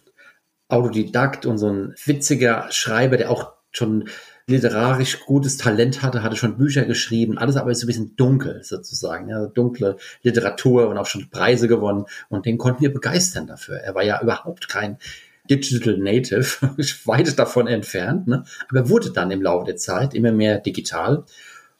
Autodidakt 0.69 1.45
und 1.47 1.59
so 1.59 1.69
ein 1.69 1.95
witziger 2.05 2.67
Schreiber, 2.71 3.17
der 3.17 3.31
auch 3.31 3.53
schon 3.73 4.09
literarisch 4.47 5.21
gutes 5.25 5.57
Talent 5.57 6.03
hatte, 6.03 6.23
hatte 6.23 6.37
schon 6.37 6.57
Bücher 6.57 6.85
geschrieben, 6.85 7.39
alles 7.39 7.57
aber 7.57 7.75
so 7.75 7.85
ein 7.85 7.87
bisschen 7.87 8.17
dunkel 8.17 8.63
sozusagen, 8.65 9.29
ja, 9.29 9.47
dunkle 9.47 9.97
Literatur 10.23 10.89
und 10.89 10.99
auch 10.99 11.07
schon 11.07 11.31
Preise 11.31 11.69
gewonnen 11.69 12.07
und 12.29 12.45
den 12.45 12.59
konnten 12.59 12.83
wir 12.83 12.93
begeistern 12.93 13.47
dafür. 13.47 13.77
Er 13.77 13.95
war 13.95 14.03
ja 14.03 14.21
überhaupt 14.21 14.69
kein 14.69 14.99
Digital 15.49 15.97
Native, 15.99 16.45
weit 17.05 17.39
davon 17.39 17.67
entfernt, 17.67 18.27
ne? 18.27 18.45
aber 18.69 18.81
er 18.81 18.89
wurde 18.89 19.11
dann 19.11 19.31
im 19.31 19.43
Laufe 19.43 19.67
der 19.67 19.77
Zeit 19.77 20.15
immer 20.15 20.33
mehr 20.33 20.59
digital 20.59 21.25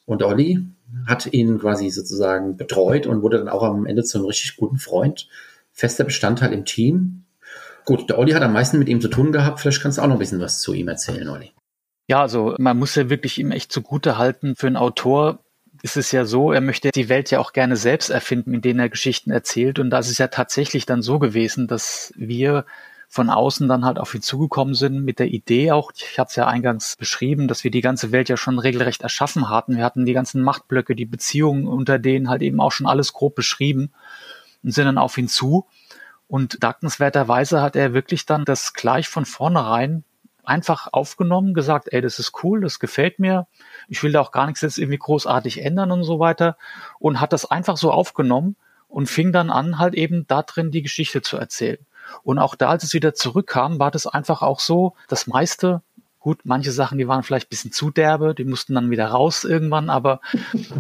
und 0.05 0.23
Olli 0.23 0.65
hat 1.07 1.33
ihn 1.33 1.59
quasi 1.59 1.91
sozusagen 1.91 2.57
betreut 2.57 3.07
und 3.07 3.23
wurde 3.23 3.39
dann 3.39 3.49
auch 3.49 3.63
am 3.63 3.87
Ende 3.87 4.05
zu 4.05 4.19
einem 4.19 4.27
richtig 4.27 4.57
guten 4.57 4.79
Freund, 4.79 5.29
fester 5.73 6.05
Bestandteil 6.05 6.53
im 6.53 6.65
Team. 6.65 7.25
Gut, 7.85 8.09
der 8.09 8.19
Olli 8.19 8.33
hat 8.33 8.43
am 8.43 8.53
meisten 8.53 8.79
mit 8.79 8.89
ihm 8.89 9.01
zu 9.01 9.09
tun 9.09 9.33
gehabt. 9.33 9.61
Vielleicht 9.61 9.83
kannst 9.83 9.99
du 9.99 10.03
auch 10.03 10.07
noch 10.07 10.17
ein 10.17 10.21
bisschen 10.21 10.41
was 10.41 10.61
zu 10.61 10.73
ihm 10.75 10.89
erzählen, 10.89 11.29
Olli. 11.29 11.53
Ja, 12.09 12.21
also 12.21 12.55
man 12.59 12.79
muss 12.79 12.95
ja 12.95 13.09
wirklich 13.09 13.39
ihm 13.39 13.51
echt 13.51 13.73
zugute 13.73 14.19
halten. 14.19 14.55
Für 14.55 14.67
einen 14.67 14.77
Autor 14.77 15.39
ist 15.83 15.97
es 15.97 16.13
ja 16.13 16.25
so, 16.25 16.53
er 16.53 16.61
möchte 16.61 16.91
die 16.91 17.09
Welt 17.09 17.31
ja 17.31 17.41
auch 17.41 17.53
gerne 17.53 17.77
selbst 17.77 18.11
erfinden, 18.11 18.55
in 18.55 18.61
denen 18.61 18.81
er 18.81 18.89
Geschichten 18.89 19.31
erzählt. 19.31 19.79
Und 19.79 19.91
da 19.91 19.99
ist 19.99 20.19
ja 20.19 20.29
tatsächlich 20.29 20.87
dann 20.87 21.03
so 21.03 21.19
gewesen, 21.19 21.67
dass 21.67 22.13
wir 22.17 22.67
von 23.13 23.29
außen 23.29 23.69
dann 23.69 23.85
halt 23.85 23.99
auf 23.99 24.15
ihn 24.15 24.23
zugekommen 24.23 24.73
sind 24.73 25.05
mit 25.05 25.19
der 25.19 25.27
Idee 25.27 25.71
auch, 25.71 25.93
ich 25.95 26.19
habe 26.19 26.29
es 26.29 26.37
ja 26.37 26.47
eingangs 26.47 26.97
beschrieben, 26.97 27.47
dass 27.47 27.63
wir 27.63 27.71
die 27.71 27.83
ganze 27.83 28.11
Welt 28.11 28.31
ja 28.31 28.39
schon 28.39 28.59
regelrecht 28.59 29.03
erschaffen 29.03 29.51
hatten. 29.51 29.77
Wir 29.77 29.85
hatten 29.85 30.07
die 30.07 30.15
ganzen 30.15 30.41
Machtblöcke, 30.41 30.97
die 30.97 31.05
Beziehungen 31.05 31.67
unter 31.67 31.99
denen 31.99 32.31
halt 32.31 32.41
eben 32.41 32.59
auch 32.59 32.73
schon 32.73 32.87
alles 32.87 33.13
grob 33.13 33.35
beschrieben 33.35 33.93
und 34.63 34.73
sind 34.73 34.87
dann 34.87 34.97
auf 34.97 35.19
ihn 35.19 35.29
zu. 35.29 35.67
Und 36.27 36.63
dankenswerterweise 36.63 37.61
hat 37.61 37.77
er 37.77 37.93
wirklich 37.93 38.25
dann 38.25 38.47
das 38.47 38.73
gleich 38.73 39.11
von 39.11 39.27
vornherein 39.27 40.05
einfach 40.43 40.89
aufgenommen, 40.91 41.53
gesagt, 41.53 41.93
ey, 41.93 42.01
das 42.01 42.19
ist 42.19 42.43
cool, 42.43 42.63
das 42.63 42.79
gefällt 42.79 43.19
mir, 43.19 43.47
ich 43.89 44.03
will 44.03 44.13
da 44.13 44.23
auch 44.23 44.33
gar 44.33 44.47
nichts 44.47 44.63
jetzt 44.63 44.79
irgendwie 44.79 44.99
großartig 44.99 45.63
ändern 45.63 45.91
und 45.91 46.05
so 46.05 46.19
weiter 46.19 46.57
und 46.99 47.21
hat 47.21 47.35
das 47.35 47.45
einfach 47.45 47.77
so 47.77 47.91
aufgenommen 47.91 48.57
und 48.89 49.11
fing 49.11 49.33
dann 49.33 49.51
an, 49.51 49.79
halt 49.79 49.95
eben 49.95 50.27
da 50.29 50.43
drin 50.43 50.71
die 50.71 50.83
Geschichte 50.83 51.21
zu 51.21 51.37
erzählen. 51.37 51.87
Und 52.23 52.39
auch 52.39 52.55
da, 52.55 52.69
als 52.69 52.85
es 52.85 52.95
wieder 52.95 53.15
zurückkam, 53.15 53.79
war 53.79 53.91
das 53.91 54.07
einfach 54.07 54.43
auch 54.43 54.61
so, 54.61 54.95
das 55.09 55.27
meiste, 55.27 55.83
gut, 56.23 56.41
manche 56.45 56.71
Sachen, 56.71 56.99
die 56.99 57.09
waren 57.09 57.23
vielleicht 57.23 57.49
ein 57.49 57.51
bisschen 57.51 57.73
zu 57.73 57.91
derbe, 57.91 58.35
die 58.35 58.45
mussten 58.45 58.75
dann 58.75 58.91
wieder 58.91 59.07
raus 59.07 59.45
irgendwann, 59.45 59.91
aber 59.91 60.21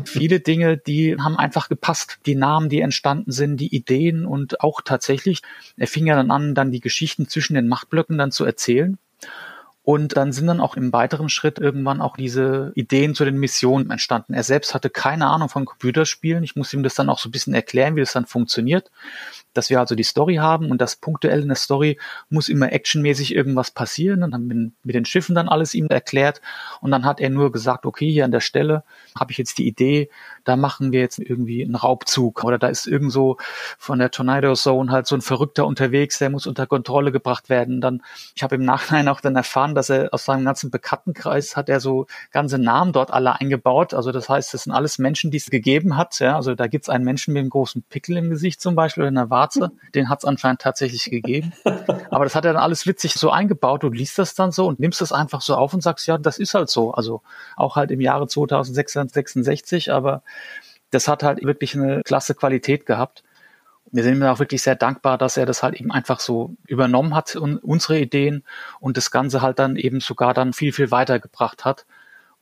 viele 0.04 0.40
Dinge, 0.40 0.76
die 0.76 1.16
haben 1.18 1.36
einfach 1.36 1.68
gepasst. 1.68 2.18
Die 2.26 2.36
Namen, 2.36 2.68
die 2.68 2.80
entstanden 2.80 3.32
sind, 3.32 3.56
die 3.56 3.74
Ideen 3.74 4.24
und 4.24 4.60
auch 4.60 4.80
tatsächlich, 4.82 5.42
er 5.76 5.88
fing 5.88 6.06
ja 6.06 6.14
dann 6.14 6.30
an, 6.30 6.54
dann 6.54 6.70
die 6.70 6.80
Geschichten 6.80 7.28
zwischen 7.28 7.54
den 7.54 7.68
Machtblöcken 7.68 8.18
dann 8.18 8.30
zu 8.30 8.44
erzählen. 8.44 8.98
Und 9.84 10.16
dann 10.16 10.32
sind 10.32 10.46
dann 10.46 10.60
auch 10.60 10.76
im 10.76 10.92
weiteren 10.92 11.28
Schritt 11.28 11.58
irgendwann 11.58 12.00
auch 12.00 12.16
diese 12.16 12.70
Ideen 12.76 13.16
zu 13.16 13.24
den 13.24 13.38
Missionen 13.38 13.90
entstanden. 13.90 14.32
Er 14.32 14.44
selbst 14.44 14.74
hatte 14.74 14.90
keine 14.90 15.26
Ahnung 15.26 15.48
von 15.48 15.64
Computerspielen. 15.64 16.44
Ich 16.44 16.54
muss 16.54 16.72
ihm 16.72 16.84
das 16.84 16.94
dann 16.94 17.10
auch 17.10 17.18
so 17.18 17.28
ein 17.28 17.32
bisschen 17.32 17.52
erklären, 17.52 17.96
wie 17.96 18.00
das 18.00 18.12
dann 18.12 18.26
funktioniert 18.26 18.90
dass 19.54 19.70
wir 19.70 19.80
also 19.80 19.94
die 19.94 20.02
Story 20.02 20.36
haben 20.36 20.70
und 20.70 20.80
das 20.80 20.96
punktuell 20.96 21.42
in 21.42 21.48
der 21.48 21.56
Story 21.56 21.98
muss 22.30 22.48
immer 22.48 22.72
actionmäßig 22.72 23.34
irgendwas 23.34 23.70
passieren 23.70 24.22
und 24.22 24.30
dann 24.32 24.46
mit 24.82 24.94
den 24.94 25.04
Schiffen 25.04 25.34
dann 25.34 25.48
alles 25.48 25.74
ihm 25.74 25.86
erklärt 25.88 26.40
und 26.80 26.90
dann 26.90 27.04
hat 27.04 27.20
er 27.20 27.30
nur 27.30 27.52
gesagt, 27.52 27.86
okay, 27.86 28.10
hier 28.10 28.24
an 28.24 28.30
der 28.30 28.40
Stelle 28.40 28.84
habe 29.18 29.32
ich 29.32 29.38
jetzt 29.38 29.58
die 29.58 29.66
Idee, 29.66 30.10
da 30.44 30.56
machen 30.56 30.92
wir 30.92 31.00
jetzt 31.00 31.18
irgendwie 31.18 31.64
einen 31.64 31.74
Raubzug 31.74 32.44
oder 32.44 32.58
da 32.58 32.68
ist 32.68 32.86
irgendwo 32.86 33.36
von 33.78 33.98
der 33.98 34.10
Tornado 34.10 34.54
Zone 34.54 34.90
halt 34.90 35.06
so 35.06 35.14
ein 35.14 35.20
Verrückter 35.20 35.66
unterwegs, 35.66 36.18
der 36.18 36.30
muss 36.30 36.46
unter 36.46 36.66
Kontrolle 36.66 37.12
gebracht 37.12 37.48
werden. 37.48 37.80
Dann, 37.80 38.02
ich 38.34 38.42
habe 38.42 38.54
im 38.54 38.64
Nachhinein 38.64 39.08
auch 39.08 39.20
dann 39.20 39.36
erfahren, 39.36 39.74
dass 39.74 39.90
er 39.90 40.12
aus 40.12 40.24
seinem 40.24 40.44
ganzen 40.44 40.70
Bekanntenkreis 40.70 41.56
hat 41.56 41.68
er 41.68 41.80
so 41.80 42.06
ganze 42.30 42.58
Namen 42.58 42.92
dort 42.92 43.12
alle 43.12 43.38
eingebaut. 43.40 43.94
Also 43.94 44.12
das 44.12 44.28
heißt, 44.28 44.54
das 44.54 44.64
sind 44.64 44.72
alles 44.72 44.98
Menschen, 44.98 45.30
die 45.30 45.38
es 45.38 45.50
gegeben 45.50 45.96
hat. 45.96 46.18
Ja, 46.20 46.36
also 46.36 46.54
da 46.54 46.66
gibt 46.66 46.84
es 46.84 46.88
einen 46.88 47.04
Menschen 47.04 47.34
mit 47.34 47.40
einem 47.40 47.50
großen 47.50 47.82
Pickel 47.82 48.16
im 48.16 48.30
Gesicht 48.30 48.60
zum 48.60 48.74
Beispiel 48.74 49.02
oder 49.02 49.08
einer 49.08 49.26
Schwarze. 49.26 49.72
Den 49.94 50.08
hat 50.08 50.20
es 50.20 50.24
anscheinend 50.24 50.60
tatsächlich 50.60 51.04
gegeben. 51.04 51.52
Aber 52.10 52.24
das 52.24 52.34
hat 52.34 52.44
er 52.44 52.52
dann 52.52 52.62
alles 52.62 52.86
witzig 52.86 53.14
so 53.14 53.30
eingebaut. 53.30 53.82
Du 53.82 53.88
liest 53.88 54.18
das 54.18 54.34
dann 54.34 54.52
so 54.52 54.66
und 54.66 54.78
nimmst 54.80 55.00
das 55.00 55.12
einfach 55.12 55.40
so 55.40 55.54
auf 55.54 55.74
und 55.74 55.82
sagst, 55.82 56.06
ja, 56.06 56.18
das 56.18 56.38
ist 56.38 56.54
halt 56.54 56.68
so. 56.68 56.92
Also 56.92 57.22
auch 57.56 57.76
halt 57.76 57.90
im 57.90 58.00
Jahre 58.00 58.26
2666, 58.26 59.92
aber 59.92 60.22
das 60.90 61.08
hat 61.08 61.22
halt 61.22 61.42
wirklich 61.42 61.74
eine 61.74 62.02
klasse 62.02 62.34
Qualität 62.34 62.86
gehabt. 62.86 63.24
Wir 63.90 64.02
sind 64.02 64.16
ihm 64.16 64.22
auch 64.22 64.38
wirklich 64.38 64.62
sehr 64.62 64.76
dankbar, 64.76 65.18
dass 65.18 65.36
er 65.36 65.46
das 65.46 65.62
halt 65.62 65.74
eben 65.74 65.90
einfach 65.90 66.20
so 66.20 66.56
übernommen 66.66 67.14
hat 67.14 67.36
und 67.36 67.58
unsere 67.58 67.98
Ideen 67.98 68.44
und 68.80 68.96
das 68.96 69.10
Ganze 69.10 69.42
halt 69.42 69.58
dann 69.58 69.76
eben 69.76 70.00
sogar 70.00 70.34
dann 70.34 70.52
viel, 70.52 70.72
viel 70.72 70.90
weitergebracht 70.90 71.64
hat 71.64 71.86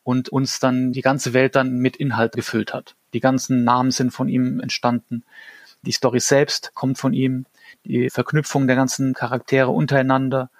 und 0.02 0.28
uns 0.28 0.60
dann 0.60 0.92
die 0.92 1.02
ganze 1.02 1.32
Welt 1.32 1.56
dann 1.56 1.78
mit 1.78 1.96
Inhalt 1.96 2.32
gefüllt 2.34 2.72
hat. 2.74 2.94
Die 3.14 3.20
ganzen 3.20 3.64
Namen 3.64 3.90
sind 3.90 4.10
von 4.12 4.28
ihm 4.28 4.60
entstanden. 4.60 5.24
Die 5.82 5.92
Story 5.92 6.20
selbst 6.20 6.74
kommt 6.74 6.98
von 6.98 7.12
ihm, 7.12 7.46
die 7.84 8.10
Verknüpfung 8.10 8.66
der 8.66 8.76
ganzen 8.76 9.14
Charaktere 9.14 9.70
untereinander, 9.70 10.50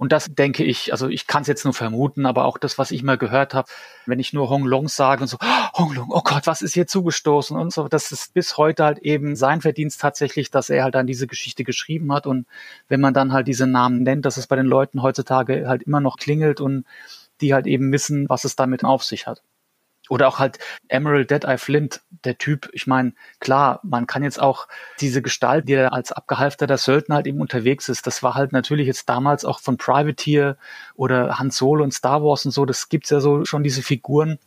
Und 0.00 0.12
das 0.12 0.34
denke 0.34 0.64
ich, 0.64 0.92
also 0.92 1.08
ich 1.08 1.26
kann 1.26 1.42
es 1.42 1.48
jetzt 1.48 1.64
nur 1.64 1.74
vermuten, 1.74 2.24
aber 2.24 2.46
auch 2.46 2.56
das, 2.56 2.78
was 2.78 2.90
ich 2.90 3.02
mal 3.02 3.18
gehört 3.18 3.52
habe, 3.52 3.68
wenn 4.06 4.18
ich 4.18 4.32
nur 4.32 4.48
Hong 4.48 4.64
Long 4.64 4.88
sage 4.88 5.20
und 5.20 5.28
so, 5.28 5.36
oh, 5.38 5.78
Hong 5.78 5.94
Long, 5.94 6.08
oh 6.10 6.22
Gott, 6.24 6.46
was 6.46 6.62
ist 6.62 6.72
hier 6.72 6.86
zugestoßen 6.86 7.54
und 7.54 7.70
so, 7.70 7.86
das 7.86 8.10
ist 8.10 8.32
bis 8.32 8.56
heute 8.56 8.82
halt 8.84 9.00
eben 9.00 9.36
sein 9.36 9.60
Verdienst 9.60 10.00
tatsächlich, 10.00 10.50
dass 10.50 10.70
er 10.70 10.84
halt 10.84 10.94
dann 10.94 11.06
diese 11.06 11.26
Geschichte 11.26 11.64
geschrieben 11.64 12.14
hat. 12.14 12.26
Und 12.26 12.46
wenn 12.88 13.02
man 13.02 13.12
dann 13.12 13.34
halt 13.34 13.46
diese 13.46 13.66
Namen 13.66 14.02
nennt, 14.02 14.24
dass 14.24 14.38
es 14.38 14.46
bei 14.46 14.56
den 14.56 14.64
Leuten 14.64 15.02
heutzutage 15.02 15.68
halt 15.68 15.82
immer 15.82 16.00
noch 16.00 16.16
klingelt 16.16 16.62
und 16.62 16.86
die 17.42 17.52
halt 17.52 17.66
eben 17.66 17.92
wissen, 17.92 18.26
was 18.26 18.44
es 18.44 18.56
damit 18.56 18.84
auf 18.84 19.04
sich 19.04 19.26
hat. 19.26 19.42
Oder 20.10 20.26
auch 20.26 20.40
halt 20.40 20.58
Emerald 20.88 21.30
Dead 21.30 21.44
Eye 21.44 21.56
Flint, 21.56 22.00
der 22.24 22.36
Typ, 22.36 22.68
ich 22.72 22.88
meine, 22.88 23.12
klar, 23.38 23.78
man 23.84 24.08
kann 24.08 24.24
jetzt 24.24 24.40
auch 24.40 24.66
diese 25.00 25.22
Gestalt, 25.22 25.68
die 25.68 25.74
er 25.74 25.92
als 25.92 26.10
abgehalfterter 26.10 26.78
Söldner 26.78 27.14
halt 27.14 27.28
eben 27.28 27.40
unterwegs 27.40 27.88
ist, 27.88 28.08
das 28.08 28.20
war 28.22 28.34
halt 28.34 28.52
natürlich 28.52 28.88
jetzt 28.88 29.08
damals 29.08 29.44
auch 29.44 29.60
von 29.60 29.76
Privateer 29.76 30.56
oder 30.96 31.38
Han 31.38 31.52
Solo 31.52 31.84
und 31.84 31.94
Star 31.94 32.24
Wars 32.24 32.44
und 32.44 32.50
so, 32.50 32.66
das 32.66 32.88
gibt's 32.88 33.10
ja 33.10 33.20
so 33.20 33.44
schon 33.44 33.62
diese 33.62 33.82
Figuren, 33.82 34.40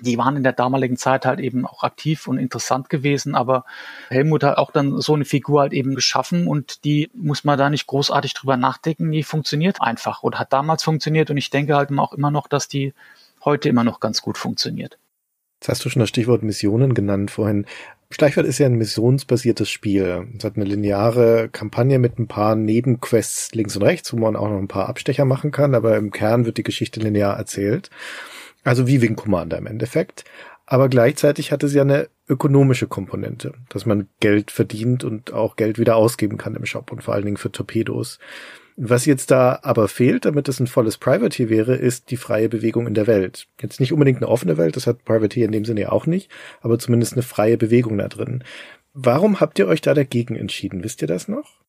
die 0.00 0.16
waren 0.16 0.36
in 0.36 0.42
der 0.42 0.54
damaligen 0.54 0.96
Zeit 0.96 1.26
halt 1.26 1.38
eben 1.38 1.66
auch 1.66 1.82
aktiv 1.82 2.26
und 2.26 2.38
interessant 2.38 2.88
gewesen, 2.88 3.34
aber 3.34 3.66
Helmut 4.08 4.42
hat 4.42 4.56
auch 4.56 4.70
dann 4.70 5.02
so 5.02 5.12
eine 5.12 5.26
Figur 5.26 5.60
halt 5.60 5.74
eben 5.74 5.94
geschaffen 5.94 6.46
und 6.46 6.84
die 6.84 7.10
muss 7.12 7.44
man 7.44 7.58
da 7.58 7.68
nicht 7.68 7.86
großartig 7.86 8.32
drüber 8.32 8.56
nachdenken, 8.56 9.10
die 9.10 9.22
funktioniert 9.22 9.82
einfach 9.82 10.22
oder 10.22 10.38
hat 10.38 10.54
damals 10.54 10.82
funktioniert 10.82 11.30
und 11.30 11.36
ich 11.36 11.50
denke 11.50 11.76
halt 11.76 11.90
auch 11.98 12.14
immer 12.14 12.30
noch, 12.30 12.48
dass 12.48 12.68
die 12.68 12.94
heute 13.44 13.68
immer 13.68 13.84
noch 13.84 14.00
ganz 14.00 14.22
gut 14.22 14.38
funktioniert. 14.38 14.98
Jetzt 15.60 15.68
hast 15.68 15.84
du 15.84 15.88
schon 15.88 16.00
das 16.00 16.08
Stichwort 16.08 16.42
Missionen 16.42 16.94
genannt 16.94 17.30
vorhin. 17.30 17.66
Schleichwert 18.10 18.46
ist 18.46 18.58
ja 18.58 18.66
ein 18.66 18.74
missionsbasiertes 18.74 19.70
Spiel. 19.70 20.28
Es 20.36 20.44
hat 20.44 20.56
eine 20.56 20.64
lineare 20.66 21.48
Kampagne 21.50 21.98
mit 21.98 22.18
ein 22.18 22.28
paar 22.28 22.54
Nebenquests 22.54 23.54
links 23.54 23.74
und 23.74 23.82
rechts, 23.82 24.12
wo 24.12 24.18
man 24.18 24.36
auch 24.36 24.48
noch 24.48 24.58
ein 24.58 24.68
paar 24.68 24.88
Abstecher 24.88 25.24
machen 25.24 25.50
kann, 25.50 25.74
aber 25.74 25.96
im 25.96 26.10
Kern 26.10 26.44
wird 26.44 26.58
die 26.58 26.62
Geschichte 26.62 27.00
linear 27.00 27.36
erzählt. 27.36 27.90
Also 28.62 28.86
wie 28.86 29.00
Wing 29.00 29.16
Commander 29.16 29.58
im 29.58 29.66
Endeffekt. 29.66 30.24
Aber 30.66 30.88
gleichzeitig 30.88 31.52
hat 31.52 31.62
es 31.62 31.74
ja 31.74 31.82
eine 31.82 32.08
ökonomische 32.28 32.86
Komponente, 32.86 33.52
dass 33.68 33.84
man 33.84 34.08
Geld 34.20 34.50
verdient 34.50 35.04
und 35.04 35.32
auch 35.32 35.56
Geld 35.56 35.78
wieder 35.78 35.96
ausgeben 35.96 36.38
kann 36.38 36.54
im 36.54 36.64
Shop 36.64 36.90
und 36.90 37.02
vor 37.02 37.14
allen 37.14 37.24
Dingen 37.24 37.36
für 37.36 37.52
Torpedos. 37.52 38.18
Was 38.76 39.06
jetzt 39.06 39.30
da 39.30 39.60
aber 39.62 39.86
fehlt, 39.86 40.24
damit 40.24 40.48
es 40.48 40.58
ein 40.58 40.66
volles 40.66 40.98
Privateer 40.98 41.48
wäre, 41.48 41.76
ist 41.76 42.10
die 42.10 42.16
freie 42.16 42.48
Bewegung 42.48 42.88
in 42.88 42.94
der 42.94 43.06
Welt. 43.06 43.46
Jetzt 43.60 43.78
nicht 43.78 43.92
unbedingt 43.92 44.18
eine 44.18 44.28
offene 44.28 44.56
Welt, 44.58 44.74
das 44.74 44.88
hat 44.88 45.04
Privateer 45.04 45.46
in 45.46 45.52
dem 45.52 45.64
Sinne 45.64 45.82
ja 45.82 45.92
auch 45.92 46.06
nicht, 46.06 46.30
aber 46.60 46.78
zumindest 46.78 47.12
eine 47.12 47.22
freie 47.22 47.56
Bewegung 47.56 47.98
da 47.98 48.08
drin. 48.08 48.42
Warum 48.92 49.40
habt 49.40 49.58
ihr 49.58 49.68
euch 49.68 49.80
da 49.80 49.94
dagegen 49.94 50.34
entschieden? 50.34 50.82
Wisst 50.82 51.02
ihr 51.02 51.08
das 51.08 51.28
noch? 51.28 51.64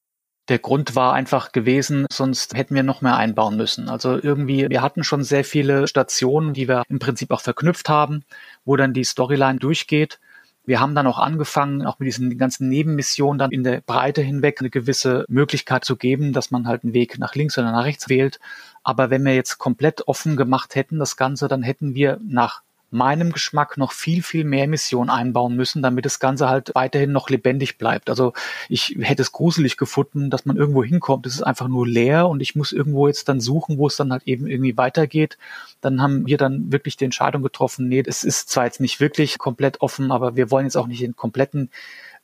Der 0.47 0.59
Grund 0.59 0.95
war 0.95 1.13
einfach 1.13 1.51
gewesen, 1.51 2.05
sonst 2.11 2.55
hätten 2.55 2.75
wir 2.75 2.83
noch 2.83 3.01
mehr 3.01 3.17
einbauen 3.17 3.57
müssen. 3.57 3.89
Also 3.89 4.19
irgendwie, 4.21 4.69
wir 4.69 4.81
hatten 4.83 5.03
schon 5.03 5.23
sehr 5.23 5.43
viele 5.43 5.87
Stationen, 5.87 6.53
die 6.53 6.67
wir 6.67 6.83
im 6.87 6.99
Prinzip 6.99 7.31
auch 7.31 7.41
verknüpft 7.41 7.89
haben, 7.89 8.23
wo 8.63 8.75
dann 8.75 8.93
die 8.93 9.03
Storyline 9.03 9.57
durchgeht. 9.57 10.19
Wir 10.65 10.79
haben 10.79 10.95
dann 10.95 11.07
auch 11.07 11.19
angefangen, 11.19 11.85
auch 11.85 11.99
mit 11.99 12.07
diesen 12.07 12.37
ganzen 12.37 12.69
Nebenmissionen 12.69 13.37
dann 13.37 13.51
in 13.51 13.63
der 13.63 13.81
Breite 13.81 14.21
hinweg 14.21 14.59
eine 14.59 14.69
gewisse 14.69 15.25
Möglichkeit 15.27 15.85
zu 15.85 15.95
geben, 15.95 16.33
dass 16.33 16.51
man 16.51 16.67
halt 16.67 16.83
einen 16.83 16.93
Weg 16.93 17.19
nach 17.19 17.35
links 17.35 17.57
oder 17.57 17.71
nach 17.71 17.85
rechts 17.85 18.09
wählt. 18.09 18.39
Aber 18.83 19.09
wenn 19.09 19.23
wir 19.23 19.35
jetzt 19.35 19.57
komplett 19.57 20.07
offen 20.07 20.37
gemacht 20.37 20.75
hätten, 20.75 20.99
das 20.99 21.17
Ganze, 21.17 21.47
dann 21.47 21.63
hätten 21.63 21.95
wir 21.95 22.19
nach 22.27 22.61
meinem 22.95 23.31
Geschmack 23.31 23.77
noch 23.77 23.91
viel, 23.91 24.23
viel 24.23 24.43
mehr 24.43 24.67
Missionen 24.67 25.09
einbauen 25.09 25.55
müssen, 25.55 25.81
damit 25.81 26.05
das 26.05 26.19
Ganze 26.19 26.49
halt 26.49 26.71
weiterhin 26.73 27.11
noch 27.11 27.29
lebendig 27.29 27.77
bleibt. 27.77 28.09
Also 28.09 28.33
ich 28.69 28.95
hätte 28.99 29.21
es 29.21 29.31
gruselig 29.31 29.77
gefunden, 29.77 30.29
dass 30.29 30.45
man 30.45 30.57
irgendwo 30.57 30.83
hinkommt, 30.83 31.27
es 31.27 31.35
ist 31.35 31.43
einfach 31.43 31.67
nur 31.67 31.87
leer 31.87 32.27
und 32.27 32.41
ich 32.41 32.55
muss 32.55 32.71
irgendwo 32.71 33.07
jetzt 33.07 33.29
dann 33.29 33.39
suchen, 33.39 33.77
wo 33.77 33.87
es 33.87 33.95
dann 33.95 34.11
halt 34.11 34.23
eben 34.25 34.47
irgendwie 34.47 34.77
weitergeht. 34.77 35.37
Dann 35.81 36.01
haben 36.01 36.25
wir 36.25 36.37
dann 36.37 36.71
wirklich 36.71 36.97
die 36.97 37.05
Entscheidung 37.05 37.43
getroffen, 37.43 37.87
nee, 37.87 38.03
es 38.05 38.23
ist 38.23 38.49
zwar 38.49 38.65
jetzt 38.65 38.79
nicht 38.79 38.99
wirklich 38.99 39.37
komplett 39.37 39.81
offen, 39.81 40.11
aber 40.11 40.35
wir 40.35 40.49
wollen 40.49 40.65
jetzt 40.65 40.77
auch 40.77 40.87
nicht 40.87 41.01
den 41.01 41.15
kompletten 41.15 41.69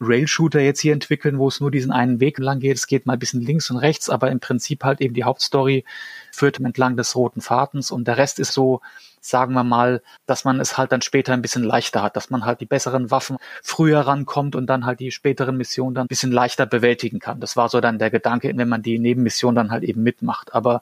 Rail-Shooter 0.01 0.59
jetzt 0.59 0.79
hier 0.79 0.93
entwickeln, 0.93 1.37
wo 1.37 1.47
es 1.47 1.59
nur 1.59 1.71
diesen 1.71 1.91
einen 1.91 2.19
Weg 2.19 2.39
lang 2.39 2.59
geht. 2.59 2.75
Es 2.75 2.87
geht 2.87 3.05
mal 3.05 3.13
ein 3.13 3.19
bisschen 3.19 3.41
links 3.41 3.69
und 3.69 3.77
rechts, 3.77 4.09
aber 4.09 4.31
im 4.31 4.39
Prinzip 4.39 4.83
halt 4.83 4.99
eben 4.99 5.13
die 5.13 5.23
Hauptstory 5.23 5.85
führt 6.31 6.59
entlang 6.59 6.97
des 6.97 7.15
roten 7.15 7.41
Fadens 7.41 7.91
und 7.91 8.07
der 8.07 8.17
Rest 8.17 8.39
ist 8.39 8.53
so, 8.53 8.81
sagen 9.21 9.53
wir 9.53 9.63
mal, 9.63 10.01
dass 10.25 10.43
man 10.43 10.59
es 10.59 10.77
halt 10.77 10.91
dann 10.91 11.01
später 11.01 11.33
ein 11.33 11.43
bisschen 11.43 11.63
leichter 11.63 12.01
hat, 12.01 12.15
dass 12.15 12.31
man 12.31 12.45
halt 12.45 12.59
die 12.59 12.65
besseren 12.65 13.11
Waffen 13.11 13.37
früher 13.61 13.99
rankommt 13.99 14.55
und 14.55 14.65
dann 14.65 14.85
halt 14.85 14.99
die 14.99 15.11
späteren 15.11 15.55
Missionen 15.55 15.93
dann 15.93 16.05
ein 16.05 16.09
bisschen 16.09 16.31
leichter 16.31 16.65
bewältigen 16.65 17.19
kann. 17.19 17.39
Das 17.39 17.55
war 17.55 17.69
so 17.69 17.79
dann 17.79 17.99
der 17.99 18.09
Gedanke, 18.09 18.51
wenn 18.55 18.69
man 18.69 18.81
die 18.81 18.97
Nebenmission 18.97 19.53
dann 19.53 19.69
halt 19.69 19.83
eben 19.83 20.01
mitmacht. 20.01 20.55
Aber 20.55 20.81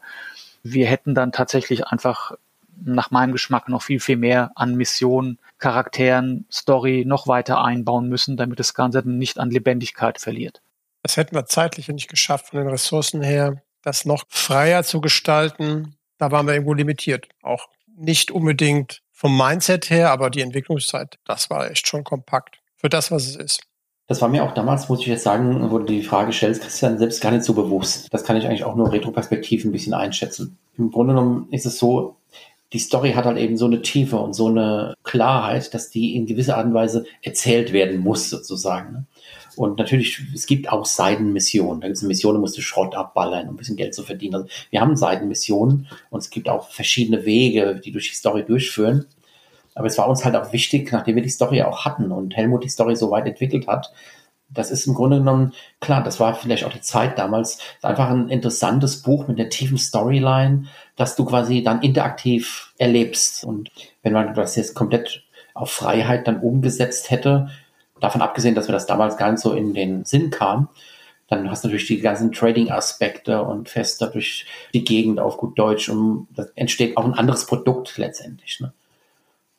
wir 0.64 0.88
hätten 0.88 1.14
dann 1.14 1.34
tatsächlich 1.34 1.88
einfach 1.88 2.34
nach 2.84 3.12
meinem 3.12 3.32
Geschmack 3.32 3.70
noch 3.70 3.82
viel, 3.82 4.00
viel 4.00 4.18
mehr 4.18 4.52
an 4.56 4.76
Missionen, 4.76 5.40
Charakteren, 5.58 6.46
Story 6.52 7.04
noch 7.06 7.28
weiter 7.28 7.64
einbauen 7.64 8.10
müssen, 8.10 8.38
damit 8.38 8.60
das 8.60 8.74
Ganze 8.74 9.04
dann 9.04 9.18
nicht 9.18 9.40
an 9.40 9.52
Lebendigkeit 9.52 10.20
verliert. 10.20 10.62
Das 11.04 11.18
hätten 11.18 11.36
wir 11.36 11.46
zeitlich 11.46 11.88
nicht 11.88 12.10
geschafft, 12.10 12.48
von 12.48 12.60
den 12.60 12.70
Ressourcen 12.70 13.22
her, 13.22 13.62
das 13.82 14.06
noch 14.06 14.26
freier 14.28 14.84
zu 14.84 15.02
gestalten. 15.02 15.96
Da 16.18 16.32
waren 16.32 16.46
wir 16.46 16.54
irgendwo 16.54 16.74
limitiert. 16.74 17.28
Auch 17.42 17.68
nicht 17.96 18.32
unbedingt 18.32 19.02
vom 19.12 19.38
Mindset 19.38 19.90
her, 19.90 20.12
aber 20.12 20.30
die 20.30 20.42
Entwicklungszeit, 20.42 21.18
das 21.26 21.50
war 21.50 21.70
echt 21.70 21.88
schon 21.88 22.04
kompakt 22.04 22.60
für 22.76 22.90
das, 22.90 23.12
was 23.12 23.28
es 23.28 23.36
ist. 23.36 23.62
Das 24.08 24.22
war 24.22 24.30
mir 24.30 24.44
auch 24.44 24.54
damals, 24.54 24.90
muss 24.90 25.02
ich 25.02 25.08
jetzt 25.08 25.24
sagen, 25.24 25.70
wo 25.70 25.78
du 25.78 25.86
die 25.86 26.02
Frage 26.02 26.34
stellst, 26.34 26.64
Christian, 26.64 26.98
selbst 26.98 27.22
gar 27.22 27.32
nicht 27.32 27.44
so 27.44 27.54
bewusst. 27.54 28.08
Das 28.12 28.24
kann 28.24 28.38
ich 28.38 28.46
eigentlich 28.48 28.64
auch 28.64 28.76
nur 28.76 28.92
retroperspektiv 28.92 29.66
ein 29.66 29.72
bisschen 29.72 29.94
einschätzen. 29.94 30.58
Im 30.78 30.90
Grunde 30.90 31.14
genommen 31.14 31.48
ist 31.52 31.68
es 31.68 31.78
so, 31.78 32.16
die 32.74 32.80
Story 32.80 33.14
hat 33.14 33.26
halt 33.26 33.38
eben 33.38 33.58
so 33.58 33.66
eine 33.66 33.82
Tiefe 33.82 34.18
und 34.18 34.34
so 34.34 34.48
eine 34.48 34.94
Klarheit, 35.04 35.74
dass 35.74 35.90
die 35.90 36.16
in 36.16 36.26
gewisser 36.26 36.58
Art 36.58 36.68
und 36.68 36.74
Weise 36.74 37.06
erzählt 37.22 37.74
werden 37.74 37.98
muss, 37.98 38.30
sozusagen. 38.30 38.94
Ne? 38.94 39.06
Und 39.56 39.78
natürlich, 39.78 40.22
es 40.34 40.46
gibt 40.46 40.72
auch 40.72 40.86
Seitenmissionen. 40.86 41.82
Da 41.82 41.88
gibt 41.88 41.98
es 41.98 42.04
eine 42.04 42.10
Mission, 42.10 42.36
da 42.36 42.40
musst 42.40 42.58
du 42.58 42.62
Schrott 42.62 42.96
abballern, 42.96 43.48
um 43.50 43.56
ein 43.56 43.58
bisschen 43.58 43.76
Geld 43.76 43.94
zu 43.94 44.04
verdienen. 44.04 44.36
Also 44.36 44.48
wir 44.70 44.82
haben 44.82 44.96
Seitenmissionen 44.96 45.88
und 46.12 46.20
es 46.20 46.30
gibt 46.30 46.48
auch 46.48 46.70
verschiedene 46.70 47.26
Wege, 47.26 47.82
die 47.84 47.92
durch 47.92 48.10
die 48.10 48.16
Story 48.16 48.46
durchführen. 48.46 49.06
Aber 49.76 49.88
es 49.88 49.98
war 49.98 50.08
uns 50.08 50.24
halt 50.24 50.36
auch 50.36 50.54
wichtig, 50.54 50.92
nachdem 50.92 51.16
wir 51.16 51.24
die 51.24 51.30
Story 51.30 51.62
auch 51.64 51.86
hatten 51.86 52.12
und 52.12 52.36
Helmut 52.36 52.64
die 52.64 52.70
Story 52.70 52.96
so 52.96 53.12
weit 53.12 53.26
entwickelt 53.26 53.68
hat, 53.68 53.92
das 54.50 54.72
ist 54.72 54.88
im 54.88 54.96
Grunde 54.96 55.20
genommen, 55.20 55.54
klar, 55.80 56.04
das 56.04 56.20
war 56.20 56.34
vielleicht 56.34 56.64
auch 56.64 56.74
die 56.74 56.82
Zeit 56.82 57.18
damals, 57.18 57.60
einfach 57.82 58.10
ein 58.10 58.30
interessantes 58.30 59.02
Buch 59.02 59.28
mit 59.28 59.40
einer 59.40 59.50
tiefen 59.50 59.78
Storyline, 59.78 60.66
dass 60.96 61.16
du 61.16 61.26
quasi 61.26 61.64
dann 61.64 61.82
interaktiv 61.82 62.74
erlebst. 62.78 63.44
Und 63.44 63.70
wenn 64.02 64.14
man 64.14 64.34
das 64.34 64.56
jetzt 64.56 64.76
komplett 64.76 65.24
auf 65.54 65.72
Freiheit 65.72 66.28
dann 66.28 66.40
umgesetzt 66.40 67.12
hätte, 67.12 67.50
davon 68.00 68.22
abgesehen, 68.22 68.56
dass 68.56 68.68
mir 68.68 68.74
das 68.74 68.88
damals 68.88 69.18
gar 69.18 69.32
nicht 69.32 69.42
so 69.42 69.54
in 69.54 69.74
den 69.74 70.06
Sinn 70.06 70.30
kam, 70.32 70.70
dann 71.28 71.50
hast 71.52 71.64
du 71.64 71.68
natürlich 71.68 71.88
die 71.88 72.02
ganzen 72.02 72.32
Trading-Aspekte 72.32 73.44
und 73.44 73.70
fährst 73.70 74.02
dadurch 74.02 74.46
die 74.74 74.84
Gegend 74.84 75.20
auf 75.20 75.38
gut 75.38 75.60
Deutsch 75.60 75.88
und 75.88 76.28
da 76.36 76.46
entsteht 76.56 76.98
auch 76.98 77.06
ein 77.06 77.14
anderes 77.14 77.46
Produkt 77.46 77.98
letztendlich. 77.98 78.60
Ne? 78.60 78.74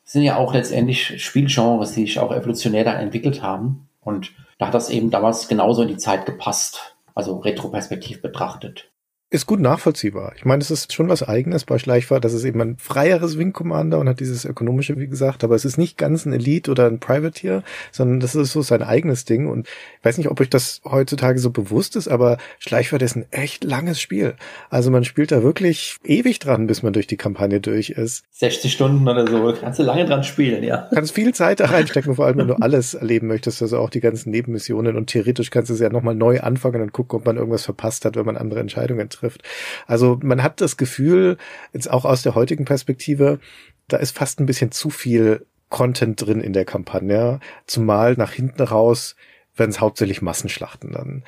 Das 0.03 0.13
sind 0.13 0.23
ja 0.23 0.35
auch 0.35 0.53
letztendlich 0.53 1.23
Spielgenres, 1.23 1.93
die 1.93 2.01
sich 2.01 2.19
auch 2.19 2.33
evolutionär 2.33 2.83
da 2.83 2.99
entwickelt 2.99 3.41
haben. 3.41 3.87
Und 4.01 4.33
da 4.57 4.67
hat 4.67 4.73
das 4.73 4.89
eben 4.89 5.09
damals 5.09 5.47
genauso 5.47 5.83
in 5.83 5.87
die 5.87 5.97
Zeit 5.97 6.25
gepasst, 6.25 6.95
also 7.15 7.37
retroperspektiv 7.37 8.21
betrachtet 8.21 8.90
ist 9.31 9.45
gut 9.45 9.61
nachvollziehbar. 9.61 10.33
Ich 10.35 10.43
meine, 10.43 10.61
es 10.61 10.69
ist 10.69 10.91
schon 10.91 11.07
was 11.07 11.23
Eigenes 11.23 11.63
bei 11.63 11.79
Schleichfahrt. 11.79 12.25
Das 12.25 12.33
ist 12.33 12.43
eben 12.43 12.59
ein 12.59 12.75
freieres 12.77 13.37
Wing 13.37 13.53
Commander 13.53 13.97
und 13.99 14.09
hat 14.09 14.19
dieses 14.19 14.43
ökonomische, 14.43 14.99
wie 14.99 15.07
gesagt. 15.07 15.45
Aber 15.45 15.55
es 15.55 15.63
ist 15.63 15.77
nicht 15.77 15.97
ganz 15.97 16.25
ein 16.25 16.33
Elite 16.33 16.69
oder 16.69 16.85
ein 16.85 16.99
Privateer, 16.99 17.63
sondern 17.93 18.19
das 18.19 18.35
ist 18.35 18.51
so 18.51 18.61
sein 18.61 18.83
eigenes 18.83 19.23
Ding. 19.23 19.47
Und 19.47 19.69
ich 19.99 20.05
weiß 20.05 20.17
nicht, 20.17 20.29
ob 20.29 20.41
euch 20.41 20.49
das 20.49 20.81
heutzutage 20.83 21.39
so 21.39 21.49
bewusst 21.49 21.95
ist, 21.95 22.09
aber 22.09 22.39
Schleichfahrt 22.59 23.01
ist 23.03 23.15
ein 23.15 23.25
echt 23.31 23.63
langes 23.63 24.01
Spiel. 24.01 24.35
Also 24.69 24.91
man 24.91 25.05
spielt 25.05 25.31
da 25.31 25.43
wirklich 25.43 25.95
ewig 26.03 26.39
dran, 26.39 26.67
bis 26.67 26.83
man 26.83 26.91
durch 26.91 27.07
die 27.07 27.17
Kampagne 27.17 27.61
durch 27.61 27.91
ist. 27.91 28.25
60 28.31 28.73
Stunden 28.73 29.07
oder 29.07 29.25
so. 29.25 29.55
Kannst 29.61 29.79
du 29.79 29.83
lange 29.83 30.05
dran 30.05 30.25
spielen, 30.25 30.61
ja. 30.61 30.89
Kannst 30.93 31.13
viel 31.13 31.33
Zeit 31.33 31.61
da 31.61 31.67
reinstecken, 31.67 32.15
vor 32.15 32.25
allem 32.25 32.37
wenn 32.37 32.47
du 32.49 32.55
alles 32.55 32.95
erleben 32.95 33.27
möchtest. 33.27 33.61
Also 33.61 33.77
auch 33.77 33.91
die 33.91 34.01
ganzen 34.01 34.29
Nebenmissionen. 34.29 34.97
Und 34.97 35.07
theoretisch 35.07 35.51
kannst 35.51 35.69
du 35.69 35.73
es 35.75 35.79
ja 35.79 35.87
nochmal 35.87 36.15
neu 36.15 36.41
anfangen 36.41 36.81
und 36.81 36.91
gucken, 36.91 37.17
ob 37.17 37.25
man 37.25 37.37
irgendwas 37.37 37.63
verpasst 37.63 38.03
hat, 38.03 38.17
wenn 38.17 38.25
man 38.25 38.35
andere 38.35 38.59
Entscheidungen 38.59 39.07
trifft 39.07 39.20
trifft. 39.21 39.43
Also 39.87 40.19
man 40.21 40.43
hat 40.43 40.61
das 40.61 40.77
Gefühl, 40.77 41.37
jetzt 41.73 41.89
auch 41.89 42.05
aus 42.05 42.23
der 42.23 42.35
heutigen 42.35 42.65
Perspektive, 42.65 43.39
da 43.87 43.97
ist 43.97 44.17
fast 44.17 44.39
ein 44.39 44.45
bisschen 44.45 44.71
zu 44.71 44.89
viel 44.89 45.45
Content 45.69 46.21
drin 46.21 46.41
in 46.41 46.53
der 46.53 46.65
Kampagne, 46.65 47.39
zumal 47.65 48.15
nach 48.15 48.33
hinten 48.33 48.61
raus 48.61 49.15
werden 49.55 49.71
es 49.71 49.81
hauptsächlich 49.81 50.21
Massenschlachten 50.21 50.91
dann. 50.91 51.23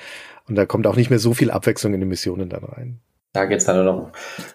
Und 0.47 0.55
da 0.55 0.65
kommt 0.65 0.87
auch 0.87 0.95
nicht 0.95 1.09
mehr 1.09 1.19
so 1.19 1.33
viel 1.33 1.51
Abwechslung 1.51 1.93
in 1.93 1.99
die 1.99 2.05
Missionen 2.05 2.49
dann 2.49 2.63
rein. 2.63 2.99
Da 3.33 3.45
geht's 3.45 3.65
dann 3.65 3.77
nur 3.77 3.85
noch 3.85 4.11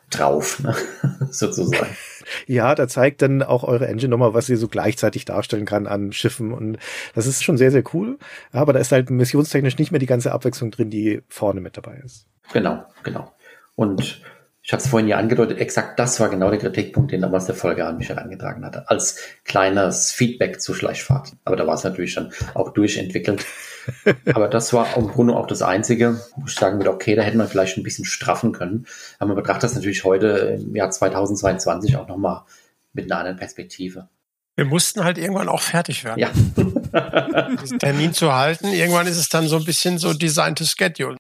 drauf, 0.09 0.61
ne? 0.61 0.75
sozusagen. 1.31 1.97
Ja, 2.47 2.77
da 2.77 2.87
zeigt 2.87 3.23
dann 3.23 3.43
auch 3.43 3.65
eure 3.65 3.89
Engine 3.89 4.11
nochmal, 4.11 4.35
was 4.35 4.47
sie 4.47 4.55
so 4.55 4.69
gleichzeitig 4.69 5.25
darstellen 5.25 5.65
kann 5.67 5.89
an 5.89 6.13
Schiffen. 6.13 6.53
Und 6.53 6.79
das 7.15 7.27
ist 7.27 7.43
schon 7.43 7.57
sehr, 7.57 7.73
sehr 7.73 7.83
cool. 7.93 8.19
Aber 8.53 8.73
da 8.73 8.79
ist 8.79 8.93
halt 8.93 9.11
missionstechnisch 9.11 9.79
nicht 9.79 9.91
mehr 9.91 9.99
die 9.99 10.07
ganze 10.07 10.33
Abwechslung 10.33 10.71
drin, 10.71 10.91
die 10.91 11.23
vorne 11.29 11.61
mit 11.61 11.77
dabei 11.77 12.01
ist. 12.05 12.27
Genau, 12.53 12.85
genau. 13.03 13.33
Und 13.75 14.23
Ich 14.69 14.73
hatte 14.75 14.85
es 14.85 14.91
vorhin 14.91 15.09
ja 15.09 15.17
angedeutet, 15.17 15.61
exakt 15.61 15.99
das 15.99 16.21
war 16.21 16.29
genau 16.29 16.51
der 16.51 16.59
Kritikpunkt, 16.59 17.11
den 17.11 17.23
damals 17.23 17.47
der 17.47 17.55
Folge 17.55 17.87
an 17.87 17.97
mich 17.97 18.11
herangetragen 18.11 18.67
hatte, 18.67 18.87
als 18.91 19.19
kleines 19.45 20.13
Feedback 20.13 20.61
zur 20.61 20.75
Schleichfahrt. 20.75 21.33
Aber 21.47 21.57
da 21.57 21.67
war 21.67 21.73
es 21.73 21.85
natürlich 21.85 22.13
schon 22.13 22.35
auch 22.53 22.75
durchentwickelt. 22.75 23.47
Aber 24.35 24.47
das 24.47 24.75
war 24.75 24.95
im 24.99 25.09
Grunde 25.09 25.35
auch 25.35 25.47
das 25.47 25.63
Einzige, 25.63 26.21
wo 26.37 26.45
ich 26.47 26.55
sagen 26.55 26.77
würde, 26.77 26.93
okay, 26.93 27.15
da 27.15 27.23
hätte 27.23 27.39
man 27.39 27.49
vielleicht 27.49 27.79
ein 27.79 27.83
bisschen 27.83 28.05
straffen 28.05 28.53
können. 28.53 28.85
Aber 29.19 29.29
man 29.29 29.37
betrachtet 29.37 29.63
das 29.63 29.75
natürlich 29.75 30.05
heute 30.05 30.59
im 30.61 30.77
Jahr 30.77 30.91
2022 30.91 31.97
auch 31.97 32.07
nochmal 32.07 32.43
mit 32.93 33.11
einer 33.11 33.21
anderen 33.21 33.39
Perspektive. 33.39 34.11
Wir 34.55 34.67
mussten 34.67 35.03
halt 35.03 35.17
irgendwann 35.17 35.49
auch 35.49 35.63
fertig 35.63 36.05
werden. 36.05 36.19
Ja. 36.19 36.31
Diesen 37.63 37.79
Termin 37.79 38.13
zu 38.13 38.35
halten. 38.35 38.67
Irgendwann 38.67 39.07
ist 39.07 39.17
es 39.17 39.31
dann 39.31 39.49
so 39.49 39.57
ein 39.57 39.65
bisschen 39.65 39.97
so 39.97 40.13
Design 40.13 40.57
to 40.57 40.65
Schedule 40.65 41.17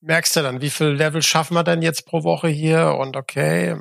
merkst 0.00 0.36
du 0.36 0.42
dann, 0.42 0.60
wie 0.60 0.70
viel 0.70 0.88
Level 0.88 1.22
schaffen 1.22 1.54
wir 1.54 1.64
denn 1.64 1.82
jetzt 1.82 2.06
pro 2.06 2.24
Woche 2.24 2.48
hier 2.48 2.96
und 2.98 3.16
okay, 3.16 3.76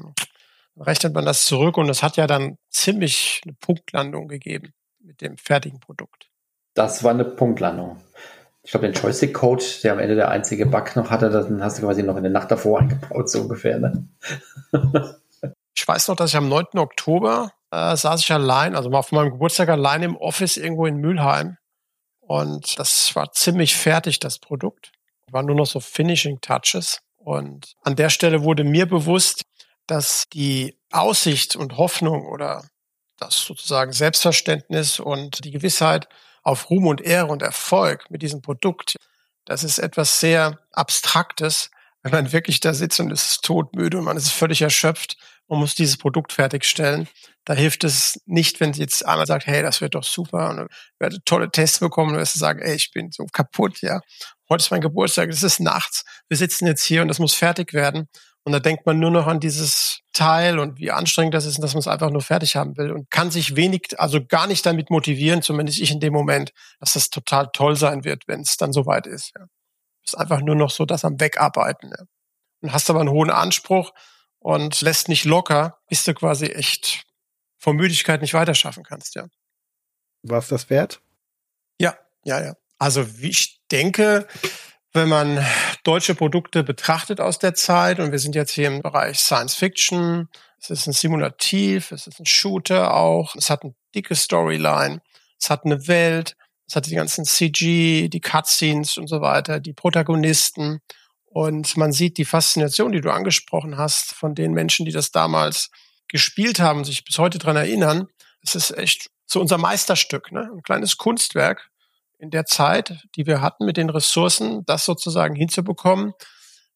rechnet 0.77 1.13
man 1.13 1.25
das 1.25 1.45
zurück 1.45 1.77
und 1.77 1.89
es 1.89 2.03
hat 2.03 2.17
ja 2.17 2.27
dann 2.27 2.57
ziemlich 2.69 3.41
eine 3.43 3.53
Punktlandung 3.53 4.27
gegeben 4.27 4.73
mit 4.99 5.21
dem 5.21 5.37
fertigen 5.37 5.79
Produkt. 5.79 6.29
Das 6.73 7.03
war 7.03 7.11
eine 7.11 7.25
Punktlandung. 7.25 8.01
Ich 8.63 8.71
glaube, 8.71 8.89
den 8.89 9.01
Joystick-Code, 9.01 9.63
der 9.83 9.93
am 9.93 9.99
Ende 9.99 10.15
der 10.15 10.29
einzige 10.29 10.65
Bug 10.65 10.95
noch 10.95 11.09
hatte, 11.09 11.29
den 11.29 11.63
hast 11.63 11.79
du 11.79 11.83
quasi 11.83 12.03
noch 12.03 12.17
in 12.17 12.23
der 12.23 12.31
Nacht 12.31 12.51
davor 12.51 12.79
eingebaut, 12.81 13.29
so 13.29 13.41
ungefähr. 13.41 13.79
Ne? 13.79 14.07
ich 15.73 15.87
weiß 15.87 16.07
noch, 16.09 16.15
dass 16.15 16.31
ich 16.31 16.37
am 16.37 16.49
9. 16.49 16.77
Oktober 16.77 17.51
äh, 17.71 17.95
saß 17.95 18.21
ich 18.21 18.31
allein, 18.31 18.75
also 18.75 18.89
auf 18.91 19.11
meinem 19.11 19.31
Geburtstag 19.31 19.69
allein 19.69 20.03
im 20.03 20.17
Office 20.17 20.57
irgendwo 20.57 20.85
in 20.85 20.97
Mülheim. 20.97 21.57
Und 22.19 22.77
das 22.77 23.15
war 23.15 23.31
ziemlich 23.31 23.75
fertig, 23.75 24.19
das 24.19 24.37
Produkt 24.37 24.91
waren 25.31 25.45
nur 25.45 25.55
noch 25.55 25.65
so 25.65 25.79
Finishing 25.79 26.39
Touches. 26.41 26.99
Und 27.17 27.73
an 27.83 27.95
der 27.95 28.09
Stelle 28.09 28.43
wurde 28.43 28.63
mir 28.63 28.85
bewusst, 28.85 29.43
dass 29.87 30.25
die 30.31 30.77
Aussicht 30.91 31.55
und 31.55 31.77
Hoffnung 31.77 32.25
oder 32.27 32.63
das 33.17 33.37
sozusagen 33.37 33.91
Selbstverständnis 33.91 34.99
und 34.99 35.43
die 35.43 35.51
Gewissheit 35.51 36.07
auf 36.43 36.69
Ruhm 36.69 36.87
und 36.87 37.01
Ehre 37.01 37.27
und 37.27 37.41
Erfolg 37.41 38.09
mit 38.09 38.21
diesem 38.21 38.41
Produkt, 38.41 38.95
das 39.45 39.63
ist 39.63 39.79
etwas 39.79 40.19
sehr 40.19 40.59
Abstraktes, 40.71 41.69
wenn 42.01 42.11
man 42.11 42.31
wirklich 42.31 42.59
da 42.59 42.73
sitzt 42.73 42.99
und 42.99 43.11
ist 43.11 43.43
todmüde 43.43 43.97
und 43.97 44.05
man 44.05 44.17
ist 44.17 44.29
völlig 44.29 44.61
erschöpft 44.61 45.17
und 45.47 45.59
muss 45.59 45.75
dieses 45.75 45.97
Produkt 45.97 46.31
fertigstellen. 46.31 47.07
Da 47.49 47.55
hilft 47.55 47.83
es 47.83 48.21
nicht, 48.27 48.59
wenn 48.59 48.73
jetzt 48.73 49.03
einer 49.03 49.25
sagt, 49.25 49.47
hey, 49.47 49.63
das 49.63 49.81
wird 49.81 49.95
doch 49.95 50.03
super 50.03 50.51
und 50.51 50.67
werde 50.99 51.17
tolle 51.25 51.49
Tests 51.49 51.79
bekommen 51.79 52.11
und 52.11 52.19
wirst 52.19 52.35
du 52.35 52.39
sagen, 52.39 52.59
ey, 52.59 52.75
ich 52.75 52.91
bin 52.91 53.09
so 53.11 53.25
kaputt, 53.25 53.81
ja 53.81 54.01
heute 54.49 54.63
ist 54.63 54.71
mein 54.71 54.81
Geburtstag, 54.81 55.29
es 55.29 55.43
ist 55.43 55.59
nachts, 55.59 56.03
wir 56.27 56.37
sitzen 56.37 56.65
jetzt 56.65 56.83
hier 56.83 57.01
und 57.01 57.07
das 57.07 57.19
muss 57.19 57.35
fertig 57.35 57.73
werden. 57.73 58.09
Und 58.43 58.53
da 58.53 58.59
denkt 58.59 58.85
man 58.85 58.99
nur 58.99 59.11
noch 59.11 59.27
an 59.27 59.39
dieses 59.39 59.99
Teil 60.13 60.59
und 60.59 60.79
wie 60.79 60.91
anstrengend 60.91 61.33
das 61.33 61.45
ist 61.45 61.57
und 61.57 61.61
dass 61.61 61.73
man 61.73 61.81
es 61.81 61.87
einfach 61.87 62.09
nur 62.09 62.21
fertig 62.21 62.55
haben 62.55 62.77
will 62.77 62.91
und 62.91 63.11
kann 63.11 63.31
sich 63.31 63.55
wenig, 63.55 63.99
also 63.99 64.25
gar 64.25 64.47
nicht 64.47 64.65
damit 64.65 64.89
motivieren, 64.89 65.41
zumindest 65.41 65.79
ich 65.79 65.91
in 65.91 65.99
dem 65.99 66.13
Moment, 66.13 66.51
dass 66.79 66.93
das 66.93 67.09
total 67.09 67.49
toll 67.53 67.75
sein 67.75 68.05
wird, 68.05 68.23
wenn 68.27 68.41
es 68.41 68.57
dann 68.57 68.73
soweit 68.73 69.05
ist. 69.05 69.33
Ja. 69.37 69.45
Ist 70.03 70.17
einfach 70.17 70.41
nur 70.41 70.55
noch 70.55 70.71
so 70.71 70.85
das 70.85 71.05
am 71.05 71.19
Wegarbeiten. 71.19 71.91
Ja. 71.91 72.05
Und 72.61 72.73
hast 72.73 72.89
aber 72.89 73.01
einen 73.01 73.11
hohen 73.11 73.29
Anspruch 73.29 73.91
und 74.39 74.81
lässt 74.81 75.09
nicht 75.09 75.25
locker, 75.25 75.77
bis 75.89 76.05
du 76.05 76.13
quasi 76.13 76.45
echt 76.47 77.03
vor 77.59 77.73
Müdigkeit 77.73 78.21
nicht 78.21 78.33
weiterschaffen 78.33 78.83
kannst, 78.83 79.15
ja. 79.15 79.27
War 80.23 80.39
es 80.39 80.47
das 80.47 80.69
wert? 80.69 81.01
Ja, 81.79 81.97
ja, 82.23 82.43
ja. 82.43 82.55
Also 82.77 83.19
wie 83.19 83.29
ich 83.29 83.61
denke, 83.71 84.27
wenn 84.93 85.09
man 85.09 85.45
deutsche 85.83 86.15
Produkte 86.15 86.63
betrachtet 86.63 87.21
aus 87.21 87.37
der 87.37 87.53
Zeit, 87.53 87.99
und 87.99 88.11
wir 88.11 88.19
sind 88.19 88.35
jetzt 88.35 88.51
hier 88.51 88.67
im 88.67 88.81
Bereich 88.81 89.19
Science 89.19 89.55
Fiction, 89.55 90.29
es 90.59 90.69
ist 90.69 90.87
ein 90.87 90.93
Simulativ, 90.93 91.91
es 91.91 92.07
ist 92.07 92.19
ein 92.19 92.25
Shooter 92.25 92.93
auch, 92.95 93.35
es 93.35 93.49
hat 93.49 93.63
eine 93.63 93.75
dicke 93.93 94.15
Storyline, 94.15 95.01
es 95.39 95.49
hat 95.49 95.65
eine 95.65 95.87
Welt, 95.87 96.35
es 96.67 96.75
hat 96.75 96.85
die 96.85 96.95
ganzen 96.95 97.25
CG, 97.25 98.09
die 98.09 98.21
Cutscenes 98.21 98.97
und 98.97 99.07
so 99.07 99.21
weiter, 99.21 99.59
die 99.59 99.73
Protagonisten. 99.73 100.81
Und 101.25 101.77
man 101.77 101.91
sieht 101.91 102.17
die 102.17 102.25
Faszination, 102.25 102.91
die 102.91 103.01
du 103.01 103.11
angesprochen 103.11 103.77
hast, 103.77 104.13
von 104.13 104.35
den 104.35 104.53
Menschen, 104.53 104.85
die 104.85 104.91
das 104.91 105.11
damals 105.11 105.69
gespielt 106.09 106.59
haben, 106.59 106.83
sich 106.83 107.05
bis 107.05 107.17
heute 107.17 107.37
dran 107.37 107.55
erinnern. 107.55 108.07
Es 108.43 108.55
ist 108.55 108.77
echt 108.77 109.09
so 109.25 109.39
unser 109.39 109.57
Meisterstück, 109.57 110.31
ne? 110.31 110.49
ein 110.53 110.63
kleines 110.63 110.97
Kunstwerk, 110.97 111.69
in 112.19 112.31
der 112.31 112.45
Zeit, 112.45 112.97
die 113.15 113.25
wir 113.25 113.41
hatten 113.41 113.65
mit 113.65 113.77
den 113.77 113.89
Ressourcen, 113.89 114.65
das 114.65 114.85
sozusagen 114.85 115.35
hinzubekommen, 115.35 116.13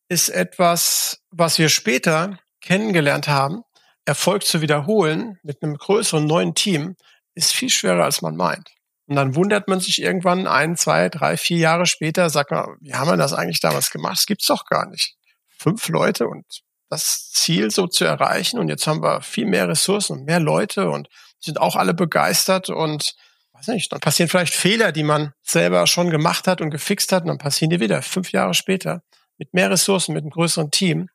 ist 0.08 0.30
etwas, 0.30 1.22
was 1.32 1.60
wir 1.60 1.70
später 1.70 2.40
kennengelernt 2.62 3.28
haben. 3.28 3.64
Erfolg 4.06 4.46
zu 4.46 4.62
wiederholen 4.62 5.40
mit 5.44 5.62
einem 5.62 5.76
größeren 5.76 6.26
neuen 6.26 6.56
Team 6.56 6.96
ist 7.36 7.54
viel 7.54 7.70
schwerer, 7.70 8.06
als 8.06 8.22
man 8.22 8.36
meint. 8.36 8.70
Und 9.08 9.18
dann 9.18 9.36
wundert 9.36 9.68
man 9.68 9.80
sich 9.80 10.02
irgendwann 10.02 10.48
ein, 10.48 10.78
zwei, 10.78 11.10
drei, 11.10 11.36
vier 11.36 11.58
Jahre 11.58 11.86
später, 11.86 12.30
sagt 12.30 12.52
man, 12.52 12.78
wie 12.80 12.94
haben 12.94 13.10
wir 13.10 13.18
das 13.18 13.34
eigentlich 13.34 13.60
damals 13.60 13.92
gemacht? 13.92 14.18
Das 14.18 14.26
gibt's 14.26 14.46
doch 14.46 14.66
gar 14.66 14.88
nicht. 14.90 15.16
Fünf 15.50 15.90
Leute 15.90 16.28
und 16.28 16.63
das 16.90 17.32
Ziel 17.32 17.72
so 17.72 17.88
zu 17.88 18.06
erreichen. 18.06 18.60
Und 18.60 18.70
jetzt 18.70 18.88
haben 18.88 19.02
wir 19.02 19.22
viel 19.22 19.46
mehr 19.46 19.68
Ressourcen 19.68 20.20
und 20.20 20.26
mehr 20.26 20.40
Leute 20.40 20.90
und 20.90 21.10
sind 21.40 21.60
auch 21.60 21.76
alle 21.76 21.94
begeistert 21.94 22.70
und 22.70 23.16
weiß 23.54 23.68
nicht, 23.68 23.92
dann 23.92 24.00
passieren 24.00 24.30
vielleicht 24.30 24.54
Fehler, 24.54 24.92
die 24.92 25.04
man 25.04 25.34
selber 25.42 25.88
schon 25.88 26.10
gemacht 26.10 26.48
hat 26.48 26.62
und 26.62 26.70
gefixt 26.70 27.12
hat, 27.12 27.24
und 27.24 27.30
dann 27.30 27.38
passieren 27.38 27.70
die 27.70 27.80
wieder 27.80 28.02
fünf 28.02 28.32
Jahre 28.32 28.54
später 28.54 29.02
mit 29.38 29.54
mehr 29.54 29.70
Ressourcen, 29.72 30.14
mit 30.14 30.24
einem 30.24 30.32
größeren 30.32 30.72
Team. 30.72 31.10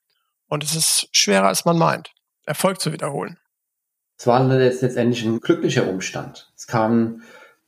Und 0.49 0.65
es 0.65 0.75
ist 0.75 1.09
schwerer, 1.13 1.49
als 1.49 1.65
man 1.65 1.79
meint, 1.79 2.11
Erfolg 2.47 2.81
zu 2.81 2.93
wiederholen. 2.93 3.39
Es 4.19 4.27
war 4.27 4.45
letztendlich 4.45 5.25
ein 5.25 5.41
glücklicher 5.41 5.89
Umstand. 5.89 6.51
Es 6.57 6.67
kamen 6.67 7.23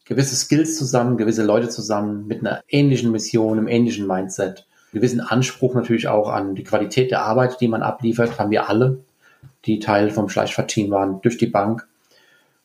gewisse 0.04 0.34
Skills 0.34 0.76
zusammen, 0.76 1.16
gewisse 1.16 1.44
Leute 1.44 1.68
zusammen 1.68 2.26
mit 2.26 2.40
einer 2.40 2.64
ähnlichen 2.66 3.12
Mission, 3.12 3.58
einem 3.58 3.68
ähnlichen 3.68 4.06
Mindset, 4.06 4.66
gewissen 4.92 5.20
Anspruch 5.20 5.74
natürlich 5.74 6.08
auch 6.08 6.28
an 6.28 6.54
die 6.54 6.64
Qualität 6.64 7.10
der 7.10 7.22
Arbeit, 7.22 7.60
die 7.60 7.68
man 7.68 7.82
abliefert, 7.82 8.38
haben 8.38 8.50
wir 8.50 8.68
alle, 8.68 8.98
die 9.64 9.78
Teil 9.78 10.10
vom 10.10 10.28
Schleichfahrt-Team 10.28 10.90
waren, 10.90 11.20
durch 11.22 11.38
die 11.38 11.46
Bank. 11.46 11.86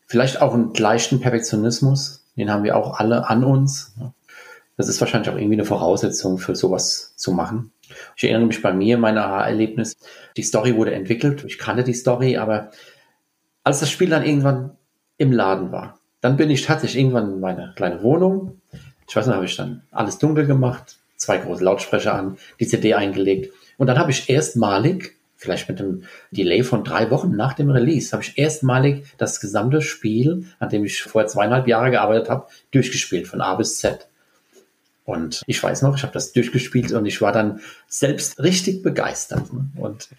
Vielleicht 0.08 0.42
auch 0.42 0.54
einen 0.54 0.74
leichten 0.74 1.20
Perfektionismus, 1.20 2.26
den 2.38 2.52
haben 2.52 2.64
wir 2.64 2.76
auch 2.76 3.00
alle 3.00 3.30
an 3.30 3.44
uns. 3.44 3.96
Das 4.78 4.90
ist 4.90 5.00
wahrscheinlich 5.00 5.30
auch 5.30 5.38
irgendwie 5.38 5.56
eine 5.56 5.66
Voraussetzung 5.66 6.38
für 6.38 6.56
sowas 6.56 7.14
zu 7.16 7.32
machen. 7.32 7.72
Ich 8.16 8.24
erinnere 8.24 8.48
mich 8.48 8.62
bei 8.62 8.74
mir, 8.74 8.98
mein 8.98 9.18
Aha-Erlebnis, 9.18 9.96
die 10.36 10.44
Story 10.44 10.76
wurde 10.76 10.94
entwickelt, 10.94 11.44
ich 11.46 11.58
kannte 11.58 11.84
die 11.84 11.94
Story, 11.94 12.38
aber 12.38 12.72
als 13.64 13.80
das 13.80 13.90
Spiel 13.90 14.10
dann 14.10 14.26
irgendwann 14.26 14.72
im 15.18 15.32
Laden 15.32 15.72
war, 15.72 16.00
dann 16.22 16.38
bin 16.38 16.50
ich 16.50 16.64
tatsächlich 16.64 17.02
irgendwann 17.02 17.34
in 17.34 17.40
meine 17.40 17.74
kleine 17.76 18.02
Wohnung. 18.04 18.60
Ich 19.08 19.16
weiß 19.16 19.28
nicht, 19.28 19.36
habe 19.36 19.46
ich 19.46 19.56
dann 19.56 19.84
alles 19.92 20.18
dunkel 20.18 20.46
gemacht, 20.46 20.98
zwei 21.26 21.38
große 21.38 21.64
Lautsprecher 21.64 22.14
an, 22.14 22.38
die 22.60 22.68
CD 22.68 22.94
eingelegt 22.94 23.54
und 23.78 23.88
dann 23.88 24.00
habe 24.00 24.12
ich 24.12 24.30
erstmalig 24.30 25.16
vielleicht 25.36 25.68
mit 25.70 25.80
einem 25.80 26.04
Delay 26.32 26.64
von 26.64 26.84
drei 26.84 27.12
Wochen 27.12 27.36
nach 27.36 27.54
dem 27.54 27.70
Release, 27.70 28.12
habe 28.14 28.24
ich 28.24 28.38
erstmalig 28.38 29.06
das 29.18 29.40
gesamte 29.40 29.82
Spiel, 29.82 30.46
an 30.60 30.70
dem 30.70 30.86
ich 30.86 31.04
vorher 31.04 31.28
zweieinhalb 31.28 31.68
Jahre 31.68 31.92
gearbeitet 31.92 32.30
habe, 32.30 32.48
durchgespielt, 32.72 33.28
von 33.28 33.42
A 33.42 33.56
bis 33.56 33.78
Z. 33.78 34.08
Und 35.06 35.44
ich 35.46 35.62
weiß 35.62 35.84
noch, 35.84 35.96
ich 35.96 36.02
habe 36.02 36.14
das 36.14 36.34
durchgespielt 36.34 36.92
und 36.92 37.06
ich 37.06 37.22
war 37.22 37.32
dann 37.32 37.60
selbst 37.88 38.42
richtig 38.42 38.82
begeistert. 38.82 39.54
Ne? 39.54 39.70
Und 39.78 40.10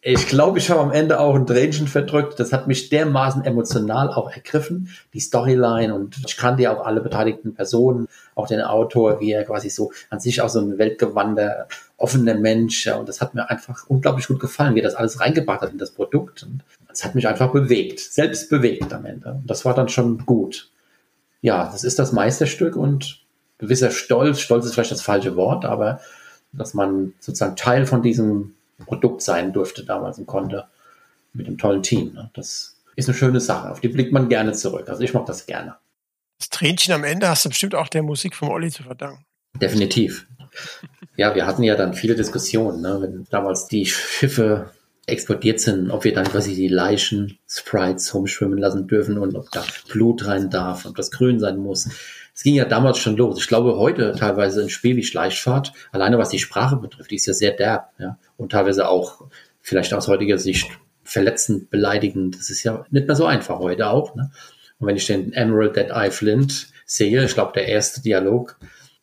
ich 0.00 0.28
glaube, 0.28 0.58
ich 0.58 0.70
habe 0.70 0.80
am 0.80 0.92
Ende 0.92 1.20
auch 1.20 1.34
ein 1.34 1.46
Tränchen 1.46 1.86
verdrückt. 1.86 2.40
Das 2.40 2.54
hat 2.54 2.66
mich 2.66 2.88
dermaßen 2.88 3.44
emotional 3.44 4.08
auch 4.08 4.30
ergriffen, 4.30 4.88
die 5.12 5.20
Storyline. 5.20 5.94
Und 5.94 6.16
ich 6.26 6.38
kannte 6.38 6.62
ja 6.62 6.74
auch 6.74 6.86
alle 6.86 7.02
beteiligten 7.02 7.54
Personen, 7.54 8.08
auch 8.34 8.46
den 8.46 8.62
Autor, 8.62 9.20
wie 9.20 9.32
er 9.32 9.44
quasi 9.44 9.68
so 9.68 9.92
an 10.08 10.20
sich 10.20 10.40
auch 10.40 10.48
so 10.48 10.60
ein 10.60 10.78
weltgewandter, 10.78 11.68
offener 11.98 12.34
Mensch. 12.34 12.86
Und 12.86 13.10
das 13.10 13.20
hat 13.20 13.34
mir 13.34 13.50
einfach 13.50 13.84
unglaublich 13.88 14.26
gut 14.26 14.40
gefallen, 14.40 14.74
wie 14.74 14.80
er 14.80 14.84
das 14.84 14.94
alles 14.94 15.20
reingebracht 15.20 15.60
hat 15.60 15.72
in 15.72 15.78
das 15.78 15.90
Produkt. 15.90 16.44
Und 16.44 16.64
das 16.88 17.04
hat 17.04 17.14
mich 17.14 17.28
einfach 17.28 17.52
bewegt, 17.52 18.00
selbst 18.00 18.48
bewegt 18.48 18.94
am 18.94 19.04
Ende. 19.04 19.32
Und 19.32 19.50
das 19.50 19.66
war 19.66 19.74
dann 19.74 19.90
schon 19.90 20.24
gut. 20.24 20.70
Ja, 21.42 21.68
das 21.70 21.84
ist 21.84 21.98
das 21.98 22.12
Meisterstück 22.12 22.74
und 22.74 23.19
gewisser 23.60 23.90
Stolz, 23.90 24.40
Stolz 24.40 24.64
ist 24.64 24.74
vielleicht 24.74 24.90
das 24.90 25.02
falsche 25.02 25.36
Wort, 25.36 25.64
aber 25.64 26.00
dass 26.52 26.74
man 26.74 27.12
sozusagen 27.20 27.56
Teil 27.56 27.86
von 27.86 28.02
diesem 28.02 28.54
Produkt 28.86 29.22
sein 29.22 29.52
durfte 29.52 29.84
damals 29.84 30.18
und 30.18 30.26
konnte 30.26 30.66
mit 31.32 31.46
einem 31.46 31.58
tollen 31.58 31.82
Team. 31.82 32.14
Ne? 32.14 32.30
Das 32.34 32.76
ist 32.96 33.08
eine 33.08 33.16
schöne 33.16 33.40
Sache, 33.40 33.70
auf 33.70 33.80
die 33.80 33.88
blickt 33.88 34.12
man 34.12 34.28
gerne 34.28 34.52
zurück. 34.52 34.88
Also 34.88 35.02
ich 35.02 35.14
mache 35.14 35.26
das 35.26 35.46
gerne. 35.46 35.76
Das 36.38 36.48
Tränchen 36.48 36.94
am 36.94 37.04
Ende 37.04 37.28
hast 37.28 37.44
du 37.44 37.50
bestimmt 37.50 37.74
auch 37.74 37.88
der 37.88 38.02
Musik 38.02 38.34
vom 38.34 38.48
Olli 38.48 38.70
zu 38.70 38.82
verdanken. 38.82 39.24
Definitiv. 39.60 40.26
Ja, 41.16 41.34
wir 41.34 41.46
hatten 41.46 41.62
ja 41.62 41.76
dann 41.76 41.94
viele 41.94 42.14
Diskussionen, 42.14 42.80
ne? 42.80 42.98
wenn 43.02 43.26
damals 43.30 43.66
die 43.66 43.86
Schiffe 43.86 44.70
explodiert 45.06 45.60
sind, 45.60 45.90
ob 45.90 46.04
wir 46.04 46.14
dann 46.14 46.26
quasi 46.26 46.54
die 46.54 46.68
Leichen, 46.68 47.38
Sprites 47.46 48.14
rumschwimmen 48.14 48.58
lassen 48.58 48.86
dürfen 48.86 49.18
und 49.18 49.36
ob 49.36 49.50
da 49.50 49.64
Blut 49.88 50.26
rein 50.26 50.50
darf, 50.50 50.86
ob 50.86 50.96
das 50.96 51.10
grün 51.10 51.38
sein 51.38 51.58
muss. 51.58 51.88
Es 52.40 52.44
ging 52.44 52.54
ja 52.54 52.64
damals 52.64 52.96
schon 52.96 53.18
los. 53.18 53.38
Ich 53.38 53.48
glaube, 53.48 53.76
heute 53.76 54.14
teilweise 54.18 54.62
ein 54.62 54.70
Spiel 54.70 54.96
wie 54.96 55.04
Schleichfahrt, 55.04 55.74
alleine 55.92 56.16
was 56.16 56.30
die 56.30 56.38
Sprache 56.38 56.76
betrifft, 56.76 57.10
die 57.10 57.16
ist 57.16 57.26
ja 57.26 57.34
sehr 57.34 57.50
derb, 57.50 57.92
ja. 57.98 58.16
Und 58.38 58.52
teilweise 58.52 58.88
auch 58.88 59.26
vielleicht 59.60 59.92
aus 59.92 60.08
heutiger 60.08 60.38
Sicht 60.38 60.70
verletzend, 61.02 61.68
beleidigend. 61.68 62.38
Das 62.38 62.48
ist 62.48 62.62
ja 62.62 62.86
nicht 62.88 63.06
mehr 63.06 63.14
so 63.14 63.26
einfach 63.26 63.58
heute 63.58 63.90
auch. 63.90 64.14
Ne? 64.14 64.30
Und 64.78 64.86
wenn 64.86 64.96
ich 64.96 65.06
den 65.06 65.34
Emerald 65.34 65.76
Dead 65.76 65.90
Eye 65.90 66.10
Flint 66.10 66.68
sehe, 66.86 67.22
ich 67.22 67.34
glaube, 67.34 67.52
der 67.54 67.68
erste 67.68 68.00
Dialog, 68.00 68.58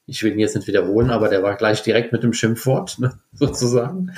ich 0.07 0.23
will 0.23 0.33
ihn 0.33 0.39
jetzt 0.39 0.55
nicht 0.55 0.67
wiederholen, 0.67 1.11
aber 1.11 1.29
der 1.29 1.43
war 1.43 1.57
gleich 1.57 1.83
direkt 1.83 2.11
mit 2.13 2.23
dem 2.23 2.33
Schimpfwort, 2.33 2.97
ne, 2.97 3.19
sozusagen. 3.33 4.13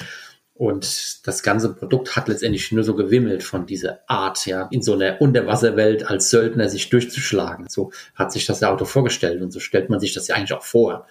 Und 0.60 1.26
das 1.26 1.42
ganze 1.42 1.74
Produkt 1.74 2.18
hat 2.18 2.28
letztendlich 2.28 2.70
nur 2.74 2.84
so 2.84 2.94
gewimmelt 2.94 3.44
von 3.44 3.66
dieser 3.66 4.00
Art, 4.08 4.46
ja, 4.46 4.68
in 4.72 4.82
so 4.82 4.92
einer 4.92 5.22
Unterwasserwelt 5.22 6.06
als 6.06 6.30
Söldner 6.30 6.68
sich 6.68 6.90
durchzuschlagen. 6.90 7.68
So 7.70 7.94
hat 8.14 8.34
sich 8.34 8.46
das 8.46 8.62
Auto 8.62 8.84
vorgestellt 8.84 9.42
und 9.42 9.52
so 9.52 9.62
stellt 9.62 9.90
man 9.90 10.02
sich 10.02 10.14
das 10.14 10.28
ja 10.28 10.36
eigentlich 10.36 10.52
auch 10.52 10.66
vor. 10.66 11.08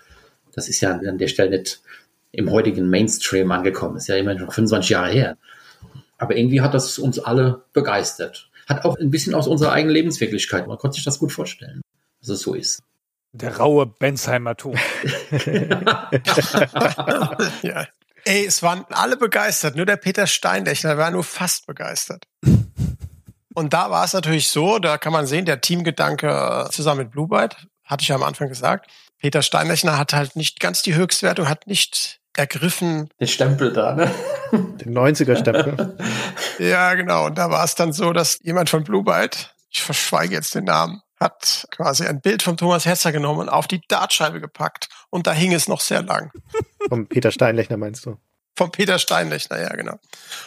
Das 0.53 0.69
ist 0.69 0.83
ja 0.83 0.91
an 0.91 1.17
der 1.17 1.29
Stelle 1.29 1.49
nicht 1.49 1.81
im 2.31 2.51
heutigen 2.51 2.91
Mainstream 2.91 3.51
angekommen. 3.51 3.97
Ist 3.97 4.09
ja 4.09 4.17
immerhin 4.17 4.41
schon 4.41 4.51
25 4.51 4.91
Jahre 4.91 5.13
her. 5.13 5.39
Aber 6.19 6.37
irgendwie 6.37 6.61
hat 6.61 6.75
das 6.75 6.99
uns 6.99 7.19
alle 7.19 7.63
begeistert. 7.73 8.51
Hat 8.69 8.85
auch 8.85 8.99
ein 8.99 9.11
bisschen 9.11 9.35
aus 9.35 9.49
unserer 9.49 9.73
eigenen 9.73 9.95
Lebenswirklichkeit. 9.95 10.67
Man 10.67 10.77
konnte 10.77 10.97
sich 10.97 11.07
das 11.07 11.19
gut 11.19 11.33
vorstellen, 11.33 11.81
dass 12.21 12.29
es 12.29 12.41
so 12.41 12.53
ist. 12.53 12.83
Der 13.33 13.57
raue 13.57 13.87
Bensheimer 13.87 14.57
Ton. 14.57 14.75
ja. 17.63 17.87
Ey, 18.29 18.45
es 18.45 18.63
waren 18.63 18.85
alle 18.91 19.17
begeistert, 19.17 19.75
nur 19.75 19.87
der 19.87 19.97
Peter 19.97 20.27
Steinlechner 20.27 20.99
war 20.99 21.11
nur 21.11 21.25
fast 21.25 21.67
begeistert. 21.67 22.27
Und 23.55 23.73
da 23.73 23.91
war 23.91 24.05
es 24.05 24.13
natürlich 24.13 24.49
so, 24.49 24.79
da 24.79 24.99
kann 24.99 25.15
man 25.15 25.27
sehen, 25.27 25.47
der 25.47 25.63
Teamgedanke 25.63 26.69
zusammen 26.71 27.05
mit 27.05 27.11
Blue 27.11 27.27
Byte, 27.27 27.57
hatte 27.85 28.03
ich 28.03 28.09
ja 28.09 28.17
am 28.17 28.23
Anfang 28.23 28.49
gesagt, 28.49 28.91
Peter 29.19 29.41
Steinlechner 29.41 29.97
hat 29.97 30.13
halt 30.13 30.37
nicht 30.37 30.61
ganz 30.61 30.83
die 30.83 30.95
Höchstwertung, 30.95 31.49
hat 31.49 31.67
nicht 31.67 32.21
ergriffen. 32.37 33.09
Den 33.19 33.29
Stempel 33.29 33.73
da, 33.73 33.95
ne? 33.95 34.15
Den 34.53 34.95
90er-Stempel. 34.95 35.97
ja, 36.59 36.93
genau. 36.97 37.25
Und 37.25 37.39
da 37.39 37.51
war 37.51 37.65
es 37.65 37.77
dann 37.77 37.95
so, 37.95 38.13
dass 38.13 38.41
jemand 38.43 38.69
von 38.69 38.85
Blue 38.85 39.05
Byte, 39.05 39.55
ich 39.71 39.81
verschweige 39.81 40.35
jetzt 40.35 40.55
den 40.55 40.65
Namen, 40.65 41.01
hat 41.19 41.67
quasi 41.71 42.07
ein 42.07 42.21
Bild 42.21 42.43
von 42.43 42.59
Thomas 42.59 42.85
Hetzer 42.85 43.11
genommen 43.11 43.41
und 43.41 43.49
auf 43.49 43.67
die 43.67 43.81
Dartscheibe 43.89 44.39
gepackt. 44.39 44.91
Und 45.09 45.27
da 45.27 45.33
hing 45.33 45.55
es 45.55 45.67
noch 45.67 45.81
sehr 45.81 46.03
lang. 46.03 46.31
Vom 46.89 47.07
Peter 47.07 47.31
Steinlechner 47.31 47.77
meinst 47.77 48.07
du? 48.07 48.17
Vom 48.57 48.73
Peter 48.73 48.99
Steinlechner, 48.99 49.61
ja, 49.61 49.69
genau. 49.69 49.99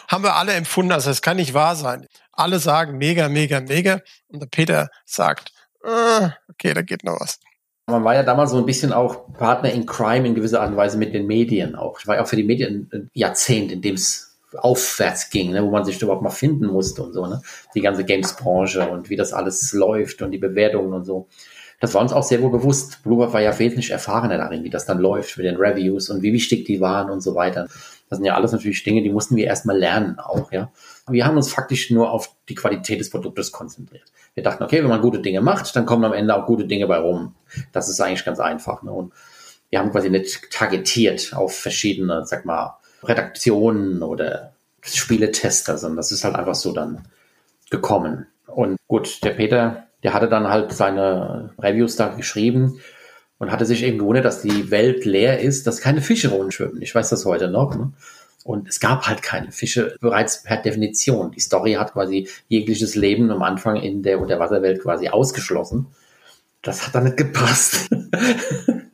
Haben 0.08 0.24
wir 0.24 0.36
alle 0.36 0.52
empfunden, 0.52 0.92
also 0.92 1.10
es 1.10 1.22
kann 1.22 1.36
nicht 1.36 1.54
wahr 1.54 1.76
sein. 1.76 2.06
Alle 2.32 2.58
sagen 2.58 2.98
mega, 2.98 3.28
mega, 3.28 3.60
mega. 3.60 4.00
Und 4.28 4.40
der 4.40 4.48
Peter 4.48 4.90
sagt, 5.06 5.52
äh, 5.82 6.28
okay, 6.48 6.74
da 6.74 6.82
geht 6.82 7.04
noch 7.04 7.20
was. 7.20 7.40
Man 7.86 8.04
war 8.04 8.14
ja 8.14 8.22
damals 8.22 8.50
so 8.50 8.58
ein 8.58 8.66
bisschen 8.66 8.92
auch 8.92 9.32
Partner 9.32 9.72
in 9.72 9.86
Crime 9.86 10.26
in 10.26 10.34
gewisser 10.34 10.60
Art 10.60 10.70
und 10.70 10.76
Weise 10.76 10.98
mit 10.98 11.14
den 11.14 11.26
Medien 11.26 11.74
auch. 11.74 11.98
Ich 12.00 12.06
war 12.06 12.16
ja 12.16 12.22
auch 12.22 12.28
für 12.28 12.36
die 12.36 12.44
Medien 12.44 12.88
ein 12.92 13.10
Jahrzehnt, 13.12 13.72
in 13.72 13.82
dem 13.82 13.94
es 13.94 14.38
aufwärts 14.56 15.30
ging, 15.30 15.52
ne, 15.52 15.62
wo 15.64 15.70
man 15.70 15.84
sich 15.84 16.00
überhaupt 16.00 16.22
mal 16.22 16.30
finden 16.30 16.66
musste 16.66 17.02
und 17.02 17.12
so, 17.14 17.26
ne? 17.26 17.40
Die 17.74 17.80
ganze 17.80 18.04
Games-Branche 18.04 18.88
und 18.88 19.08
wie 19.08 19.16
das 19.16 19.32
alles 19.32 19.72
läuft 19.72 20.22
und 20.22 20.30
die 20.30 20.38
Bewertungen 20.38 20.92
und 20.92 21.04
so. 21.04 21.28
Das 21.82 21.94
war 21.94 22.00
uns 22.00 22.12
auch 22.12 22.22
sehr 22.22 22.40
wohl 22.40 22.52
bewusst. 22.52 23.02
Bluebird 23.02 23.32
war 23.32 23.40
ja 23.40 23.58
wesentlich 23.58 23.90
erfahrener 23.90 24.38
darin, 24.38 24.62
wie 24.62 24.70
das 24.70 24.86
dann 24.86 25.00
läuft 25.00 25.36
mit 25.36 25.46
den 25.46 25.56
Reviews 25.56 26.10
und 26.10 26.22
wie 26.22 26.32
wichtig 26.32 26.64
die 26.64 26.80
waren 26.80 27.10
und 27.10 27.22
so 27.22 27.34
weiter. 27.34 27.66
Das 28.08 28.18
sind 28.18 28.24
ja 28.24 28.36
alles 28.36 28.52
natürlich 28.52 28.84
Dinge, 28.84 29.02
die 29.02 29.10
mussten 29.10 29.34
wir 29.34 29.46
erstmal 29.46 29.76
lernen 29.76 30.20
auch, 30.20 30.52
ja. 30.52 30.70
Wir 31.08 31.26
haben 31.26 31.36
uns 31.36 31.52
faktisch 31.52 31.90
nur 31.90 32.12
auf 32.12 32.36
die 32.48 32.54
Qualität 32.54 33.00
des 33.00 33.10
Produktes 33.10 33.50
konzentriert. 33.50 34.04
Wir 34.34 34.44
dachten, 34.44 34.62
okay, 34.62 34.80
wenn 34.80 34.90
man 34.90 35.00
gute 35.00 35.18
Dinge 35.18 35.40
macht, 35.40 35.74
dann 35.74 35.84
kommen 35.84 36.04
am 36.04 36.12
Ende 36.12 36.36
auch 36.36 36.46
gute 36.46 36.66
Dinge 36.66 36.86
bei 36.86 36.98
rum. 36.98 37.34
Das 37.72 37.88
ist 37.88 38.00
eigentlich 38.00 38.24
ganz 38.24 38.38
einfach. 38.38 38.84
Ne? 38.84 38.92
Und 38.92 39.12
wir 39.70 39.80
haben 39.80 39.90
quasi 39.90 40.08
nicht 40.08 40.52
targetiert 40.52 41.34
auf 41.34 41.52
verschiedene, 41.52 42.24
sag 42.26 42.44
mal, 42.44 42.78
Redaktionen 43.02 44.04
oder 44.04 44.52
Spieletester, 44.82 45.78
sondern 45.78 45.96
das 45.96 46.12
ist 46.12 46.22
halt 46.22 46.36
einfach 46.36 46.54
so 46.54 46.72
dann 46.72 47.08
gekommen. 47.70 48.28
Und 48.46 48.76
gut, 48.86 49.24
der 49.24 49.30
Peter, 49.30 49.88
der 50.02 50.14
hatte 50.14 50.28
dann 50.28 50.48
halt 50.48 50.72
seine 50.72 51.50
Reviews 51.58 51.96
da 51.96 52.08
geschrieben 52.08 52.80
und 53.38 53.50
hatte 53.50 53.66
sich 53.66 53.82
eben 53.82 53.98
gewundert, 53.98 54.24
dass 54.24 54.42
die 54.42 54.70
Welt 54.70 55.04
leer 55.04 55.40
ist, 55.40 55.66
dass 55.66 55.80
keine 55.80 56.00
Fische 56.00 56.30
rumschwimmen. 56.30 56.80
Ich 56.82 56.94
weiß 56.94 57.10
das 57.10 57.24
heute 57.24 57.48
noch. 57.48 57.74
Ne? 57.76 57.92
Und 58.44 58.68
es 58.68 58.80
gab 58.80 59.06
halt 59.06 59.22
keine 59.22 59.52
Fische, 59.52 59.96
bereits 60.00 60.42
per 60.42 60.56
Definition. 60.56 61.30
Die 61.32 61.40
Story 61.40 61.74
hat 61.74 61.92
quasi 61.92 62.28
jegliches 62.48 62.96
Leben 62.96 63.30
am 63.30 63.42
Anfang 63.42 63.76
in 63.76 64.02
der 64.02 64.20
Unterwasserwelt 64.20 64.82
quasi 64.82 65.08
ausgeschlossen. 65.08 65.86
Das 66.62 66.86
hat 66.86 66.94
dann 66.94 67.04
nicht 67.04 67.16
gepasst. 67.16 67.88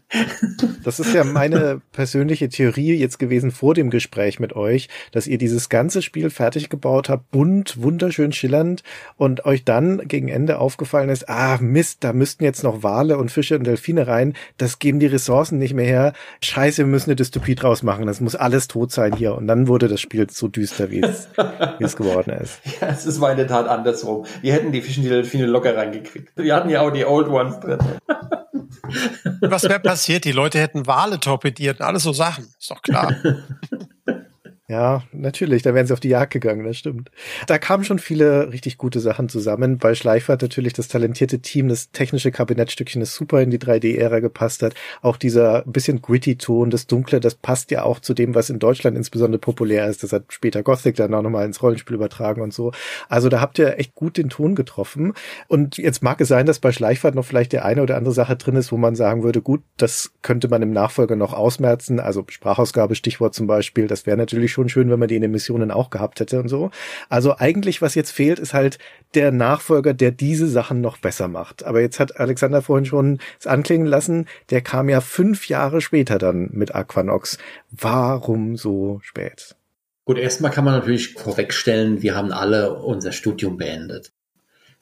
Das 0.85 1.01
ist 1.01 1.13
ja 1.15 1.23
meine 1.23 1.83
persönliche 1.93 2.49
Theorie 2.49 2.95
jetzt 2.95 3.19
gewesen 3.19 3.51
vor 3.51 3.75
dem 3.75 3.91
Gespräch 3.91 4.41
mit 4.41 4.57
euch, 4.57 4.89
dass 5.13 5.27
ihr 5.27 5.37
dieses 5.37 5.69
ganze 5.69 6.01
Spiel 6.01 6.31
fertig 6.31 6.71
gebaut 6.71 7.11
habt, 7.11 7.31
bunt, 7.31 7.83
wunderschön 7.83 8.33
schillernd 8.33 8.83
und 9.17 9.45
euch 9.45 9.65
dann 9.65 10.09
gegen 10.09 10.29
Ende 10.29 10.61
aufgefallen 10.61 11.11
ist, 11.11 11.29
ah 11.29 11.59
Mist, 11.61 12.05
da 12.05 12.15
müssten 12.15 12.45
jetzt 12.45 12.65
noch 12.65 12.83
Wale 12.83 13.19
und 13.19 13.31
Fische 13.31 13.59
und 13.59 13.67
Delfine 13.67 14.07
rein, 14.07 14.33
das 14.57 14.79
geben 14.79 14.99
die 14.99 15.07
Ressourcen 15.07 15.59
nicht 15.59 15.75
mehr 15.75 15.87
her. 15.87 16.13
Scheiße, 16.43 16.79
wir 16.79 16.87
müssen 16.87 17.11
eine 17.11 17.17
Dystopie 17.17 17.55
draus 17.55 17.83
machen, 17.83 18.07
das 18.07 18.23
muss 18.23 18.35
alles 18.35 18.67
tot 18.67 18.91
sein 18.91 19.15
hier. 19.15 19.35
Und 19.35 19.47
dann 19.47 19.69
wurde 19.69 19.89
das 19.89 20.01
Spiel 20.01 20.27
so 20.31 20.49
düster, 20.49 20.91
wie 20.91 21.01
es, 21.01 21.29
wie 21.79 21.85
es 21.85 21.97
geworden 21.97 22.31
ist. 22.31 22.61
Ja, 22.81 22.89
es 22.89 23.07
ist 23.07 23.19
mal 23.19 23.33
in 23.33 23.39
der 23.39 23.49
Tat 23.49 23.67
andersrum. 23.67 24.25
Wir 24.41 24.53
hätten 24.53 24.71
die 24.71 24.83
Fische 24.83 25.01
und 25.01 25.05
die 25.05 25.11
Delfine 25.11 25.47
locker 25.47 25.77
reingekriegt. 25.77 26.31
Wir 26.37 26.55
hatten 26.55 26.69
ja 26.69 26.83
auch 26.83 26.91
die 26.91 27.05
Old 27.05 27.29
Ones 27.29 27.59
drin. 27.59 27.79
Was 29.41 29.65
wäre 29.65 29.81
passiert? 29.81 29.98
Die 30.07 30.33
Leute 30.33 30.61
hätten 30.61 30.87
Wale 30.87 31.21
torpediert 31.21 31.81
und 31.81 31.87
alles 31.87 32.03
so 32.03 32.13
Sachen. 32.13 32.45
Ist 32.59 32.71
doch 32.71 32.83
klar. 32.83 33.15
Ja, 34.71 35.03
natürlich, 35.13 35.63
da 35.63 35.73
wären 35.73 35.87
sie 35.87 35.95
auf 35.95 36.01
die 36.01 36.11
Jagd 36.11 36.31
gegangen, 36.31 36.67
das 36.67 36.77
stimmt. 36.77 37.11
Da 37.47 37.57
kamen 37.57 37.85
schon 37.85 37.99
viele 37.99 38.53
richtig 38.53 38.77
gute 38.77 39.01
Sachen 39.01 39.31
zusammen, 39.31 39.83
weil 39.83 39.95
Schleichwart 39.95 40.43
natürlich 40.43 40.75
das 40.75 40.89
talentierte 40.89 41.39
Team, 41.39 41.69
das 41.69 41.91
technische 41.91 42.31
Kabinettstückchen, 42.31 43.01
das 43.01 43.15
super 43.15 43.41
in 43.41 43.49
die 43.49 43.57
3D-Ära 43.59 44.21
gepasst 44.21 44.63
hat. 44.63 44.75
Auch 45.01 45.17
dieser 45.17 45.63
bisschen 45.63 46.03
gritty 46.03 46.37
Ton, 46.37 46.69
das 46.69 46.87
Dunkle, 46.87 47.19
das 47.19 47.35
passt 47.35 47.71
ja 47.71 47.83
auch 47.83 47.99
zu 47.99 48.13
dem, 48.13 48.35
was 48.35 48.51
in 48.51 48.59
Deutschland 48.59 48.95
insbesondere 48.95 49.41
populär 49.41 49.87
ist. 49.87 50.03
Das 50.03 50.13
hat 50.13 50.25
später 50.29 50.63
Gothic 50.63 50.97
dann 50.97 51.15
auch 51.15 51.23
nochmal 51.23 51.47
ins 51.47 51.63
Rollenspiel 51.63 51.97
übertragen 51.97 52.43
und 52.43 52.53
so. 52.53 52.73
Also 53.09 53.31
da 53.31 53.41
habt 53.41 53.59
ihr 53.59 53.79
echt 53.79 53.95
gut 53.95 54.19
den 54.19 54.29
Ton 54.29 54.55
getroffen. 54.55 55.15
Und 55.47 55.79
jetzt 55.79 56.03
mag 56.03 56.21
es 56.21 56.29
sein, 56.29 56.45
dass 56.45 56.59
bei 56.59 56.73
Schleichwart 56.73 57.15
noch 57.15 57.25
vielleicht 57.25 57.55
der 57.55 57.65
eine 57.65 57.83
oder 57.83 57.97
andere 57.97 58.13
Sache 58.13 58.37
drin 58.37 58.57
ist, 58.57 58.71
wo 58.71 58.77
man 58.77 58.97
sagen 58.97 59.23
würde, 59.23 59.41
gut, 59.41 59.63
das 59.79 60.13
könnte 60.21 60.49
man 60.49 60.61
im 60.61 60.73
Nachfolger 60.73 61.17
noch 61.17 61.33
ausmerzen. 61.33 62.01
Also 62.01 62.23
Sprachausgabe, 62.29 62.97
Stichwort 62.97 63.35
zum 63.35 63.47
Beispiel, 63.47 63.87
das 63.87 64.05
wäre 64.05 64.19
natürlich 64.19 64.58
schon 64.59 64.69
schön, 64.69 64.91
wenn 64.91 64.99
man 64.99 65.09
die 65.09 65.15
in 65.15 65.23
den 65.23 65.31
Missionen 65.31 65.71
auch 65.71 65.91
gehabt 65.91 66.19
hätte 66.19 66.41
und 66.41 66.49
so. 66.49 66.71
Also 67.09 67.37
eigentlich, 67.37 67.81
was 67.81 67.95
jetzt 67.95 68.11
fehlt, 68.11 68.39
ist 68.39 68.55
halt 68.55 68.79
der 69.15 69.31
Nachfolger, 69.31 69.95
der 69.95 70.11
diese 70.11 70.49
Sachen 70.49 70.81
noch 70.81 70.99
besser 70.99 71.29
macht. 71.29 71.65
Aber 71.65 71.81
jetzt 71.81 72.01
hat 72.01 72.19
Alexander 72.19 72.61
vorhin 72.61 72.87
schon 72.87 73.19
es 73.39 73.47
anklingen 73.47 73.87
lassen, 73.87 74.27
der 74.51 74.61
kam 74.61 74.89
ja 74.89 75.01
fünf 75.01 75.49
Jahre 75.49 75.81
später 75.81 76.19
dann 76.19 76.51
mit 76.53 76.75
Aquanox. 76.75 77.39
Warum 77.71 78.57
so 78.57 78.99
spät? 79.03 79.55
Gut, 80.05 80.19
erstmal 80.19 80.51
kann 80.51 80.65
man 80.65 80.75
natürlich 80.75 81.15
vorwegstellen, 81.15 82.03
wir 82.03 82.17
haben 82.17 82.33
alle 82.33 82.75
unser 82.75 83.13
Studium 83.13 83.59
beendet. 83.59 84.11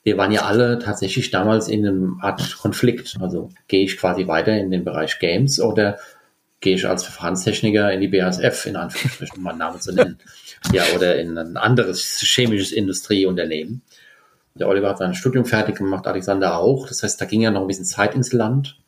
Wir 0.03 0.17
waren 0.17 0.31
ja 0.31 0.43
alle 0.43 0.79
tatsächlich 0.79 1.33
damals 1.33 1.67
in 1.67 1.85
einem 1.85 2.19
Art 2.21 2.59
Konflikt. 2.59 3.17
Also 3.21 3.51
gehe 3.67 3.85
ich 3.85 3.99
quasi 3.99 4.29
weiter 4.29 4.57
in 4.57 4.71
den 4.71 4.85
Bereich 4.85 5.19
Games 5.19 5.61
oder 5.61 5.99
gehe 6.61 6.75
ich 6.75 6.87
als 6.87 7.05
Verfahrenstechniker 7.05 7.93
in 7.93 8.01
die 8.01 8.09
BASF, 8.09 8.67
in 8.67 8.77
Anführungsstrichen, 8.77 9.39
um 9.39 9.45
meinen 9.45 9.59
Namen 9.59 9.81
zu 9.81 9.93
nennen. 9.93 10.19
Ja, 10.73 10.85
oder 10.95 11.19
in 11.21 11.37
ein 11.37 11.57
anderes 11.57 12.21
chemisches 12.21 12.73
Industrieunternehmen. 12.73 13.83
Der 14.55 14.69
Oliver 14.69 14.89
hat 14.89 14.99
sein 14.99 15.15
Studium 15.15 15.45
fertig 15.45 15.77
gemacht, 15.77 16.07
Alexander 16.07 16.59
auch. 16.59 16.89
Das 16.89 17.03
heißt, 17.03 17.21
da 17.21 17.27
ging 17.27 17.43
ja 17.43 17.51
noch 17.51 17.61
ein 17.61 17.67
bisschen 17.67 17.85
Zeit 17.85 18.15
ins 18.15 18.33
Land. 18.33 18.79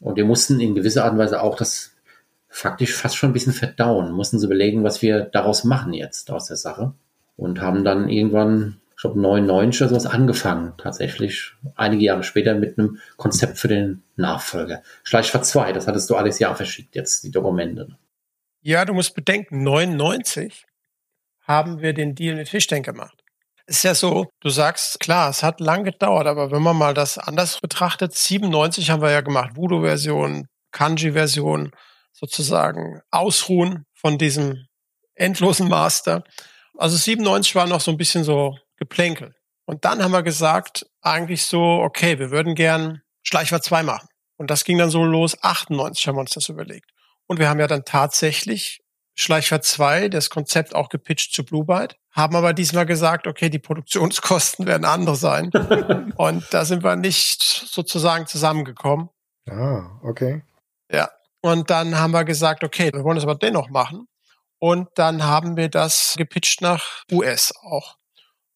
Und 0.00 0.16
wir 0.16 0.24
mussten 0.24 0.60
in 0.60 0.74
gewisser 0.74 1.04
Art 1.04 1.12
und 1.12 1.18
Weise 1.18 1.42
auch 1.42 1.56
das 1.56 1.92
faktisch 2.48 2.94
fast 2.94 3.16
schon 3.16 3.30
ein 3.30 3.34
bisschen 3.34 3.52
verdauen, 3.52 4.10
mussten 4.10 4.36
uns 4.36 4.44
überlegen, 4.44 4.82
was 4.82 5.02
wir 5.02 5.20
daraus 5.20 5.62
machen 5.62 5.92
jetzt 5.92 6.30
aus 6.30 6.46
der 6.46 6.56
Sache. 6.56 6.92
Und 7.36 7.60
haben 7.60 7.84
dann 7.84 8.08
irgendwann 8.08 8.80
ich 9.00 9.02
glaube 9.02 9.18
99 9.18 9.80
oder 9.80 9.88
sowas 9.88 10.04
angefangen, 10.04 10.74
tatsächlich 10.76 11.54
einige 11.74 12.04
Jahre 12.04 12.22
später 12.22 12.54
mit 12.54 12.78
einem 12.78 12.98
Konzept 13.16 13.56
für 13.56 13.66
den 13.66 14.02
Nachfolger. 14.16 14.82
Schleichfahrt 15.04 15.46
2, 15.46 15.72
das 15.72 15.86
hattest 15.86 16.10
du 16.10 16.16
alles 16.16 16.38
Jahr 16.38 16.54
verschickt, 16.54 16.94
jetzt 16.94 17.24
die 17.24 17.30
Dokumente. 17.30 17.96
Ja, 18.60 18.84
du 18.84 18.92
musst 18.92 19.14
bedenken, 19.14 19.62
99 19.62 20.66
haben 21.46 21.80
wir 21.80 21.94
den 21.94 22.14
Deal 22.14 22.36
mit 22.36 22.50
Fischtank 22.50 22.84
gemacht. 22.84 23.24
Ist 23.64 23.84
ja 23.84 23.94
so, 23.94 24.26
du 24.40 24.50
sagst, 24.50 25.00
klar, 25.00 25.30
es 25.30 25.42
hat 25.42 25.60
lang 25.60 25.84
gedauert, 25.84 26.26
aber 26.26 26.50
wenn 26.50 26.60
man 26.60 26.76
mal 26.76 26.92
das 26.92 27.16
anders 27.16 27.58
betrachtet, 27.58 28.14
97 28.14 28.90
haben 28.90 29.00
wir 29.00 29.12
ja 29.12 29.22
gemacht, 29.22 29.56
Voodoo-Version, 29.56 30.46
Kanji-Version, 30.72 31.70
sozusagen 32.12 33.00
Ausruhen 33.10 33.86
von 33.94 34.18
diesem 34.18 34.66
endlosen 35.14 35.70
Master. 35.70 36.22
Also 36.76 36.98
97 36.98 37.54
war 37.54 37.66
noch 37.66 37.80
so 37.80 37.90
ein 37.90 37.96
bisschen 37.96 38.24
so 38.24 38.58
Geplänkel. 38.80 39.34
Und 39.66 39.84
dann 39.84 40.02
haben 40.02 40.10
wir 40.10 40.24
gesagt, 40.24 40.86
eigentlich 41.00 41.44
so, 41.44 41.60
okay, 41.60 42.18
wir 42.18 42.32
würden 42.32 42.56
gern 42.56 43.02
Schleichwart 43.22 43.62
2 43.62 43.84
machen. 43.84 44.08
Und 44.36 44.50
das 44.50 44.64
ging 44.64 44.78
dann 44.78 44.90
so 44.90 45.04
los, 45.04 45.36
98 45.42 46.08
haben 46.08 46.16
wir 46.16 46.20
uns 46.22 46.30
das 46.30 46.48
überlegt. 46.48 46.90
Und 47.28 47.38
wir 47.38 47.48
haben 47.48 47.60
ja 47.60 47.68
dann 47.68 47.84
tatsächlich 47.84 48.80
Schleichwert 49.14 49.64
2 49.64 50.08
das 50.08 50.30
Konzept 50.30 50.74
auch 50.74 50.88
gepitcht 50.88 51.34
zu 51.34 51.44
Blue 51.44 51.64
Byte, 51.64 51.96
haben 52.10 52.34
aber 52.34 52.54
diesmal 52.54 52.86
gesagt, 52.86 53.26
okay, 53.26 53.50
die 53.50 53.58
Produktionskosten 53.58 54.66
werden 54.66 54.86
andere 54.86 55.14
sein. 55.14 55.50
und 56.16 56.44
da 56.50 56.64
sind 56.64 56.82
wir 56.82 56.96
nicht 56.96 57.42
sozusagen 57.42 58.26
zusammengekommen. 58.26 59.10
Ah, 59.48 60.00
okay. 60.02 60.42
Ja. 60.90 61.10
Und 61.42 61.70
dann 61.70 61.98
haben 61.98 62.12
wir 62.12 62.24
gesagt, 62.24 62.64
okay, 62.64 62.90
wir 62.92 63.04
wollen 63.04 63.16
das 63.16 63.24
aber 63.24 63.34
dennoch 63.34 63.68
machen. 63.68 64.06
Und 64.58 64.88
dann 64.94 65.22
haben 65.24 65.56
wir 65.56 65.68
das 65.68 66.14
gepitcht 66.16 66.60
nach 66.62 67.04
US 67.12 67.52
auch. 67.62 67.99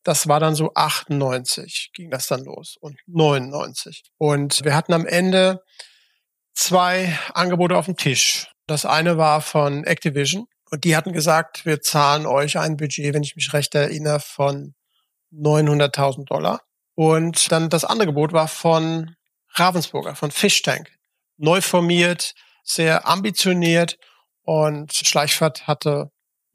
Das 0.05 0.28
war 0.28 0.39
dann 0.39 0.55
so 0.55 0.72
98 0.74 1.90
ging 1.94 2.10
das 2.10 2.26
dann 2.26 2.44
los 2.44 2.76
und 2.81 2.98
99. 3.06 4.02
Und 4.18 4.64
wir 4.64 4.76
hatten 4.76 4.93
am 4.93 5.06
Ende 5.06 5.62
zwei 6.52 7.18
Angebote 7.32 7.76
auf 7.76 7.86
dem 7.86 7.97
Tisch. 7.97 8.52
Das 8.66 8.86
eine 8.86 9.18
war 9.18 9.40
von 9.40 9.85
Activision 9.85 10.47
und 10.70 10.85
die 10.85 10.97
hatten 10.97 11.12
gesagt, 11.12 11.66
wir 11.66 11.81
zahlen 11.81 12.26
euch 12.26 12.59
ein 12.59 12.76
Budget, 12.76 13.14
wenn 13.14 13.22
ich 13.22 13.36
mich 13.36 13.52
recht 13.52 13.74
erinnere, 13.74 14.20
von 14.20 14.74
900.000 15.32 16.26
Dollar. 16.26 16.60
Und 16.94 17.51
dann 17.51 17.70
das 17.70 17.85
andere 17.85 18.09
Gebot 18.09 18.32
war 18.32 18.48
von 18.48 19.16
Ravensburger, 19.55 20.14
von 20.14 20.31
Fish 20.31 20.62
Tank. 20.62 20.90
Neu 21.36 21.60
formiert, 21.60 22.35
sehr 22.62 23.09
ambitioniert 23.09 23.98
und 24.43 24.93
Schleichfahrt 24.93 25.66
hatte 25.66 26.10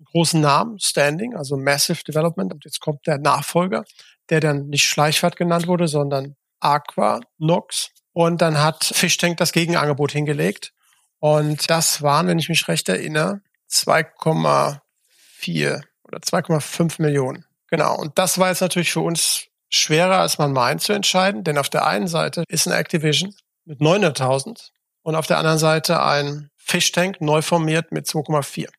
großen 0.06 0.42
Namen, 0.42 0.80
Standing, 0.80 1.36
also 1.36 1.58
Massive 1.58 2.04
Development. 2.04 2.54
Und 2.54 2.66
jetzt 2.66 2.80
kommt 2.80 3.06
der 3.08 3.18
Nachfolger, 3.18 3.84
der 4.30 4.40
dann 4.40 4.68
nicht 4.68 4.84
Schleichfahrt 4.84 5.36
genannt 5.36 5.68
wurde, 5.68 5.88
sondern 5.88 6.36
Aqua 6.60 7.20
Nox. 7.38 7.92
Und 8.14 8.42
dann 8.42 8.62
hat 8.62 8.84
Fishtank 8.84 9.38
das 9.38 9.52
Gegenangebot 9.52 10.12
hingelegt. 10.12 10.74
Und 11.20 11.70
das 11.70 12.02
waren, 12.02 12.28
wenn 12.28 12.40
ich 12.40 12.50
mich 12.50 12.68
recht 12.68 12.90
erinnere, 12.90 13.42
2,4 13.70 15.82
oder 16.04 16.20
2,5 16.20 17.02
Millionen. 17.02 17.46
Genau. 17.68 17.98
Und 17.98 18.18
das 18.18 18.40
war 18.40 18.50
jetzt 18.50 18.62
natürlich 18.62 18.92
für 18.92 19.02
uns 19.02 19.46
schwerer, 19.70 20.20
als 20.20 20.38
man 20.38 20.52
meint 20.52 20.82
zu 20.82 20.94
entscheiden, 20.94 21.44
denn 21.44 21.58
auf 21.58 21.70
der 21.70 21.86
einen 21.86 22.08
Seite 22.08 22.44
ist 22.48 22.68
ein 22.68 22.74
Activision 22.74 23.34
mit 23.66 23.80
900.000 23.80 24.70
und 25.04 25.16
auf 25.16 25.28
der 25.28 25.38
anderen 25.38 25.60
Seite 25.60 26.02
ein 26.02 26.50
Fishtank 26.58 27.22
neu 27.22 27.42
formiert 27.42 27.92
mit 27.92 28.08
2,4. 28.08 28.70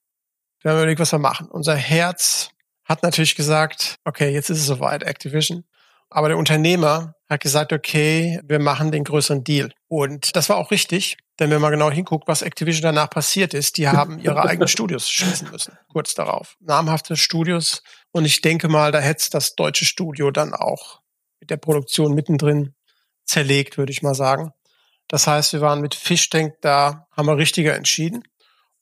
Wir 0.61 0.71
haben 0.71 0.79
überlegt, 0.79 1.01
was 1.01 1.13
wir 1.13 1.19
machen. 1.19 1.49
Unser 1.49 1.77
Herz 1.77 2.51
hat 2.85 3.03
natürlich 3.03 3.35
gesagt, 3.35 3.97
okay, 4.05 4.31
jetzt 4.31 4.51
ist 4.51 4.59
es 4.59 4.67
soweit, 4.67 5.03
Activision. 5.03 5.65
Aber 6.11 6.29
der 6.29 6.39
Unternehmer 6.39 7.15
hat 7.29 7.41
gesagt, 7.41 7.73
okay, 7.73 8.41
wir 8.45 8.59
machen 8.59 8.91
den 8.91 9.05
größeren 9.05 9.45
Deal. 9.45 9.73
Und 9.89 10.35
das 10.35 10.49
war 10.49 10.57
auch 10.57 10.73
richtig, 10.73 11.17
denn 11.39 11.51
wenn 11.51 11.61
man 11.61 11.71
genau 11.71 11.91
hinguckt, 11.91 12.29
was 12.29 12.43
Activision 12.43 12.83
danach 12.83 13.09
passiert 13.09 13.55
ist, 13.55 13.79
die 13.79 13.89
haben 13.89 14.19
ihre 14.19 14.43
eigenen 14.43 14.69
Studios 14.77 15.09
schließen 15.09 15.51
müssen, 15.51 15.79
kurz 15.89 16.15
darauf. 16.15 16.57
Namhafte 16.61 17.17
Studios. 17.17 17.83
Und 18.11 18.27
ich 18.27 18.43
denke 18.43 18.69
mal, 18.69 18.93
da 18.93 18.99
hätte 18.99 19.31
das 19.31 19.55
deutsche 19.55 19.85
Studio 19.87 20.31
dann 20.31 20.53
auch 20.53 21.01
mit 21.41 21.49
der 21.49 21.57
Produktion 21.57 22.15
mittendrin 22.15 22.75
zerlegt, 23.25 23.79
würde 23.79 23.93
ich 23.93 24.03
mal 24.03 24.15
sagen. 24.15 24.53
Das 25.09 25.27
heißt, 25.27 25.53
wir 25.55 25.61
waren 25.61 25.81
mit 25.81 25.95
Fishtank 25.95 26.55
da, 26.61 27.07
haben 27.17 27.27
wir 27.27 27.39
richtiger 27.39 27.75
entschieden. 27.75 28.23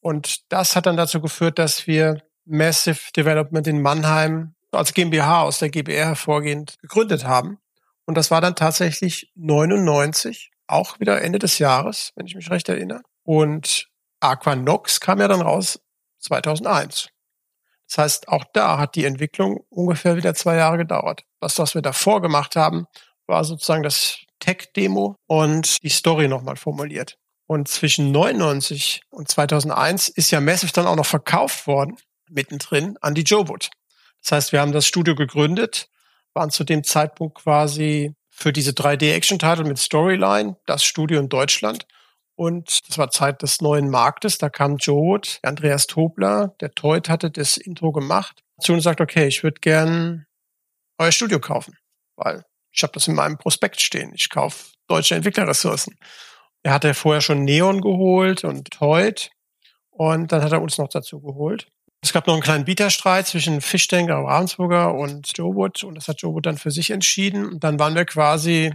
Und 0.01 0.51
das 0.53 0.77
hat 0.77 0.87
dann 0.87 0.97
dazu 0.97 1.21
geführt, 1.21 1.59
dass 1.59 1.87
wir 1.87 2.23
Massive 2.45 3.13
Development 3.17 3.67
in 3.67 3.83
Mannheim 3.83 4.55
als 4.73 4.95
GmbH 4.95 5.43
aus 5.43 5.59
der 5.59 5.71
GBR 5.71 6.07
hervorgehend 6.07 6.77
gegründet 6.81 7.25
haben. 7.25 7.59
Und 8.07 8.17
das 8.17 8.31
war 8.31 8.41
dann 8.41 8.57
tatsächlich 8.57 9.31
99, 9.35 10.51
auch 10.67 11.01
wieder 11.01 11.21
Ende 11.23 11.39
des 11.39 11.59
Jahres, 11.59 12.13
wenn 12.17 12.27
ich 12.27 12.35
mich 12.35 12.51
recht 12.51 12.69
erinnere. 12.69 13.03
Und 13.23 13.89
Aquanox 14.21 15.01
kam 15.01 15.21
ja 15.21 15.29
dann 15.29 15.43
raus 15.43 15.81
2001. 16.21 17.09
Das 17.87 17.99
heißt, 17.99 18.29
auch 18.29 18.45
da 18.53 18.79
hat 18.79 18.95
die 18.95 19.05
Entwicklung 19.05 19.61
ungefähr 19.71 20.17
wieder 20.17 20.35
zwei 20.35 20.57
Jahre 20.57 20.77
gedauert. 20.77 21.25
Das, 21.41 21.59
was 21.59 21.75
wir 21.75 21.83
davor 21.83 22.21
gemacht 22.21 22.57
haben, 22.57 22.87
war 23.27 23.45
sozusagen 23.45 23.83
das 23.83 24.19
Tech-Demo 24.41 25.17
und 25.27 25.83
die 25.83 25.89
Story 25.89 26.29
nochmal 26.29 26.57
formuliert. 26.57 27.17
Und 27.49 27.67
zwischen 27.67 28.13
99 28.13 29.01
und 29.09 29.29
2001 29.29 30.11
ist 30.11 30.31
ja 30.31 30.41
Massive 30.41 30.71
dann 30.71 30.87
auch 30.87 30.97
noch 30.97 31.07
verkauft 31.07 31.67
worden, 31.67 31.97
mittendrin, 32.29 32.99
an 33.01 33.15
die 33.15 33.23
Jowood. 33.23 33.71
Das 34.23 34.33
heißt, 34.33 34.53
wir 34.53 34.61
haben 34.61 34.73
das 34.73 34.87
Studio 34.87 35.15
gegründet, 35.15 35.89
waren 36.35 36.51
zu 36.51 36.63
dem 36.63 36.85
Zeitpunkt 36.85 37.39
quasi 37.39 38.13
für 38.31 38.53
diese 38.53 38.73
3D-Action-Title 38.73 39.65
mit 39.65 39.79
Storyline 39.79 40.57
das 40.67 40.85
Studio 40.85 41.19
in 41.19 41.31
Deutschland. 41.31 41.87
Und 42.35 42.87
das 42.87 42.99
war 42.99 43.11
Zeit 43.11 43.41
des 43.41 43.63
neuen 43.63 43.89
Marktes. 43.89 44.37
Da 44.37 44.51
kam 44.51 44.77
Joe 44.77 45.01
Wood, 45.01 45.39
Andreas 45.43 45.87
Tobler, 45.87 46.55
der 46.61 46.73
Teut 46.73 47.09
hatte 47.09 47.31
das 47.31 47.57
Intro 47.57 47.93
gemacht, 47.93 48.43
zu 48.61 48.75
und 48.75 48.83
sagt, 48.83 49.01
okay, 49.01 49.27
ich 49.27 49.43
würde 49.43 49.61
gern 49.61 50.27
euer 50.99 51.13
Studio 51.13 51.41
kaufen, 51.41 51.79
weil 52.15 52.45
ich 52.73 52.83
habe 52.83 52.93
das 52.93 53.09
in 53.09 53.15
meinem 53.15 53.39
Prospekt 53.39 53.81
stehen. 53.81 54.13
Ich 54.15 54.29
kaufe 54.29 54.67
deutsche 54.87 55.15
Entwicklerressourcen. 55.15 55.97
Er 56.63 56.73
hatte 56.73 56.95
vorher 56.95 57.21
schon 57.21 57.45
Neon 57.45 57.81
geholt 57.81 58.45
und 58.45 58.71
Teut 58.71 59.31
und 59.91 60.33
dann 60.33 60.43
hat 60.43 60.53
er 60.53 60.63
uns 60.63 60.79
noch 60.79 60.89
dazu 60.89 61.21
geholt. 61.21 61.69
Es 62.03 62.13
gab 62.13 62.27
noch 62.27 62.35
einen 62.35 62.43
kleinen 62.43 62.65
Bieterstreit 62.65 63.27
zwischen 63.27 63.61
Fischdenker, 63.61 64.17
Ravensburger 64.17 64.95
und 64.95 65.37
Joe 65.37 65.55
Wood 65.55 65.83
und 65.83 65.97
das 65.97 66.07
hat 66.09 66.23
Joe 66.23 66.33
Wood 66.35 66.47
dann 66.47 66.57
für 66.57 66.71
sich 66.71 66.91
entschieden. 66.91 67.45
Und 67.45 67.65
dann 67.65 67.79
waren 67.79 67.95
wir 67.95 68.05
quasi 68.05 68.73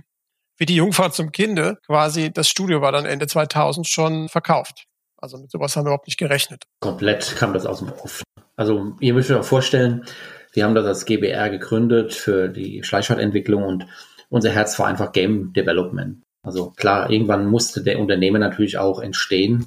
wie 0.57 0.65
die 0.65 0.75
Jungfrau 0.75 1.09
zum 1.09 1.31
Kinde. 1.31 1.79
Quasi 1.85 2.31
das 2.31 2.49
Studio 2.49 2.81
war 2.81 2.91
dann 2.91 3.05
Ende 3.05 3.27
2000 3.27 3.87
schon 3.87 4.29
verkauft. 4.29 4.85
Also 5.17 5.37
mit 5.37 5.49
sowas 5.49 5.75
haben 5.75 5.85
wir 5.85 5.89
überhaupt 5.89 6.07
nicht 6.07 6.17
gerechnet. 6.17 6.65
Komplett 6.81 7.35
kam 7.37 7.53
das 7.53 7.65
aus 7.65 7.79
dem 7.79 7.91
Off. 7.93 8.23
Also 8.57 8.93
ihr 8.99 9.13
müsst 9.13 9.31
euch 9.31 9.45
vorstellen, 9.45 10.05
wir 10.51 10.65
haben 10.65 10.75
das 10.75 10.85
als 10.85 11.05
GBR 11.05 11.49
gegründet 11.49 12.13
für 12.13 12.49
die 12.49 12.83
Schleichschartentwicklung 12.83 13.63
und 13.63 13.87
unser 14.29 14.51
Herz 14.51 14.77
war 14.79 14.87
einfach 14.87 15.11
Game 15.13 15.53
Development. 15.53 16.21
Also 16.43 16.71
klar, 16.71 17.09
irgendwann 17.09 17.47
musste 17.47 17.81
der 17.81 17.99
Unternehmer 17.99 18.37
natürlich 18.37 18.77
auch 18.77 18.99
entstehen. 18.99 19.65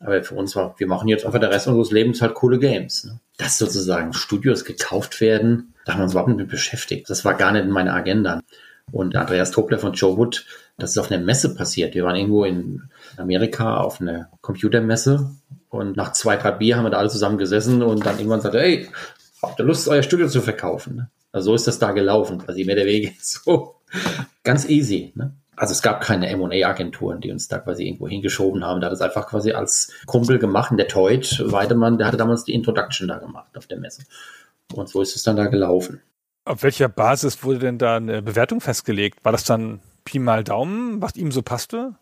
Aber 0.00 0.22
für 0.22 0.34
uns 0.34 0.56
war, 0.56 0.74
wir 0.78 0.86
machen 0.86 1.08
jetzt 1.08 1.24
einfach 1.24 1.40
der 1.40 1.50
Rest 1.50 1.68
unseres 1.68 1.90
Lebens 1.90 2.20
halt 2.20 2.34
coole 2.34 2.58
Games. 2.58 3.04
Ne? 3.04 3.20
Dass 3.38 3.58
sozusagen 3.58 4.12
Studios 4.12 4.64
gekauft 4.64 5.20
werden, 5.20 5.74
da 5.84 5.92
haben 5.92 6.00
wir 6.00 6.04
uns 6.04 6.12
überhaupt 6.12 6.28
nicht 6.28 6.38
mit 6.38 6.48
beschäftigt. 6.48 7.08
Das 7.08 7.24
war 7.24 7.34
gar 7.34 7.52
nicht 7.52 7.64
in 7.64 7.70
meiner 7.70 7.94
Agenda. 7.94 8.40
Und 8.92 9.16
Andreas 9.16 9.50
Tobler 9.50 9.78
von 9.78 9.92
Joe 9.92 10.16
Wood, 10.16 10.46
das 10.78 10.90
ist 10.90 10.98
auf 10.98 11.10
einer 11.10 11.22
Messe 11.22 11.54
passiert. 11.54 11.94
Wir 11.94 12.04
waren 12.04 12.16
irgendwo 12.16 12.44
in 12.44 12.82
Amerika 13.16 13.78
auf 13.78 14.00
einer 14.00 14.30
Computermesse 14.42 15.30
und 15.70 15.96
nach 15.96 16.12
zwei, 16.12 16.36
drei 16.36 16.52
Bier 16.52 16.76
haben 16.76 16.84
wir 16.84 16.90
da 16.90 16.98
alle 16.98 17.08
zusammen 17.08 17.38
gesessen 17.38 17.82
und 17.82 18.06
dann 18.06 18.18
irgendwann 18.18 18.40
sagte, 18.40 18.60
hey, 18.60 18.88
habt 19.42 19.58
ihr 19.58 19.64
Lust, 19.64 19.88
euer 19.88 20.02
Studio 20.02 20.28
zu 20.28 20.40
verkaufen? 20.40 20.96
Ne? 20.96 21.10
Also 21.32 21.50
so 21.50 21.54
ist 21.54 21.66
das 21.66 21.78
da 21.78 21.92
gelaufen, 21.92 22.38
quasi 22.38 22.64
mehr 22.64 22.76
der 22.76 22.86
Wege. 22.86 23.12
So 23.20 23.76
ganz 24.42 24.68
easy. 24.68 25.12
Ne? 25.14 25.32
Also 25.56 25.72
es 25.72 25.82
gab 25.82 26.02
keine 26.02 26.28
M&A-Agenturen, 26.28 27.20
die 27.20 27.30
uns 27.30 27.48
da 27.48 27.58
quasi 27.58 27.86
irgendwo 27.86 28.08
hingeschoben 28.08 28.64
haben. 28.64 28.80
Da 28.80 28.88
hat 28.88 28.94
es 28.94 29.00
einfach 29.00 29.26
quasi 29.26 29.52
als 29.52 29.92
Kumpel 30.06 30.38
gemacht. 30.38 30.72
Der 30.76 30.88
Teut 30.88 31.42
Weidemann, 31.44 31.98
der 31.98 32.06
hatte 32.06 32.18
damals 32.18 32.44
die 32.44 32.54
Introduction 32.54 33.08
da 33.08 33.18
gemacht 33.18 33.56
auf 33.56 33.66
der 33.66 33.78
Messe. 33.78 34.04
Und 34.74 34.88
so 34.88 35.00
ist 35.00 35.16
es 35.16 35.22
dann 35.22 35.36
da 35.36 35.46
gelaufen. 35.46 36.02
Auf 36.44 36.62
welcher 36.62 36.88
Basis 36.88 37.42
wurde 37.42 37.58
denn 37.58 37.78
da 37.78 37.96
eine 37.96 38.22
Bewertung 38.22 38.60
festgelegt? 38.60 39.24
War 39.24 39.32
das 39.32 39.44
dann 39.44 39.80
Pi 40.04 40.18
mal 40.18 40.44
Daumen, 40.44 41.02
was 41.02 41.16
ihm 41.16 41.32
so 41.32 41.42
passte? 41.42 41.96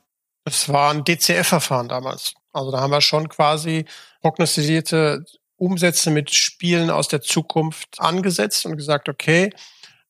Es 0.45 0.69
war 0.69 0.93
ein 0.93 1.05
DCF-Verfahren 1.05 1.89
damals. 1.89 2.35
Also 2.53 2.71
da 2.71 2.81
haben 2.81 2.91
wir 2.91 3.01
schon 3.01 3.29
quasi 3.29 3.87
prognostizierte 4.21 5.25
Umsätze 5.57 6.11
mit 6.11 6.35
Spielen 6.35 6.91
aus 6.91 7.09
der 7.09 7.23
Zukunft 7.23 7.97
angesetzt 7.99 8.67
und 8.67 8.77
gesagt, 8.77 9.09
okay, 9.09 9.51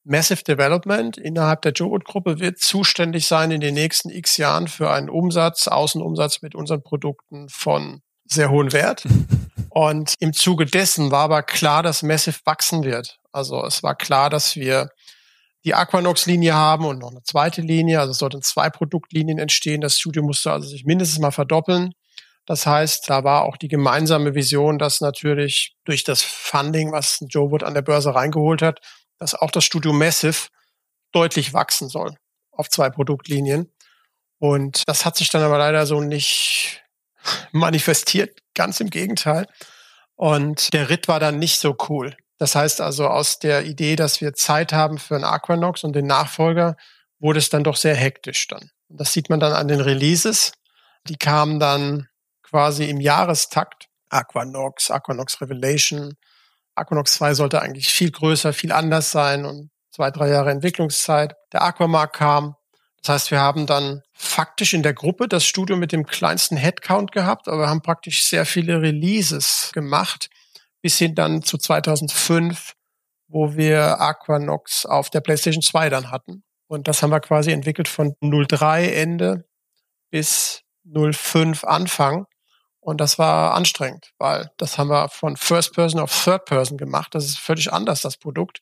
Massive 0.05 0.45
Development 0.45 1.17
innerhalb 1.17 1.63
der 1.63 1.73
Jowood-Gruppe 1.73 2.39
wird 2.39 2.59
zuständig 2.59 3.27
sein 3.27 3.51
in 3.51 3.61
den 3.61 3.75
nächsten 3.75 4.11
x 4.11 4.37
Jahren 4.37 4.69
für 4.69 4.91
einen 4.91 5.09
Umsatz, 5.09 5.67
Außenumsatz 5.67 6.43
mit 6.43 6.55
unseren 6.55 6.83
Produkten 6.83 7.49
von 7.49 8.03
sehr 8.27 8.51
hohem 8.51 8.73
Wert. 8.73 9.05
Und 9.71 10.15
im 10.21 10.33
Zuge 10.33 10.67
dessen 10.67 11.11
war 11.11 11.25
aber 11.25 11.43
klar, 11.43 11.83
dass 11.83 12.03
Massive 12.03 12.39
wachsen 12.45 12.85
wird. 12.85 13.19
Also 13.33 13.65
es 13.65 13.83
war 13.83 13.97
klar, 13.97 14.31
dass 14.31 14.55
wir 14.55 14.91
die 15.65 15.75
Aquanox-Linie 15.75 16.55
haben 16.55 16.85
und 16.85 16.99
noch 16.99 17.11
eine 17.11 17.23
zweite 17.23 17.63
Linie. 17.63 17.99
Also 17.99 18.13
es 18.13 18.19
sollten 18.19 18.43
zwei 18.43 18.71
Produktlinien 18.71 19.39
entstehen. 19.39 19.81
Das 19.81 19.97
Studio 19.99 20.23
musste 20.23 20.53
also 20.53 20.69
sich 20.69 20.85
mindestens 20.85 21.19
mal 21.19 21.33
verdoppeln. 21.33 21.93
Das 22.47 22.67
heißt, 22.67 23.09
da 23.09 23.25
war 23.25 23.45
auch 23.45 23.57
die 23.57 23.69
gemeinsame 23.69 24.35
Vision, 24.35 24.79
dass 24.79 25.01
natürlich 25.01 25.75
durch 25.85 26.05
das 26.05 26.23
Funding, 26.23 26.93
was 26.93 27.25
Joe 27.29 27.51
Wood 27.51 27.63
an 27.63 27.75
der 27.75 27.83
Börse 27.83 28.15
reingeholt 28.15 28.61
hat, 28.61 28.81
dass 29.19 29.35
auch 29.35 29.51
das 29.51 29.65
Studio 29.65 29.93
Massive 29.93 30.49
deutlich 31.13 31.53
wachsen 31.53 31.89
soll 31.89 32.15
auf 32.57 32.69
zwei 32.69 32.91
Produktlinien. 32.91 33.73
Und 34.39 34.83
das 34.87 35.05
hat 35.05 35.17
sich 35.17 35.31
dann 35.31 35.43
aber 35.43 35.59
leider 35.59 35.87
so 35.87 36.01
nicht 36.01 36.85
manifestiert, 37.53 38.39
ganz 38.55 38.81
im 38.81 38.91
Gegenteil. 38.91 39.47
Und 40.17 40.73
der 40.73 40.91
Ritt 40.91 41.09
war 41.09 41.21
dann 41.21 41.39
nicht 41.39 41.59
so 41.59 41.77
cool. 41.89 42.17
Das 42.39 42.55
heißt 42.55 42.81
also, 42.81 43.09
aus 43.09 43.39
der 43.39 43.65
Idee, 43.65 43.97
dass 43.97 44.21
wir 44.21 44.35
Zeit 44.35 44.73
haben 44.73 44.99
für 44.99 45.15
einen 45.15 45.25
Aquanox 45.25 45.85
und 45.85 45.95
den 45.95 46.07
Nachfolger, 46.07 46.77
wurde 47.19 47.39
es 47.39 47.49
dann 47.49 47.65
doch 47.65 47.77
sehr 47.77 47.95
hektisch 47.95 48.49
dann. 48.49 48.71
Und 48.89 49.01
das 49.01 49.13
sieht 49.13 49.31
man 49.31 49.41
dann 49.41 49.53
an 49.53 49.69
den 49.69 49.81
Releases. 49.81 50.53
Die 51.09 51.17
kamen 51.17 51.59
dann 51.59 52.09
quasi 52.43 52.85
im 52.85 53.01
Jahrestakt 53.01 53.89
Aquanox, 54.11 54.91
Aquanox 54.91 55.41
Revelation. 55.41 56.15
Aquanox 56.75 57.15
2 57.15 57.35
sollte 57.35 57.63
eigentlich 57.63 57.89
viel 57.89 58.11
größer, 58.11 58.53
viel 58.53 58.73
anders 58.73 59.11
sein 59.11 59.45
und 59.45 59.71
zwei, 59.91 60.11
drei 60.11 60.29
Jahre 60.29 60.51
Entwicklungszeit. 60.51 61.35
Der 61.53 61.63
Aquamark 61.63 62.15
kam. 62.15 62.57
Das 63.03 63.09
heißt, 63.11 63.31
wir 63.31 63.41
haben 63.41 63.67
dann 63.67 64.03
faktisch 64.13 64.73
in 64.73 64.83
der 64.83 64.95
Gruppe 64.95 65.29
das 65.29 65.45
Studio 65.45 65.77
mit 65.77 65.93
dem 65.93 66.07
kleinsten 66.07 66.57
Headcount 66.57 67.13
gehabt, 67.13 67.49
aber 67.49 67.63
wir 67.63 67.69
haben 67.69 67.83
praktisch 67.83 68.25
sehr 68.25 68.47
viele 68.47 68.81
Releases 68.81 69.71
gemacht, 69.75 70.31
bis 70.81 70.99
hin 70.99 71.15
dann 71.15 71.43
zu 71.43 71.59
2005, 71.59 72.73
wo 73.29 73.57
wir 73.57 74.01
Aquanox 74.01 74.87
auf 74.87 75.11
der 75.11 75.21
PlayStation 75.21 75.63
2 75.63 75.91
dann 75.91 76.11
hatten. 76.11 76.45
Und 76.67 76.89
das 76.89 77.03
haben 77.03 77.11
wir 77.11 77.21
quasi 77.21 77.53
entwickelt 77.53 77.89
von 77.89 78.15
03 78.21 78.89
Ende 78.89 79.45
bis 80.11 80.63
05 80.85 81.65
Anfang. 81.65 82.27
Und 82.85 83.01
das 83.01 83.19
war 83.19 83.55
anstrengend, 83.55 84.13
weil 84.19 84.51
das 84.59 84.77
haben 84.77 84.89
wir 84.89 85.09
von 85.09 85.39
First 85.39 85.73
Person 85.73 86.01
auf 86.01 86.25
Third 86.25 86.45
Person 86.45 86.77
gemacht. 86.77 87.15
Das 87.15 87.25
ist 87.25 87.39
völlig 87.39 87.73
anders, 87.73 88.03
das 88.03 88.19
Produkt. 88.19 88.61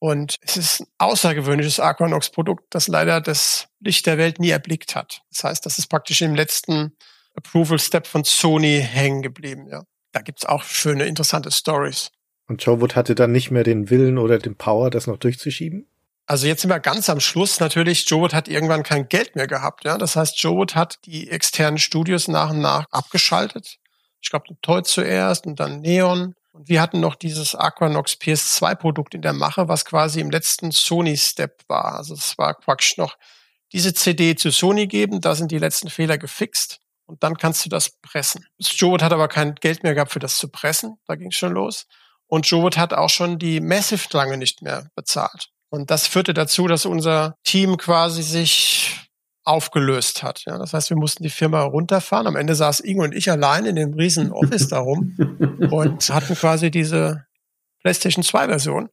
Und 0.00 0.38
es 0.40 0.56
ist 0.56 0.80
ein 0.80 0.86
außergewöhnliches 0.98 1.78
Aquanox-Produkt, 1.78 2.64
das 2.70 2.88
leider 2.88 3.20
das 3.20 3.68
Licht 3.78 4.06
der 4.06 4.18
Welt 4.18 4.40
nie 4.40 4.50
erblickt 4.50 4.96
hat. 4.96 5.22
Das 5.30 5.44
heißt, 5.44 5.66
das 5.66 5.78
ist 5.78 5.86
praktisch 5.86 6.20
im 6.20 6.34
letzten 6.34 6.96
Approval-Step 7.36 8.08
von 8.08 8.24
Sony 8.24 8.80
hängen 8.80 9.22
geblieben. 9.22 9.68
Ja. 9.70 9.84
Da 10.10 10.22
gibt's 10.22 10.44
auch 10.44 10.64
schöne, 10.64 11.04
interessante 11.04 11.52
Stories. 11.52 12.10
Und 12.48 12.64
Joe 12.64 12.80
Wood 12.80 12.96
hatte 12.96 13.14
dann 13.14 13.30
nicht 13.30 13.52
mehr 13.52 13.62
den 13.62 13.88
Willen 13.88 14.18
oder 14.18 14.40
den 14.40 14.56
Power, 14.56 14.90
das 14.90 15.06
noch 15.06 15.18
durchzuschieben? 15.18 15.86
Also 16.30 16.46
jetzt 16.46 16.60
sind 16.62 16.70
wir 16.70 16.78
ganz 16.78 17.10
am 17.10 17.18
Schluss. 17.18 17.58
Natürlich, 17.58 18.08
Joe 18.08 18.20
Wood 18.20 18.34
hat 18.34 18.46
irgendwann 18.46 18.84
kein 18.84 19.08
Geld 19.08 19.34
mehr 19.34 19.48
gehabt. 19.48 19.84
Ja, 19.84 19.98
das 19.98 20.14
heißt, 20.14 20.40
Joe 20.40 20.58
Wood 20.58 20.76
hat 20.76 21.00
die 21.04 21.28
externen 21.28 21.76
Studios 21.76 22.28
nach 22.28 22.50
und 22.50 22.60
nach 22.60 22.84
abgeschaltet. 22.92 23.78
Ich 24.20 24.30
glaube, 24.30 24.46
Toy 24.62 24.84
zuerst 24.84 25.48
und 25.48 25.58
dann 25.58 25.80
Neon. 25.80 26.36
Und 26.52 26.68
wir 26.68 26.80
hatten 26.80 27.00
noch 27.00 27.16
dieses 27.16 27.56
Aquanox 27.56 28.12
PS2 28.12 28.76
Produkt 28.76 29.14
in 29.14 29.22
der 29.22 29.32
Mache, 29.32 29.66
was 29.66 29.84
quasi 29.84 30.20
im 30.20 30.30
letzten 30.30 30.70
Sony 30.70 31.16
Step 31.16 31.64
war. 31.66 31.96
Also 31.96 32.14
es 32.14 32.38
war 32.38 32.54
praktisch 32.54 32.96
noch 32.96 33.16
diese 33.72 33.92
CD 33.92 34.36
zu 34.36 34.52
Sony 34.52 34.86
geben. 34.86 35.20
Da 35.20 35.34
sind 35.34 35.50
die 35.50 35.58
letzten 35.58 35.90
Fehler 35.90 36.16
gefixt. 36.16 36.78
Und 37.06 37.24
dann 37.24 37.38
kannst 37.38 37.64
du 37.64 37.68
das 37.68 37.90
pressen. 38.02 38.46
Joe 38.56 38.92
Wood 38.92 39.02
hat 39.02 39.12
aber 39.12 39.26
kein 39.26 39.56
Geld 39.56 39.82
mehr 39.82 39.94
gehabt 39.94 40.12
für 40.12 40.20
das 40.20 40.36
zu 40.36 40.46
pressen. 40.46 40.94
Da 41.08 41.16
ging 41.16 41.32
es 41.32 41.36
schon 41.36 41.54
los. 41.54 41.88
Und 42.28 42.46
Joe 42.46 42.62
Wood 42.62 42.78
hat 42.78 42.92
auch 42.94 43.10
schon 43.10 43.40
die 43.40 43.58
Massive 43.58 44.06
lange 44.12 44.36
nicht 44.36 44.62
mehr 44.62 44.92
bezahlt. 44.94 45.50
Und 45.70 45.90
das 45.90 46.08
führte 46.08 46.34
dazu, 46.34 46.66
dass 46.66 46.84
unser 46.84 47.36
Team 47.44 47.76
quasi 47.76 48.22
sich 48.22 49.08
aufgelöst 49.44 50.22
hat. 50.22 50.44
Ja, 50.44 50.58
das 50.58 50.74
heißt, 50.74 50.90
wir 50.90 50.96
mussten 50.96 51.22
die 51.22 51.30
Firma 51.30 51.62
runterfahren. 51.62 52.26
Am 52.26 52.36
Ende 52.36 52.54
saß 52.54 52.80
Ingo 52.80 53.04
und 53.04 53.14
ich 53.14 53.30
allein 53.30 53.64
in 53.66 53.76
dem 53.76 53.94
riesen 53.94 54.32
Office 54.32 54.68
darum 54.68 55.16
und 55.70 56.08
hatten 56.10 56.34
quasi 56.34 56.70
diese 56.70 57.26
PlayStation 57.80 58.22
2 58.22 58.48
Version. 58.48 58.88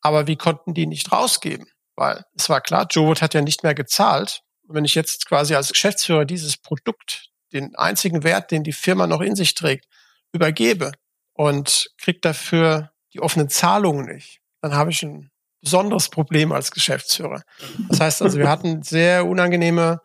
Aber 0.00 0.26
wir 0.26 0.36
konnten 0.36 0.74
die 0.74 0.86
nicht 0.86 1.10
rausgeben, 1.10 1.66
weil 1.96 2.22
es 2.34 2.48
war 2.48 2.60
klar, 2.60 2.86
Joe 2.90 3.08
Wood 3.08 3.20
hat 3.22 3.34
ja 3.34 3.42
nicht 3.42 3.62
mehr 3.62 3.74
gezahlt. 3.74 4.42
Und 4.66 4.76
wenn 4.76 4.84
ich 4.84 4.94
jetzt 4.94 5.26
quasi 5.26 5.54
als 5.54 5.72
Geschäftsführer 5.72 6.24
dieses 6.24 6.56
Produkt, 6.56 7.30
den 7.52 7.74
einzigen 7.74 8.22
Wert, 8.22 8.50
den 8.50 8.62
die 8.62 8.72
Firma 8.72 9.06
noch 9.06 9.20
in 9.20 9.34
sich 9.34 9.54
trägt, 9.54 9.86
übergebe 10.32 10.92
und 11.34 11.90
krieg 11.98 12.22
dafür 12.22 12.92
die 13.12 13.20
offenen 13.20 13.48
Zahlungen 13.48 14.06
nicht, 14.06 14.40
dann 14.62 14.74
habe 14.74 14.90
ich 14.90 15.02
ein 15.02 15.30
besonderes 15.60 16.08
Problem 16.08 16.52
als 16.52 16.70
Geschäftsführer. 16.70 17.42
Das 17.88 18.00
heißt 18.00 18.22
also, 18.22 18.38
wir 18.38 18.48
hatten 18.48 18.82
sehr 18.82 19.26
unangenehme 19.26 20.00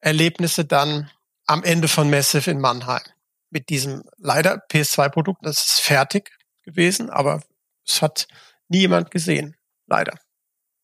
Erlebnisse 0.00 0.64
dann 0.64 1.10
am 1.46 1.64
Ende 1.64 1.88
von 1.88 2.08
Massive 2.10 2.50
in 2.50 2.60
Mannheim 2.60 3.02
mit 3.50 3.68
diesem 3.68 4.04
leider 4.18 4.62
PS2-Produkt. 4.70 5.44
Das 5.44 5.58
ist 5.58 5.80
fertig 5.80 6.30
gewesen, 6.64 7.10
aber 7.10 7.42
es 7.86 8.02
hat 8.02 8.28
nie 8.68 8.80
jemand 8.80 9.10
gesehen. 9.10 9.56
Leider. 9.86 10.14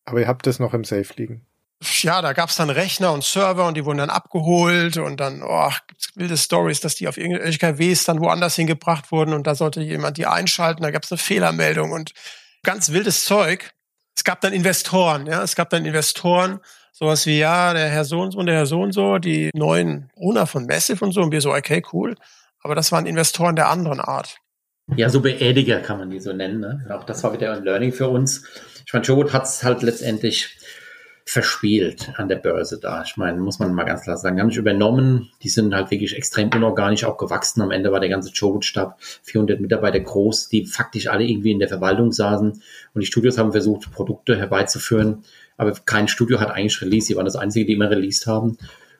Aber 0.05 0.19
ihr 0.19 0.27
habt 0.27 0.45
das 0.45 0.59
noch 0.59 0.73
im 0.73 0.83
Safe 0.83 1.13
liegen. 1.15 1.45
Ja, 2.01 2.21
da 2.21 2.33
gab's 2.33 2.55
dann 2.55 2.71
Rechner 2.71 3.13
und 3.13 3.23
Server 3.23 3.67
und 3.67 3.77
die 3.77 3.85
wurden 3.85 3.99
dann 3.99 4.09
abgeholt 4.09 4.97
und 4.97 5.19
dann, 5.19 5.43
oh, 5.43 5.71
gibt's 5.87 6.09
wilde 6.15 6.35
Stories, 6.35 6.79
dass 6.79 6.95
die 6.95 7.07
auf 7.07 7.17
irgendwelche 7.17 7.45
LKWs 7.45 8.03
dann 8.03 8.19
woanders 8.19 8.55
hingebracht 8.55 9.11
wurden 9.11 9.33
und 9.33 9.45
da 9.45 9.53
sollte 9.53 9.81
jemand 9.81 10.17
die 10.17 10.25
einschalten, 10.25 10.81
da 10.81 10.89
gab's 10.89 11.11
eine 11.11 11.19
Fehlermeldung 11.19 11.91
und 11.91 12.13
ganz 12.63 12.91
wildes 12.91 13.25
Zeug 13.25 13.71
es 14.17 14.23
gab 14.23 14.41
dann 14.41 14.51
Investoren, 14.51 15.27
ja, 15.27 15.43
es 15.43 15.55
gab 15.55 15.69
dann 15.69 15.85
Investoren, 15.85 16.59
sowas 16.91 17.27
wie, 17.27 17.37
ja, 17.37 17.73
der 17.73 17.87
Herr 17.89 18.03
so 18.03 18.19
und 18.19 18.31
so 18.31 18.39
und 18.39 18.47
der 18.47 18.55
Herr 18.55 18.65
so 18.65 18.81
und 18.81 18.91
so, 18.91 19.19
die 19.19 19.51
neuen 19.53 20.09
Owner 20.15 20.47
von 20.47 20.65
Massive 20.65 21.05
und 21.05 21.11
so, 21.11 21.21
und 21.21 21.31
wir 21.31 21.39
so, 21.39 21.53
okay, 21.53 21.83
cool. 21.93 22.15
Aber 22.63 22.73
das 22.73 22.91
waren 22.91 23.05
Investoren 23.05 23.55
der 23.55 23.69
anderen 23.69 23.99
Art. 23.99 24.37
Ja, 24.95 25.09
so 25.09 25.21
Beerdiger 25.21 25.81
kann 25.81 25.99
man 25.99 26.09
die 26.09 26.19
so 26.19 26.33
nennen. 26.33 26.59
Ne? 26.59 26.87
Auch 26.89 27.03
das 27.03 27.23
war 27.23 27.31
wieder 27.33 27.53
ein 27.53 27.63
Learning 27.63 27.91
für 27.91 28.09
uns. 28.09 28.43
Ich 28.85 28.93
meine, 28.93 29.05
Joe 29.05 29.31
hat 29.31 29.43
es 29.43 29.63
halt 29.63 29.83
letztendlich 29.83 30.57
verspielt 31.29 32.13
an 32.15 32.29
der 32.29 32.37
Börse 32.37 32.79
da. 32.79 33.03
Ich 33.05 33.17
meine, 33.17 33.39
muss 33.39 33.59
man 33.59 33.73
mal 33.73 33.83
ganz 33.83 34.03
klar 34.03 34.17
sagen, 34.17 34.39
haben 34.39 34.47
nicht 34.47 34.57
übernommen. 34.57 35.29
Die 35.43 35.49
sind 35.49 35.75
halt 35.75 35.91
wirklich 35.91 36.15
extrem 36.15 36.49
unorganisch 36.55 37.03
auch 37.03 37.17
gewachsen. 37.17 37.61
Am 37.61 37.71
Ende 37.71 37.91
war 37.91 37.99
der 37.99 38.07
ganze 38.07 38.31
Joe-Stab 38.31 38.97
400 39.23 39.59
Mitarbeiter 39.59 39.99
groß, 39.99 40.47
die 40.47 40.65
faktisch 40.65 41.07
alle 41.07 41.25
irgendwie 41.25 41.51
in 41.51 41.59
der 41.59 41.67
Verwaltung 41.67 42.13
saßen. 42.13 42.51
Und 42.93 43.01
die 43.01 43.05
Studios 43.05 43.37
haben 43.37 43.51
versucht, 43.51 43.91
Produkte 43.91 44.37
herbeizuführen. 44.37 45.23
Aber 45.57 45.73
kein 45.73 46.07
Studio 46.07 46.39
hat 46.39 46.51
eigentlich 46.51 46.81
released. 46.81 47.09
Die 47.09 47.17
waren 47.17 47.25
das 47.25 47.35
einzige, 47.35 47.65
die 47.65 47.73
immer 47.73 47.89
released 47.89 48.25
haben. 48.25 48.57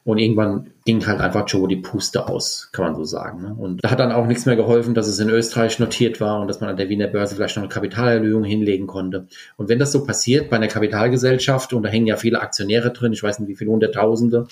Und 0.08 0.20
irgendwann 0.20 0.72
ging 0.86 1.06
halt 1.06 1.20
einfach 1.20 1.44
Joe 1.50 1.68
die 1.68 1.76
Puste 1.76 2.30
aus, 2.30 2.70
kann 2.72 2.86
man 2.86 2.96
so 2.96 3.04
sagen. 3.04 3.42
Ne? 3.42 3.54
Und 3.54 3.84
da 3.84 3.92
hat 3.92 4.00
dann 4.00 4.14
auch 4.14 4.26
nichts 4.26 4.46
mehr 4.46 4.56
geholfen, 4.56 4.94
dass 4.94 5.06
es 5.06 5.20
in 5.20 5.30
Österreich 5.30 5.80
notiert 5.80 6.22
war 6.22 6.40
und 6.40 6.48
dass 6.48 6.62
man 6.62 6.70
an 6.70 6.78
der 6.78 6.88
Wiener 6.88 7.08
Börse 7.08 7.36
vielleicht 7.36 7.58
noch 7.58 7.64
eine 7.64 7.70
Kapitalerhöhung 7.70 8.46
hinlegen 8.46 8.88
konnte. 8.88 9.28
Und 9.58 9.68
wenn 9.68 9.80
das 9.80 9.92
so 9.92 10.06
passiert 10.06 10.50
bei 10.50 10.56
einer 10.56 10.70
Kapitalgesellschaft, 10.70 11.74
und 11.74 11.84
da 11.84 11.90
hängen 11.90 12.08
ja 12.08 12.16
viele 12.16 12.40
Aktionäre 12.40 12.94
drin, 12.94 13.12
ich 13.12 13.22
weiß 13.22 13.40
nicht 13.40 13.50
wie 13.50 13.58
viele 13.58 13.70
Hunderttausende, 13.70 14.48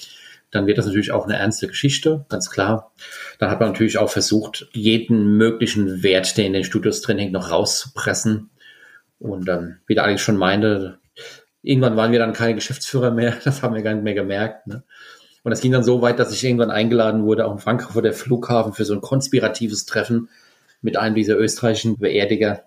dann 0.51 0.67
wird 0.67 0.77
das 0.77 0.87
natürlich 0.87 1.13
auch 1.13 1.23
eine 1.23 1.37
ernste 1.37 1.67
Geschichte, 1.69 2.25
ganz 2.27 2.49
klar. 2.49 2.91
Dann 3.39 3.49
hat 3.49 3.61
man 3.61 3.69
natürlich 3.69 3.97
auch 3.97 4.09
versucht, 4.09 4.67
jeden 4.73 5.37
möglichen 5.37 6.03
Wert, 6.03 6.35
der 6.35 6.47
in 6.47 6.53
den 6.53 6.65
Studios 6.65 6.99
drin 6.99 7.17
hängt, 7.17 7.31
noch 7.31 7.49
rauszupressen. 7.49 8.49
Und 9.19 9.47
dann, 9.47 9.77
wie 9.87 9.95
der 9.95 10.03
Alex 10.03 10.21
schon 10.21 10.35
meinte, 10.35 10.99
irgendwann 11.65 11.95
waren 11.95 12.11
wir 12.11 12.19
dann 12.19 12.33
keine 12.33 12.55
Geschäftsführer 12.55 13.11
mehr, 13.11 13.37
das 13.45 13.63
haben 13.63 13.73
wir 13.73 13.83
gar 13.83 13.93
nicht 13.93 14.03
mehr 14.03 14.13
gemerkt. 14.13 14.67
Ne? 14.67 14.83
Und 15.45 15.51
das 15.51 15.61
ging 15.61 15.71
dann 15.71 15.83
so 15.83 16.01
weit, 16.01 16.17
dass 16.17 16.33
ich 16.33 16.43
irgendwann 16.43 16.71
eingeladen 16.71 17.23
wurde, 17.23 17.45
auch 17.45 17.51
in 17.51 17.59
Frankreich 17.59 17.91
vor 17.91 18.01
der 18.01 18.13
Flughafen 18.13 18.73
für 18.73 18.83
so 18.83 18.95
ein 18.95 19.01
konspiratives 19.01 19.85
Treffen 19.85 20.27
mit 20.81 20.97
einem 20.97 21.13
dieser 21.13 21.37
österreichischen 21.37 21.99
Beerdiger. 21.99 22.63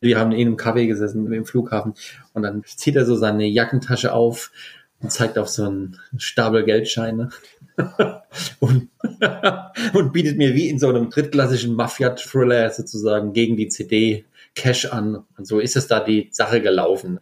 Wir 0.00 0.20
haben 0.20 0.30
in 0.30 0.46
einem 0.46 0.56
Kaffee 0.56 0.86
gesessen 0.86 1.32
im 1.32 1.44
Flughafen 1.44 1.94
und 2.32 2.44
dann 2.44 2.62
zieht 2.64 2.94
er 2.94 3.04
so 3.04 3.16
seine 3.16 3.46
Jackentasche 3.46 4.12
auf 4.12 4.52
und 5.00 5.10
zeigt 5.10 5.38
auf 5.38 5.48
so 5.48 5.64
einen 5.64 5.98
Stapel 6.16 6.64
Geldscheine 6.64 7.30
und, 8.60 8.90
und 9.92 10.12
bietet 10.12 10.38
mir 10.38 10.54
wie 10.54 10.68
in 10.68 10.78
so 10.78 10.88
einem 10.90 11.10
drittklassischen 11.10 11.74
Mafia-Thriller 11.74 12.70
sozusagen 12.70 13.32
gegen 13.32 13.56
die 13.56 13.66
CD 13.66 14.24
Cash 14.54 14.86
an. 14.86 15.24
Und 15.36 15.48
so 15.48 15.58
ist 15.58 15.74
es 15.74 15.88
da 15.88 15.98
die 15.98 16.28
Sache 16.30 16.60
gelaufen. 16.60 17.18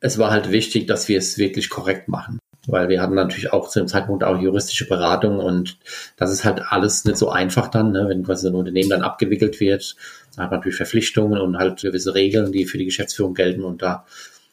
Es 0.00 0.16
war 0.16 0.30
halt 0.30 0.50
wichtig, 0.50 0.86
dass 0.86 1.08
wir 1.08 1.18
es 1.18 1.36
wirklich 1.36 1.68
korrekt 1.68 2.08
machen 2.08 2.38
weil 2.66 2.88
wir 2.88 3.00
hatten 3.00 3.14
natürlich 3.14 3.52
auch 3.52 3.68
zu 3.68 3.78
dem 3.78 3.88
Zeitpunkt 3.88 4.24
auch 4.24 4.40
juristische 4.40 4.86
Beratung 4.86 5.38
und 5.38 5.78
das 6.16 6.30
ist 6.30 6.44
halt 6.44 6.62
alles 6.68 7.04
nicht 7.04 7.16
so 7.16 7.30
einfach 7.30 7.68
dann, 7.68 7.92
ne, 7.92 8.06
wenn 8.08 8.24
quasi 8.24 8.48
ein 8.48 8.54
Unternehmen 8.54 8.90
dann 8.90 9.02
abgewickelt 9.02 9.60
wird, 9.60 9.96
da 10.36 10.44
hat 10.44 10.50
man 10.50 10.60
natürlich 10.60 10.76
Verpflichtungen 10.76 11.40
und 11.40 11.58
halt 11.58 11.82
gewisse 11.82 12.14
Regeln, 12.14 12.52
die 12.52 12.64
für 12.66 12.78
die 12.78 12.86
Geschäftsführung 12.86 13.34
gelten 13.34 13.64
und 13.64 13.82
da 13.82 14.04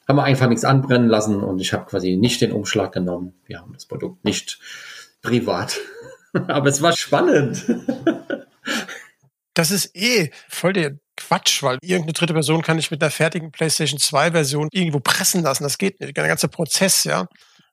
haben 0.08 0.18
wir 0.18 0.24
einfach 0.24 0.50
nichts 0.50 0.66
anbrennen 0.66 1.08
lassen 1.08 1.42
und 1.42 1.60
ich 1.60 1.74
habe 1.74 1.86
quasi 1.86 2.18
nicht 2.18 2.42
den 2.42 2.52
Umschlag 2.52 2.92
genommen. 2.92 3.34
Wir 3.46 3.60
haben 3.60 3.74
das 3.74 3.86
Produkt 3.86 4.26
nicht 4.26 4.60
privat, 5.22 5.80
aber 6.34 6.70
es 6.70 6.82
war 6.82 6.96
spannend. 6.96 7.66
Das 9.54 9.72
ist 9.72 9.96
eh 9.96 10.32
voll 10.50 10.74
der 10.74 10.98
Quatsch, 11.18 11.62
weil 11.62 11.78
irgendeine 11.82 12.14
dritte 12.14 12.34
Person 12.34 12.62
kann 12.62 12.80
ich 12.80 12.90
mit 12.90 13.02
einer 13.02 13.12
fertigen 13.12 13.52
PlayStation 13.52 14.00
2 14.00 14.32
Version 14.32 14.70
irgendwo 14.72 15.00
pressen 15.00 15.44
lassen. 15.44 15.64
Das 15.64 15.78
geht 15.78 16.00
nicht. 16.00 16.16
Der 16.16 16.28
ganze 16.28 16.48
Prozess, 16.48 17.04
ja. 17.04 17.28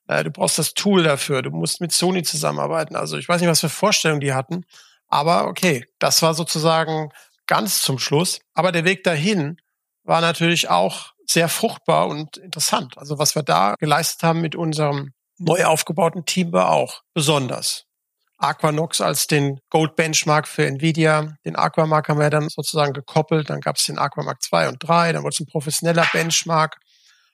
Äh, 0.09 0.23
du 0.23 0.31
brauchst 0.31 0.57
das 0.57 0.73
Tool 0.73 1.03
dafür. 1.03 1.43
Du 1.43 1.51
musst 1.51 1.81
mit 1.81 1.91
Sony 1.91 2.23
zusammenarbeiten. 2.23 2.95
Also 2.95 3.17
ich 3.17 3.29
weiß 3.29 3.39
nicht, 3.39 3.49
was 3.49 3.59
für 3.59 3.69
Vorstellungen 3.69 4.19
die 4.19 4.33
hatten. 4.33 4.65
Aber 5.07 5.47
okay, 5.47 5.85
das 5.99 6.21
war 6.23 6.33
sozusagen 6.33 7.11
ganz 7.45 7.81
zum 7.81 7.99
Schluss. 7.99 8.39
Aber 8.55 8.71
der 8.71 8.85
Weg 8.85 9.03
dahin 9.03 9.57
war 10.03 10.19
natürlich 10.21 10.69
auch 10.69 11.13
sehr 11.27 11.47
fruchtbar 11.47 12.07
und 12.07 12.37
interessant. 12.37 12.97
Also 12.97 13.19
was 13.19 13.35
wir 13.35 13.43
da 13.43 13.75
geleistet 13.77 14.23
haben 14.23 14.41
mit 14.41 14.55
unserem 14.55 15.13
neu 15.37 15.63
aufgebauten 15.65 16.25
Team 16.25 16.51
war 16.51 16.71
auch 16.71 17.03
besonders. 17.13 17.85
Aquanox 18.39 19.01
als 19.01 19.27
den 19.27 19.59
Gold 19.69 19.95
Benchmark 19.95 20.47
für 20.47 20.65
Nvidia. 20.65 21.35
Den 21.45 21.55
Aquamark 21.55 22.09
haben 22.09 22.19
wir 22.19 22.31
dann 22.31 22.49
sozusagen 22.49 22.93
gekoppelt. 22.93 23.51
Dann 23.51 23.61
gab 23.61 23.75
es 23.75 23.85
den 23.85 23.99
Aquamark 23.99 24.41
2 24.41 24.69
und 24.69 24.77
3. 24.79 25.13
Dann 25.13 25.21
wurde 25.21 25.33
es 25.33 25.39
ein 25.39 25.45
professioneller 25.45 26.07
Benchmark. 26.11 26.79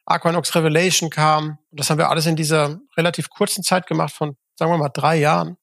Aquanox 0.06 0.56
Revelation 0.56 1.10
kam. 1.10 1.58
Und 1.72 1.80
das 1.80 1.90
haben 1.90 1.98
wir 1.98 2.10
alles 2.10 2.26
in 2.26 2.36
dieser 2.36 2.80
relativ 2.96 3.30
kurzen 3.30 3.64
Zeit 3.64 3.88
gemacht 3.88 4.14
von, 4.14 4.38
sagen 4.58 4.72
wir 4.72 4.78
mal, 4.78 4.90
drei 4.90 5.18
Jahren. 5.18 5.58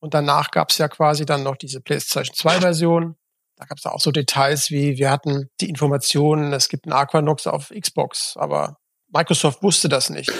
Und 0.00 0.14
danach 0.14 0.50
gab 0.50 0.70
es 0.70 0.78
ja 0.78 0.88
quasi 0.88 1.24
dann 1.24 1.42
noch 1.42 1.56
diese 1.56 1.80
PlayStation 1.80 2.34
2 2.36 2.60
Version. 2.60 3.16
Da 3.56 3.66
gab 3.66 3.78
es 3.78 3.86
auch 3.86 4.00
so 4.00 4.10
Details 4.10 4.70
wie, 4.70 4.98
wir 4.98 5.10
hatten 5.10 5.48
die 5.60 5.68
Informationen, 5.68 6.52
es 6.52 6.68
gibt 6.68 6.86
einen 6.86 6.92
Aquanox 6.92 7.46
auf 7.46 7.70
Xbox, 7.70 8.36
aber 8.36 8.78
Microsoft 9.12 9.62
wusste 9.62 9.88
das 9.88 10.10
nicht. 10.10 10.30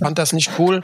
Fand 0.00 0.18
das 0.18 0.32
nicht 0.32 0.50
cool. 0.58 0.82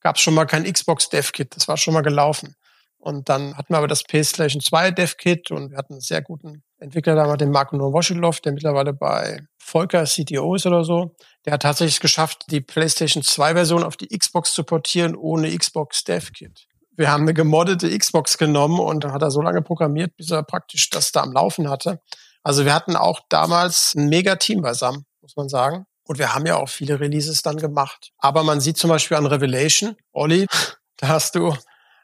Gab 0.00 0.16
es 0.16 0.22
schon 0.22 0.34
mal 0.34 0.44
kein 0.44 0.70
Xbox 0.70 1.08
Dev 1.08 1.32
Kit, 1.32 1.56
das 1.56 1.68
war 1.68 1.76
schon 1.76 1.94
mal 1.94 2.02
gelaufen. 2.02 2.54
Und 3.00 3.30
dann 3.30 3.56
hatten 3.56 3.72
wir 3.72 3.78
aber 3.78 3.88
das 3.88 4.04
PlayStation 4.04 4.60
2 4.60 4.90
Dev 4.90 5.14
Kit 5.16 5.50
und 5.50 5.70
wir 5.70 5.78
hatten 5.78 5.94
einen 5.94 6.00
sehr 6.02 6.20
guten 6.20 6.62
Entwickler 6.78 7.14
damals, 7.14 7.38
den 7.38 7.50
Marco 7.50 7.74
Novoschilov, 7.76 8.40
der 8.40 8.52
mittlerweile 8.52 8.92
bei 8.92 9.40
Volker 9.58 10.04
CTO 10.04 10.54
ist 10.54 10.66
oder 10.66 10.84
so. 10.84 11.14
Der 11.46 11.54
hat 11.54 11.62
tatsächlich 11.62 12.00
geschafft, 12.00 12.44
die 12.50 12.60
PlayStation 12.60 13.22
2 13.22 13.54
Version 13.54 13.84
auf 13.84 13.96
die 13.96 14.08
Xbox 14.08 14.52
zu 14.52 14.64
portieren 14.64 15.16
ohne 15.16 15.56
Xbox 15.56 16.04
Dev 16.04 16.30
Kit. 16.32 16.66
Wir 16.94 17.10
haben 17.10 17.22
eine 17.22 17.32
gemoddete 17.32 17.96
Xbox 17.96 18.36
genommen 18.36 18.78
und 18.78 19.04
dann 19.04 19.12
hat 19.12 19.22
er 19.22 19.30
so 19.30 19.40
lange 19.40 19.62
programmiert, 19.62 20.14
bis 20.16 20.30
er 20.30 20.42
praktisch 20.42 20.90
das 20.90 21.10
da 21.12 21.22
am 21.22 21.32
Laufen 21.32 21.70
hatte. 21.70 22.00
Also 22.42 22.66
wir 22.66 22.74
hatten 22.74 22.96
auch 22.96 23.20
damals 23.30 23.94
ein 23.96 24.08
mega 24.08 24.36
Team 24.36 24.60
beisammen, 24.60 25.06
muss 25.22 25.36
man 25.36 25.48
sagen. 25.48 25.86
Und 26.04 26.18
wir 26.18 26.34
haben 26.34 26.44
ja 26.44 26.56
auch 26.56 26.68
viele 26.68 27.00
Releases 27.00 27.40
dann 27.40 27.56
gemacht. 27.56 28.10
Aber 28.18 28.42
man 28.42 28.60
sieht 28.60 28.76
zum 28.76 28.90
Beispiel 28.90 29.16
an 29.16 29.26
Revelation, 29.26 29.96
Olli, 30.12 30.46
da 30.98 31.08
hast 31.08 31.34
du 31.34 31.54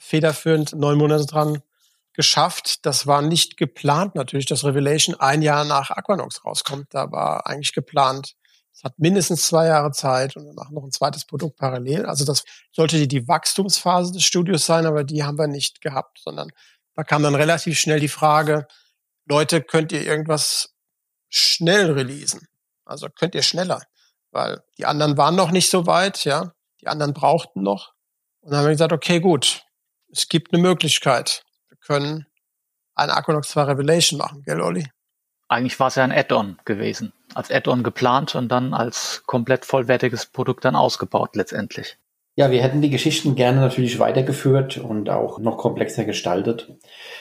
federführend 0.00 0.74
neun 0.74 0.98
Monate 0.98 1.26
dran 1.26 1.62
geschafft. 2.12 2.84
Das 2.86 3.06
war 3.06 3.22
nicht 3.22 3.56
geplant 3.56 4.14
natürlich, 4.14 4.46
dass 4.46 4.64
Revelation 4.64 5.14
ein 5.14 5.42
Jahr 5.42 5.64
nach 5.64 5.90
Aquanox 5.90 6.44
rauskommt. 6.44 6.86
Da 6.90 7.12
war 7.12 7.46
eigentlich 7.46 7.74
geplant, 7.74 8.34
es 8.76 8.84
hat 8.84 8.98
mindestens 8.98 9.46
zwei 9.46 9.66
Jahre 9.68 9.90
Zeit 9.90 10.36
und 10.36 10.44
wir 10.44 10.52
machen 10.52 10.74
noch 10.74 10.84
ein 10.84 10.92
zweites 10.92 11.24
Produkt 11.24 11.56
parallel. 11.56 12.04
Also 12.04 12.26
das 12.26 12.44
sollte 12.72 13.06
die, 13.06 13.26
Wachstumsphase 13.26 14.12
des 14.12 14.22
Studios 14.22 14.66
sein, 14.66 14.84
aber 14.84 15.02
die 15.02 15.24
haben 15.24 15.38
wir 15.38 15.46
nicht 15.46 15.80
gehabt, 15.80 16.18
sondern 16.22 16.50
da 16.94 17.02
kam 17.02 17.22
dann 17.22 17.34
relativ 17.34 17.78
schnell 17.78 18.00
die 18.00 18.08
Frage, 18.08 18.66
Leute, 19.24 19.62
könnt 19.62 19.92
ihr 19.92 20.02
irgendwas 20.02 20.74
schnell 21.30 21.92
releasen? 21.92 22.48
Also 22.84 23.08
könnt 23.08 23.34
ihr 23.34 23.42
schneller? 23.42 23.82
Weil 24.30 24.62
die 24.76 24.84
anderen 24.84 25.16
waren 25.16 25.36
noch 25.36 25.52
nicht 25.52 25.70
so 25.70 25.86
weit, 25.86 26.24
ja. 26.24 26.52
Die 26.82 26.86
anderen 26.86 27.14
brauchten 27.14 27.62
noch. 27.62 27.92
Und 28.40 28.50
dann 28.50 28.58
haben 28.58 28.66
wir 28.66 28.72
gesagt, 28.72 28.92
okay, 28.92 29.20
gut, 29.20 29.65
es 30.10 30.28
gibt 30.28 30.52
eine 30.52 30.62
Möglichkeit. 30.62 31.42
Wir 31.68 31.78
können 31.78 32.26
ein 32.94 33.10
Aquanox 33.10 33.50
2 33.50 33.62
Revelation 33.62 34.18
machen, 34.18 34.42
gell, 34.44 34.60
Olli? 34.60 34.86
Eigentlich 35.48 35.78
war 35.78 35.88
es 35.88 35.94
ja 35.94 36.04
ein 36.04 36.12
Add-on 36.12 36.58
gewesen. 36.64 37.12
Als 37.34 37.50
Add-on 37.50 37.82
geplant 37.82 38.34
und 38.34 38.48
dann 38.48 38.74
als 38.74 39.22
komplett 39.26 39.64
vollwertiges 39.64 40.26
Produkt 40.26 40.64
dann 40.64 40.74
ausgebaut 40.74 41.36
letztendlich. 41.36 41.98
Ja, 42.34 42.50
wir 42.50 42.62
hätten 42.62 42.82
die 42.82 42.90
Geschichten 42.90 43.34
gerne 43.34 43.60
natürlich 43.60 43.98
weitergeführt 43.98 44.76
und 44.76 45.08
auch 45.08 45.38
noch 45.38 45.56
komplexer 45.56 46.04
gestaltet. 46.04 46.68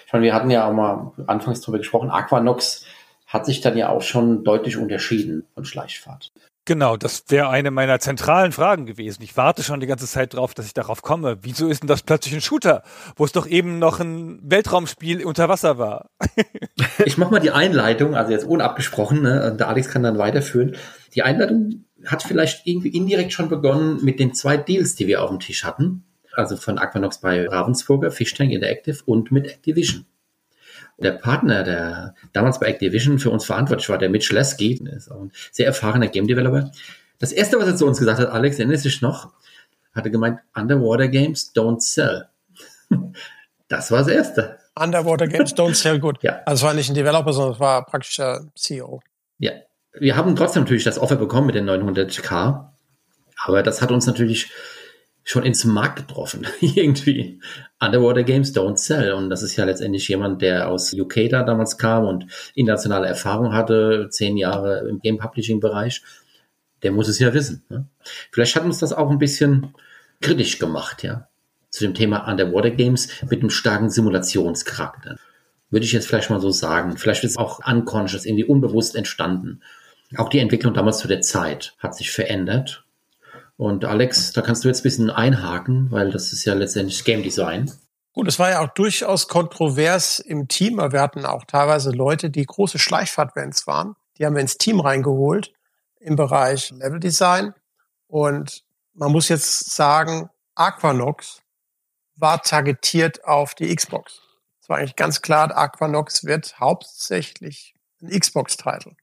Ich 0.06 0.12
meine, 0.12 0.26
wir 0.26 0.34
hatten 0.34 0.50
ja 0.50 0.68
auch 0.68 0.74
mal 0.74 1.14
anfangs 1.28 1.62
darüber 1.62 1.78
gesprochen, 1.78 2.10
Aquanox 2.10 2.86
hat 3.28 3.46
sich 3.46 3.62
dann 3.62 3.78
ja 3.78 3.90
auch 3.90 4.02
schon 4.02 4.44
deutlich 4.44 4.78
unterschieden 4.78 5.48
von 5.54 5.66
Schleichfahrt. 5.66 6.32
Genau, 6.68 6.98
das 6.98 7.26
wäre 7.28 7.50
eine 7.50 7.70
meiner 7.70 8.00
zentralen 8.00 8.52
Fragen 8.52 8.88
gewesen. 8.88 9.22
Ich 9.22 9.38
warte 9.38 9.62
schon 9.62 9.80
die 9.80 9.86
ganze 9.86 10.08
Zeit 10.08 10.34
drauf, 10.34 10.56
dass 10.56 10.66
ich 10.66 10.74
darauf 10.74 11.04
komme. 11.04 11.38
Wieso 11.44 11.68
ist 11.68 11.84
denn 11.84 11.88
das 11.88 12.02
plötzlich 12.02 12.34
ein 12.34 12.42
Shooter, 12.42 12.82
wo 13.16 13.24
es 13.24 13.32
doch 13.32 13.46
eben 13.46 13.78
noch 13.78 14.00
ein 14.00 14.40
Weltraumspiel 14.42 15.24
unter 15.26 15.48
Wasser 15.48 15.78
war? 15.78 16.10
ich 17.06 17.20
mache 17.20 17.32
mal 17.32 17.40
die 17.40 17.52
Einleitung, 17.52 18.16
also 18.16 18.32
jetzt 18.32 18.46
unabgesprochen, 18.46 19.22
ne? 19.22 19.56
der 19.58 19.68
Alex 19.68 19.90
kann 19.90 20.02
dann 20.02 20.18
weiterführen. 20.18 20.76
Die 21.14 21.22
Einleitung 21.22 21.86
hat 22.04 22.24
vielleicht 22.24 22.66
irgendwie 22.66 22.90
indirekt 22.90 23.34
schon 23.34 23.48
begonnen 23.48 24.04
mit 24.04 24.20
den 24.20 24.34
zwei 24.34 24.58
Deals, 24.58 24.96
die 24.96 25.06
wir 25.06 25.22
auf 25.22 25.30
dem 25.30 25.40
Tisch 25.40 25.64
hatten. 25.66 26.04
Also 26.34 26.58
von 26.58 26.80
Aquanox 26.80 27.20
bei 27.20 27.48
Ravensburger, 27.48 28.10
Fishtank 28.10 28.52
Interactive 28.52 28.98
und 29.06 29.32
mit 29.32 29.46
Activision. 29.46 30.06
Der 30.98 31.12
Partner, 31.12 31.64
der 31.64 32.16
damals 32.32 32.60
bei 32.60 32.68
Activision 32.68 33.20
für 33.20 33.30
uns 33.30 33.46
verantwortlich 33.46 33.90
war, 33.90 33.98
der 33.98 34.10
Mitch 34.10 34.34
Lasky, 34.34 34.82
ist 34.96 35.12
auch 35.12 35.22
ein 35.22 35.32
sehr 35.52 35.66
erfahrener 35.66 36.08
Game 36.08 36.28
Developer. 36.28 36.72
Das 37.20 37.32
erste, 37.32 37.60
was 37.60 37.68
er 37.68 37.76
zu 37.76 37.86
uns 37.86 38.00
gesagt 38.00 38.20
hat, 38.20 38.30
Alex, 38.30 38.60
erinnerst 38.60 38.86
du 38.86 38.90
dich 38.90 39.02
noch? 39.02 39.34
Hatte 39.94 40.12
gemeint, 40.12 40.40
Underwater 40.54 41.08
Games 41.08 41.54
don't 41.56 41.82
sell. 41.82 42.28
Das 43.68 43.90
war 43.90 43.98
das 43.98 44.10
erste. 44.10 44.60
Underwater 44.76 45.28
Games 45.28 45.56
don't 45.56 45.74
sell 45.74 46.00
good. 46.00 46.20
Ja. 46.22 46.42
Also 46.46 46.62
es 46.62 46.68
war 46.68 46.76
nicht 46.76 46.88
ein 46.88 46.94
Developer, 46.94 47.34
sondern 47.34 47.54
es 47.54 47.60
war 47.60 47.84
praktisch 47.84 48.18
der 48.18 48.46
CEO. 48.54 49.02
Ja. 49.40 49.54
Wir 49.98 50.16
haben 50.16 50.36
trotzdem 50.36 50.64
natürlich 50.64 50.84
das 50.84 51.00
Offer 51.00 51.16
bekommen 51.16 51.48
mit 51.48 51.56
den 51.56 51.68
900k. 51.68 52.68
Aber 53.44 53.64
das 53.64 53.82
hat 53.82 53.92
uns 53.92 54.06
natürlich 54.06 54.52
schon 55.28 55.44
ins 55.44 55.66
Markt 55.66 56.08
getroffen, 56.08 56.48
irgendwie. 56.62 57.40
Underwater 57.80 58.24
Games 58.24 58.56
don't 58.56 58.78
sell. 58.78 59.12
Und 59.14 59.30
das 59.32 59.42
ist 59.42 59.56
ja 59.58 59.66
letztendlich 59.66 60.08
jemand, 60.08 60.42
der 60.42 60.70
aus 60.70 60.94
UK 60.94 61.30
da 61.30 61.44
damals 61.44 61.78
kam 61.78 62.06
und 62.06 62.28
internationale 62.54 63.08
Erfahrung 63.08 63.52
hatte, 63.52 64.08
zehn 64.12 64.38
Jahre 64.38 64.88
im 64.88 65.00
Game 65.00 65.18
Publishing 65.18 65.60
Bereich. 65.60 66.04
Der 66.84 66.92
muss 66.92 67.08
es 67.08 67.18
ja 67.18 67.34
wissen. 67.34 67.64
Ne? 67.70 67.88
Vielleicht 68.32 68.56
hat 68.56 68.64
uns 68.64 68.78
das 68.78 68.94
auch 68.94 69.10
ein 69.10 69.18
bisschen 69.18 69.74
kritisch 70.22 70.60
gemacht, 70.60 71.04
ja. 71.04 71.28
Zu 71.72 71.84
dem 71.84 71.96
Thema 71.96 72.30
Underwater 72.32 72.70
Games 72.70 73.10
mit 73.30 73.42
einem 73.42 73.50
starken 73.50 73.90
Simulationscharakter. 73.90 75.18
Würde 75.72 75.86
ich 75.86 75.92
jetzt 75.92 76.08
vielleicht 76.08 76.30
mal 76.30 76.40
so 76.40 76.52
sagen. 76.52 76.98
Vielleicht 76.98 77.24
ist 77.24 77.32
es 77.32 77.38
auch 77.38 77.60
unconscious, 77.68 78.26
irgendwie 78.26 78.46
unbewusst 78.46 78.96
entstanden. 78.96 79.62
Auch 80.16 80.30
die 80.30 80.40
Entwicklung 80.40 80.74
damals 80.74 81.00
zu 81.00 81.08
der 81.08 81.22
Zeit 81.22 81.74
hat 81.80 81.96
sich 81.96 82.12
verändert 82.12 82.85
und 83.58 83.86
Alex, 83.86 84.34
da 84.34 84.42
kannst 84.42 84.64
du 84.64 84.68
jetzt 84.68 84.82
ein 84.82 84.84
bisschen 84.84 85.10
einhaken, 85.10 85.92
weil 85.92 86.12
das 86.12 86.34
ist 86.34 86.46
ja 86.46 86.54
letztendlich 86.54 87.04
Game 87.04 87.24
Design. 87.24 87.72
Gut, 88.14 88.28
es 88.28 88.40
war 88.40 88.50
ja 88.50 88.62
auch 88.62 88.74
durchaus 88.74 89.28
kontrovers 89.28 90.20
im 90.20 90.48
Team, 90.48 90.80
aber 90.80 90.94
wir 90.94 91.02
hatten 91.02 91.26
auch 91.26 91.44
teilweise 91.46 91.92
Leute, 91.92 92.30
die 92.30 92.46
große 92.46 92.80
Schleichfahrt-Fans 92.80 93.68
waren. 93.68 93.96
Die 94.18 94.26
haben 94.26 94.36
wir 94.36 94.42
ins 94.42 94.58
Team 94.58 94.80
reingeholt 94.80 95.52
im 96.00 96.16
Bereich 96.16 96.72
Level 96.72 97.00
Design. 97.00 97.54
Und 98.08 98.64
man 98.94 99.12
muss 99.12 99.28
jetzt 99.30 99.76
sagen, 99.76 100.30
Aquanox 100.56 101.42
war 102.16 102.42
targetiert 102.42 103.26
auf 103.26 103.56
die 103.56 103.74
Xbox. 103.76 104.22
Es 104.62 104.70
war 104.70 104.78
eigentlich 104.78 104.96
ganz 104.96 105.22
klar, 105.22 105.56
Aquanox 105.56 106.24
wird 106.24 106.60
hauptsächlich 106.60 107.76
ein 108.02 108.18
Xbox-Titel. 108.18 108.96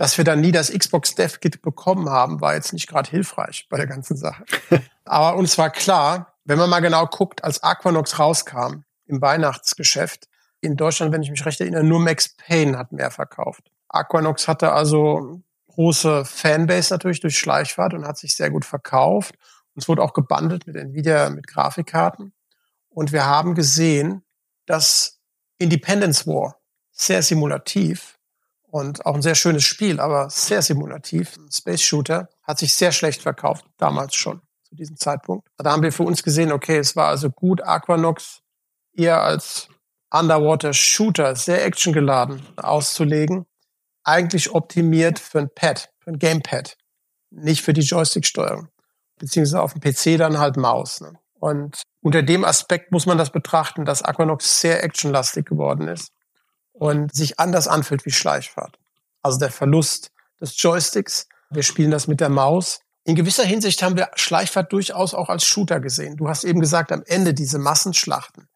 Dass 0.00 0.16
wir 0.16 0.24
dann 0.24 0.40
nie 0.40 0.50
das 0.50 0.72
Xbox 0.72 1.14
Dev 1.14 1.40
Kit 1.40 1.60
bekommen 1.60 2.08
haben, 2.08 2.40
war 2.40 2.54
jetzt 2.54 2.72
nicht 2.72 2.88
gerade 2.88 3.10
hilfreich 3.10 3.66
bei 3.68 3.76
der 3.76 3.86
ganzen 3.86 4.16
Sache. 4.16 4.46
Aber 5.04 5.36
uns 5.36 5.58
war 5.58 5.68
klar, 5.68 6.38
wenn 6.46 6.58
man 6.58 6.70
mal 6.70 6.80
genau 6.80 7.04
guckt, 7.04 7.44
als 7.44 7.62
Aquanox 7.62 8.18
rauskam 8.18 8.84
im 9.04 9.20
Weihnachtsgeschäft, 9.20 10.26
in 10.62 10.76
Deutschland, 10.78 11.12
wenn 11.12 11.22
ich 11.22 11.30
mich 11.30 11.44
recht 11.44 11.60
erinnere, 11.60 11.84
nur 11.84 12.00
Max 12.00 12.34
Payne 12.34 12.78
hat 12.78 12.92
mehr 12.92 13.10
verkauft. 13.10 13.70
Aquanox 13.90 14.48
hatte 14.48 14.72
also 14.72 15.42
große 15.66 16.24
Fanbase 16.24 16.94
natürlich 16.94 17.20
durch 17.20 17.38
Schleichfahrt 17.38 17.92
und 17.92 18.06
hat 18.06 18.16
sich 18.16 18.34
sehr 18.34 18.48
gut 18.48 18.64
verkauft. 18.64 19.34
Und 19.74 19.82
es 19.82 19.88
wurde 19.88 20.02
auch 20.02 20.14
gebundelt 20.14 20.66
mit 20.66 20.76
Nvidia, 20.76 21.28
mit 21.28 21.46
Grafikkarten. 21.46 22.32
Und 22.88 23.12
wir 23.12 23.26
haben 23.26 23.54
gesehen, 23.54 24.24
dass 24.64 25.20
Independence 25.58 26.26
War 26.26 26.58
sehr 26.90 27.20
simulativ 27.20 28.16
und 28.70 29.04
auch 29.06 29.14
ein 29.14 29.22
sehr 29.22 29.34
schönes 29.34 29.64
Spiel, 29.64 30.00
aber 30.00 30.30
sehr 30.30 30.62
simulativ. 30.62 31.36
Space 31.52 31.82
Shooter 31.82 32.28
hat 32.42 32.58
sich 32.58 32.74
sehr 32.74 32.92
schlecht 32.92 33.22
verkauft, 33.22 33.64
damals 33.76 34.14
schon, 34.14 34.40
zu 34.62 34.74
diesem 34.74 34.96
Zeitpunkt. 34.96 35.48
Da 35.56 35.72
haben 35.72 35.82
wir 35.82 35.92
für 35.92 36.04
uns 36.04 36.22
gesehen, 36.22 36.52
okay, 36.52 36.78
es 36.78 36.96
war 36.96 37.08
also 37.08 37.30
gut, 37.30 37.62
Aquanox 37.62 38.40
eher 38.92 39.22
als 39.22 39.68
Underwater 40.12 40.72
Shooter, 40.72 41.36
sehr 41.36 41.64
actiongeladen 41.64 42.42
auszulegen, 42.56 43.46
eigentlich 44.04 44.52
optimiert 44.52 45.18
für 45.18 45.40
ein 45.40 45.50
Pad, 45.54 45.90
für 46.00 46.10
ein 46.10 46.18
Gamepad, 46.18 46.76
nicht 47.30 47.62
für 47.62 47.72
die 47.72 47.82
Joystick-Steuerung, 47.82 48.68
beziehungsweise 49.18 49.62
auf 49.62 49.74
dem 49.74 49.80
PC 49.80 50.18
dann 50.18 50.38
halt 50.38 50.56
Maus. 50.56 51.00
Ne? 51.00 51.12
Und 51.38 51.82
unter 52.02 52.22
dem 52.22 52.44
Aspekt 52.44 52.92
muss 52.92 53.06
man 53.06 53.18
das 53.18 53.30
betrachten, 53.30 53.84
dass 53.84 54.02
Aquanox 54.02 54.60
sehr 54.60 54.82
actionlastig 54.82 55.46
geworden 55.46 55.88
ist 55.88 56.12
und 56.80 57.14
sich 57.14 57.38
anders 57.38 57.68
anfühlt 57.68 58.06
wie 58.06 58.10
Schleichfahrt. 58.10 58.78
Also 59.20 59.38
der 59.38 59.50
Verlust 59.50 60.12
des 60.40 60.60
Joysticks. 60.60 61.28
Wir 61.50 61.62
spielen 61.62 61.90
das 61.90 62.06
mit 62.06 62.20
der 62.20 62.30
Maus. 62.30 62.80
In 63.04 63.16
gewisser 63.16 63.44
Hinsicht 63.44 63.82
haben 63.82 63.98
wir 63.98 64.08
Schleichfahrt 64.14 64.72
durchaus 64.72 65.12
auch 65.12 65.28
als 65.28 65.44
Shooter 65.44 65.80
gesehen. 65.80 66.16
Du 66.16 66.28
hast 66.28 66.42
eben 66.42 66.58
gesagt, 66.58 66.90
am 66.90 67.02
Ende 67.04 67.34
diese 67.34 67.58
Massenschlachten, 67.58 68.48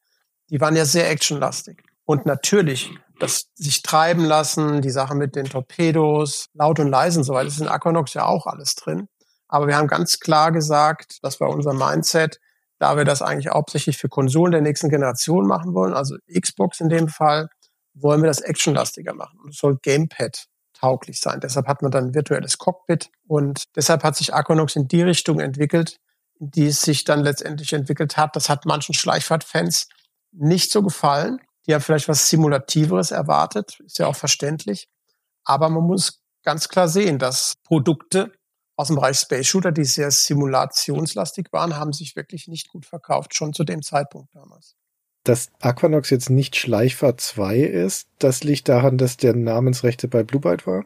die 0.48 0.58
waren 0.58 0.74
ja 0.74 0.86
sehr 0.86 1.10
actionlastig. 1.10 1.82
Und 2.06 2.24
natürlich, 2.24 2.90
das 3.20 3.48
sich 3.56 3.82
treiben 3.82 4.24
lassen, 4.24 4.80
die 4.80 4.90
Sache 4.90 5.14
mit 5.14 5.36
den 5.36 5.44
Torpedos, 5.44 6.46
laut 6.54 6.80
und 6.80 6.88
leise 6.88 7.18
und 7.18 7.24
so 7.24 7.34
weiter, 7.34 7.44
das 7.44 7.54
ist 7.54 7.60
in 7.60 7.68
Aquanox 7.68 8.14
ja 8.14 8.24
auch 8.24 8.46
alles 8.46 8.74
drin. 8.74 9.06
Aber 9.48 9.66
wir 9.66 9.76
haben 9.76 9.88
ganz 9.88 10.18
klar 10.18 10.50
gesagt, 10.50 11.18
das 11.20 11.40
war 11.40 11.50
unser 11.50 11.74
Mindset, 11.74 12.40
da 12.78 12.96
wir 12.96 13.04
das 13.04 13.20
eigentlich 13.20 13.52
hauptsächlich 13.52 13.98
für 13.98 14.08
Konsolen 14.08 14.52
der 14.52 14.62
nächsten 14.62 14.88
Generation 14.88 15.46
machen 15.46 15.74
wollen, 15.74 15.92
also 15.92 16.16
Xbox 16.32 16.80
in 16.80 16.88
dem 16.88 17.08
Fall, 17.08 17.50
wollen 17.94 18.22
wir 18.22 18.28
das 18.28 18.40
actionlastiger 18.40 19.14
machen. 19.14 19.38
Und 19.40 19.50
es 19.50 19.58
soll 19.58 19.78
Gamepad 19.80 20.46
tauglich 20.74 21.20
sein. 21.20 21.40
Deshalb 21.40 21.66
hat 21.66 21.82
man 21.82 21.90
dann 21.90 22.08
ein 22.08 22.14
virtuelles 22.14 22.58
Cockpit 22.58 23.10
und 23.26 23.64
deshalb 23.76 24.02
hat 24.02 24.16
sich 24.16 24.34
Aquanox 24.34 24.76
in 24.76 24.88
die 24.88 25.02
Richtung 25.02 25.40
entwickelt, 25.40 25.98
die 26.38 26.66
es 26.66 26.82
sich 26.82 27.04
dann 27.04 27.20
letztendlich 27.20 27.72
entwickelt 27.72 28.16
hat. 28.16 28.36
Das 28.36 28.48
hat 28.48 28.66
manchen 28.66 28.94
Schleichfahrt-Fans 28.94 29.88
nicht 30.32 30.70
so 30.70 30.82
gefallen. 30.82 31.40
Die 31.66 31.74
haben 31.74 31.80
vielleicht 31.80 32.08
was 32.08 32.28
Simulativeres 32.28 33.12
erwartet, 33.12 33.78
ist 33.80 33.98
ja 33.98 34.06
auch 34.06 34.16
verständlich. 34.16 34.88
Aber 35.44 35.68
man 35.70 35.84
muss 35.84 36.20
ganz 36.42 36.68
klar 36.68 36.88
sehen, 36.88 37.18
dass 37.18 37.54
Produkte 37.62 38.32
aus 38.76 38.88
dem 38.88 38.96
Bereich 38.96 39.18
Space 39.18 39.46
Shooter, 39.46 39.72
die 39.72 39.84
sehr 39.84 40.10
simulationslastig 40.10 41.46
waren, 41.52 41.76
haben 41.76 41.92
sich 41.92 42.16
wirklich 42.16 42.48
nicht 42.48 42.68
gut 42.68 42.84
verkauft, 42.84 43.34
schon 43.34 43.52
zu 43.52 43.64
dem 43.64 43.82
Zeitpunkt 43.82 44.34
damals. 44.34 44.74
Dass 45.24 45.50
Aquanox 45.60 46.10
jetzt 46.10 46.30
nicht 46.30 46.54
Schleichfahrt 46.56 47.20
2 47.20 47.58
ist, 47.58 48.08
das 48.18 48.44
liegt 48.44 48.68
daran, 48.68 48.98
dass 48.98 49.16
der 49.16 49.34
Namensrechte 49.34 50.06
bei 50.06 50.22
Blue 50.22 50.40
Byte 50.40 50.66
war? 50.66 50.84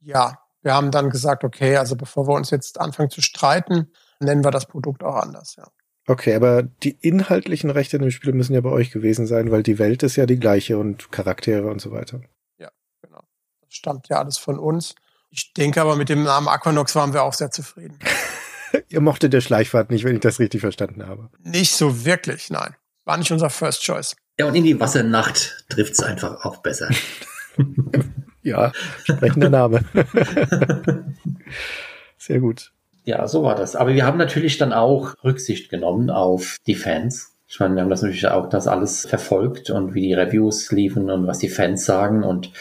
Ja, 0.00 0.38
wir 0.62 0.74
haben 0.74 0.92
dann 0.92 1.10
gesagt, 1.10 1.42
okay, 1.44 1.76
also 1.76 1.96
bevor 1.96 2.28
wir 2.28 2.34
uns 2.34 2.50
jetzt 2.50 2.80
anfangen 2.80 3.10
zu 3.10 3.20
streiten, 3.20 3.90
nennen 4.20 4.44
wir 4.44 4.52
das 4.52 4.66
Produkt 4.66 5.02
auch 5.02 5.16
anders, 5.16 5.56
ja. 5.56 5.66
Okay, 6.06 6.34
aber 6.34 6.62
die 6.62 6.96
inhaltlichen 7.00 7.70
Rechte 7.70 7.96
in 7.96 8.02
dem 8.02 8.10
Spiel 8.10 8.32
müssen 8.32 8.54
ja 8.54 8.60
bei 8.60 8.70
euch 8.70 8.90
gewesen 8.90 9.26
sein, 9.26 9.52
weil 9.52 9.62
die 9.62 9.78
Welt 9.78 10.02
ist 10.02 10.16
ja 10.16 10.26
die 10.26 10.38
gleiche 10.38 10.78
und 10.78 11.12
Charaktere 11.12 11.68
und 11.68 11.80
so 11.80 11.92
weiter. 11.92 12.20
Ja, 12.58 12.70
genau. 13.02 13.22
Das 13.60 13.74
stammt 13.74 14.08
ja 14.08 14.18
alles 14.18 14.36
von 14.36 14.58
uns. 14.58 14.96
Ich 15.30 15.52
denke 15.54 15.80
aber 15.80 15.94
mit 15.96 16.08
dem 16.08 16.24
Namen 16.24 16.48
Aquanox 16.48 16.94
waren 16.96 17.12
wir 17.12 17.22
auch 17.22 17.34
sehr 17.34 17.50
zufrieden. 17.50 17.98
Ihr 18.88 19.00
mochtet 19.00 19.32
der 19.32 19.40
Schleichfahrt 19.40 19.90
nicht, 19.90 20.04
wenn 20.04 20.14
ich 20.14 20.20
das 20.20 20.40
richtig 20.40 20.60
verstanden 20.60 21.06
habe. 21.06 21.30
Nicht 21.40 21.74
so 21.74 22.04
wirklich, 22.04 22.50
nein. 22.50 22.74
War 23.04 23.16
nicht 23.16 23.32
unser 23.32 23.50
First 23.50 23.82
Choice. 23.82 24.14
Ja, 24.38 24.46
und 24.46 24.54
in 24.54 24.64
die 24.64 24.78
Wassernacht 24.78 25.64
trifft's 25.68 26.02
einfach 26.02 26.44
auch 26.44 26.58
besser. 26.58 26.88
Ja, 28.42 28.72
sprechender 29.04 29.50
Name. 29.50 29.84
Sehr 32.18 32.40
gut. 32.40 32.72
Ja, 33.04 33.26
so 33.26 33.42
war 33.42 33.54
das. 33.54 33.76
Aber 33.76 33.94
wir 33.94 34.04
haben 34.04 34.18
natürlich 34.18 34.58
dann 34.58 34.72
auch 34.72 35.14
Rücksicht 35.24 35.70
genommen 35.70 36.10
auf 36.10 36.56
die 36.66 36.74
Fans. 36.74 37.32
Ich 37.48 37.60
meine, 37.60 37.74
wir 37.74 37.82
haben 37.82 37.90
das 37.90 38.02
natürlich 38.02 38.26
auch 38.26 38.48
das 38.48 38.66
alles 38.66 39.06
verfolgt 39.06 39.70
und 39.70 39.94
wie 39.94 40.02
die 40.02 40.14
Reviews 40.14 40.72
liefen 40.72 41.10
und 41.10 41.26
was 41.26 41.38
die 41.38 41.48
Fans 41.48 41.84
sagen. 41.84 42.24
Und 42.24 42.52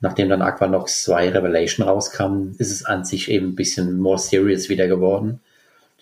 nachdem 0.00 0.28
dann 0.28 0.42
Aquanox 0.42 1.04
2 1.04 1.30
Revelation 1.30 1.86
rauskam, 1.86 2.52
ist 2.58 2.72
es 2.72 2.84
an 2.84 3.04
sich 3.04 3.30
eben 3.30 3.50
ein 3.50 3.56
bisschen 3.56 3.98
more 3.98 4.18
serious 4.18 4.68
wieder 4.68 4.86
geworden. 4.86 5.40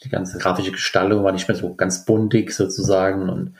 Die 0.03 0.09
ganze 0.09 0.39
grafische 0.39 0.73
Gestaltung 0.73 1.23
war 1.23 1.33
nicht 1.33 1.47
mehr 1.47 1.57
so 1.57 1.75
ganz 1.75 2.05
buntig 2.05 2.53
sozusagen 2.53 3.29
und 3.29 3.55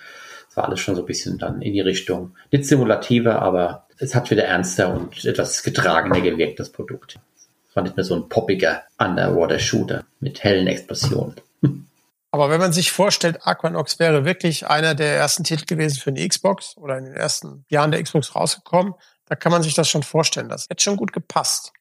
es 0.51 0.56
war 0.56 0.64
alles 0.64 0.81
schon 0.81 0.97
so 0.97 1.02
ein 1.02 1.06
bisschen 1.06 1.39
dann 1.39 1.62
in 1.62 1.72
die 1.72 1.81
Richtung, 1.81 2.35
nicht 2.51 2.66
simulativer, 2.66 3.40
aber 3.40 3.86
es 3.98 4.16
hat 4.16 4.31
wieder 4.31 4.44
ernster 4.44 4.93
und 4.93 5.24
etwas 5.24 5.62
getragener 5.62 6.20
gewirkt, 6.20 6.59
das 6.59 6.70
Produkt. 6.70 7.20
Es 7.68 7.77
war 7.77 7.85
nicht 7.85 7.97
mehr 7.97 8.05
so 8.05 8.16
ein 8.16 8.28
poppiger 8.28 8.82
Underwater-Shooter 8.98 10.05
mit 10.18 10.43
hellen 10.43 10.66
Explosionen. 10.66 11.36
Aber 12.32 12.48
wenn 12.48 12.60
man 12.60 12.72
sich 12.72 12.93
vorstellt, 12.93 13.39
Aquanox 13.44 13.98
wäre 13.98 14.24
wirklich 14.24 14.68
einer 14.68 14.94
der 14.94 15.16
ersten 15.16 15.43
Titel 15.43 15.66
gewesen 15.66 15.98
für 15.98 16.10
eine 16.10 16.28
Xbox 16.28 16.77
oder 16.77 16.97
in 16.97 17.06
den 17.06 17.14
ersten 17.14 17.64
Jahren 17.68 17.90
der 17.90 18.01
Xbox 18.01 18.36
rausgekommen, 18.36 18.94
da 19.27 19.35
kann 19.35 19.51
man 19.51 19.64
sich 19.64 19.74
das 19.74 19.89
schon 19.89 20.05
vorstellen. 20.05 20.48
Das 20.48 20.66
hätte 20.70 20.82
schon 20.82 20.97
gut 20.97 21.12
gepasst. 21.12 21.72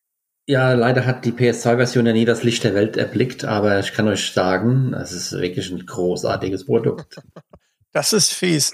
Ja, 0.48 0.74
leider 0.74 1.06
hat 1.06 1.24
die 1.24 1.34
PS2-Version 1.34 2.08
ja 2.08 2.14
nie 2.14 2.26
das 2.26 2.42
Licht 2.42 2.64
der 2.64 2.74
Welt 2.74 2.98
erblickt, 2.98 3.46
aber 3.46 3.80
ich 3.80 3.94
kann 3.94 4.08
euch 4.08 4.32
sagen, 4.34 4.96
es 4.96 5.12
ist 5.12 5.34
wirklich 5.34 5.70
ein 5.70 5.86
großartiges 5.86 6.66
Produkt. 6.66 7.22
Das 7.92 8.14
ist 8.14 8.34
fies. 8.34 8.74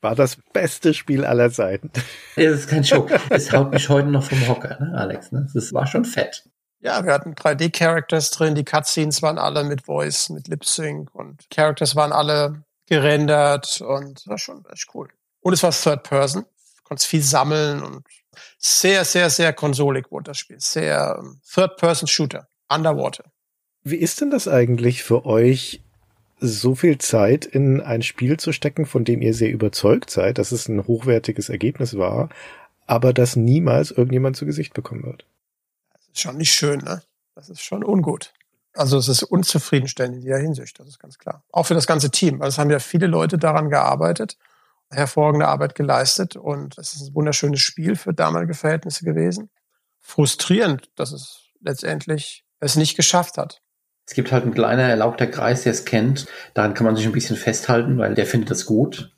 War 0.00 0.14
das 0.14 0.36
beste 0.52 0.92
Spiel 0.92 1.24
aller 1.24 1.50
Zeiten. 1.50 1.90
Es 2.36 2.60
ist 2.60 2.68
kein 2.68 2.82
Joke. 2.82 3.18
Es 3.30 3.52
haut 3.52 3.72
mich 3.72 3.88
heute 3.88 4.08
noch 4.08 4.24
vom 4.24 4.48
Hocker, 4.48 4.78
ne, 4.80 4.98
Alex. 4.98 5.32
Ne? 5.32 5.46
Es 5.54 5.72
war 5.72 5.86
schon 5.86 6.04
fett. 6.04 6.44
Ja, 6.80 7.02
wir 7.04 7.12
hatten 7.12 7.34
3D-Characters 7.34 8.30
drin, 8.30 8.54
die 8.54 8.64
Cutscenes 8.64 9.22
waren 9.22 9.38
alle 9.38 9.64
mit 9.64 9.86
Voice, 9.86 10.28
mit 10.28 10.48
Lip 10.48 10.64
Sync 10.66 11.14
und 11.14 11.48
Characters 11.48 11.96
waren 11.96 12.12
alle 12.12 12.64
gerendert 12.86 13.80
und 13.80 14.26
war 14.26 14.36
schon 14.36 14.64
echt 14.70 14.88
cool. 14.94 15.08
Und 15.40 15.54
es 15.54 15.62
war 15.62 15.70
Third 15.70 16.02
Person, 16.02 16.42
du 16.42 16.82
konntest 16.82 17.08
viel 17.08 17.22
sammeln 17.22 17.82
und 17.82 18.06
sehr, 18.58 19.04
sehr, 19.04 19.30
sehr 19.30 19.52
konsolig 19.52 20.10
wurde 20.10 20.24
das 20.30 20.38
Spiel. 20.38 20.60
Sehr 20.60 21.16
ähm, 21.18 21.40
Third 21.48 21.76
Person 21.76 22.08
Shooter, 22.08 22.48
Underwater. 22.68 23.24
Wie 23.82 23.96
ist 23.96 24.20
denn 24.20 24.30
das 24.30 24.48
eigentlich 24.48 25.02
für 25.02 25.24
euch, 25.26 25.83
so 26.40 26.74
viel 26.74 26.98
Zeit 26.98 27.46
in 27.46 27.80
ein 27.80 28.02
Spiel 28.02 28.38
zu 28.38 28.52
stecken, 28.52 28.86
von 28.86 29.04
dem 29.04 29.22
ihr 29.22 29.34
sehr 29.34 29.50
überzeugt 29.50 30.10
seid, 30.10 30.38
dass 30.38 30.52
es 30.52 30.68
ein 30.68 30.86
hochwertiges 30.86 31.48
Ergebnis 31.48 31.96
war, 31.96 32.28
aber 32.86 33.12
das 33.12 33.36
niemals 33.36 33.90
irgendjemand 33.90 34.36
zu 34.36 34.46
Gesicht 34.46 34.74
bekommen 34.74 35.04
wird? 35.04 35.24
Das 35.92 36.08
ist 36.08 36.20
schon 36.20 36.36
nicht 36.36 36.52
schön, 36.52 36.80
ne? 36.80 37.02
Das 37.34 37.48
ist 37.48 37.62
schon 37.62 37.84
ungut. 37.84 38.32
Also 38.74 38.98
es 38.98 39.08
ist 39.08 39.22
unzufriedenstellend 39.22 40.16
in 40.16 40.22
jeder 40.22 40.38
Hinsicht, 40.38 40.78
das 40.80 40.88
ist 40.88 40.98
ganz 40.98 41.18
klar. 41.18 41.44
Auch 41.52 41.66
für 41.66 41.74
das 41.74 41.86
ganze 41.86 42.10
Team. 42.10 42.42
Also 42.42 42.54
es 42.54 42.58
haben 42.58 42.70
ja 42.70 42.80
viele 42.80 43.06
Leute 43.06 43.38
daran 43.38 43.70
gearbeitet, 43.70 44.36
hervorragende 44.90 45.48
Arbeit 45.48 45.74
geleistet 45.74 46.36
und 46.36 46.76
es 46.78 46.94
ist 46.94 47.08
ein 47.08 47.14
wunderschönes 47.14 47.60
Spiel 47.60 47.96
für 47.96 48.12
damalige 48.12 48.54
Verhältnisse 48.54 49.04
gewesen. 49.04 49.50
Frustrierend, 50.00 50.90
dass 50.96 51.12
es 51.12 51.50
letztendlich 51.60 52.44
es 52.60 52.76
nicht 52.76 52.96
geschafft 52.96 53.38
hat. 53.38 53.62
Es 54.06 54.14
gibt 54.14 54.32
halt 54.32 54.44
ein 54.44 54.54
kleiner 54.54 54.82
erlaubter 54.82 55.26
Kreis, 55.26 55.62
der 55.62 55.72
es 55.72 55.84
kennt. 55.84 56.26
Daran 56.52 56.74
kann 56.74 56.84
man 56.84 56.96
sich 56.96 57.06
ein 57.06 57.12
bisschen 57.12 57.36
festhalten, 57.36 57.98
weil 57.98 58.14
der 58.14 58.26
findet 58.26 58.50
das 58.50 58.66
gut. 58.66 59.10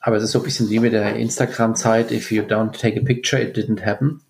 Aber 0.00 0.16
es 0.16 0.24
ist 0.24 0.32
so 0.32 0.40
ein 0.40 0.44
bisschen 0.44 0.70
wie 0.70 0.80
mit 0.80 0.92
der 0.92 1.14
Instagram-Zeit, 1.14 2.10
if 2.10 2.32
you 2.32 2.42
don't 2.42 2.72
take 2.72 3.00
a 3.00 3.04
picture, 3.04 3.40
it 3.40 3.56
didn't 3.56 3.84
happen. 3.84 4.22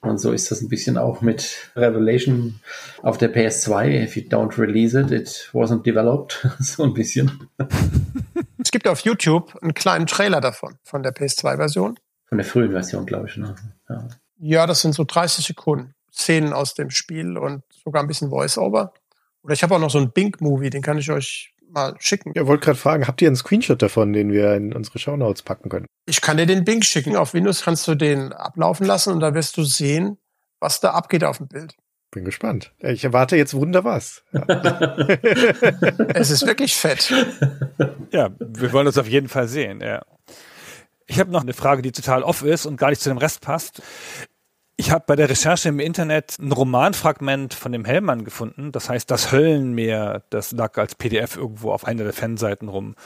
Und 0.00 0.18
so 0.18 0.32
ist 0.32 0.50
das 0.50 0.62
ein 0.62 0.68
bisschen 0.68 0.96
auch 0.96 1.20
mit 1.20 1.70
Revelation 1.76 2.60
auf 3.02 3.18
der 3.18 3.32
PS2. 3.34 4.02
If 4.02 4.16
you 4.16 4.22
don't 4.22 4.58
release 4.58 4.98
it, 4.98 5.10
it 5.10 5.50
wasn't 5.52 5.82
developed. 5.82 6.46
so 6.60 6.84
ein 6.84 6.94
bisschen. 6.94 7.48
Es 8.62 8.70
gibt 8.70 8.86
auf 8.86 9.00
YouTube 9.00 9.56
einen 9.62 9.72
kleinen 9.72 10.06
Trailer 10.06 10.40
davon, 10.42 10.76
von 10.84 11.02
der 11.02 11.14
PS2-Version. 11.14 11.98
Von 12.26 12.38
der 12.38 12.44
frühen 12.44 12.70
Version, 12.70 13.06
glaube 13.06 13.26
ich. 13.26 13.36
Ne? 13.38 13.54
Ja. 13.88 14.08
ja, 14.38 14.66
das 14.66 14.82
sind 14.82 14.94
so 14.94 15.02
30 15.02 15.46
Sekunden. 15.46 15.94
Szenen 16.12 16.52
aus 16.52 16.74
dem 16.74 16.90
Spiel 16.90 17.36
und 17.38 17.62
sogar 17.84 18.02
ein 18.02 18.08
bisschen 18.08 18.30
Voice-Over. 18.30 18.92
Oder 19.42 19.54
ich 19.54 19.62
habe 19.62 19.74
auch 19.74 19.80
noch 19.80 19.90
so 19.90 19.98
einen 19.98 20.12
Bink-Movie, 20.12 20.70
den 20.70 20.82
kann 20.82 20.98
ich 20.98 21.10
euch 21.10 21.54
mal 21.72 21.94
schicken. 21.98 22.32
Ja, 22.34 22.46
wollte 22.46 22.64
gerade 22.64 22.78
fragen, 22.78 23.06
habt 23.06 23.22
ihr 23.22 23.28
einen 23.28 23.36
Screenshot 23.36 23.80
davon, 23.80 24.12
den 24.12 24.32
wir 24.32 24.54
in 24.54 24.72
unsere 24.72 24.98
Shownotes 24.98 25.42
packen 25.42 25.68
können? 25.68 25.86
Ich 26.06 26.20
kann 26.20 26.36
dir 26.36 26.46
den 26.46 26.64
Bink 26.64 26.84
schicken. 26.84 27.16
Auf 27.16 27.34
Windows 27.34 27.62
kannst 27.62 27.86
du 27.88 27.94
den 27.94 28.32
ablaufen 28.32 28.86
lassen 28.86 29.12
und 29.12 29.20
da 29.20 29.34
wirst 29.34 29.56
du 29.56 29.64
sehen, 29.64 30.18
was 30.58 30.80
da 30.80 30.90
abgeht 30.90 31.24
auf 31.24 31.38
dem 31.38 31.48
Bild. 31.48 31.74
Bin 32.10 32.24
gespannt. 32.24 32.72
Ich 32.80 33.04
erwarte 33.04 33.36
jetzt 33.36 33.54
Wunder 33.54 33.84
was. 33.84 34.24
Es 36.12 36.30
ist 36.30 36.44
wirklich 36.44 36.74
fett. 36.74 37.12
Ja, 38.10 38.30
wir 38.40 38.72
wollen 38.72 38.86
das 38.86 38.98
auf 38.98 39.06
jeden 39.06 39.28
Fall 39.28 39.46
sehen, 39.46 39.80
ja. 39.80 40.02
Ich 41.06 41.18
habe 41.20 41.30
noch 41.30 41.42
eine 41.42 41.52
Frage, 41.52 41.82
die 41.82 41.92
total 41.92 42.22
off 42.22 42.42
ist 42.42 42.66
und 42.66 42.76
gar 42.76 42.90
nicht 42.90 43.00
zu 43.00 43.08
dem 43.08 43.18
Rest 43.18 43.40
passt. 43.40 43.82
Ich 44.90 44.94
habe 44.94 45.04
bei 45.06 45.14
der 45.14 45.30
Recherche 45.30 45.68
im 45.68 45.78
Internet 45.78 46.36
ein 46.40 46.50
Romanfragment 46.50 47.54
von 47.54 47.70
dem 47.70 47.84
Hellmann 47.84 48.24
gefunden. 48.24 48.72
Das 48.72 48.88
heißt, 48.90 49.08
das 49.08 49.30
Höllenmeer, 49.30 50.24
das 50.30 50.50
lag 50.50 50.76
als 50.78 50.96
PDF 50.96 51.36
irgendwo 51.36 51.70
auf 51.70 51.84
einer 51.84 52.02
der 52.02 52.12
Fanseiten 52.12 52.68
rum. 52.68 52.96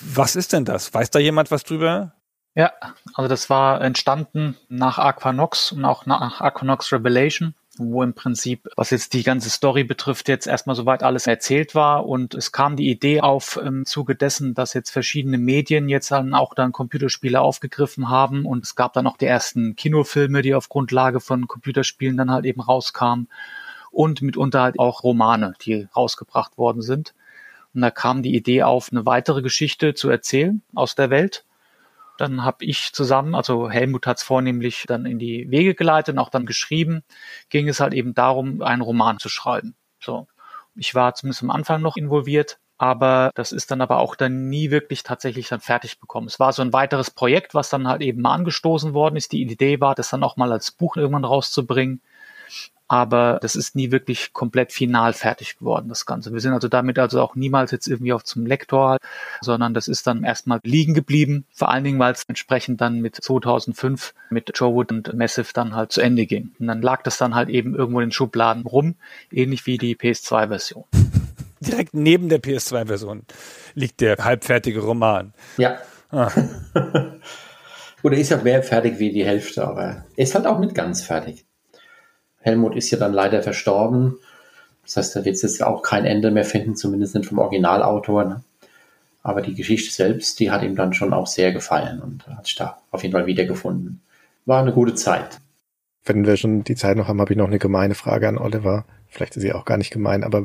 Was 0.00 0.36
ist 0.36 0.54
denn 0.54 0.64
das? 0.64 0.94
Weiß 0.94 1.10
da 1.10 1.18
jemand 1.18 1.50
was 1.50 1.64
drüber? 1.64 2.14
Ja, 2.54 2.72
also 3.12 3.28
das 3.28 3.50
war 3.50 3.82
entstanden 3.82 4.56
nach 4.70 4.98
Aquanox 4.98 5.72
und 5.72 5.84
auch 5.84 6.06
nach 6.06 6.40
Aquanox 6.40 6.90
Revelation 6.94 7.54
wo 7.78 8.02
im 8.02 8.14
Prinzip, 8.14 8.68
was 8.76 8.90
jetzt 8.90 9.12
die 9.12 9.22
ganze 9.22 9.50
Story 9.50 9.84
betrifft, 9.84 10.28
jetzt 10.28 10.46
erstmal 10.46 10.76
soweit 10.76 11.02
alles 11.02 11.26
erzählt 11.26 11.74
war. 11.74 12.06
Und 12.06 12.34
es 12.34 12.52
kam 12.52 12.76
die 12.76 12.90
Idee 12.90 13.20
auf 13.20 13.56
im 13.56 13.86
Zuge 13.86 14.14
dessen, 14.14 14.54
dass 14.54 14.74
jetzt 14.74 14.90
verschiedene 14.90 15.38
Medien 15.38 15.88
jetzt 15.88 16.10
dann 16.10 16.34
auch 16.34 16.54
dann 16.54 16.72
Computerspiele 16.72 17.40
aufgegriffen 17.40 18.08
haben. 18.08 18.46
Und 18.46 18.64
es 18.64 18.74
gab 18.74 18.92
dann 18.92 19.06
auch 19.06 19.16
die 19.16 19.26
ersten 19.26 19.76
Kinofilme, 19.76 20.42
die 20.42 20.54
auf 20.54 20.68
Grundlage 20.68 21.20
von 21.20 21.48
Computerspielen 21.48 22.16
dann 22.16 22.30
halt 22.30 22.44
eben 22.44 22.60
rauskamen. 22.60 23.28
Und 23.90 24.22
mitunter 24.22 24.62
halt 24.62 24.78
auch 24.78 25.04
Romane, 25.04 25.54
die 25.62 25.86
rausgebracht 25.96 26.58
worden 26.58 26.82
sind. 26.82 27.14
Und 27.74 27.80
da 27.80 27.90
kam 27.90 28.22
die 28.22 28.34
Idee 28.34 28.62
auf, 28.62 28.90
eine 28.90 29.06
weitere 29.06 29.42
Geschichte 29.42 29.94
zu 29.94 30.08
erzählen 30.08 30.62
aus 30.74 30.94
der 30.94 31.10
Welt 31.10 31.44
dann 32.18 32.44
habe 32.44 32.64
ich 32.64 32.92
zusammen, 32.92 33.34
also 33.34 33.70
Helmut 33.70 34.06
hat 34.06 34.18
es 34.18 34.22
vornehmlich 34.22 34.84
dann 34.86 35.06
in 35.06 35.18
die 35.18 35.50
Wege 35.50 35.74
geleitet 35.74 36.14
und 36.14 36.18
auch 36.18 36.30
dann 36.30 36.46
geschrieben, 36.46 37.02
ging 37.48 37.68
es 37.68 37.80
halt 37.80 37.94
eben 37.94 38.14
darum, 38.14 38.62
einen 38.62 38.82
Roman 38.82 39.18
zu 39.18 39.28
schreiben. 39.28 39.74
So, 40.00 40.26
ich 40.74 40.94
war 40.94 41.14
zumindest 41.14 41.42
am 41.42 41.50
Anfang 41.50 41.82
noch 41.82 41.96
involviert, 41.96 42.58
aber 42.78 43.30
das 43.34 43.52
ist 43.52 43.70
dann 43.70 43.80
aber 43.80 43.98
auch 43.98 44.16
dann 44.16 44.48
nie 44.48 44.70
wirklich 44.70 45.02
tatsächlich 45.02 45.48
dann 45.48 45.60
fertig 45.60 46.00
bekommen. 46.00 46.26
Es 46.26 46.40
war 46.40 46.52
so 46.52 46.62
ein 46.62 46.72
weiteres 46.72 47.10
Projekt, 47.10 47.54
was 47.54 47.70
dann 47.70 47.88
halt 47.88 48.02
eben 48.02 48.20
mal 48.20 48.34
angestoßen 48.34 48.94
worden 48.94 49.16
ist. 49.16 49.32
Die 49.32 49.42
Idee 49.42 49.80
war, 49.80 49.94
das 49.94 50.10
dann 50.10 50.24
auch 50.24 50.36
mal 50.36 50.52
als 50.52 50.70
Buch 50.70 50.96
irgendwann 50.96 51.24
rauszubringen 51.24 52.02
aber 52.86 53.38
das 53.40 53.56
ist 53.56 53.74
nie 53.74 53.90
wirklich 53.90 54.32
komplett 54.32 54.70
final 54.70 55.14
fertig 55.14 55.58
geworden, 55.58 55.88
das 55.88 56.04
Ganze. 56.04 56.32
Wir 56.32 56.40
sind 56.40 56.52
also 56.52 56.68
damit 56.68 56.98
also 56.98 57.20
auch 57.22 57.34
niemals 57.34 57.70
jetzt 57.70 57.88
irgendwie 57.88 58.12
auf 58.12 58.24
zum 58.24 58.44
Lektor, 58.44 58.98
sondern 59.40 59.72
das 59.72 59.88
ist 59.88 60.06
dann 60.06 60.22
erstmal 60.22 60.60
liegen 60.62 60.94
geblieben, 60.94 61.46
vor 61.50 61.70
allen 61.70 61.84
Dingen, 61.84 61.98
weil 61.98 62.12
es 62.12 62.24
entsprechend 62.24 62.80
dann 62.80 63.00
mit 63.00 63.16
2005 63.16 64.14
mit 64.30 64.50
Joe 64.54 64.74
Wood 64.74 64.92
und 64.92 65.14
Massive 65.14 65.48
dann 65.54 65.74
halt 65.74 65.92
zu 65.92 66.02
Ende 66.02 66.26
ging. 66.26 66.52
Und 66.58 66.66
dann 66.66 66.82
lag 66.82 67.02
das 67.02 67.16
dann 67.16 67.34
halt 67.34 67.48
eben 67.48 67.74
irgendwo 67.74 68.00
in 68.00 68.08
den 68.08 68.12
Schubladen 68.12 68.66
rum, 68.66 68.96
ähnlich 69.32 69.66
wie 69.66 69.78
die 69.78 69.96
PS2-Version. 69.96 70.84
Direkt 71.60 71.94
neben 71.94 72.28
der 72.28 72.42
PS2-Version 72.42 73.22
liegt 73.74 74.02
der 74.02 74.18
halbfertige 74.18 74.80
Roman. 74.80 75.32
Ja. 75.56 75.78
Ah. 76.10 76.30
Oder 78.02 78.18
ist 78.18 78.30
ja 78.30 78.36
mehr 78.36 78.62
fertig 78.62 78.98
wie 78.98 79.10
die 79.10 79.24
Hälfte, 79.24 79.66
aber 79.66 80.04
ist 80.14 80.34
halt 80.34 80.46
auch 80.46 80.58
nicht 80.58 80.74
ganz 80.74 81.02
fertig. 81.02 81.46
Helmut 82.44 82.76
ist 82.76 82.90
ja 82.90 82.98
dann 82.98 83.14
leider 83.14 83.42
verstorben. 83.42 84.18
Das 84.82 84.98
heißt, 84.98 85.16
da 85.16 85.24
wird 85.24 85.36
es 85.36 85.42
jetzt 85.42 85.62
auch 85.62 85.82
kein 85.82 86.04
Ende 86.04 86.30
mehr 86.30 86.44
finden, 86.44 86.76
zumindest 86.76 87.14
nicht 87.14 87.26
vom 87.26 87.38
Originalautor. 87.38 88.24
Ne? 88.24 88.42
Aber 89.22 89.40
die 89.40 89.54
Geschichte 89.54 89.90
selbst, 89.90 90.38
die 90.40 90.50
hat 90.50 90.62
ihm 90.62 90.76
dann 90.76 90.92
schon 90.92 91.14
auch 91.14 91.26
sehr 91.26 91.52
gefallen 91.52 92.02
und 92.02 92.26
hat 92.26 92.44
sich 92.44 92.56
da 92.56 92.76
auf 92.90 93.02
jeden 93.02 93.14
Fall 93.14 93.24
wiedergefunden. 93.24 94.02
War 94.44 94.60
eine 94.60 94.72
gute 94.72 94.94
Zeit. 94.94 95.40
Wenn 96.04 96.26
wir 96.26 96.36
schon 96.36 96.64
die 96.64 96.76
Zeit 96.76 96.98
noch 96.98 97.08
haben, 97.08 97.18
habe 97.22 97.32
ich 97.32 97.38
noch 97.38 97.46
eine 97.46 97.58
gemeine 97.58 97.94
Frage 97.94 98.28
an 98.28 98.36
Oliver. 98.36 98.84
Vielleicht 99.08 99.36
ist 99.36 99.42
sie 99.42 99.54
auch 99.54 99.64
gar 99.64 99.78
nicht 99.78 99.90
gemein, 99.90 100.22
aber 100.22 100.44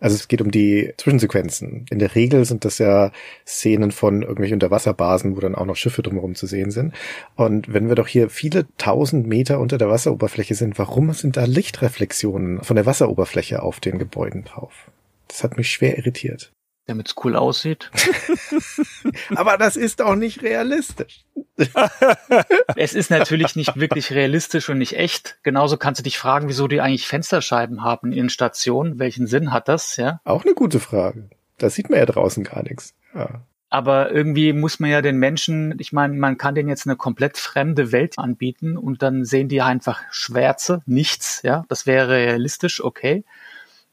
also 0.00 0.16
es 0.16 0.28
geht 0.28 0.40
um 0.40 0.50
die 0.50 0.92
Zwischensequenzen. 0.96 1.84
In 1.90 1.98
der 1.98 2.14
Regel 2.14 2.44
sind 2.44 2.64
das 2.64 2.78
ja 2.78 3.12
Szenen 3.46 3.92
von 3.92 4.22
irgendwelchen 4.22 4.56
Unterwasserbasen, 4.56 5.36
wo 5.36 5.40
dann 5.40 5.54
auch 5.54 5.66
noch 5.66 5.76
Schiffe 5.76 6.02
drumherum 6.02 6.34
zu 6.34 6.46
sehen 6.46 6.70
sind. 6.70 6.94
Und 7.36 7.72
wenn 7.72 7.88
wir 7.88 7.94
doch 7.94 8.08
hier 8.08 8.30
viele 8.30 8.66
tausend 8.78 9.26
Meter 9.26 9.60
unter 9.60 9.78
der 9.78 9.90
Wasseroberfläche 9.90 10.54
sind, 10.54 10.78
warum 10.78 11.12
sind 11.12 11.36
da 11.36 11.44
Lichtreflexionen 11.44 12.62
von 12.62 12.76
der 12.76 12.86
Wasseroberfläche 12.86 13.62
auf 13.62 13.78
den 13.80 13.98
Gebäuden 13.98 14.44
drauf? 14.44 14.90
Das 15.28 15.44
hat 15.44 15.56
mich 15.56 15.70
schwer 15.70 15.98
irritiert. 15.98 16.50
Damit 16.90 17.06
es 17.06 17.14
cool 17.22 17.36
aussieht. 17.36 17.88
Aber 19.36 19.56
das 19.58 19.76
ist 19.76 20.02
auch 20.02 20.16
nicht 20.16 20.42
realistisch. 20.42 21.24
es 22.74 22.94
ist 22.94 23.12
natürlich 23.12 23.54
nicht 23.54 23.78
wirklich 23.78 24.10
realistisch 24.10 24.68
und 24.68 24.78
nicht 24.78 24.96
echt. 24.96 25.38
Genauso 25.44 25.76
kannst 25.76 26.00
du 26.00 26.02
dich 26.02 26.18
fragen, 26.18 26.48
wieso 26.48 26.66
die 26.66 26.80
eigentlich 26.80 27.06
Fensterscheiben 27.06 27.84
haben 27.84 28.10
in 28.10 28.28
Stationen. 28.28 28.98
Welchen 28.98 29.28
Sinn 29.28 29.52
hat 29.52 29.68
das? 29.68 29.98
Ja. 29.98 30.20
Auch 30.24 30.44
eine 30.44 30.54
gute 30.54 30.80
Frage. 30.80 31.30
Da 31.58 31.70
sieht 31.70 31.90
man 31.90 32.00
ja 32.00 32.06
draußen 32.06 32.42
gar 32.42 32.64
nichts. 32.64 32.96
Ja. 33.14 33.42
Aber 33.68 34.10
irgendwie 34.10 34.52
muss 34.52 34.80
man 34.80 34.90
ja 34.90 35.00
den 35.00 35.18
Menschen, 35.18 35.76
ich 35.78 35.92
meine, 35.92 36.14
man 36.14 36.38
kann 36.38 36.56
denen 36.56 36.68
jetzt 36.68 36.88
eine 36.88 36.96
komplett 36.96 37.38
fremde 37.38 37.92
Welt 37.92 38.18
anbieten 38.18 38.76
und 38.76 39.00
dann 39.00 39.24
sehen 39.24 39.46
die 39.48 39.62
einfach 39.62 40.02
Schwärze, 40.10 40.82
nichts, 40.86 41.42
ja. 41.44 41.64
Das 41.68 41.86
wäre 41.86 42.08
realistisch, 42.08 42.82
okay 42.82 43.22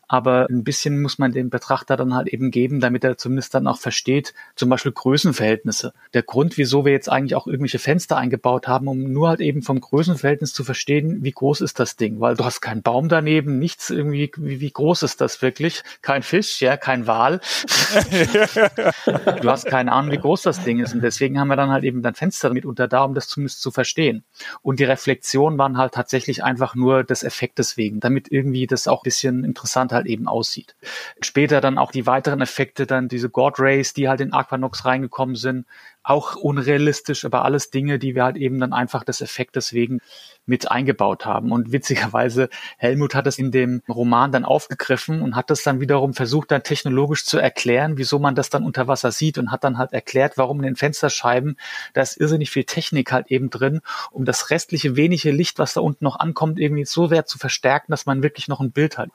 aber 0.08 0.48
ein 0.50 0.64
bisschen 0.64 1.02
muss 1.02 1.18
man 1.18 1.32
dem 1.32 1.50
Betrachter 1.50 1.98
dann 1.98 2.16
halt 2.16 2.28
eben 2.28 2.52
geben, 2.52 2.80
damit 2.80 3.04
er 3.04 3.18
zumindest 3.18 3.54
dann 3.54 3.68
auch 3.68 3.80
versteht, 3.80 4.34
zum 4.56 4.70
Beispiel 4.70 4.92
Größenverhältnisse. 4.92 5.94
Der 6.14 6.24
Grund, 6.24 6.58
wieso 6.58 6.86
wir 6.86 6.94
jetzt 6.94 7.10
eigentlich 7.10 7.36
auch 7.36 7.48
irgendwelche 7.48 7.80
Fenster 7.80 8.18
eingebaut 8.18 8.68
haben, 8.68 8.88
um 8.88 9.12
nur 9.12 9.30
halt 9.30 9.42
eben 9.42 9.62
vom 9.62 9.82
Größenverhältnis 9.82 10.54
zu 10.54 10.64
verstehen, 10.64 11.24
wie 11.24 11.32
groß 11.32 11.62
ist 11.62 11.80
das 11.80 11.98
Ding, 11.98 12.20
weil 12.20 12.36
du 12.36 12.46
hast 12.46 12.62
keinen 12.62 12.82
Baum 12.82 13.10
daneben, 13.10 13.60
nichts 13.60 13.90
irgendwie, 13.90 14.32
wie, 14.38 14.62
wie 14.62 14.72
groß 14.72 15.04
ist 15.04 15.20
das 15.20 15.42
wirklich? 15.42 15.84
Kein 16.02 16.24
Fisch, 16.24 16.62
ja, 16.62 16.78
kein 16.78 17.08
Wal. 17.08 17.42
du 19.42 19.50
hast 19.50 19.66
keine 19.66 19.92
Ahnung, 19.92 20.12
wie 20.12 20.18
groß 20.18 20.42
das 20.44 20.64
Ding 20.64 20.80
ist 20.80 20.94
und 20.94 21.02
deswegen 21.02 21.40
haben 21.40 21.50
wir 21.50 21.58
dann 21.58 21.72
halt 21.72 21.84
eben 21.84 22.02
dann 22.02 22.16
Fenster 22.16 22.54
mitunter 22.54 22.88
da, 22.88 23.04
um 23.04 23.14
das 23.14 23.28
zumindest 23.28 23.62
zu 23.62 23.72
verstehen. 23.72 24.24
Und 24.62 24.80
die 24.80 24.86
Reflexionen 24.86 25.60
waren 25.60 25.78
halt 25.78 25.94
tatsächlich 25.94 26.44
einfach 26.44 26.76
nur 26.76 27.04
des 27.04 27.24
Effektes 27.24 27.76
wegen, 27.76 28.00
damit 28.00 28.32
irgendwie 28.32 28.68
das 28.68 28.88
auch 28.88 29.02
ein 29.02 29.04
bisschen 29.04 29.44
interessanter 29.44 29.97
halt 29.98 30.08
eben 30.08 30.28
aussieht. 30.28 30.76
Später 31.22 31.62
dann 31.62 31.78
auch 31.78 31.92
die 31.92 32.08
weiteren 32.08 32.42
Effekte, 32.42 32.88
dann 32.88 33.10
diese 33.10 33.30
God 33.30 33.60
Rays, 33.60 33.94
die 33.94 34.08
halt 34.08 34.22
in 34.22 34.34
Aquanox 34.34 34.86
reingekommen 34.86 35.36
sind, 35.36 35.66
auch 36.08 36.38
unrealistisch, 36.38 37.26
aber 37.26 37.44
alles 37.44 37.70
Dinge, 37.70 38.00
die 38.00 38.16
wir 38.16 38.24
halt 38.24 38.38
eben 38.38 38.60
dann 38.62 38.72
einfach 38.72 39.04
des 39.04 39.20
Effektes 39.20 39.74
wegen 39.74 40.00
mit 40.46 40.72
eingebaut 40.72 41.26
haben. 41.26 41.52
Und 41.52 41.74
witzigerweise, 41.74 42.48
Helmut 42.78 43.14
hat 43.14 43.28
es 43.28 43.38
in 43.38 43.52
dem 43.52 43.82
Roman 43.90 44.32
dann 44.32 44.46
aufgegriffen 44.46 45.22
und 45.22 45.36
hat 45.36 45.50
das 45.50 45.64
dann 45.64 45.82
wiederum 45.82 46.14
versucht, 46.14 46.52
dann 46.52 46.64
technologisch 46.64 47.26
zu 47.26 47.40
erklären, 47.40 47.98
wieso 47.98 48.20
man 48.20 48.36
das 48.36 48.50
dann 48.50 48.64
unter 48.64 48.88
Wasser 48.88 49.12
sieht 49.12 49.38
und 49.38 49.52
hat 49.52 49.66
dann 49.66 49.78
halt 49.78 49.92
erklärt, 49.92 50.38
warum 50.38 50.60
in 50.60 50.64
den 50.64 50.76
Fensterscheiben, 50.78 51.58
da 51.94 52.02
ist 52.02 52.18
irrsinnig 52.18 52.52
viel 52.52 52.64
Technik 52.64 53.12
halt 53.12 53.28
eben 53.28 53.50
drin, 53.50 53.82
um 54.12 54.24
das 54.24 54.50
restliche 54.50 54.96
wenige 54.96 55.32
Licht, 55.32 55.60
was 55.60 55.74
da 55.74 55.82
unten 55.82 56.06
noch 56.06 56.18
ankommt, 56.20 56.58
irgendwie 56.58 56.86
so 56.86 57.08
sehr 57.08 57.26
zu 57.26 57.38
verstärken, 57.38 57.92
dass 57.92 58.06
man 58.06 58.24
wirklich 58.24 58.48
noch 58.48 58.62
ein 58.62 58.72
Bild 58.72 58.98
hat. 58.98 59.10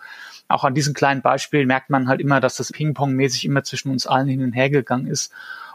Auch 0.47 0.64
an 0.64 0.74
diesem 0.74 0.93
kleinen 0.93 1.23
Beispiel 1.23 1.64
merkt 1.64 1.89
man 1.89 2.09
halt 2.09 2.20
immer, 2.20 2.40
dass 2.40 2.56
das 2.56 2.70
Ping-Pong-mäßig 2.70 3.47
immer 3.47 3.64
zwischen 3.64 3.90
uns 3.90 4.06
allen 4.06 4.28
hin 4.28 4.44
und 4.44 4.52
her 4.52 4.69
gegangen 4.69 5.06
ist 5.06 5.32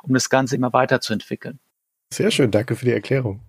um 0.07 0.13
das 0.13 0.29
Ganze 0.29 0.55
immer 0.55 0.73
weiterzuentwickeln. 0.73 1.59
Sehr 2.11 2.31
schön, 2.31 2.51
danke 2.51 2.75
für 2.75 2.85
die 2.85 2.93
Erklärung. 2.93 3.41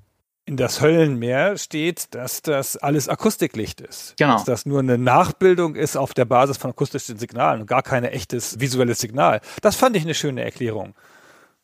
In 0.44 0.56
das 0.56 0.80
Höllenmeer 0.80 1.58
steht, 1.58 2.14
dass 2.14 2.40
das 2.40 2.78
alles 2.78 3.08
Akustiklicht 3.08 3.82
ist. 3.82 4.16
Genau. 4.16 4.34
Dass 4.34 4.44
das 4.44 4.66
nur 4.66 4.80
eine 4.80 4.96
Nachbildung 4.96 5.74
ist 5.74 5.96
auf 5.96 6.14
der 6.14 6.24
Basis 6.24 6.56
von 6.56 6.70
akustischen 6.70 7.18
Signalen 7.18 7.60
und 7.60 7.66
gar 7.66 7.82
kein 7.82 8.04
echtes 8.04 8.58
visuelles 8.58 8.98
Signal. 8.98 9.42
Das 9.60 9.76
fand 9.76 9.94
ich 9.94 10.04
eine 10.04 10.14
schöne 10.14 10.42
Erklärung. 10.42 10.94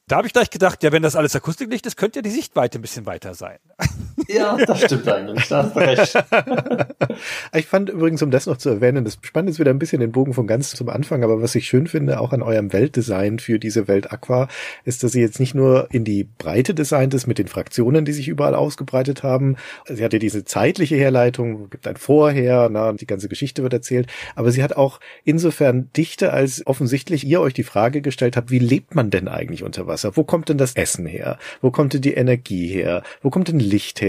Da 0.06 0.16
habe 0.16 0.26
ich 0.26 0.34
gleich 0.34 0.50
gedacht, 0.50 0.82
ja, 0.82 0.92
wenn 0.92 1.02
das 1.02 1.16
alles 1.16 1.34
Akustiklicht 1.34 1.86
ist, 1.86 1.96
könnte 1.96 2.18
ja 2.18 2.22
die 2.22 2.30
Sichtweite 2.30 2.78
ein 2.78 2.82
bisschen 2.82 3.06
weiter 3.06 3.34
sein. 3.34 3.58
Ja, 4.28 4.56
das 4.56 4.82
stimmt 4.82 5.08
eigentlich. 5.08 5.48
Da 5.48 5.64
hast 5.64 5.76
recht. 5.76 6.24
ich 7.54 7.66
fand 7.66 7.90
übrigens, 7.90 8.22
um 8.22 8.30
das 8.30 8.46
noch 8.46 8.56
zu 8.56 8.70
erwähnen, 8.70 9.04
das 9.04 9.18
spannt 9.22 9.48
jetzt 9.48 9.58
wieder 9.58 9.70
ein 9.70 9.78
bisschen 9.78 10.00
den 10.00 10.12
Bogen 10.12 10.34
von 10.34 10.46
ganz 10.46 10.70
zum 10.70 10.88
Anfang, 10.88 11.24
aber 11.24 11.42
was 11.42 11.54
ich 11.54 11.66
schön 11.66 11.86
finde, 11.86 12.20
auch 12.20 12.32
an 12.32 12.42
eurem 12.42 12.72
Weltdesign 12.72 13.38
für 13.38 13.58
diese 13.58 13.88
Welt 13.88 14.12
Aqua, 14.12 14.48
ist, 14.84 15.02
dass 15.02 15.12
sie 15.12 15.20
jetzt 15.20 15.40
nicht 15.40 15.54
nur 15.54 15.88
in 15.90 16.04
die 16.04 16.24
Breite 16.24 16.74
designt 16.74 17.14
ist 17.14 17.26
mit 17.26 17.38
den 17.38 17.48
Fraktionen, 17.48 18.04
die 18.04 18.12
sich 18.12 18.28
überall 18.28 18.54
ausgebreitet 18.54 19.22
haben. 19.22 19.56
Sie 19.86 20.04
hat 20.04 20.12
ja 20.12 20.18
diese 20.18 20.44
zeitliche 20.44 20.96
Herleitung, 20.96 21.70
gibt 21.70 21.86
ein 21.86 21.96
Vorher, 21.96 22.68
na, 22.70 22.92
die 22.92 23.06
ganze 23.06 23.28
Geschichte 23.28 23.62
wird 23.62 23.72
erzählt, 23.72 24.06
aber 24.36 24.50
sie 24.50 24.62
hat 24.62 24.76
auch 24.76 25.00
insofern 25.24 25.90
Dichte, 25.96 26.32
als 26.32 26.66
offensichtlich 26.66 27.26
ihr 27.26 27.40
euch 27.40 27.54
die 27.54 27.64
Frage 27.64 28.00
gestellt 28.00 28.36
habt, 28.36 28.50
wie 28.50 28.58
lebt 28.58 28.94
man 28.94 29.10
denn 29.10 29.28
eigentlich 29.28 29.62
unter 29.62 29.86
Wasser? 29.86 30.16
Wo 30.16 30.24
kommt 30.24 30.48
denn 30.48 30.58
das 30.58 30.74
Essen 30.74 31.06
her? 31.06 31.38
Wo 31.60 31.70
kommt 31.70 31.94
denn 31.94 32.02
die 32.02 32.14
Energie 32.14 32.68
her? 32.68 33.02
Wo 33.22 33.30
kommt 33.30 33.48
denn 33.48 33.58
Licht 33.58 34.00
her? 34.00 34.03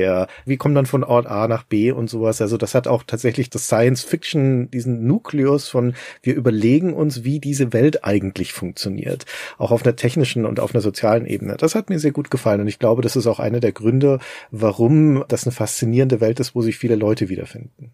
Wie 0.46 0.58
kommt 0.58 0.76
man 0.76 0.86
von 0.86 1.04
Ort 1.04 1.28
A 1.28 1.48
nach 1.48 1.64
B 1.64 1.92
und 1.92 2.10
sowas? 2.10 2.42
Also 2.42 2.58
das 2.58 2.76
hat 2.76 2.88
auch 2.88 3.04
tatsächlich 3.04 3.50
das 3.50 3.66
Science 3.66 4.04
Fiction, 4.04 4.70
diesen 4.72 5.06
Nukleus 5.08 5.68
von 5.68 5.96
wir 6.22 6.36
überlegen 6.36 6.94
uns, 6.94 7.24
wie 7.24 7.40
diese 7.40 7.74
Welt 7.74 8.04
eigentlich 8.04 8.54
funktioniert. 8.54 9.26
Auch 9.58 9.72
auf 9.72 9.84
einer 9.84 9.96
technischen 9.96 10.46
und 10.46 10.60
auf 10.60 10.74
einer 10.74 10.82
sozialen 10.82 11.26
Ebene. 11.26 11.58
Das 11.58 11.76
hat 11.76 11.90
mir 11.90 12.00
sehr 12.00 12.12
gut 12.12 12.32
gefallen 12.32 12.62
und 12.62 12.68
ich 12.68 12.80
glaube, 12.80 13.02
das 13.02 13.16
ist 13.16 13.28
auch 13.28 13.40
einer 13.40 13.60
der 13.60 13.72
Gründe, 13.72 14.20
warum 14.52 15.24
das 15.28 15.46
eine 15.46 15.52
faszinierende 15.52 16.22
Welt 16.22 16.40
ist, 16.40 16.56
wo 16.56 16.62
sich 16.62 16.78
viele 16.78 16.96
Leute 16.96 17.30
wiederfinden. 17.30 17.92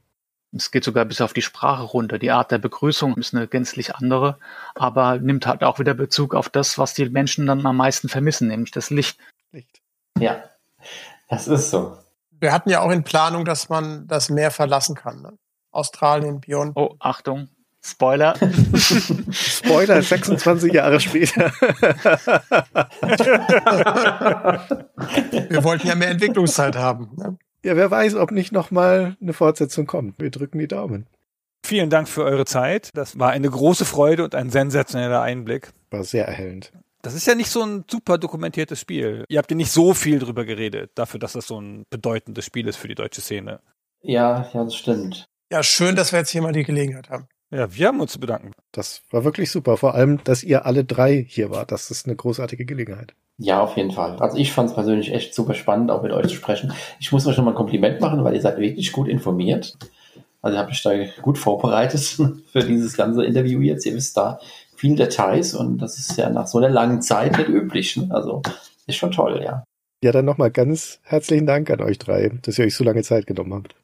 Es 0.54 0.72
geht 0.72 0.84
sogar 0.84 1.06
bis 1.06 1.22
auf 1.22 1.32
die 1.32 1.42
Sprache 1.42 1.84
runter. 1.84 2.20
Die 2.20 2.32
Art 2.32 2.52
der 2.52 2.58
Begrüßung 2.58 3.16
ist 3.16 3.34
eine 3.34 3.48
gänzlich 3.48 3.96
andere, 3.96 4.38
aber 4.76 5.18
nimmt 5.18 5.48
halt 5.48 5.64
auch 5.64 5.80
wieder 5.80 5.94
Bezug 5.94 6.36
auf 6.36 6.50
das, 6.50 6.78
was 6.78 6.94
die 6.94 7.10
Menschen 7.10 7.46
dann 7.48 7.66
am 7.66 7.78
meisten 7.78 8.10
vermissen, 8.10 8.50
nämlich 8.50 8.72
das 8.72 8.90
Licht. 8.90 9.18
Licht. 9.54 9.82
Ja, 10.20 10.44
das 11.32 11.48
ist 11.48 11.72
so. 11.72 11.98
Wir 12.40 12.52
hatten 12.54 12.70
ja 12.70 12.82
auch 12.82 12.92
in 12.92 13.04
Planung, 13.04 13.46
dass 13.46 13.70
man 13.70 14.06
das 14.08 14.30
Meer 14.30 14.52
verlassen 14.52 14.96
kann. 14.96 15.22
Ne? 15.22 15.34
Australien, 15.72 16.42
Beyond. 16.42 16.74
Oh, 16.76 16.96
Achtung. 17.00 17.48
Spoiler. 17.84 18.36
Spoiler, 19.32 20.02
26 20.04 20.72
Jahre 20.72 21.00
später. 21.00 21.52
Wir 25.50 25.64
wollten 25.64 25.88
ja 25.88 25.96
mehr 25.96 26.10
Entwicklungszeit 26.10 26.76
haben. 26.76 27.10
Ne? 27.16 27.38
Ja, 27.64 27.76
wer 27.76 27.90
weiß, 27.90 28.16
ob 28.16 28.32
nicht 28.32 28.52
nochmal 28.52 29.16
eine 29.22 29.34
Fortsetzung 29.34 29.88
kommt. 29.88 30.20
Wir 30.20 30.30
drücken 30.30 30.60
die 30.60 30.68
Daumen. 30.68 31.08
Vielen 31.66 31.90
Dank 31.90 32.08
für 32.10 32.24
eure 32.24 32.46
Zeit. 32.46 32.90
Das 32.94 33.18
war 33.18 33.32
eine 33.32 33.50
große 33.50 33.86
Freude 33.86 34.26
und 34.26 34.36
ein 34.36 34.50
sensationeller 34.50 35.22
Einblick. 35.22 35.72
War 35.90 36.04
sehr 36.04 36.28
erhellend. 36.28 36.72
Das 37.02 37.14
ist 37.14 37.26
ja 37.26 37.36
nicht 37.36 37.50
so 37.50 37.64
ein 37.64 37.86
super 37.90 38.18
dokumentiertes 38.18 38.80
Spiel. 38.80 39.26
Ihr 39.28 39.40
habt 39.40 39.50
ja 39.50 39.58
nicht 39.58 39.72
so 39.72 39.94
viel 39.94 40.20
drüber 40.20 40.46
geredet, 40.46 40.92
dafür, 40.96 41.20
dass 41.20 41.34
das 41.34 41.48
so 41.48 41.60
ein 41.60 41.86
bedeutendes 41.90 42.46
Spiel 42.46 42.68
ist 42.68 42.78
für 42.78 42.88
die 42.88 42.96
deutsche 42.96 43.22
Szene. 43.22 43.60
Ja, 44.02 44.50
ja, 44.54 44.64
das 44.64 44.76
stimmt. 44.76 45.28
Ja, 45.52 45.64
schön, 45.64 45.96
dass 45.96 46.12
wir 46.12 46.20
jetzt 46.20 46.30
hier 46.30 46.42
mal 46.42 46.54
die 46.54 46.64
Gelegenheit 46.64 47.10
haben. 47.10 47.28
Ja, 47.52 47.74
wir 47.76 47.88
haben 47.88 48.00
uns 48.00 48.14
zu 48.14 48.20
bedanken. 48.20 48.52
Das 48.72 49.02
war 49.10 49.26
wirklich 49.26 49.52
super. 49.52 49.76
Vor 49.76 49.94
allem, 49.94 50.24
dass 50.24 50.44
ihr 50.44 50.66
alle 50.66 50.86
drei 50.86 51.26
hier 51.28 51.50
wart. 51.50 51.72
Das 51.72 51.92
ist 51.92 52.06
eine 52.06 52.16
großartige 52.16 52.66
Gelegenheit. 52.66 53.14
Ja, 53.38 53.60
auf 53.62 53.76
jeden 53.76 53.92
Fall. 53.92 54.18
Also 54.20 54.38
ich 54.38 54.54
fand 54.54 54.70
es 54.70 54.76
persönlich 54.76 55.12
echt 55.12 55.36
super 55.36 55.54
spannend, 55.54 55.92
auch 55.92 56.04
mit 56.04 56.14
euch 56.14 56.28
zu 56.28 56.36
sprechen. 56.36 56.72
Ich 57.00 57.12
muss 57.12 57.28
euch 57.28 57.36
nochmal 57.36 57.54
ein 57.54 57.58
Kompliment 57.58 58.00
machen, 58.00 58.24
weil 58.24 58.36
ihr 58.36 58.42
seid 58.42 58.58
wirklich 58.58 58.92
gut 58.94 59.10
informiert. 59.10 59.78
Also 60.42 60.56
ihr 60.56 60.62
habt 60.62 60.72
euch 60.72 60.82
da 60.82 60.94
gut 61.22 61.38
vorbereitet 61.38 62.00
für 62.52 62.64
dieses 62.64 62.96
ganze 62.96 63.26
Interview 63.26 63.60
jetzt. 63.60 63.86
Ihr 63.86 63.96
wisst 63.96 64.16
da 64.16 64.40
vielen 64.82 64.96
Details 64.96 65.54
und 65.54 65.78
das 65.78 66.00
ist 66.00 66.18
ja 66.18 66.32
nach 66.32 66.48
so 66.48 66.58
einer 66.58 66.70
langen 66.70 67.04
Zeit 67.04 67.38
nicht 67.38 67.50
üblich. 67.50 67.98
Ne? 67.98 68.08
Also 68.10 68.42
ist 68.88 68.96
schon 68.96 69.12
toll, 69.12 69.40
ja. 69.44 69.64
Ja, 70.04 70.12
dann 70.12 70.26
nochmal 70.26 70.50
ganz 70.50 71.00
herzlichen 71.04 71.46
Dank 71.46 71.70
an 71.70 71.82
euch 71.82 72.00
drei, 72.00 72.32
dass 72.42 72.58
ihr 72.58 72.66
euch 72.66 72.74
so 72.74 72.84
lange 72.84 73.04
Zeit 73.04 73.28
genommen 73.28 73.54
habt. 73.54 73.76